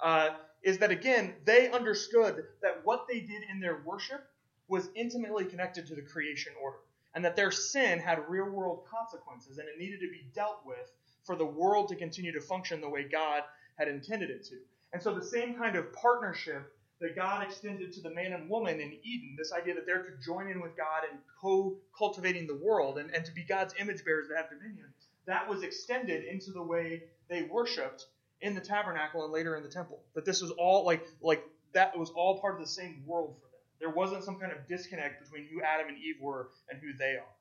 uh, 0.03 0.29
is 0.63 0.77
that 0.79 0.91
again 0.91 1.33
they 1.45 1.69
understood 1.69 2.43
that 2.61 2.81
what 2.83 3.07
they 3.07 3.19
did 3.19 3.43
in 3.49 3.59
their 3.59 3.81
worship 3.85 4.25
was 4.67 4.89
intimately 4.95 5.45
connected 5.45 5.87
to 5.87 5.95
the 5.95 6.01
creation 6.01 6.53
order, 6.61 6.77
and 7.15 7.23
that 7.25 7.35
their 7.35 7.51
sin 7.51 7.99
had 7.99 8.19
real 8.29 8.49
world 8.49 8.85
consequences, 8.89 9.57
and 9.57 9.67
it 9.67 9.77
needed 9.77 9.99
to 9.99 10.09
be 10.09 10.25
dealt 10.33 10.59
with 10.65 10.91
for 11.25 11.35
the 11.35 11.45
world 11.45 11.89
to 11.89 11.95
continue 11.95 12.31
to 12.31 12.41
function 12.41 12.81
the 12.81 12.89
way 12.89 13.03
God 13.03 13.43
had 13.77 13.87
intended 13.87 14.29
it 14.29 14.43
to. 14.45 14.55
And 14.93 15.01
so 15.01 15.13
the 15.13 15.25
same 15.25 15.55
kind 15.55 15.75
of 15.75 15.91
partnership 15.93 16.71
that 17.01 17.15
God 17.15 17.43
extended 17.43 17.91
to 17.93 18.01
the 18.01 18.09
man 18.11 18.33
and 18.33 18.49
woman 18.49 18.79
in 18.79 18.93
Eden, 19.03 19.35
this 19.37 19.51
idea 19.51 19.73
that 19.75 19.85
they're 19.85 20.03
to 20.03 20.23
join 20.23 20.49
in 20.49 20.61
with 20.61 20.77
God 20.77 21.03
and 21.09 21.19
co 21.41 21.75
cultivating 21.97 22.47
the 22.47 22.55
world 22.55 22.97
and, 22.97 23.13
and 23.13 23.25
to 23.25 23.31
be 23.31 23.43
God's 23.43 23.73
image 23.79 24.05
bearers 24.05 24.27
that 24.29 24.37
have 24.37 24.49
dominion, 24.49 24.85
that 25.25 25.49
was 25.49 25.63
extended 25.63 26.25
into 26.25 26.51
the 26.51 26.61
way 26.61 27.03
they 27.29 27.43
worshiped 27.43 28.07
in 28.41 28.55
the 28.55 28.61
tabernacle 28.61 29.23
and 29.23 29.31
later 29.33 29.55
in 29.55 29.63
the 29.63 29.69
temple. 29.69 30.01
That 30.15 30.25
this 30.25 30.41
was 30.41 30.51
all 30.51 30.85
like 30.85 31.05
like 31.21 31.43
that 31.73 31.97
was 31.97 32.09
all 32.11 32.39
part 32.39 32.55
of 32.55 32.61
the 32.61 32.67
same 32.67 33.03
world 33.05 33.35
for 33.35 33.47
them. 33.47 33.59
There 33.79 33.89
wasn't 33.89 34.23
some 34.23 34.37
kind 34.39 34.51
of 34.51 34.67
disconnect 34.67 35.23
between 35.23 35.47
who 35.47 35.61
Adam 35.61 35.87
and 35.87 35.97
Eve 35.97 36.17
were 36.21 36.49
and 36.69 36.79
who 36.79 36.93
they 36.97 37.15
are. 37.15 37.35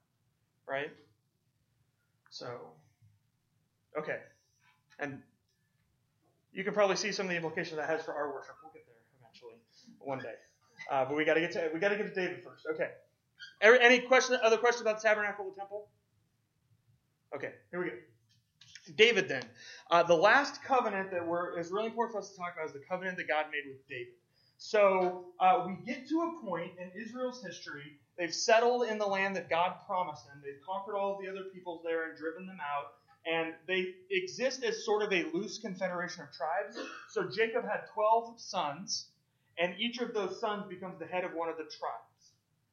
Right? 0.67 0.91
So 2.31 2.47
okay. 3.99 4.19
And 4.99 5.21
you 6.53 6.65
can 6.65 6.75
probably 6.75 6.97
see 6.97 7.13
some 7.13 7.27
of 7.27 7.31
the 7.31 7.37
implications 7.37 7.77
that 7.77 7.89
has 7.89 8.03
for 8.03 8.15
our 8.15 8.33
worship. 8.33 8.55
We'll 8.63 8.73
get 8.73 8.87
there 8.87 8.95
eventually, 9.21 9.61
one 9.99 10.19
day. 10.19 10.35
Uh, 10.91 11.05
but 11.05 11.17
we 11.17 11.25
got 11.25 11.35
to 11.35 11.41
get 11.41 11.53
to 11.53 11.71
we 11.73 11.81
got 11.81 11.89
to 11.91 11.97
get 11.97 12.15
to 12.15 12.15
David 12.15 12.43
first. 12.45 12.67
Okay. 12.75 12.91
Any, 13.61 14.01
question? 14.01 14.39
Other 14.43 14.57
questions 14.57 14.83
about 14.83 15.01
the 15.01 15.09
tabernacle, 15.09 15.47
or 15.47 15.51
the 15.51 15.57
temple? 15.57 15.89
Okay, 17.35 17.53
here 17.71 17.83
we 17.83 17.91
go. 17.91 17.97
David 18.97 19.29
then. 19.29 19.45
Uh, 19.91 20.03
the 20.03 20.15
last 20.15 20.63
covenant 20.65 21.11
that 21.13 21.27
we're, 21.27 21.59
is 21.59 21.71
really 21.71 21.87
important 21.87 22.13
for 22.13 22.19
us 22.19 22.31
to 22.31 22.37
talk 22.37 22.55
about 22.55 22.67
is 22.67 22.73
the 22.73 22.83
covenant 22.89 23.17
that 23.17 23.29
God 23.29 23.47
made 23.51 23.71
with 23.71 23.87
David. 23.89 24.15
So 24.59 25.27
uh, 25.41 25.65
we 25.67 25.77
get 25.87 26.09
to 26.09 26.21
a 26.21 26.47
point 26.47 26.73
in 26.79 26.91
Israel's 27.01 27.43
history. 27.45 27.99
They've 28.19 28.35
settled 28.35 28.85
in 28.89 28.99
the 28.99 29.07
land 29.07 29.35
that 29.37 29.49
God 29.49 29.75
promised 29.87 30.27
them. 30.27 30.43
They've 30.45 30.61
conquered 30.65 30.97
all 30.97 31.17
of 31.17 31.25
the 31.25 31.31
other 31.31 31.49
peoples 31.53 31.83
there 31.85 32.09
and 32.09 32.19
driven 32.19 32.47
them 32.47 32.59
out. 32.61 32.93
And 33.25 33.55
they 33.67 33.95
exist 34.11 34.63
as 34.65 34.85
sort 34.85 35.03
of 35.03 35.13
a 35.13 35.25
loose 35.33 35.59
confederation 35.59 36.25
of 36.25 36.29
tribes. 36.33 36.77
So 37.09 37.29
Jacob 37.29 37.65
had 37.65 37.83
12 37.95 38.41
sons, 38.41 39.07
and 39.59 39.75
each 39.79 39.99
of 39.99 40.13
those 40.13 40.41
sons 40.41 40.65
becomes 40.69 40.99
the 40.99 41.07
head 41.07 41.25
of 41.25 41.33
one 41.33 41.49
of 41.49 41.57
the 41.57 41.65
tribes. 41.65 42.12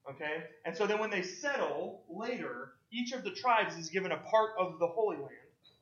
Okay? 0.10 0.44
And 0.66 0.76
so 0.76 0.88
then 0.88 1.00
when 1.00 1.10
they 1.10 1.22
settle 1.22 2.04
later, 2.10 2.74
each 2.92 3.12
of 3.12 3.24
the 3.24 3.32
tribes 3.32 3.76
is 3.76 3.90
given 3.90 4.12
a 4.12 4.18
part 4.18 4.52
of 4.58 4.80
the 4.80 4.88
Holy 4.88 5.18
Land, 5.18 5.30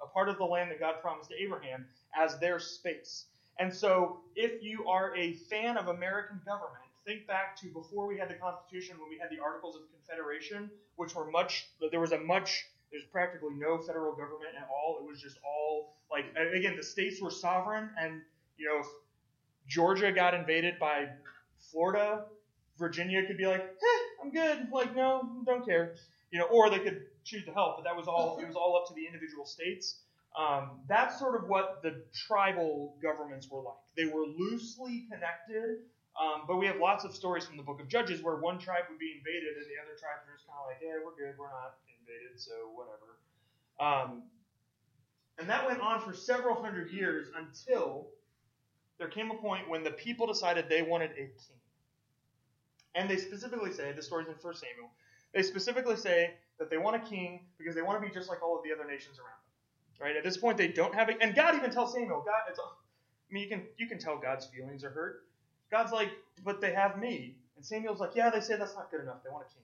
a 0.03 0.07
part 0.07 0.29
of 0.29 0.37
the 0.37 0.43
land 0.43 0.71
that 0.71 0.79
God 0.79 0.95
promised 1.01 1.29
to 1.29 1.35
Abraham, 1.41 1.85
as 2.15 2.37
their 2.39 2.59
space. 2.59 3.25
And 3.59 3.73
so 3.73 4.19
if 4.35 4.61
you 4.61 4.87
are 4.87 5.15
a 5.15 5.33
fan 5.49 5.77
of 5.77 5.87
American 5.87 6.41
government, 6.45 6.83
think 7.05 7.25
back 7.25 7.55
to 7.55 7.67
before 7.67 8.05
we 8.05 8.17
had 8.17 8.29
the 8.29 8.33
Constitution, 8.33 8.97
when 8.99 9.09
we 9.09 9.17
had 9.17 9.29
the 9.31 9.41
Articles 9.41 9.77
of 9.77 9.83
Confederation, 9.93 10.69
which 10.97 11.15
were 11.15 11.31
much, 11.31 11.69
there 11.89 12.01
was 12.01 12.11
a 12.11 12.19
much, 12.19 12.65
there's 12.91 13.05
practically 13.05 13.55
no 13.55 13.77
federal 13.77 14.11
government 14.11 14.51
at 14.59 14.67
all. 14.69 14.97
It 14.99 15.07
was 15.09 15.21
just 15.21 15.37
all, 15.45 15.95
like, 16.11 16.25
again, 16.53 16.75
the 16.75 16.83
states 16.83 17.21
were 17.21 17.31
sovereign, 17.31 17.89
and, 17.99 18.21
you 18.57 18.67
know, 18.67 18.81
if 18.81 18.87
Georgia 19.67 20.11
got 20.11 20.33
invaded 20.33 20.77
by 20.79 21.07
Florida, 21.71 22.25
Virginia 22.77 23.25
could 23.25 23.37
be 23.37 23.45
like, 23.45 23.61
eh, 23.61 24.23
I'm 24.23 24.31
good. 24.31 24.67
Like, 24.71 24.95
no, 24.95 25.29
don't 25.45 25.65
care. 25.65 25.95
You 26.31 26.39
know, 26.39 26.45
or 26.45 26.69
they 26.69 26.79
could 26.79 27.01
choose 27.23 27.45
to 27.45 27.51
help, 27.51 27.77
but 27.77 27.83
that 27.83 27.95
was 27.95 28.07
all, 28.07 28.39
it 28.39 28.47
was 28.47 28.55
all 28.55 28.75
up 28.75 28.87
to 28.89 28.93
the 28.93 29.05
individual 29.05 29.45
states. 29.45 29.99
Um, 30.37 30.81
that's 30.87 31.17
sort 31.17 31.35
of 31.41 31.49
what 31.49 31.81
the 31.81 32.03
tribal 32.13 32.95
governments 33.01 33.49
were 33.49 33.61
like. 33.61 33.81
They 33.95 34.05
were 34.05 34.25
loosely 34.25 35.07
connected, 35.11 35.79
um, 36.19 36.43
but 36.47 36.57
we 36.57 36.67
have 36.67 36.77
lots 36.77 37.05
of 37.05 37.15
stories 37.15 37.45
from 37.45 37.57
the 37.57 37.63
book 37.63 37.81
of 37.81 37.87
Judges 37.87 38.21
where 38.21 38.35
one 38.35 38.59
tribe 38.59 38.83
would 38.89 38.99
be 38.99 39.15
invaded 39.17 39.57
and 39.57 39.65
the 39.65 39.81
other 39.81 39.97
tribes 39.97 40.27
are 40.27 40.35
just 40.35 40.45
kind 40.45 40.59
of 40.59 40.67
like, 40.67 40.77
yeah, 40.81 41.01
we're 41.03 41.15
good, 41.15 41.37
we're 41.39 41.49
not 41.49 41.77
invaded, 41.99 42.39
so 42.39 42.51
whatever. 42.75 43.17
Um, 43.79 44.23
and 45.39 45.49
that 45.49 45.65
went 45.67 45.81
on 45.81 46.01
for 46.01 46.13
several 46.13 46.61
hundred 46.61 46.91
years 46.91 47.27
until 47.35 48.07
there 48.97 49.07
came 49.07 49.31
a 49.31 49.35
point 49.35 49.69
when 49.69 49.83
the 49.83 49.91
people 49.91 50.27
decided 50.27 50.69
they 50.69 50.81
wanted 50.81 51.11
a 51.11 51.15
king. 51.15 51.57
And 52.97 53.09
they 53.09 53.17
specifically 53.17 53.71
say, 53.71 53.91
the 53.91 54.01
story's 54.01 54.27
in 54.27 54.33
1 54.33 54.55
Samuel, 54.55 54.89
they 55.33 55.43
specifically 55.43 55.95
say 55.95 56.33
that 56.57 56.69
they 56.71 56.77
want 56.77 56.95
a 56.95 56.99
king 57.07 57.41
because 57.59 57.75
they 57.75 57.83
want 57.83 58.01
to 58.01 58.07
be 58.07 58.11
just 58.11 58.27
like 58.27 58.41
all 58.41 58.57
of 58.57 58.63
the 58.63 58.73
other 58.73 58.89
nations 58.89 59.19
around 59.19 59.37
them. 59.37 60.07
Right? 60.07 60.15
At 60.15 60.23
this 60.23 60.37
point, 60.37 60.57
they 60.57 60.67
don't 60.67 60.95
have 60.95 61.09
it. 61.09 61.17
And 61.21 61.35
God 61.35 61.55
even 61.55 61.69
tells 61.69 61.93
Samuel, 61.93 62.23
God, 62.25 62.41
it's, 62.49 62.59
I 62.59 62.63
mean, 63.31 63.43
you 63.43 63.49
can 63.49 63.63
you 63.77 63.87
can 63.87 63.99
tell 63.99 64.17
God's 64.17 64.45
feelings 64.47 64.83
are 64.83 64.89
hurt. 64.89 65.23
God's 65.69 65.91
like, 65.91 66.09
but 66.43 66.61
they 66.61 66.73
have 66.73 66.97
me. 66.97 67.35
And 67.55 67.65
Samuel's 67.65 67.99
like, 67.99 68.11
yeah, 68.15 68.29
they 68.29 68.39
say 68.39 68.57
that's 68.57 68.75
not 68.75 68.89
good 68.89 69.01
enough. 69.01 69.23
They 69.23 69.29
want 69.29 69.45
a 69.49 69.53
king. 69.53 69.63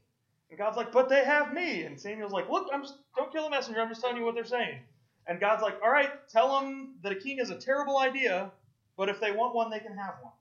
And 0.50 0.58
God's 0.60 0.78
like, 0.78 0.92
but 0.92 1.10
they 1.10 1.24
have 1.24 1.54
me. 1.54 1.84
And 1.84 2.00
Samuel's 2.00 2.32
like, 2.32 2.50
look, 2.50 2.68
I'm 2.74 2.82
just 2.82 2.96
don't 3.16 3.32
kill 3.32 3.44
the 3.44 3.50
messenger. 3.50 3.82
I'm 3.82 3.90
just 3.90 4.02
telling 4.02 4.18
you 4.18 4.26
what 4.26 4.36
they're 4.36 4.46
saying. 4.46 4.80
And 5.26 5.40
God's 5.40 5.64
like, 5.64 5.80
all 5.84 5.92
right, 5.92 6.12
tell 6.30 6.60
them 6.60 6.96
that 7.02 7.12
a 7.12 7.16
king 7.16 7.40
is 7.40 7.50
a 7.50 7.56
terrible 7.56 7.98
idea, 7.98 8.52
but 8.98 9.10
if 9.10 9.22
they 9.22 9.32
want 9.32 9.56
one, 9.56 9.72
they 9.72 9.80
can 9.80 9.96
have 9.96 10.16
one. 10.22 10.34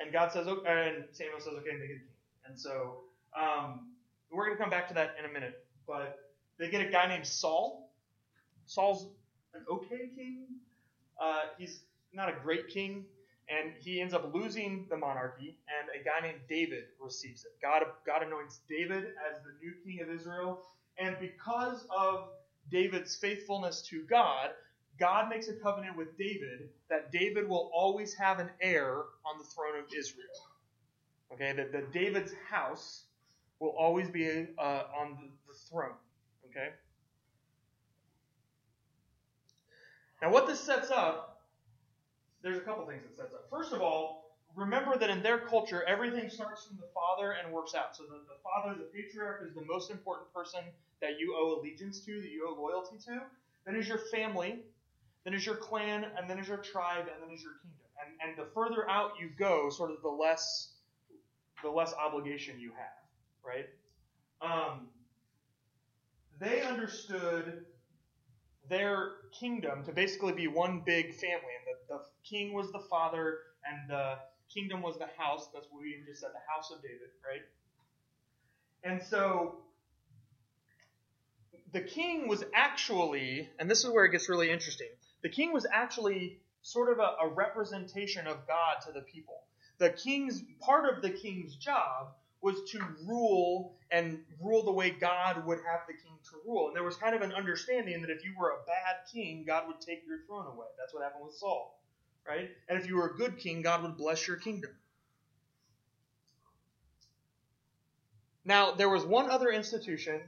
And 0.00 0.12
God 0.12 0.32
says, 0.32 0.46
okay, 0.46 0.92
and 0.96 1.04
Samuel 1.12 1.40
says, 1.40 1.52
okay, 1.58 1.72
make 1.78 1.90
it 1.90 1.96
a 1.96 1.98
king. 1.98 2.15
And 2.48 2.58
so 2.58 3.00
um, 3.38 3.88
we're 4.30 4.46
going 4.46 4.56
to 4.56 4.62
come 4.62 4.70
back 4.70 4.88
to 4.88 4.94
that 4.94 5.16
in 5.18 5.28
a 5.28 5.32
minute. 5.32 5.64
But 5.86 6.18
they 6.58 6.70
get 6.70 6.80
a 6.86 6.90
guy 6.90 7.06
named 7.08 7.26
Saul. 7.26 7.92
Saul's 8.66 9.06
an 9.54 9.64
okay 9.70 10.10
king. 10.14 10.46
Uh, 11.20 11.42
he's 11.58 11.80
not 12.12 12.28
a 12.28 12.34
great 12.42 12.68
king, 12.68 13.04
and 13.48 13.72
he 13.80 14.00
ends 14.00 14.14
up 14.14 14.34
losing 14.34 14.86
the 14.90 14.96
monarchy, 14.96 15.56
and 15.68 15.88
a 16.00 16.04
guy 16.04 16.26
named 16.26 16.40
David 16.48 16.84
receives 17.00 17.44
it. 17.44 17.52
God, 17.62 17.82
God 18.06 18.22
anoints 18.22 18.60
David 18.68 19.04
as 19.04 19.42
the 19.44 19.52
new 19.62 19.72
king 19.84 20.02
of 20.02 20.10
Israel, 20.10 20.62
and 20.98 21.16
because 21.20 21.86
of 21.96 22.28
David's 22.70 23.16
faithfulness 23.16 23.82
to 23.90 24.02
God, 24.02 24.50
God 24.98 25.28
makes 25.28 25.48
a 25.48 25.54
covenant 25.54 25.96
with 25.96 26.16
David 26.18 26.70
that 26.88 27.12
David 27.12 27.48
will 27.48 27.70
always 27.74 28.14
have 28.14 28.38
an 28.40 28.50
heir 28.60 29.04
on 29.24 29.38
the 29.38 29.44
throne 29.44 29.78
of 29.78 29.92
Israel. 29.96 30.26
Okay, 31.32 31.52
that, 31.52 31.72
that 31.72 31.92
David's 31.92 32.32
house 32.48 33.04
will 33.58 33.74
always 33.78 34.08
be 34.08 34.46
uh, 34.58 34.82
on 34.98 35.18
the, 35.20 35.54
throne. 35.70 35.94
Okay? 36.50 36.68
Now, 40.20 40.30
what 40.30 40.46
this 40.46 40.60
sets 40.60 40.90
up, 40.90 41.42
there's 42.42 42.58
a 42.58 42.60
couple 42.60 42.86
things 42.86 43.02
it 43.04 43.16
sets 43.16 43.32
up. 43.32 43.46
First 43.50 43.72
of 43.72 43.80
all, 43.80 44.36
remember 44.54 44.98
that 44.98 45.10
in 45.10 45.22
their 45.22 45.38
culture, 45.38 45.82
everything 45.84 46.28
starts 46.28 46.66
from 46.66 46.76
the 46.76 46.88
father 46.94 47.32
and 47.32 47.52
works 47.52 47.74
out. 47.74 47.96
So 47.96 48.04
the, 48.04 48.20
the 48.28 48.38
father, 48.42 48.78
the 48.78 48.84
patriarch, 48.84 49.46
is 49.46 49.54
the 49.54 49.64
most 49.64 49.90
important 49.90 50.32
person 50.32 50.60
that 51.00 51.18
you 51.18 51.34
owe 51.36 51.58
allegiance 51.58 52.00
to, 52.00 52.20
that 52.20 52.30
you 52.30 52.46
owe 52.48 52.60
loyalty 52.60 52.96
to. 53.06 53.22
Then 53.64 53.76
is 53.76 53.88
your 53.88 53.98
family, 54.12 54.60
then 55.24 55.34
is 55.34 55.44
your 55.44 55.56
clan, 55.56 56.06
and 56.16 56.28
then 56.28 56.38
is 56.38 56.48
your 56.48 56.58
tribe, 56.58 57.06
and 57.12 57.22
then 57.22 57.34
is 57.34 57.42
your 57.42 57.52
kingdom. 57.62 57.80
And, 58.22 58.30
and 58.30 58.38
the 58.38 58.50
further 58.52 58.88
out 58.88 59.12
you 59.20 59.30
go, 59.38 59.70
sort 59.70 59.90
of 59.90 60.02
the 60.02 60.08
less 60.08 60.75
the 61.66 61.72
less 61.72 61.92
obligation 61.94 62.60
you 62.60 62.70
have, 62.70 63.04
right? 63.44 63.66
Um, 64.40 64.86
they 66.38 66.62
understood 66.62 67.64
their 68.68 69.12
kingdom 69.38 69.84
to 69.84 69.92
basically 69.92 70.32
be 70.32 70.46
one 70.46 70.82
big 70.86 71.14
family, 71.14 71.54
and 71.58 71.66
the, 71.88 71.94
the 71.94 72.00
king 72.28 72.52
was 72.52 72.70
the 72.70 72.82
father, 72.88 73.38
and 73.64 73.90
the 73.90 74.14
kingdom 74.52 74.80
was 74.80 74.96
the 74.98 75.08
house. 75.18 75.48
That's 75.52 75.66
what 75.70 75.82
we 75.82 75.96
just 76.06 76.20
said, 76.20 76.30
the 76.32 76.54
house 76.54 76.70
of 76.70 76.82
David, 76.82 77.10
right? 77.26 77.42
And 78.84 79.02
so 79.02 79.56
the 81.72 81.80
king 81.80 82.28
was 82.28 82.44
actually, 82.54 83.48
and 83.58 83.68
this 83.68 83.84
is 83.84 83.90
where 83.90 84.04
it 84.04 84.12
gets 84.12 84.28
really 84.28 84.50
interesting, 84.50 84.88
the 85.22 85.30
king 85.30 85.52
was 85.52 85.66
actually 85.72 86.38
sort 86.62 86.92
of 86.92 87.00
a, 87.00 87.26
a 87.26 87.28
representation 87.34 88.28
of 88.28 88.46
God 88.46 88.76
to 88.86 88.92
the 88.92 89.00
people. 89.00 89.42
The 89.78 89.90
king's 89.90 90.42
part 90.60 90.88
of 90.88 91.02
the 91.02 91.10
king's 91.10 91.56
job 91.56 92.08
was 92.40 92.70
to 92.70 92.80
rule 93.06 93.74
and 93.90 94.20
rule 94.40 94.62
the 94.62 94.72
way 94.72 94.90
God 94.90 95.46
would 95.46 95.58
have 95.58 95.80
the 95.86 95.94
king 95.94 96.16
to 96.30 96.36
rule. 96.46 96.68
And 96.68 96.76
there 96.76 96.84
was 96.84 96.96
kind 96.96 97.14
of 97.14 97.22
an 97.22 97.32
understanding 97.32 98.00
that 98.02 98.10
if 98.10 98.24
you 98.24 98.32
were 98.38 98.50
a 98.50 98.66
bad 98.66 98.96
king, 99.12 99.44
God 99.46 99.64
would 99.66 99.80
take 99.80 100.06
your 100.06 100.18
throne 100.26 100.46
away. 100.46 100.66
That's 100.78 100.94
what 100.94 101.02
happened 101.02 101.24
with 101.24 101.34
Saul, 101.34 101.80
right? 102.26 102.50
And 102.68 102.78
if 102.78 102.88
you 102.88 102.96
were 102.96 103.08
a 103.08 103.14
good 103.16 103.38
king, 103.38 103.62
God 103.62 103.82
would 103.82 103.96
bless 103.96 104.26
your 104.26 104.36
kingdom. 104.36 104.70
Now, 108.44 108.72
there 108.72 108.88
was 108.88 109.04
one 109.04 109.28
other 109.28 109.50
institution, 109.50 110.20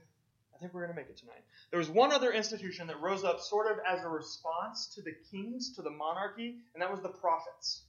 I 0.53 0.59
think 0.59 0.75
we're 0.75 0.85
going 0.85 0.95
to 0.95 1.01
make 1.01 1.09
it 1.09 1.19
tonight. 1.19 1.45
There 1.71 1.79
was 1.79 1.89
one 1.89 2.11
other 2.13 2.33
institution 2.33 2.89
that 2.89 3.01
rose 3.01 3.23
up 3.23 3.41
sort 3.41 3.71
of 3.71 3.79
as 3.87 4.03
a 4.03 4.09
response 4.09 4.89
to 4.97 5.03
the 5.03 5.15
kings, 5.31 5.77
to 5.77 5.83
the 5.83 5.91
monarchy, 5.91 6.57
and 6.75 6.83
that 6.83 6.91
was 6.91 7.01
the 7.01 7.11
prophets. 7.11 7.83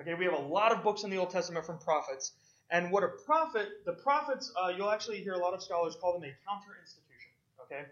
Okay, 0.00 0.14
we 0.14 0.24
have 0.24 0.34
a 0.34 0.42
lot 0.42 0.72
of 0.72 0.82
books 0.82 1.04
in 1.04 1.10
the 1.10 1.16
Old 1.16 1.30
Testament 1.30 1.64
from 1.64 1.78
prophets. 1.78 2.32
And 2.70 2.90
what 2.90 3.02
a 3.04 3.08
prophet, 3.08 3.68
the 3.84 3.92
prophets, 3.92 4.52
uh, 4.60 4.72
you'll 4.76 4.90
actually 4.90 5.18
hear 5.18 5.34
a 5.34 5.38
lot 5.38 5.54
of 5.54 5.62
scholars 5.62 5.96
call 6.00 6.12
them 6.12 6.22
a 6.22 6.34
counter 6.48 6.76
institution. 6.80 7.30
Okay? 7.62 7.82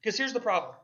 Because 0.00 0.16
here's 0.16 0.32
the 0.32 0.40
problem. 0.40 0.74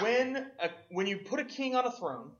When, 0.00 0.50
a, 0.60 0.70
when 0.90 1.06
you 1.06 1.18
put 1.18 1.40
a 1.40 1.44
king 1.44 1.74
on 1.74 1.86
a 1.86 1.90
throne, 1.90 2.30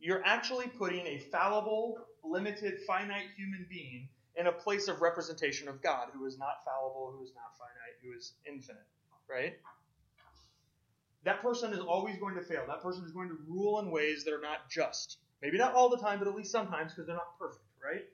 you're 0.00 0.22
actually 0.24 0.66
putting 0.66 1.06
a 1.06 1.18
fallible, 1.18 1.98
limited, 2.24 2.80
finite 2.86 3.26
human 3.36 3.66
being 3.68 4.08
in 4.36 4.46
a 4.46 4.52
place 4.52 4.86
of 4.86 5.00
representation 5.00 5.68
of 5.68 5.82
God, 5.82 6.08
who 6.12 6.26
is 6.26 6.38
not 6.38 6.64
fallible, 6.64 7.12
who 7.16 7.24
is 7.24 7.32
not 7.34 7.56
finite, 7.58 7.96
who 8.02 8.16
is 8.16 8.34
infinite. 8.46 8.86
Right? 9.28 9.58
That 11.28 11.42
person 11.42 11.74
is 11.74 11.80
always 11.80 12.16
going 12.16 12.36
to 12.36 12.40
fail. 12.40 12.62
That 12.66 12.82
person 12.82 13.04
is 13.04 13.12
going 13.12 13.28
to 13.28 13.36
rule 13.46 13.80
in 13.80 13.90
ways 13.90 14.24
that 14.24 14.32
are 14.32 14.40
not 14.40 14.70
just. 14.70 15.18
Maybe 15.42 15.58
not 15.58 15.74
all 15.74 15.90
the 15.90 15.98
time, 15.98 16.18
but 16.18 16.26
at 16.26 16.34
least 16.34 16.50
sometimes 16.50 16.94
because 16.94 17.06
they're 17.06 17.16
not 17.16 17.38
perfect, 17.38 17.66
right? 17.84 18.06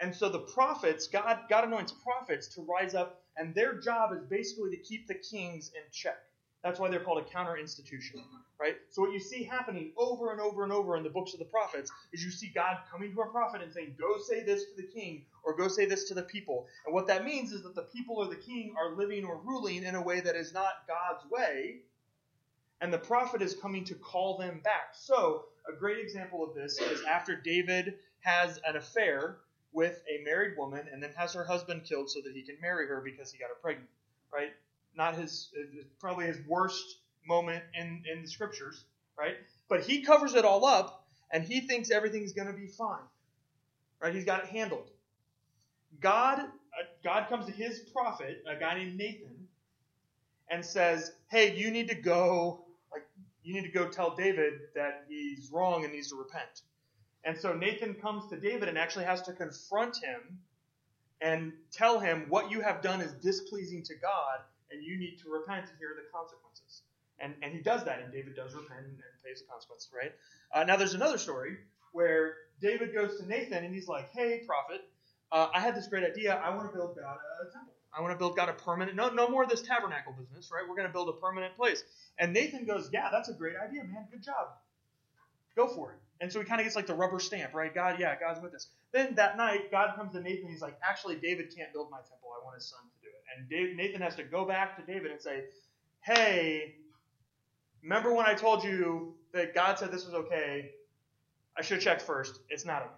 And 0.00 0.16
so 0.16 0.30
the 0.30 0.38
prophets, 0.38 1.08
God, 1.08 1.40
God 1.50 1.64
anoints 1.64 1.92
prophets 1.92 2.48
to 2.54 2.62
rise 2.62 2.94
up, 2.94 3.20
and 3.36 3.54
their 3.54 3.78
job 3.78 4.14
is 4.14 4.22
basically 4.30 4.70
to 4.70 4.78
keep 4.78 5.06
the 5.08 5.14
kings 5.16 5.72
in 5.76 5.82
check. 5.92 6.16
That's 6.64 6.80
why 6.80 6.88
they're 6.88 7.04
called 7.04 7.18
a 7.18 7.30
counter 7.30 7.58
institution, 7.58 8.22
right? 8.58 8.76
So 8.88 9.02
what 9.02 9.12
you 9.12 9.20
see 9.20 9.44
happening 9.44 9.92
over 9.98 10.32
and 10.32 10.40
over 10.40 10.64
and 10.64 10.72
over 10.72 10.96
in 10.96 11.02
the 11.02 11.10
books 11.10 11.34
of 11.34 11.40
the 11.40 11.44
prophets 11.44 11.92
is 12.14 12.24
you 12.24 12.30
see 12.30 12.50
God 12.54 12.78
coming 12.90 13.12
to 13.12 13.20
a 13.20 13.26
prophet 13.26 13.60
and 13.60 13.70
saying, 13.70 13.96
"Go 14.00 14.18
say 14.20 14.42
this 14.42 14.64
to 14.64 14.76
the 14.76 14.88
king," 14.88 15.26
or 15.44 15.54
"Go 15.54 15.68
say 15.68 15.84
this 15.84 16.08
to 16.08 16.14
the 16.14 16.22
people." 16.22 16.66
And 16.86 16.94
what 16.94 17.06
that 17.08 17.26
means 17.26 17.52
is 17.52 17.62
that 17.64 17.74
the 17.74 17.82
people 17.82 18.16
or 18.16 18.26
the 18.26 18.36
king 18.36 18.74
are 18.78 18.96
living 18.96 19.26
or 19.26 19.36
ruling 19.36 19.84
in 19.84 19.94
a 19.94 20.02
way 20.02 20.20
that 20.20 20.34
is 20.34 20.54
not 20.54 20.86
God's 20.88 21.26
way, 21.30 21.82
and 22.80 22.92
the 22.92 22.98
prophet 22.98 23.42
is 23.42 23.54
coming 23.54 23.84
to 23.84 23.94
call 23.94 24.38
them 24.38 24.60
back. 24.62 24.94
So 24.94 25.46
a 25.68 25.76
great 25.76 25.98
example 25.98 26.44
of 26.44 26.54
this 26.54 26.78
is 26.78 27.02
after 27.04 27.34
David 27.36 27.94
has 28.20 28.60
an 28.66 28.76
affair 28.76 29.38
with 29.72 30.00
a 30.08 30.24
married 30.24 30.56
woman 30.56 30.86
and 30.92 31.02
then 31.02 31.10
has 31.16 31.34
her 31.34 31.44
husband 31.44 31.84
killed 31.84 32.10
so 32.10 32.20
that 32.24 32.32
he 32.34 32.42
can 32.42 32.56
marry 32.60 32.86
her 32.86 33.02
because 33.04 33.32
he 33.32 33.38
got 33.38 33.48
her 33.48 33.56
pregnant, 33.60 33.88
right? 34.32 34.50
Not 34.96 35.14
his, 35.14 35.50
probably 36.00 36.26
his 36.26 36.38
worst 36.48 36.98
moment 37.26 37.62
in, 37.74 38.02
in 38.10 38.22
the 38.22 38.28
scriptures, 38.28 38.84
right? 39.18 39.34
But 39.68 39.82
he 39.82 40.02
covers 40.02 40.34
it 40.34 40.44
all 40.44 40.64
up 40.64 41.04
and 41.32 41.44
he 41.44 41.60
thinks 41.60 41.90
everything's 41.90 42.32
going 42.32 42.48
to 42.48 42.54
be 42.54 42.66
fine, 42.66 43.02
right? 44.00 44.14
He's 44.14 44.24
got 44.24 44.44
it 44.44 44.50
handled. 44.50 44.88
God, 46.00 46.38
uh, 46.38 46.44
God 47.04 47.28
comes 47.28 47.46
to 47.46 47.52
his 47.52 47.80
prophet, 47.80 48.42
a 48.48 48.58
guy 48.58 48.74
named 48.74 48.96
Nathan, 48.96 49.48
and 50.50 50.64
says, 50.64 51.12
"Hey, 51.30 51.56
you 51.56 51.70
need 51.70 51.88
to 51.88 51.94
go 51.94 52.64
you 53.48 53.54
need 53.54 53.64
to 53.64 53.72
go 53.72 53.88
tell 53.88 54.14
David 54.14 54.60
that 54.74 55.06
he's 55.08 55.48
wrong 55.50 55.82
and 55.84 55.94
needs 55.94 56.10
to 56.10 56.16
repent. 56.16 56.60
And 57.24 57.34
so 57.38 57.54
Nathan 57.54 57.94
comes 57.94 58.28
to 58.28 58.36
David 58.36 58.68
and 58.68 58.76
actually 58.76 59.06
has 59.06 59.22
to 59.22 59.32
confront 59.32 59.96
him 59.96 60.38
and 61.22 61.54
tell 61.72 61.98
him 61.98 62.26
what 62.28 62.50
you 62.50 62.60
have 62.60 62.82
done 62.82 63.00
is 63.00 63.10
displeasing 63.22 63.82
to 63.84 63.94
God 63.94 64.40
and 64.70 64.84
you 64.84 64.98
need 64.98 65.16
to 65.22 65.30
repent 65.30 65.64
and 65.70 65.78
hear 65.78 65.96
the 65.96 66.04
consequences. 66.12 66.82
And, 67.20 67.32
and 67.42 67.54
he 67.54 67.60
does 67.60 67.84
that, 67.84 68.00
and 68.00 68.12
David 68.12 68.36
does 68.36 68.54
repent 68.54 68.80
and, 68.80 68.90
and 68.90 69.24
pays 69.24 69.40
the 69.40 69.48
consequences, 69.50 69.88
right? 69.96 70.12
Uh, 70.54 70.64
now, 70.64 70.76
there's 70.76 70.92
another 70.94 71.16
story 71.16 71.56
where 71.92 72.34
David 72.60 72.92
goes 72.92 73.18
to 73.18 73.26
Nathan 73.26 73.64
and 73.64 73.74
he's 73.74 73.88
like, 73.88 74.12
"Hey, 74.12 74.42
prophet, 74.46 74.84
uh, 75.32 75.48
I 75.54 75.60
had 75.60 75.74
this 75.74 75.88
great 75.88 76.04
idea. 76.04 76.34
I 76.34 76.54
want 76.54 76.70
to 76.70 76.76
build 76.76 76.96
God 76.96 77.16
a 77.40 77.50
temple. 77.50 77.72
I 77.98 78.00
want 78.00 78.12
to 78.14 78.18
build 78.18 78.36
God 78.36 78.48
a 78.48 78.52
permanent. 78.52 78.96
No, 78.96 79.08
no 79.08 79.28
more 79.28 79.42
of 79.42 79.48
this 79.48 79.62
tabernacle 79.62 80.12
business, 80.12 80.50
right? 80.52 80.62
We're 80.68 80.76
going 80.76 80.86
to 80.86 80.92
build 80.92 81.08
a 81.08 81.14
permanent 81.14 81.56
place." 81.56 81.82
And 82.18 82.32
Nathan 82.32 82.64
goes, 82.64 82.88
"Yeah, 82.92 83.08
that's 83.10 83.28
a 83.28 83.34
great 83.34 83.56
idea, 83.56 83.82
man. 83.82 84.06
Good 84.10 84.22
job. 84.22 84.50
Go 85.56 85.66
for 85.66 85.92
it." 85.92 85.98
And 86.20 86.32
so 86.32 86.38
he 86.38 86.46
kind 86.46 86.60
of 86.60 86.64
gets 86.64 86.76
like 86.76 86.86
the 86.86 86.94
rubber 86.94 87.18
stamp, 87.18 87.54
right? 87.54 87.74
God, 87.74 87.98
yeah, 87.98 88.18
God's 88.18 88.40
with 88.40 88.54
us. 88.54 88.68
Then 88.92 89.16
that 89.16 89.36
night, 89.36 89.70
God 89.72 89.96
comes 89.96 90.12
to 90.12 90.20
Nathan. 90.20 90.48
He's 90.48 90.62
like, 90.62 90.78
"Actually, 90.82 91.16
David 91.16 91.52
can't 91.54 91.72
build 91.72 91.90
my 91.90 91.98
temple. 91.98 92.30
I 92.40 92.44
want 92.44 92.54
his 92.54 92.66
son 92.66 92.80
to 92.80 93.00
do 93.02 93.08
it." 93.08 93.24
And 93.36 93.48
Dave, 93.48 93.76
Nathan 93.76 94.00
has 94.00 94.14
to 94.16 94.22
go 94.22 94.44
back 94.44 94.76
to 94.76 94.92
David 94.92 95.10
and 95.10 95.20
say, 95.20 95.44
"Hey, 96.00 96.76
remember 97.82 98.12
when 98.12 98.26
I 98.26 98.34
told 98.34 98.62
you 98.62 99.16
that 99.32 99.54
God 99.54 99.78
said 99.78 99.90
this 99.90 100.04
was 100.04 100.14
okay? 100.14 100.72
I 101.56 101.62
should 101.62 101.78
have 101.78 101.84
checked 101.84 102.02
first. 102.02 102.40
It's 102.48 102.64
not 102.64 102.82
okay." 102.82 102.97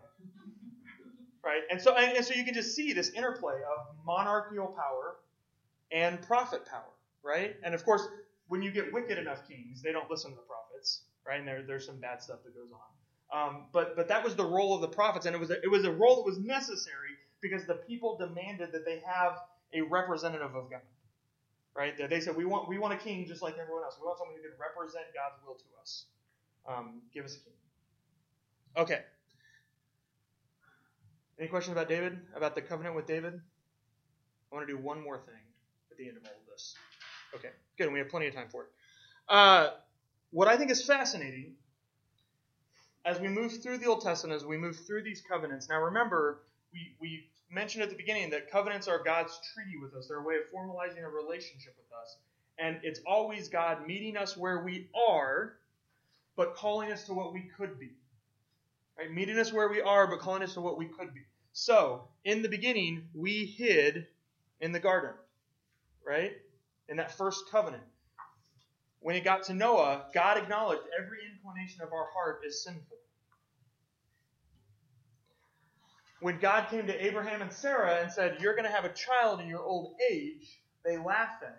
Right? 1.50 1.62
And 1.70 1.82
so 1.82 1.96
and, 1.96 2.16
and 2.16 2.24
so 2.24 2.34
you 2.34 2.44
can 2.44 2.54
just 2.54 2.76
see 2.76 2.92
this 2.92 3.10
interplay 3.10 3.56
of 3.56 3.96
monarchical 4.06 4.68
power 4.68 5.16
and 5.92 6.22
prophet 6.22 6.64
power, 6.66 6.92
right? 7.24 7.56
And 7.64 7.74
of 7.74 7.84
course, 7.84 8.06
when 8.48 8.62
you 8.62 8.70
get 8.70 8.92
wicked 8.92 9.18
enough 9.18 9.48
kings, 9.48 9.82
they 9.82 9.92
don't 9.92 10.10
listen 10.10 10.30
to 10.30 10.36
the 10.36 10.42
prophets, 10.42 11.02
right? 11.26 11.40
And 11.40 11.48
there, 11.48 11.62
there's 11.66 11.86
some 11.86 11.98
bad 11.98 12.22
stuff 12.22 12.38
that 12.44 12.54
goes 12.54 12.70
on. 12.72 12.90
Um, 13.32 13.66
but 13.72 13.96
but 13.96 14.08
that 14.08 14.22
was 14.24 14.36
the 14.36 14.44
role 14.44 14.74
of 14.76 14.80
the 14.80 14.88
prophets, 14.88 15.26
and 15.26 15.34
it 15.34 15.40
was 15.40 15.50
a, 15.50 15.62
it 15.64 15.70
was 15.70 15.84
a 15.84 15.92
role 15.92 16.16
that 16.16 16.26
was 16.26 16.38
necessary 16.38 17.16
because 17.40 17.66
the 17.66 17.74
people 17.74 18.16
demanded 18.16 18.72
that 18.72 18.84
they 18.84 19.02
have 19.06 19.38
a 19.74 19.82
representative 19.82 20.54
of 20.54 20.70
God, 20.70 20.80
right? 21.76 21.96
That 21.98 22.10
they 22.10 22.20
said 22.20 22.36
we 22.36 22.44
want 22.44 22.68
we 22.68 22.78
want 22.78 22.94
a 22.94 22.96
king 22.96 23.26
just 23.26 23.42
like 23.42 23.56
everyone 23.58 23.84
else. 23.84 23.96
We 24.00 24.06
want 24.06 24.18
someone 24.18 24.36
who 24.36 24.42
can 24.42 24.58
represent 24.60 25.06
God's 25.14 25.36
will 25.46 25.54
to 25.56 25.64
us. 25.82 26.06
Um, 26.68 27.02
give 27.14 27.24
us 27.24 27.36
a 27.36 27.40
king. 27.40 27.54
Okay. 28.76 29.00
Any 31.40 31.48
questions 31.48 31.72
about 31.72 31.88
David? 31.88 32.20
About 32.36 32.54
the 32.54 32.60
covenant 32.60 32.94
with 32.94 33.06
David? 33.06 33.32
I 33.32 34.54
want 34.54 34.68
to 34.68 34.72
do 34.72 34.78
one 34.78 35.02
more 35.02 35.16
thing 35.16 35.40
at 35.90 35.96
the 35.96 36.06
end 36.06 36.18
of 36.18 36.24
all 36.24 36.32
of 36.32 36.46
this. 36.52 36.74
Okay, 37.34 37.48
good. 37.78 37.90
We 37.90 37.98
have 37.98 38.10
plenty 38.10 38.26
of 38.26 38.34
time 38.34 38.48
for 38.50 38.64
it. 38.64 38.68
Uh, 39.26 39.70
what 40.32 40.48
I 40.48 40.58
think 40.58 40.70
is 40.70 40.84
fascinating 40.84 41.54
as 43.06 43.18
we 43.18 43.28
move 43.28 43.62
through 43.62 43.78
the 43.78 43.86
Old 43.86 44.02
Testament, 44.02 44.36
as 44.36 44.44
we 44.44 44.58
move 44.58 44.76
through 44.86 45.02
these 45.02 45.22
covenants. 45.22 45.70
Now, 45.70 45.80
remember, 45.80 46.42
we, 46.74 46.94
we 47.00 47.24
mentioned 47.50 47.82
at 47.82 47.88
the 47.88 47.96
beginning 47.96 48.28
that 48.30 48.50
covenants 48.50 48.86
are 48.86 49.02
God's 49.02 49.40
treaty 49.54 49.78
with 49.80 49.94
us. 49.94 50.08
They're 50.08 50.18
a 50.18 50.22
way 50.22 50.34
of 50.34 50.42
formalizing 50.54 51.02
a 51.04 51.08
relationship 51.08 51.74
with 51.78 51.98
us. 51.98 52.16
And 52.58 52.80
it's 52.82 53.00
always 53.06 53.48
God 53.48 53.86
meeting 53.86 54.18
us 54.18 54.36
where 54.36 54.62
we 54.62 54.88
are, 55.08 55.54
but 56.36 56.54
calling 56.54 56.92
us 56.92 57.04
to 57.04 57.14
what 57.14 57.32
we 57.32 57.50
could 57.56 57.78
be. 57.80 57.92
Right? 58.98 59.10
Meeting 59.10 59.38
us 59.38 59.54
where 59.54 59.70
we 59.70 59.80
are, 59.80 60.06
but 60.06 60.18
calling 60.18 60.42
us 60.42 60.52
to 60.54 60.60
what 60.60 60.76
we 60.76 60.84
could 60.84 61.14
be. 61.14 61.22
So, 61.52 62.08
in 62.24 62.42
the 62.42 62.48
beginning, 62.48 63.08
we 63.14 63.44
hid 63.44 64.06
in 64.60 64.72
the 64.72 64.80
garden, 64.80 65.14
right? 66.06 66.32
In 66.88 66.96
that 66.98 67.12
first 67.16 67.50
covenant. 67.50 67.82
When 69.00 69.16
it 69.16 69.24
got 69.24 69.44
to 69.44 69.54
Noah, 69.54 70.06
God 70.12 70.36
acknowledged 70.36 70.82
every 70.98 71.18
inclination 71.32 71.82
of 71.82 71.92
our 71.92 72.08
heart 72.12 72.42
is 72.46 72.62
sinful. 72.62 72.98
When 76.20 76.38
God 76.38 76.68
came 76.68 76.86
to 76.86 77.04
Abraham 77.06 77.40
and 77.40 77.52
Sarah 77.52 78.02
and 78.02 78.12
said, 78.12 78.38
You're 78.40 78.54
going 78.54 78.66
to 78.66 78.70
have 78.70 78.84
a 78.84 78.92
child 78.92 79.40
in 79.40 79.48
your 79.48 79.62
old 79.62 79.94
age, 80.10 80.60
they 80.84 80.98
laughed 80.98 81.42
at 81.42 81.48
him. 81.48 81.56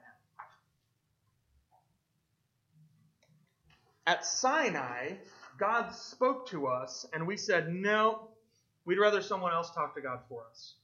At 4.05 4.25
Sinai, 4.25 5.13
God 5.57 5.91
spoke 5.95 6.47
to 6.49 6.67
us, 6.67 7.05
and 7.11 7.25
we 7.25 7.37
said, 7.37 7.69
No, 7.69 8.30
we'd 8.85 8.99
rather 8.99 9.21
someone 9.21 9.53
else 9.53 9.71
talk 9.71 9.95
to 9.95 10.01
God 10.01 10.19
for 10.29 10.43
us. 10.49 10.75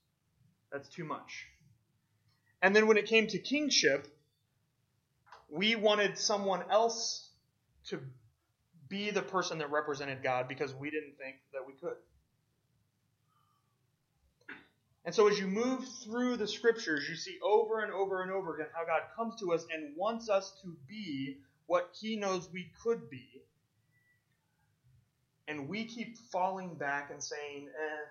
That's 0.72 0.90
too 0.90 1.06
much. 1.06 1.46
And 2.62 2.76
then 2.76 2.88
when 2.88 2.98
it 2.98 3.06
came 3.06 3.28
to 3.28 3.38
kingship, 3.38 4.08
we 5.50 5.76
wanted 5.76 6.18
someone 6.18 6.64
else 6.70 7.30
to 7.90 8.00
be 8.90 9.12
the 9.12 9.22
person 9.22 9.60
that 9.60 9.72
represented 9.72 10.24
God 10.24 10.48
because 10.48 10.74
we 10.74 10.90
didn't 10.90 11.18
think 11.18 11.36
that 11.54 11.66
we 11.66 11.74
could. 11.74 11.98
And 15.06 15.16
so 15.16 15.28
as 15.30 15.40
you 15.40 15.48
move 15.48 15.88
through 16.04 16.36
the 16.36 16.48
scriptures, 16.48 17.08
you 17.08 17.16
see 17.16 17.38
over 17.42 17.80
and 17.80 17.94
over 17.94 18.24
and 18.24 18.32
over 18.32 18.56
again 18.56 18.68
how 18.74 18.86
God 18.86 19.04
comes 19.16 19.40
to 19.40 19.54
us 19.54 19.66
and 19.74 19.96
wants 19.96 20.30
us 20.30 20.54
to 20.64 20.76
be 20.88 21.38
what 21.66 21.92
he 21.98 22.18
knows 22.18 22.50
we 22.52 22.70
could 22.84 23.10
be. 23.10 23.42
And 25.48 25.70
we 25.70 25.86
keep 25.86 26.18
falling 26.32 26.76
back 26.76 27.10
and 27.12 27.24
saying, 27.24 27.68
eh. 27.68 28.06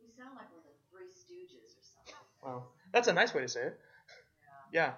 We 0.00 0.08
sound 0.16 0.36
like 0.36 0.46
we're 0.52 0.62
the 0.62 0.76
Three 0.90 1.08
Stooges 1.10 1.74
or 1.76 1.82
something. 1.82 2.14
Well, 2.42 2.72
that's 2.92 3.08
a 3.08 3.12
nice 3.12 3.34
way 3.34 3.42
to 3.42 3.48
say 3.48 3.62
it. 3.62 3.80
Yeah. 4.72 4.92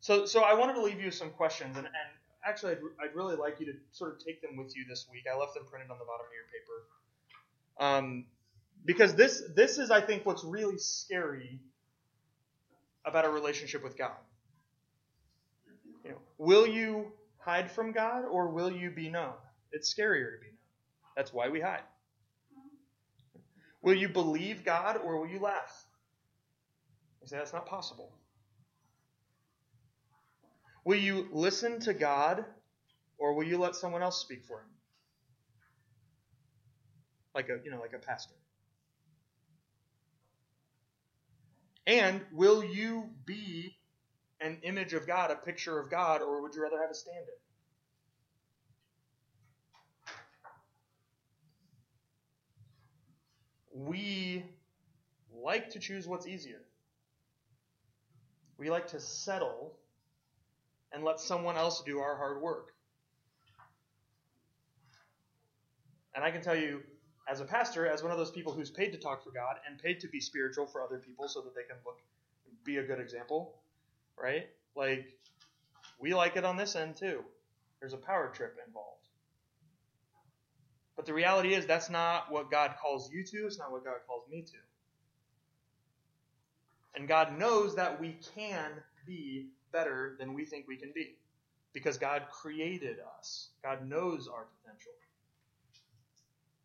So, 0.00 0.26
so 0.26 0.42
I 0.42 0.54
wanted 0.54 0.74
to 0.74 0.82
leave 0.82 0.98
you 0.98 1.06
with 1.06 1.14
some 1.14 1.30
questions, 1.30 1.76
and, 1.76 1.86
and 1.86 1.94
actually, 2.44 2.72
I'd, 2.72 2.78
I'd 3.04 3.14
really 3.14 3.36
like 3.36 3.60
you 3.60 3.66
to 3.66 3.72
sort 3.92 4.12
of 4.12 4.24
take 4.24 4.40
them 4.42 4.56
with 4.56 4.74
you 4.76 4.84
this 4.88 5.06
week. 5.12 5.24
I 5.32 5.38
left 5.38 5.54
them 5.54 5.64
printed 5.70 5.90
on 5.90 5.98
the 5.98 6.04
bottom 6.04 6.26
of 6.26 6.32
your 6.32 6.46
paper. 6.50 8.02
Um, 8.02 8.26
because 8.84 9.14
this, 9.14 9.42
this 9.54 9.78
is, 9.78 9.90
I 9.90 10.00
think, 10.00 10.24
what's 10.24 10.42
really 10.42 10.78
scary 10.78 11.60
about 13.04 13.24
a 13.24 13.30
relationship 13.30 13.84
with 13.84 13.96
God. 13.96 14.16
You 16.04 16.12
know, 16.12 16.16
will 16.38 16.66
you 16.66 17.12
hide 17.38 17.70
from 17.70 17.92
God 17.92 18.24
or 18.24 18.48
will 18.48 18.72
you 18.72 18.90
be 18.90 19.10
known? 19.10 19.34
It's 19.72 19.92
scarier 19.92 20.32
to 20.32 20.40
be 20.40 20.46
known. 20.46 20.56
That's 21.16 21.32
why 21.32 21.48
we 21.48 21.60
hide. 21.60 21.82
Will 23.82 23.94
you 23.94 24.08
believe 24.08 24.64
God 24.64 24.98
or 25.02 25.18
will 25.18 25.28
you 25.28 25.40
laugh? 25.40 25.84
You 27.22 27.28
say 27.28 27.36
that's 27.36 27.52
not 27.52 27.66
possible. 27.66 28.12
Will 30.84 30.98
you 30.98 31.28
listen 31.32 31.80
to 31.80 31.94
God 31.94 32.44
or 33.18 33.34
will 33.34 33.44
you 33.44 33.58
let 33.58 33.74
someone 33.74 34.02
else 34.02 34.20
speak 34.20 34.44
for 34.44 34.60
him? 34.60 34.68
Like 37.34 37.48
a, 37.48 37.58
you 37.64 37.70
know, 37.70 37.80
like 37.80 37.92
a 37.92 37.98
pastor. 37.98 38.34
And 41.86 42.20
will 42.32 42.64
you 42.64 43.10
be 43.24 43.76
an 44.40 44.58
image 44.62 44.94
of 44.94 45.06
God, 45.06 45.30
a 45.30 45.36
picture 45.36 45.78
of 45.78 45.90
God, 45.90 46.22
or 46.22 46.42
would 46.42 46.54
you 46.54 46.62
rather 46.62 46.80
have 46.80 46.90
a 46.90 46.94
stand 46.94 47.18
in? 47.18 47.49
We 53.86 54.44
like 55.42 55.70
to 55.70 55.78
choose 55.78 56.06
what's 56.06 56.26
easier. 56.26 56.60
We 58.58 58.70
like 58.70 58.88
to 58.88 59.00
settle 59.00 59.72
and 60.92 61.04
let 61.04 61.20
someone 61.20 61.56
else 61.56 61.82
do 61.82 62.00
our 62.00 62.16
hard 62.16 62.42
work. 62.42 62.72
And 66.14 66.24
I 66.24 66.30
can 66.30 66.42
tell 66.42 66.56
you, 66.56 66.82
as 67.28 67.40
a 67.40 67.44
pastor, 67.44 67.86
as 67.86 68.02
one 68.02 68.12
of 68.12 68.18
those 68.18 68.30
people 68.30 68.52
who's 68.52 68.70
paid 68.70 68.92
to 68.92 68.98
talk 68.98 69.22
for 69.22 69.30
God 69.30 69.56
and 69.66 69.78
paid 69.78 70.00
to 70.00 70.08
be 70.08 70.20
spiritual 70.20 70.66
for 70.66 70.82
other 70.82 70.98
people 70.98 71.28
so 71.28 71.40
that 71.40 71.54
they 71.54 71.62
can 71.62 71.76
look 71.86 71.98
be 72.64 72.78
a 72.78 72.82
good 72.82 73.00
example, 73.00 73.54
right? 74.20 74.48
Like 74.76 75.06
we 75.98 76.14
like 76.14 76.36
it 76.36 76.44
on 76.44 76.56
this 76.56 76.76
end 76.76 76.96
too. 76.96 77.24
There's 77.80 77.94
a 77.94 77.98
power 77.98 78.30
trip 78.34 78.58
involved. 78.66 78.99
But 81.00 81.06
the 81.06 81.14
reality 81.14 81.54
is 81.54 81.64
that's 81.64 81.88
not 81.88 82.30
what 82.30 82.50
God 82.50 82.74
calls 82.78 83.10
you 83.10 83.24
to, 83.24 83.46
it's 83.46 83.58
not 83.58 83.72
what 83.72 83.86
God 83.86 84.00
calls 84.06 84.24
me 84.30 84.42
to. 84.42 84.58
And 86.94 87.08
God 87.08 87.38
knows 87.38 87.74
that 87.76 87.98
we 87.98 88.18
can 88.34 88.70
be 89.06 89.46
better 89.72 90.16
than 90.18 90.34
we 90.34 90.44
think 90.44 90.68
we 90.68 90.76
can 90.76 90.92
be 90.94 91.14
because 91.72 91.96
God 91.96 92.24
created 92.30 92.98
us. 93.18 93.48
God 93.64 93.88
knows 93.88 94.28
our 94.28 94.44
potential. 94.60 94.92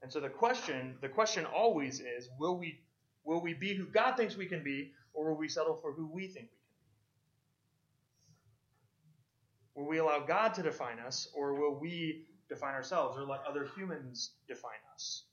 And 0.01 0.11
so 0.11 0.19
the 0.19 0.27
question, 0.27 0.97
the 0.99 1.07
question 1.07 1.45
always 1.45 2.01
is, 2.01 2.27
will 2.37 2.57
we 2.57 2.81
will 3.23 3.39
we 3.39 3.53
be 3.53 3.73
who 3.73 3.85
God 3.85 4.17
thinks 4.17 4.35
we 4.35 4.47
can 4.47 4.65
be 4.65 4.91
or 5.13 5.29
will 5.29 5.37
we 5.37 5.47
settle 5.47 5.75
for 5.75 5.93
who 5.93 6.07
we 6.07 6.23
think 6.27 6.49
we 6.51 6.57
can 6.57 6.75
be? 9.75 9.79
Will 9.79 9.87
we 9.87 9.99
allow 9.99 10.25
God 10.25 10.55
to 10.55 10.61
define 10.61 10.99
us 10.99 11.29
or 11.33 11.53
will 11.53 11.79
we 11.79 12.25
define 12.49 12.73
ourselves 12.73 13.17
or 13.17 13.23
let 13.23 13.41
other 13.47 13.67
humans 13.75 14.31
define 14.47 14.71
us? 14.93 15.23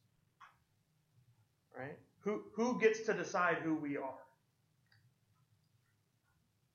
Right? 1.77 1.99
Who 2.21 2.43
who 2.55 2.81
gets 2.81 3.01
to 3.07 3.15
decide 3.15 3.59
who 3.59 3.75
we 3.75 3.97
are? 3.97 4.19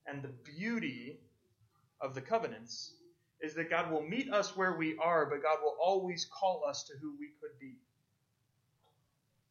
And 0.06 0.22
the 0.22 0.28
beauty 0.28 1.20
of 2.00 2.14
the 2.14 2.20
covenants 2.20 2.92
is 3.40 3.54
that 3.54 3.70
God 3.70 3.90
will 3.90 4.02
meet 4.02 4.32
us 4.32 4.56
where 4.56 4.76
we 4.76 4.96
are, 4.98 5.26
but 5.26 5.42
God 5.42 5.58
will 5.62 5.76
always 5.80 6.26
call 6.26 6.64
us 6.68 6.84
to 6.84 6.94
who 7.00 7.14
we 7.18 7.28
could 7.40 7.58
be. 7.60 7.74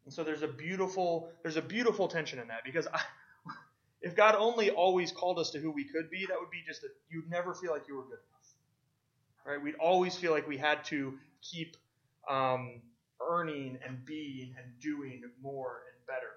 And 0.05 0.13
so 0.13 0.23
there's 0.23 0.41
a 0.41 0.47
beautiful 0.47 1.29
there's 1.43 1.57
a 1.57 1.61
beautiful 1.61 2.07
tension 2.07 2.39
in 2.39 2.47
that 2.47 2.63
because 2.65 2.87
I, 2.87 3.01
if 4.01 4.15
God 4.15 4.35
only 4.35 4.69
always 4.71 5.11
called 5.11 5.39
us 5.39 5.51
to 5.51 5.59
who 5.59 5.71
we 5.71 5.83
could 5.83 6.09
be, 6.09 6.25
that 6.27 6.37
would 6.39 6.49
be 6.49 6.63
just 6.65 6.83
a, 6.83 6.87
you'd 7.09 7.29
never 7.29 7.53
feel 7.53 7.71
like 7.71 7.87
you 7.87 7.95
were 7.95 8.03
good 8.03 8.19
enough. 8.19 8.36
Right? 9.47 9.61
We'd 9.61 9.75
always 9.75 10.15
feel 10.15 10.33
like 10.33 10.47
we 10.47 10.57
had 10.57 10.83
to 10.85 11.17
keep 11.41 11.77
um, 12.29 12.81
earning 13.21 13.79
and 13.85 14.03
being 14.05 14.53
and 14.61 14.79
doing 14.81 15.23
more 15.41 15.83
and 15.87 16.05
better. 16.05 16.33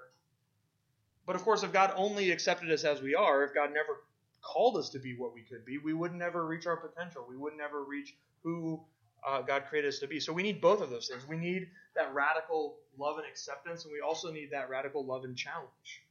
But 1.27 1.35
of 1.35 1.43
course, 1.43 1.63
if 1.65 1.73
God 1.73 1.93
only 1.97 2.31
accepted 2.31 2.71
us 2.71 2.85
as 2.85 3.03
we 3.03 3.15
are, 3.15 3.45
if 3.45 3.53
God 3.53 3.71
never 3.75 4.01
called 4.43 4.77
us 4.77 4.89
to 4.91 4.99
be 4.99 5.15
what 5.17 5.35
we 5.35 5.43
could 5.43 5.65
be, 5.65 5.79
we 5.79 5.93
would 5.93 6.15
never 6.15 6.47
reach 6.47 6.67
our 6.67 6.77
potential. 6.77 7.27
We 7.29 7.37
would 7.37 7.57
never 7.57 7.85
reach 7.85 8.15
who 8.43 8.81
uh, 9.27 9.43
God 9.43 9.65
created 9.69 9.89
us 9.89 9.99
to 9.99 10.07
be. 10.07 10.21
So 10.21 10.33
we 10.33 10.43
need 10.43 10.61
both 10.61 10.81
of 10.81 10.91
those 10.91 11.09
things. 11.09 11.27
We 11.29 11.37
need 11.37 11.69
that 11.97 12.15
radical 12.15 12.77
love 12.99 13.19
and 13.19 13.27
acceptance, 13.27 13.85
and 13.85 13.93
we 13.93 14.01
also 14.01 14.31
need 14.33 14.51
that 14.53 14.71
radical 14.71 15.05
love 15.05 15.25
and 15.25 15.37
challenge. 15.37 16.03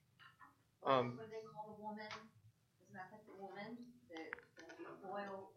Um, 0.85 1.17
What 1.17 1.29
they 1.31 1.41
call 1.53 1.75
the 1.75 1.83
woman, 1.83 2.05
isn't 2.05 2.93
that 2.93 3.09
the 3.25 3.41
woman, 3.41 3.77
the, 4.11 4.19
the 5.03 5.09
loyal, 5.09 5.51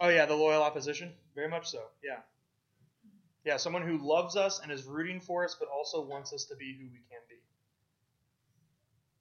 oh 0.00 0.08
yeah, 0.08 0.26
the 0.26 0.34
loyal 0.34 0.62
opposition, 0.62 1.12
very 1.34 1.48
much 1.48 1.68
so. 1.70 1.80
Yeah, 2.02 2.18
yeah, 3.44 3.56
someone 3.56 3.82
who 3.82 3.98
loves 3.98 4.36
us 4.36 4.60
and 4.60 4.70
is 4.70 4.84
rooting 4.84 5.20
for 5.20 5.44
us, 5.44 5.56
but 5.58 5.68
also 5.68 6.04
wants 6.04 6.32
us 6.32 6.44
to 6.46 6.56
be 6.56 6.74
who 6.78 6.84
we 6.84 7.00
can 7.10 7.20
be. 7.28 7.36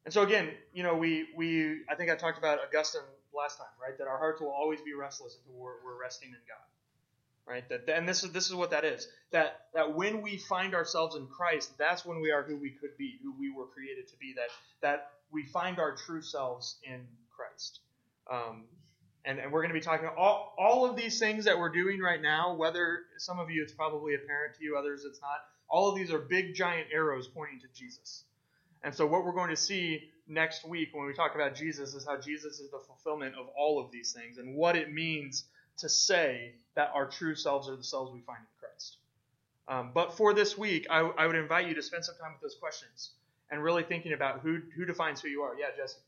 And 0.05 0.13
so 0.13 0.23
again, 0.23 0.51
you 0.73 0.83
know, 0.83 0.95
we 0.95 1.27
we 1.35 1.81
I 1.89 1.95
think 1.95 2.09
I 2.09 2.15
talked 2.15 2.37
about 2.37 2.59
Augustine 2.65 3.01
last 3.33 3.57
time, 3.57 3.67
right? 3.81 3.97
That 3.97 4.07
our 4.07 4.17
hearts 4.17 4.41
will 4.41 4.49
always 4.51 4.81
be 4.81 4.93
restless 4.93 5.37
until 5.37 5.59
we're, 5.59 5.83
we're 5.83 5.99
resting 5.99 6.29
in 6.29 6.35
God. 6.47 6.63
Right? 7.45 7.67
That 7.69 7.89
and 7.89 8.07
this 8.07 8.23
is 8.23 8.31
this 8.31 8.47
is 8.47 8.55
what 8.55 8.71
that 8.71 8.83
is. 8.83 9.07
That 9.31 9.67
that 9.73 9.95
when 9.95 10.21
we 10.21 10.37
find 10.37 10.75
ourselves 10.75 11.15
in 11.15 11.27
Christ, 11.27 11.77
that's 11.77 12.05
when 12.05 12.19
we 12.19 12.31
are 12.31 12.43
who 12.43 12.57
we 12.57 12.71
could 12.71 12.97
be, 12.97 13.19
who 13.23 13.33
we 13.39 13.49
were 13.51 13.67
created 13.67 14.07
to 14.09 14.17
be. 14.17 14.33
That 14.35 14.49
that 14.81 15.11
we 15.31 15.43
find 15.43 15.79
our 15.79 15.95
true 15.95 16.21
selves 16.21 16.77
in 16.83 17.07
Christ. 17.29 17.79
Um, 18.29 18.65
and, 19.27 19.39
and 19.39 19.51
we're 19.51 19.61
going 19.61 19.73
to 19.73 19.79
be 19.79 19.83
talking 19.83 20.07
all, 20.17 20.55
all 20.57 20.89
of 20.89 20.95
these 20.95 21.19
things 21.19 21.45
that 21.45 21.59
we're 21.59 21.69
doing 21.69 21.99
right 21.99 22.21
now, 22.21 22.55
whether 22.55 23.01
some 23.17 23.39
of 23.39 23.51
you 23.51 23.61
it's 23.61 23.73
probably 23.73 24.15
apparent 24.15 24.55
to 24.55 24.63
you, 24.63 24.77
others 24.77 25.03
it's 25.05 25.19
not. 25.21 25.41
All 25.69 25.89
of 25.89 25.97
these 25.97 26.11
are 26.11 26.19
big 26.19 26.55
giant 26.55 26.87
arrows 26.93 27.27
pointing 27.27 27.59
to 27.59 27.67
Jesus. 27.73 28.23
And 28.83 28.95
so 28.95 29.05
what 29.05 29.25
we're 29.25 29.33
going 29.33 29.49
to 29.49 29.57
see 29.57 30.09
next 30.29 30.65
week 30.65 30.89
when 30.93 31.05
we 31.05 31.13
talk 31.13 31.35
about 31.35 31.55
Jesus 31.55 31.93
is 31.93 32.05
how 32.05 32.17
Jesus 32.17 32.59
is 32.59 32.71
the 32.71 32.79
fulfillment 32.79 33.35
of 33.35 33.47
all 33.57 33.83
of 33.83 33.91
these 33.91 34.13
things 34.13 34.37
and 34.37 34.55
what 34.55 34.77
it 34.77 34.93
means 34.93 35.43
to 35.79 35.89
say 35.89 36.53
that 36.75 36.91
our 36.93 37.05
true 37.05 37.35
selves 37.35 37.67
are 37.67 37.75
the 37.75 37.83
selves 37.83 38.13
we 38.13 38.21
find 38.21 38.39
in 38.39 38.59
Christ. 38.59 38.97
Um, 39.67 39.91
but 39.93 40.15
for 40.15 40.33
this 40.33 40.57
week, 40.57 40.87
I, 40.89 40.99
I 40.99 41.27
would 41.27 41.35
invite 41.35 41.67
you 41.67 41.75
to 41.75 41.83
spend 41.83 42.05
some 42.05 42.15
time 42.15 42.31
with 42.31 42.41
those 42.41 42.57
questions 42.59 43.11
and 43.51 43.61
really 43.61 43.83
thinking 43.83 44.13
about 44.13 44.39
who 44.39 44.61
who 44.75 44.85
defines 44.85 45.21
who 45.21 45.27
you 45.27 45.41
are. 45.41 45.53
Yeah, 45.59 45.67
Jesse. 45.75 45.99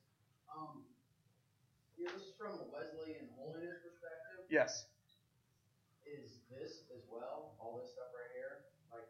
Yeah, 2.00 2.08
this 2.16 2.24
is 2.24 2.34
from 2.40 2.54
a 2.54 2.64
Wesleyan 2.72 3.28
holiness 3.36 3.76
perspective. 3.84 4.48
Yes. 4.50 4.86
Is 6.08 6.40
this 6.50 6.84
as 6.96 7.04
well, 7.12 7.52
all 7.60 7.78
this 7.82 7.92
stuff 7.92 8.08
right 8.16 8.32
here, 8.34 8.64
like 8.92 9.04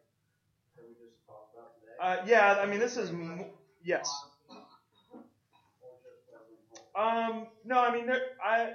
that 0.76 0.84
we 0.90 0.94
just 0.98 1.22
talked 1.28 1.53
about 1.53 1.78
today? 1.80 1.94
Uh, 2.02 2.26
yeah, 2.26 2.60
I 2.60 2.66
mean 2.66 2.80
this 2.80 2.98
is 2.98 3.11
m- 3.11 3.45
yes. 3.84 4.10
Or 4.49 5.91
just 6.02 6.26
Wesleyan 6.34 6.66
holiness? 6.74 7.45
Um, 7.45 7.48
no, 7.64 7.80
I 7.80 7.94
mean 7.94 8.07
there, 8.07 8.22
I. 8.44 8.74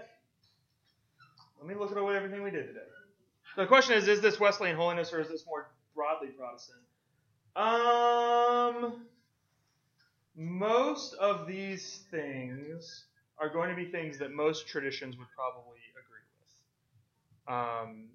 Let 1.59 1.67
me 1.69 1.75
look 1.75 1.91
at 1.91 2.03
what 2.03 2.15
everything 2.15 2.43
we 2.43 2.51
did 2.51 2.69
today. 2.69 2.87
The 3.57 3.67
question 3.67 3.97
is: 3.97 4.07
Is 4.07 4.21
this 4.21 4.39
Wesleyan 4.39 4.77
holiness, 4.77 5.13
or 5.13 5.21
is 5.21 5.29
this 5.29 5.45
more 5.47 5.67
broadly 5.95 6.29
Protestant? 6.29 6.79
Um, 7.57 9.07
most 10.37 11.15
of 11.15 11.47
these 11.47 12.01
things 12.11 13.05
are 13.45 13.51
going 13.51 13.69
to 13.69 13.77
be 13.77 13.85
things 13.85 14.19
that 14.19 14.33
most 14.33 14.67
traditions 14.67 15.19
would 15.19 15.29
probably 15.37 15.79
agree 15.93 16.25
with. 16.41 17.53
Um, 17.55 18.09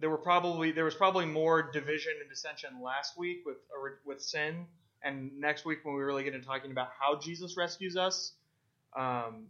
there 0.00 0.08
were 0.08 0.18
probably 0.18 0.72
there 0.72 0.84
was 0.84 0.94
probably 0.94 1.26
more 1.26 1.70
division 1.70 2.12
and 2.20 2.30
dissension 2.30 2.70
last 2.82 3.18
week 3.18 3.42
with 3.44 3.58
with 4.06 4.22
sin, 4.22 4.66
and 5.02 5.30
next 5.38 5.64
week 5.66 5.80
when 5.84 5.94
we 5.94 6.02
really 6.02 6.24
get 6.24 6.34
into 6.34 6.46
talking 6.46 6.70
about 6.70 6.88
how 6.98 7.18
Jesus 7.20 7.56
rescues 7.56 7.96
us. 7.96 8.32
Um, 8.96 9.48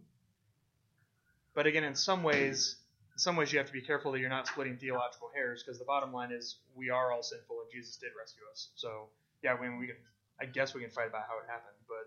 but 1.55 1.65
again, 1.65 1.83
in 1.83 1.95
some 1.95 2.23
ways, 2.23 2.75
in 3.13 3.19
some 3.19 3.35
ways 3.37 3.53
you 3.53 3.59
have 3.59 3.67
to 3.67 3.73
be 3.73 3.81
careful 3.81 4.11
that 4.11 4.19
you're 4.19 4.29
not 4.29 4.47
splitting 4.47 4.77
theological 4.77 5.29
hairs 5.33 5.63
because 5.63 5.79
the 5.79 5.85
bottom 5.85 6.11
line 6.11 6.31
is 6.31 6.57
we 6.75 6.89
are 6.89 7.11
all 7.13 7.23
sinful 7.23 7.61
and 7.61 7.71
Jesus 7.71 7.95
did 7.95 8.11
rescue 8.19 8.43
us. 8.51 8.69
So 8.75 9.07
yeah, 9.43 9.53
I 9.53 9.61
mean 9.61 9.77
we 9.79 9.87
can 9.87 9.95
I 10.41 10.45
guess 10.45 10.73
we 10.73 10.81
can 10.81 10.89
fight 10.89 11.07
about 11.07 11.23
how 11.29 11.37
it 11.37 11.45
happened, 11.47 11.77
but 11.87 12.02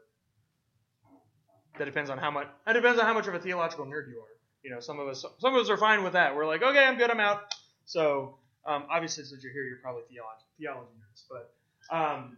that 1.79 1.85
depends 1.85 2.11
on 2.11 2.19
how 2.19 2.31
much 2.31 2.49
that 2.67 2.73
depends 2.73 2.99
on 3.01 3.07
how 3.07 3.15
much 3.15 3.27
of 3.27 3.35
a 3.35 3.39
theological 3.39 3.85
nerd 3.87 4.09
you 4.09 4.19
are. 4.21 4.33
You 4.63 4.71
know, 4.71 4.81
some 4.81 4.99
of 4.99 5.09
us 5.09 5.25
some 5.39 5.55
of 5.55 5.61
us 5.61 5.71
are 5.71 5.77
fine 5.77 6.03
with 6.03 6.15
that. 6.15 6.35
We're 6.35 6.47
like, 6.47 6.63
okay, 6.63 6.85
I'm 6.85 6.97
good, 6.97 7.11
I'm 7.11 7.21
out. 7.21 7.55
So 7.85 8.39
um, 8.67 8.85
obviously, 8.91 9.25
since 9.25 9.43
you're 9.43 9.53
here, 9.53 9.63
you're 9.65 9.79
probably 9.79 10.03
theology 10.11 10.45
theology 10.59 10.93
nerds. 10.99 11.23
But 11.31 11.97
um, 11.97 12.37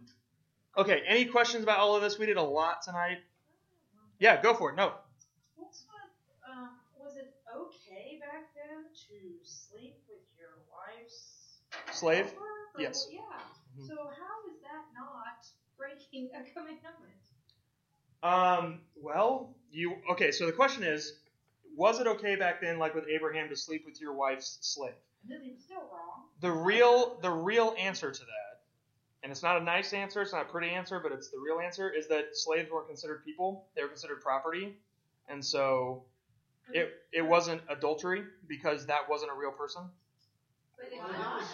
okay, 0.77 1.01
any 1.07 1.25
questions 1.25 1.63
about 1.63 1.79
all 1.79 1.95
of 1.95 2.01
this? 2.01 2.19
We 2.19 2.25
did 2.25 2.37
a 2.37 2.43
lot 2.43 2.81
tonight. 2.83 3.17
Yeah, 4.19 4.41
go 4.41 4.53
for 4.53 4.71
it. 4.71 4.75
No. 4.75 4.93
What's 5.55 5.85
what, 5.87 6.51
um, 6.51 6.69
was 6.99 7.15
it 7.15 7.33
okay 7.55 8.19
back 8.19 8.51
then 8.53 8.83
to 9.07 9.15
sleep 9.47 9.95
with 10.09 10.19
your 10.37 10.59
wife's 10.67 11.55
Slave? 11.97 12.27
Or 12.37 12.81
Yes. 12.81 13.07
Yeah. 13.11 13.19
Mhm. 13.79 13.87
So 13.87 13.95
how 13.95 14.35
is 14.51 14.59
that 14.61 14.85
not 14.93 15.47
breaking 15.77 16.29
a 16.35 16.43
commandment? 16.51 17.28
Um, 18.23 18.81
well, 19.01 19.55
you 19.71 19.95
okay? 20.11 20.31
So 20.31 20.45
the 20.45 20.51
question 20.51 20.83
is, 20.83 21.13
was 21.75 21.99
it 21.99 22.07
okay 22.07 22.35
back 22.35 22.61
then, 22.61 22.77
like 22.79 22.95
with 22.95 23.05
Abraham, 23.07 23.49
to 23.49 23.55
sleep 23.55 23.83
with 23.85 24.01
your 24.01 24.13
wife's 24.13 24.57
slave? 24.61 24.93
And 25.23 25.31
then 25.31 25.41
it's 25.43 25.63
still 25.63 25.77
wrong. 25.91 26.25
The 26.41 26.51
real, 26.51 27.19
the 27.21 27.31
real 27.31 27.75
answer 27.77 28.11
to 28.11 28.19
that, 28.19 28.61
and 29.23 29.31
it's 29.31 29.43
not 29.43 29.61
a 29.61 29.63
nice 29.63 29.93
answer, 29.93 30.21
it's 30.21 30.33
not 30.33 30.43
a 30.43 30.49
pretty 30.49 30.69
answer, 30.69 30.99
but 30.99 31.11
it's 31.11 31.29
the 31.29 31.39
real 31.39 31.59
answer, 31.59 31.89
is 31.89 32.07
that 32.07 32.35
slaves 32.37 32.69
weren't 32.71 32.87
considered 32.87 33.23
people; 33.25 33.67
they 33.75 33.81
were 33.83 33.89
considered 33.89 34.21
property, 34.21 34.75
and 35.27 35.43
so 35.43 36.03
it 36.73 36.91
it 37.13 37.21
wasn't 37.21 37.61
adultery 37.69 38.23
because 38.47 38.85
that 38.87 39.09
wasn't 39.09 39.31
a 39.31 39.35
real 39.35 39.51
person. 39.51 39.83
But 40.77 40.91
in 40.93 40.99
God's, 40.99 41.45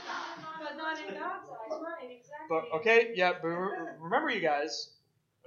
but 0.60 0.78
not 0.78 1.00
in 1.00 1.14
God's 1.16 1.50
eyes, 1.50 1.82
right? 1.82 2.12
Exactly. 2.12 2.48
But 2.50 2.64
okay, 2.78 3.12
yeah, 3.16 3.34
but 3.42 3.50
remember, 3.50 4.30
you 4.30 4.42
guys. 4.42 4.95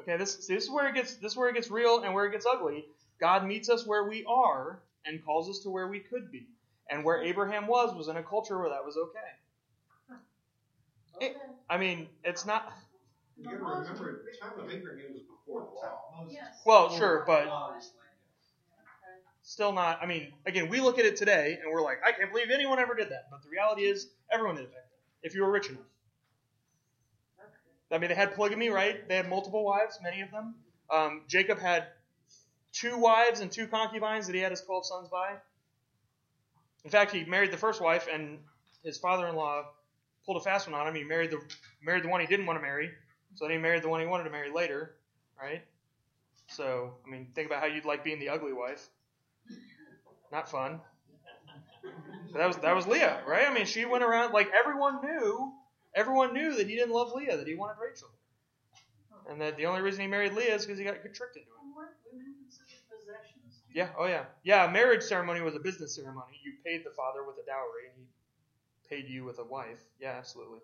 Okay, 0.08 0.16
this 0.16 0.46
see, 0.46 0.54
this 0.54 0.64
is 0.64 0.70
where 0.70 0.88
it 0.88 0.94
gets 0.94 1.16
this 1.16 1.32
is 1.32 1.36
where 1.36 1.50
it 1.50 1.54
gets 1.54 1.70
real 1.70 2.02
and 2.02 2.14
where 2.14 2.24
it 2.24 2.32
gets 2.32 2.46
ugly. 2.46 2.86
God 3.20 3.46
meets 3.46 3.68
us 3.68 3.86
where 3.86 4.04
we 4.08 4.24
are 4.26 4.80
and 5.04 5.22
calls 5.24 5.50
us 5.50 5.58
to 5.60 5.70
where 5.70 5.88
we 5.88 6.00
could 6.00 6.32
be, 6.32 6.46
and 6.90 7.04
where 7.04 7.22
Abraham 7.22 7.66
was 7.66 7.94
was 7.94 8.08
in 8.08 8.16
a 8.16 8.22
culture 8.22 8.58
where 8.58 8.70
that 8.70 8.84
was 8.84 8.96
okay. 8.96 10.16
It- 11.20 11.36
I 11.68 11.76
mean, 11.76 12.08
it's 12.24 12.46
not. 12.46 12.72
You 13.36 13.44
gotta 13.44 13.56
remember, 13.58 14.22
the 14.24 14.38
time 14.38 14.58
of 14.58 14.70
Abraham 14.70 15.12
was 15.12 15.22
before 15.22 15.68
the 15.74 15.80
time 15.86 15.96
of 16.12 16.24
Moses. 16.24 16.38
Yes. 16.40 16.62
Well, 16.64 16.96
sure, 16.96 17.24
but 17.26 17.82
still 19.42 19.72
not. 19.72 19.98
I 20.02 20.06
mean, 20.06 20.32
again, 20.46 20.68
we 20.70 20.80
look 20.80 20.98
at 20.98 21.04
it 21.04 21.16
today 21.16 21.58
and 21.62 21.70
we're 21.72 21.82
like, 21.82 21.98
I 22.06 22.12
can't 22.12 22.32
believe 22.32 22.50
anyone 22.50 22.78
ever 22.78 22.94
did 22.94 23.10
that. 23.10 23.28
But 23.30 23.42
the 23.42 23.50
reality 23.50 23.82
is, 23.82 24.08
everyone 24.32 24.56
did 24.56 24.64
it 24.64 24.72
back 24.72 24.84
then, 24.90 25.00
if 25.22 25.34
you 25.34 25.42
were 25.42 25.50
rich 25.50 25.68
enough. 25.68 25.82
I 27.90 27.98
mean, 27.98 28.08
they 28.08 28.14
had 28.14 28.34
polygamy, 28.34 28.68
right? 28.68 29.08
They 29.08 29.16
had 29.16 29.28
multiple 29.28 29.64
wives, 29.64 29.98
many 30.02 30.20
of 30.20 30.30
them. 30.30 30.54
Um, 30.90 31.22
Jacob 31.28 31.58
had 31.58 31.86
two 32.72 32.98
wives 32.98 33.40
and 33.40 33.50
two 33.50 33.66
concubines 33.66 34.26
that 34.26 34.34
he 34.34 34.40
had 34.40 34.50
his 34.50 34.60
12 34.60 34.86
sons 34.86 35.08
by. 35.08 35.36
In 36.84 36.90
fact, 36.90 37.12
he 37.12 37.24
married 37.24 37.50
the 37.50 37.56
first 37.56 37.80
wife, 37.80 38.08
and 38.12 38.38
his 38.84 38.98
father-in-law 38.98 39.64
pulled 40.24 40.36
a 40.36 40.40
fast 40.40 40.70
one 40.70 40.78
on 40.78 40.86
him. 40.86 40.94
He 40.94 41.04
married 41.04 41.30
the 41.30 41.40
married 41.82 42.04
the 42.04 42.08
one 42.08 42.20
he 42.20 42.26
didn't 42.26 42.46
want 42.46 42.58
to 42.58 42.62
marry, 42.62 42.90
so 43.34 43.44
then 43.44 43.52
he 43.52 43.58
married 43.58 43.82
the 43.82 43.88
one 43.88 44.00
he 44.00 44.06
wanted 44.06 44.24
to 44.24 44.30
marry 44.30 44.50
later, 44.50 44.94
right? 45.40 45.62
So, 46.48 46.94
I 47.06 47.10
mean, 47.10 47.28
think 47.34 47.46
about 47.46 47.60
how 47.60 47.66
you'd 47.66 47.84
like 47.84 48.04
being 48.04 48.20
the 48.20 48.28
ugly 48.30 48.52
wife. 48.52 48.88
Not 50.32 50.50
fun. 50.50 50.80
But 52.32 52.38
that 52.38 52.46
was 52.46 52.56
that 52.58 52.76
was 52.76 52.86
Leah, 52.86 53.22
right? 53.26 53.48
I 53.48 53.52
mean, 53.52 53.66
she 53.66 53.84
went 53.84 54.04
around 54.04 54.32
like 54.32 54.50
everyone 54.52 55.00
knew. 55.02 55.52
Everyone 55.94 56.32
knew 56.34 56.54
that 56.56 56.68
he 56.68 56.76
didn't 56.76 56.92
love 56.92 57.12
Leah, 57.12 57.36
that 57.36 57.46
he 57.46 57.54
wanted 57.54 57.76
Rachel, 57.82 58.08
and 59.28 59.40
that 59.40 59.56
the 59.56 59.66
only 59.66 59.80
reason 59.80 60.00
he 60.02 60.06
married 60.06 60.34
Leah 60.34 60.54
is 60.54 60.64
because 60.64 60.78
he 60.78 60.84
got 60.84 60.94
tricked 61.02 61.36
into 61.36 61.48
it. 61.48 61.62
And 61.62 61.74
weren't 61.74 61.96
women 62.12 62.34
considered 62.44 62.84
possessions? 62.88 63.62
too? 63.66 63.78
Yeah, 63.78 63.88
oh 63.98 64.06
yeah, 64.06 64.24
yeah. 64.42 64.68
A 64.68 64.70
marriage 64.70 65.02
ceremony 65.02 65.40
was 65.40 65.54
a 65.54 65.60
business 65.60 65.94
ceremony. 65.94 66.40
You 66.44 66.52
paid 66.64 66.84
the 66.84 66.90
father 66.90 67.24
with 67.24 67.36
a 67.42 67.46
dowry, 67.46 67.88
and 67.94 68.06
he 68.06 68.88
paid 68.88 69.08
you 69.08 69.24
with 69.24 69.38
a 69.38 69.44
wife. 69.44 69.80
Yeah, 70.00 70.14
absolutely. 70.16 70.60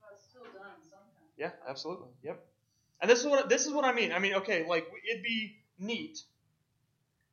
Well, 0.00 0.12
it's 0.14 0.24
still 0.28 0.44
done 0.44 0.76
sometimes. 0.82 1.36
Yeah, 1.36 1.50
absolutely. 1.68 2.08
Yep. 2.22 2.44
And 3.00 3.10
this 3.10 3.20
is 3.20 3.26
what 3.26 3.48
this 3.48 3.66
is 3.66 3.72
what 3.72 3.84
I 3.84 3.92
mean. 3.92 4.12
I 4.12 4.18
mean, 4.18 4.34
okay, 4.34 4.66
like 4.66 4.86
it'd 5.10 5.22
be 5.22 5.56
neat 5.78 6.18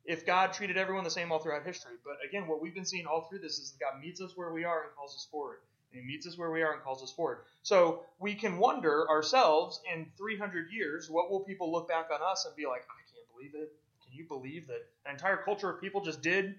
if 0.04 0.26
God 0.26 0.52
treated 0.52 0.76
everyone 0.76 1.04
the 1.04 1.10
same 1.10 1.32
all 1.32 1.38
throughout 1.38 1.64
history. 1.64 1.94
But 2.04 2.16
again, 2.26 2.46
what 2.46 2.60
we've 2.60 2.74
been 2.74 2.84
seeing 2.84 3.06
all 3.06 3.22
through 3.22 3.38
this 3.40 3.58
is 3.58 3.72
that 3.72 3.80
God 3.80 4.00
meets 4.00 4.20
us 4.20 4.32
where 4.36 4.52
we 4.52 4.64
are 4.64 4.82
and 4.82 4.94
calls 4.94 5.14
us 5.14 5.26
forward. 5.30 5.60
He 5.94 6.02
meets 6.02 6.26
us 6.26 6.36
where 6.36 6.50
we 6.50 6.62
are 6.62 6.72
and 6.72 6.82
calls 6.82 7.02
us 7.02 7.12
forward. 7.12 7.38
So 7.62 8.04
we 8.18 8.34
can 8.34 8.58
wonder 8.58 9.08
ourselves 9.08 9.80
in 9.92 10.06
300 10.16 10.70
years, 10.72 11.08
what 11.08 11.30
will 11.30 11.40
people 11.40 11.70
look 11.72 11.88
back 11.88 12.08
on 12.12 12.20
us 12.22 12.44
and 12.46 12.54
be 12.56 12.66
like, 12.66 12.82
I 12.82 13.00
can't 13.14 13.26
believe 13.34 13.54
it. 13.54 13.72
Can 14.04 14.12
you 14.16 14.24
believe 14.26 14.66
that 14.68 14.86
an 15.06 15.12
entire 15.12 15.36
culture 15.36 15.70
of 15.70 15.80
people 15.80 16.02
just 16.04 16.22
did 16.22 16.56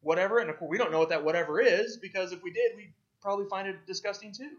whatever? 0.00 0.38
And 0.38 0.48
of 0.50 0.58
course, 0.58 0.70
we 0.70 0.78
don't 0.78 0.92
know 0.92 0.98
what 1.00 1.10
that 1.10 1.24
whatever 1.24 1.60
is 1.60 1.96
because 1.96 2.32
if 2.32 2.42
we 2.42 2.50
did, 2.52 2.76
we'd 2.76 2.92
probably 3.20 3.46
find 3.48 3.68
it 3.68 3.86
disgusting 3.86 4.32
too, 4.32 4.50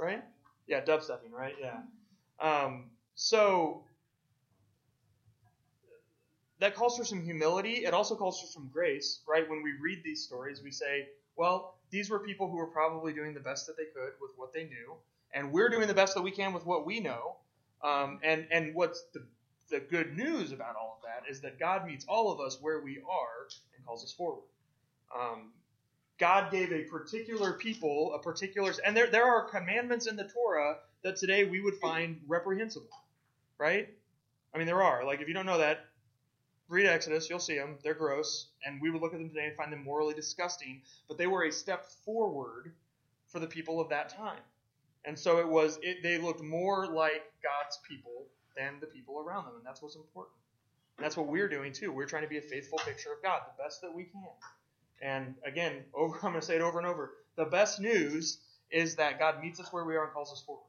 right? 0.00 0.24
Yeah, 0.66 0.80
dubstepping, 0.82 1.32
right? 1.32 1.54
Yeah. 1.60 1.78
Um, 2.40 2.90
so 3.14 3.84
that 6.58 6.74
calls 6.74 6.96
for 6.96 7.04
some 7.04 7.22
humility. 7.22 7.84
It 7.84 7.92
also 7.94 8.16
calls 8.16 8.40
for 8.40 8.46
some 8.46 8.70
grace, 8.72 9.20
right? 9.28 9.48
When 9.48 9.62
we 9.62 9.72
read 9.80 10.02
these 10.04 10.24
stories, 10.24 10.62
we 10.62 10.70
say, 10.70 11.08
well, 11.36 11.76
these 11.90 12.10
were 12.10 12.18
people 12.18 12.48
who 12.50 12.56
were 12.56 12.66
probably 12.66 13.12
doing 13.12 13.34
the 13.34 13.40
best 13.40 13.66
that 13.66 13.76
they 13.76 13.84
could 13.84 14.12
with 14.20 14.32
what 14.36 14.52
they 14.52 14.64
knew, 14.64 14.94
and 15.32 15.52
we're 15.52 15.68
doing 15.68 15.86
the 15.86 15.94
best 15.94 16.14
that 16.14 16.22
we 16.22 16.30
can 16.30 16.52
with 16.52 16.66
what 16.66 16.86
we 16.86 17.00
know. 17.00 17.36
Um, 17.82 18.20
and 18.22 18.46
and 18.50 18.74
what's 18.74 19.04
the 19.12 19.22
the 19.68 19.80
good 19.80 20.16
news 20.16 20.52
about 20.52 20.76
all 20.76 20.98
of 21.00 21.02
that 21.02 21.30
is 21.30 21.40
that 21.40 21.58
God 21.58 21.86
meets 21.86 22.04
all 22.08 22.32
of 22.32 22.40
us 22.40 22.58
where 22.60 22.80
we 22.80 22.98
are 22.98 23.48
and 23.76 23.84
calls 23.84 24.04
us 24.04 24.12
forward. 24.12 24.44
Um, 25.16 25.52
God 26.18 26.50
gave 26.50 26.72
a 26.72 26.84
particular 26.84 27.52
people 27.52 28.14
a 28.14 28.18
particular, 28.18 28.72
and 28.84 28.96
there 28.96 29.08
there 29.08 29.24
are 29.24 29.48
commandments 29.48 30.06
in 30.06 30.16
the 30.16 30.24
Torah 30.24 30.78
that 31.02 31.16
today 31.16 31.44
we 31.44 31.60
would 31.60 31.76
find 31.76 32.20
reprehensible, 32.26 32.88
right? 33.58 33.88
I 34.54 34.58
mean, 34.58 34.66
there 34.66 34.82
are. 34.82 35.04
Like, 35.04 35.20
if 35.20 35.28
you 35.28 35.34
don't 35.34 35.46
know 35.46 35.58
that, 35.58 35.85
read 36.68 36.86
Exodus, 36.86 37.28
you'll 37.30 37.38
see 37.38 37.56
them. 37.56 37.78
They're 37.82 37.94
gross, 37.94 38.48
and 38.64 38.80
we 38.80 38.90
would 38.90 39.00
look 39.00 39.12
at 39.12 39.18
them 39.18 39.28
today 39.28 39.46
and 39.46 39.56
find 39.56 39.72
them 39.72 39.84
morally 39.84 40.14
disgusting. 40.14 40.82
But 41.08 41.18
they 41.18 41.26
were 41.26 41.44
a 41.44 41.52
step 41.52 41.86
forward 42.04 42.72
for 43.28 43.40
the 43.40 43.46
people 43.46 43.80
of 43.80 43.88
that 43.90 44.08
time, 44.08 44.42
and 45.04 45.18
so 45.18 45.38
it 45.38 45.48
was. 45.48 45.78
It, 45.82 46.02
they 46.02 46.18
looked 46.18 46.42
more 46.42 46.86
like 46.86 47.22
God's 47.42 47.78
people 47.88 48.26
than 48.56 48.80
the 48.80 48.86
people 48.86 49.18
around 49.20 49.44
them, 49.44 49.54
and 49.56 49.64
that's 49.66 49.82
what's 49.82 49.96
important. 49.96 50.34
And 50.96 51.04
that's 51.04 51.16
what 51.16 51.26
we're 51.26 51.48
doing 51.48 51.72
too. 51.72 51.92
We're 51.92 52.06
trying 52.06 52.22
to 52.22 52.28
be 52.28 52.38
a 52.38 52.42
faithful 52.42 52.78
picture 52.78 53.12
of 53.12 53.22
God, 53.22 53.42
the 53.46 53.62
best 53.62 53.82
that 53.82 53.94
we 53.94 54.04
can. 54.04 54.22
And 55.02 55.34
again, 55.44 55.84
over, 55.94 56.16
I'm 56.16 56.32
going 56.32 56.40
to 56.40 56.42
say 56.42 56.56
it 56.56 56.62
over 56.62 56.78
and 56.78 56.86
over. 56.86 57.12
The 57.36 57.44
best 57.44 57.80
news 57.80 58.38
is 58.70 58.96
that 58.96 59.18
God 59.18 59.42
meets 59.42 59.60
us 59.60 59.72
where 59.72 59.84
we 59.84 59.96
are 59.96 60.04
and 60.04 60.12
calls 60.12 60.32
us 60.32 60.42
forward. 60.42 60.64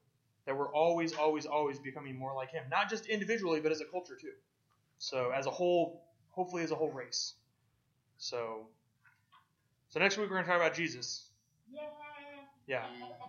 That 0.45 0.57
we're 0.57 0.71
always, 0.71 1.13
always, 1.13 1.45
always 1.45 1.79
becoming 1.79 2.17
more 2.17 2.33
like 2.33 2.51
Him, 2.51 2.63
not 2.69 2.89
just 2.89 3.05
individually, 3.07 3.59
but 3.59 3.71
as 3.71 3.81
a 3.81 3.85
culture 3.85 4.17
too. 4.19 4.31
So 4.99 5.31
as 5.31 5.45
a 5.45 5.51
whole, 5.51 6.03
hopefully 6.31 6.63
as 6.63 6.71
a 6.71 6.75
whole 6.75 6.91
race. 6.91 7.33
So, 8.17 8.67
so 9.89 9.99
next 9.99 10.17
week 10.17 10.29
we're 10.29 10.35
going 10.35 10.45
to 10.45 10.51
talk 10.51 10.59
about 10.59 10.73
Jesus. 10.73 11.25
Yeah. 11.71 11.81
Yeah. 12.67 12.83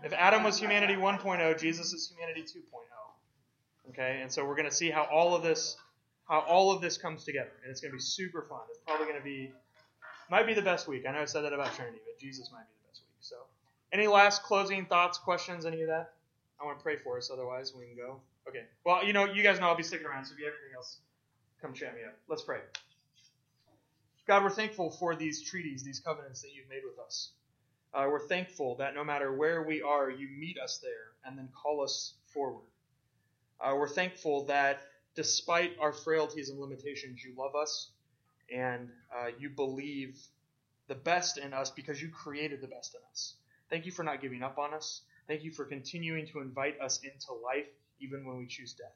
If 0.04 0.12
Adam 0.12 0.42
was 0.42 0.58
humanity 0.58 0.94
1.0, 0.94 1.60
Jesus 1.60 1.92
is 1.92 2.08
humanity 2.08 2.42
2.0. 2.42 2.88
Okay, 3.90 4.20
and 4.20 4.30
so 4.30 4.44
we're 4.44 4.56
going 4.56 4.68
to 4.68 4.74
see 4.74 4.90
how 4.90 5.04
all 5.04 5.34
of 5.34 5.42
this, 5.42 5.76
how 6.28 6.40
all 6.40 6.72
of 6.72 6.82
this 6.82 6.98
comes 6.98 7.24
together, 7.24 7.52
and 7.62 7.70
it's 7.70 7.80
going 7.80 7.90
to 7.90 7.96
be 7.96 8.02
super 8.02 8.42
fun. 8.42 8.60
It's 8.68 8.80
probably 8.86 9.06
going 9.06 9.18
to 9.18 9.24
be, 9.24 9.50
might 10.30 10.46
be 10.46 10.54
the 10.54 10.62
best 10.62 10.88
week. 10.88 11.04
I 11.08 11.12
know 11.12 11.20
I 11.20 11.24
said 11.24 11.42
that 11.42 11.52
about 11.52 11.74
Trinity, 11.74 11.98
but 12.04 12.18
Jesus 12.20 12.50
might 12.52 12.66
be 12.68 12.74
the 12.82 12.88
best 12.90 13.02
week. 13.02 13.16
So, 13.20 13.36
any 13.92 14.06
last 14.06 14.42
closing 14.42 14.84
thoughts, 14.84 15.16
questions, 15.18 15.64
any 15.64 15.80
of 15.82 15.88
that? 15.88 16.12
I 16.60 16.64
want 16.64 16.78
to 16.78 16.82
pray 16.82 16.96
for 16.96 17.16
us, 17.16 17.30
otherwise 17.32 17.72
we 17.74 17.86
can 17.86 17.96
go. 17.96 18.20
Okay. 18.48 18.64
Well, 18.84 19.04
you 19.04 19.12
know, 19.12 19.24
you 19.24 19.42
guys 19.42 19.60
know 19.60 19.68
I'll 19.68 19.76
be 19.76 19.82
sticking 19.82 20.06
around, 20.06 20.26
so 20.26 20.34
if 20.34 20.40
you 20.40 20.46
have 20.46 20.54
anything 20.60 20.76
else, 20.76 20.98
come 21.60 21.74
chat 21.74 21.94
me 21.94 22.04
up. 22.04 22.14
Let's 22.28 22.42
pray. 22.42 22.60
God, 24.26 24.44
we're 24.44 24.50
thankful 24.50 24.90
for 24.90 25.16
these 25.16 25.42
treaties, 25.42 25.82
these 25.82 26.00
covenants 26.00 26.42
that 26.42 26.54
you've 26.54 26.68
made 26.68 26.82
with 26.84 26.98
us. 27.04 27.30
Uh, 27.94 28.06
we're 28.10 28.26
thankful 28.26 28.76
that 28.76 28.94
no 28.94 29.02
matter 29.02 29.32
where 29.32 29.62
we 29.62 29.80
are, 29.80 30.10
you 30.10 30.28
meet 30.38 30.58
us 30.58 30.78
there 30.82 31.14
and 31.24 31.38
then 31.38 31.48
call 31.54 31.82
us 31.82 32.12
forward. 32.34 32.66
Uh, 33.60 33.74
we're 33.74 33.88
thankful 33.88 34.44
that 34.44 34.82
despite 35.14 35.72
our 35.80 35.92
frailties 35.92 36.50
and 36.50 36.60
limitations, 36.60 37.24
you 37.24 37.32
love 37.36 37.56
us 37.56 37.90
and 38.54 38.90
uh, 39.16 39.28
you 39.38 39.48
believe 39.48 40.18
the 40.88 40.94
best 40.94 41.38
in 41.38 41.52
us 41.52 41.70
because 41.70 42.00
you 42.00 42.08
created 42.08 42.60
the 42.60 42.66
best 42.66 42.94
in 42.94 43.00
us. 43.10 43.34
Thank 43.70 43.86
you 43.86 43.92
for 43.92 44.02
not 44.02 44.20
giving 44.20 44.42
up 44.42 44.58
on 44.58 44.74
us. 44.74 45.02
Thank 45.26 45.42
you 45.42 45.50
for 45.50 45.64
continuing 45.64 46.26
to 46.28 46.40
invite 46.40 46.80
us 46.80 47.00
into 47.02 47.32
life 47.42 47.66
even 48.00 48.26
when 48.26 48.38
we 48.38 48.46
choose 48.46 48.72
death. 48.74 48.94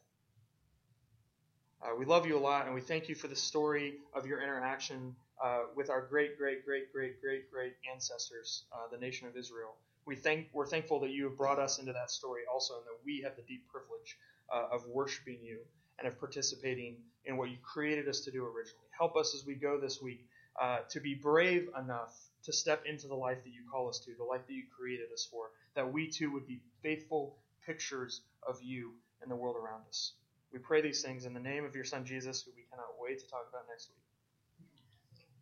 Uh, 1.83 1.97
we 1.99 2.05
love 2.05 2.27
you 2.27 2.39
a 2.39 2.39
lot, 2.39 2.67
and 2.67 2.75
we 2.75 2.81
thank 2.81 3.09
you 3.09 3.15
for 3.17 3.27
the 3.27 3.35
story 3.35 3.95
of 4.15 4.25
your 4.25 4.41
interaction 4.41 5.17
uh, 5.43 5.63
with 5.75 5.91
our 5.91 6.07
great, 6.07 6.39
great, 6.39 6.65
great, 6.65 6.93
great, 6.93 7.21
great, 7.21 7.51
great 7.51 7.73
ancestors, 7.93 8.63
uh, 8.73 8.87
the 8.93 8.99
nation 8.99 9.27
of 9.27 9.37
Israel. 9.37 9.75
We 10.07 10.15
thank, 10.15 10.47
we're 10.53 10.67
thankful 10.67 11.01
that 11.01 11.11
you 11.11 11.25
have 11.25 11.37
brought 11.37 11.59
us 11.59 11.81
into 11.81 11.93
that 11.93 12.13
story 12.13 12.43
also, 12.53 12.75
and 12.75 12.85
that 12.85 13.05
we 13.05 13.21
have 13.23 13.35
the 13.35 13.43
deep 13.43 13.67
privilege 13.69 14.17
uh, 14.53 14.69
of 14.71 14.87
worshiping 14.87 15.39
you 15.43 15.59
and 15.99 16.07
of 16.07 16.21
participating 16.21 16.99
in 17.25 17.37
what 17.37 17.51
you 17.51 17.57
created 17.65 18.09
us 18.09 18.21
to 18.21 18.31
do 18.31 18.45
originally. 18.45 18.87
Help 18.97 19.17
us 19.17 19.35
as 19.35 19.45
we 19.45 19.55
go 19.55 19.81
this 19.81 20.01
week 20.01 20.25
uh, 20.61 20.79
to 20.89 21.01
be 21.01 21.15
brave 21.15 21.69
enough 21.77 22.17
to 22.45 22.53
step 22.53 22.85
into 22.87 23.09
the 23.09 23.15
life 23.15 23.43
that 23.43 23.51
you 23.51 23.63
call 23.69 23.89
us 23.89 23.99
to, 23.99 24.13
the 24.19 24.25
life 24.25 24.47
that 24.47 24.55
you 24.55 24.63
created 24.79 25.07
us 25.13 25.27
for, 25.29 25.51
that 25.75 25.93
we 25.93 26.07
too 26.07 26.31
would 26.33 26.47
be 26.47 26.61
faithful 26.81 27.35
pictures 27.67 28.21
of 28.49 28.63
you 28.63 28.93
in 29.25 29.29
the 29.29 29.37
world 29.37 29.57
around 29.57 29.83
us. 29.89 30.13
We 30.53 30.59
pray 30.59 30.83
these 30.83 31.03
things 31.03 31.25
in 31.25 31.33
the 31.35 31.41
name 31.41 31.65
of 31.65 31.75
your 31.75 31.85
son 31.85 32.05
Jesus, 32.05 32.43
who 32.43 32.53
we 32.55 32.65
cannot 32.71 32.89
wait 33.01 33.19
to 33.21 33.29
talk 33.29 33.47
about 33.49 33.63
next 33.69 33.89
week. 33.89 33.99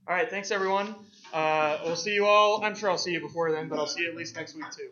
All 0.08 0.14
right, 0.14 0.30
thanks 0.30 0.50
everyone. 0.50 0.94
Uh, 1.32 1.78
we'll 1.84 1.96
see 1.96 2.14
you 2.14 2.26
all. 2.26 2.64
I'm 2.64 2.74
sure 2.74 2.90
I'll 2.90 2.98
see 2.98 3.12
you 3.12 3.20
before 3.20 3.52
then, 3.52 3.68
but 3.68 3.78
I'll 3.78 3.86
see 3.86 4.02
you 4.02 4.08
at 4.08 4.16
least 4.16 4.36
next 4.36 4.54
week 4.54 4.66
too. 4.70 4.90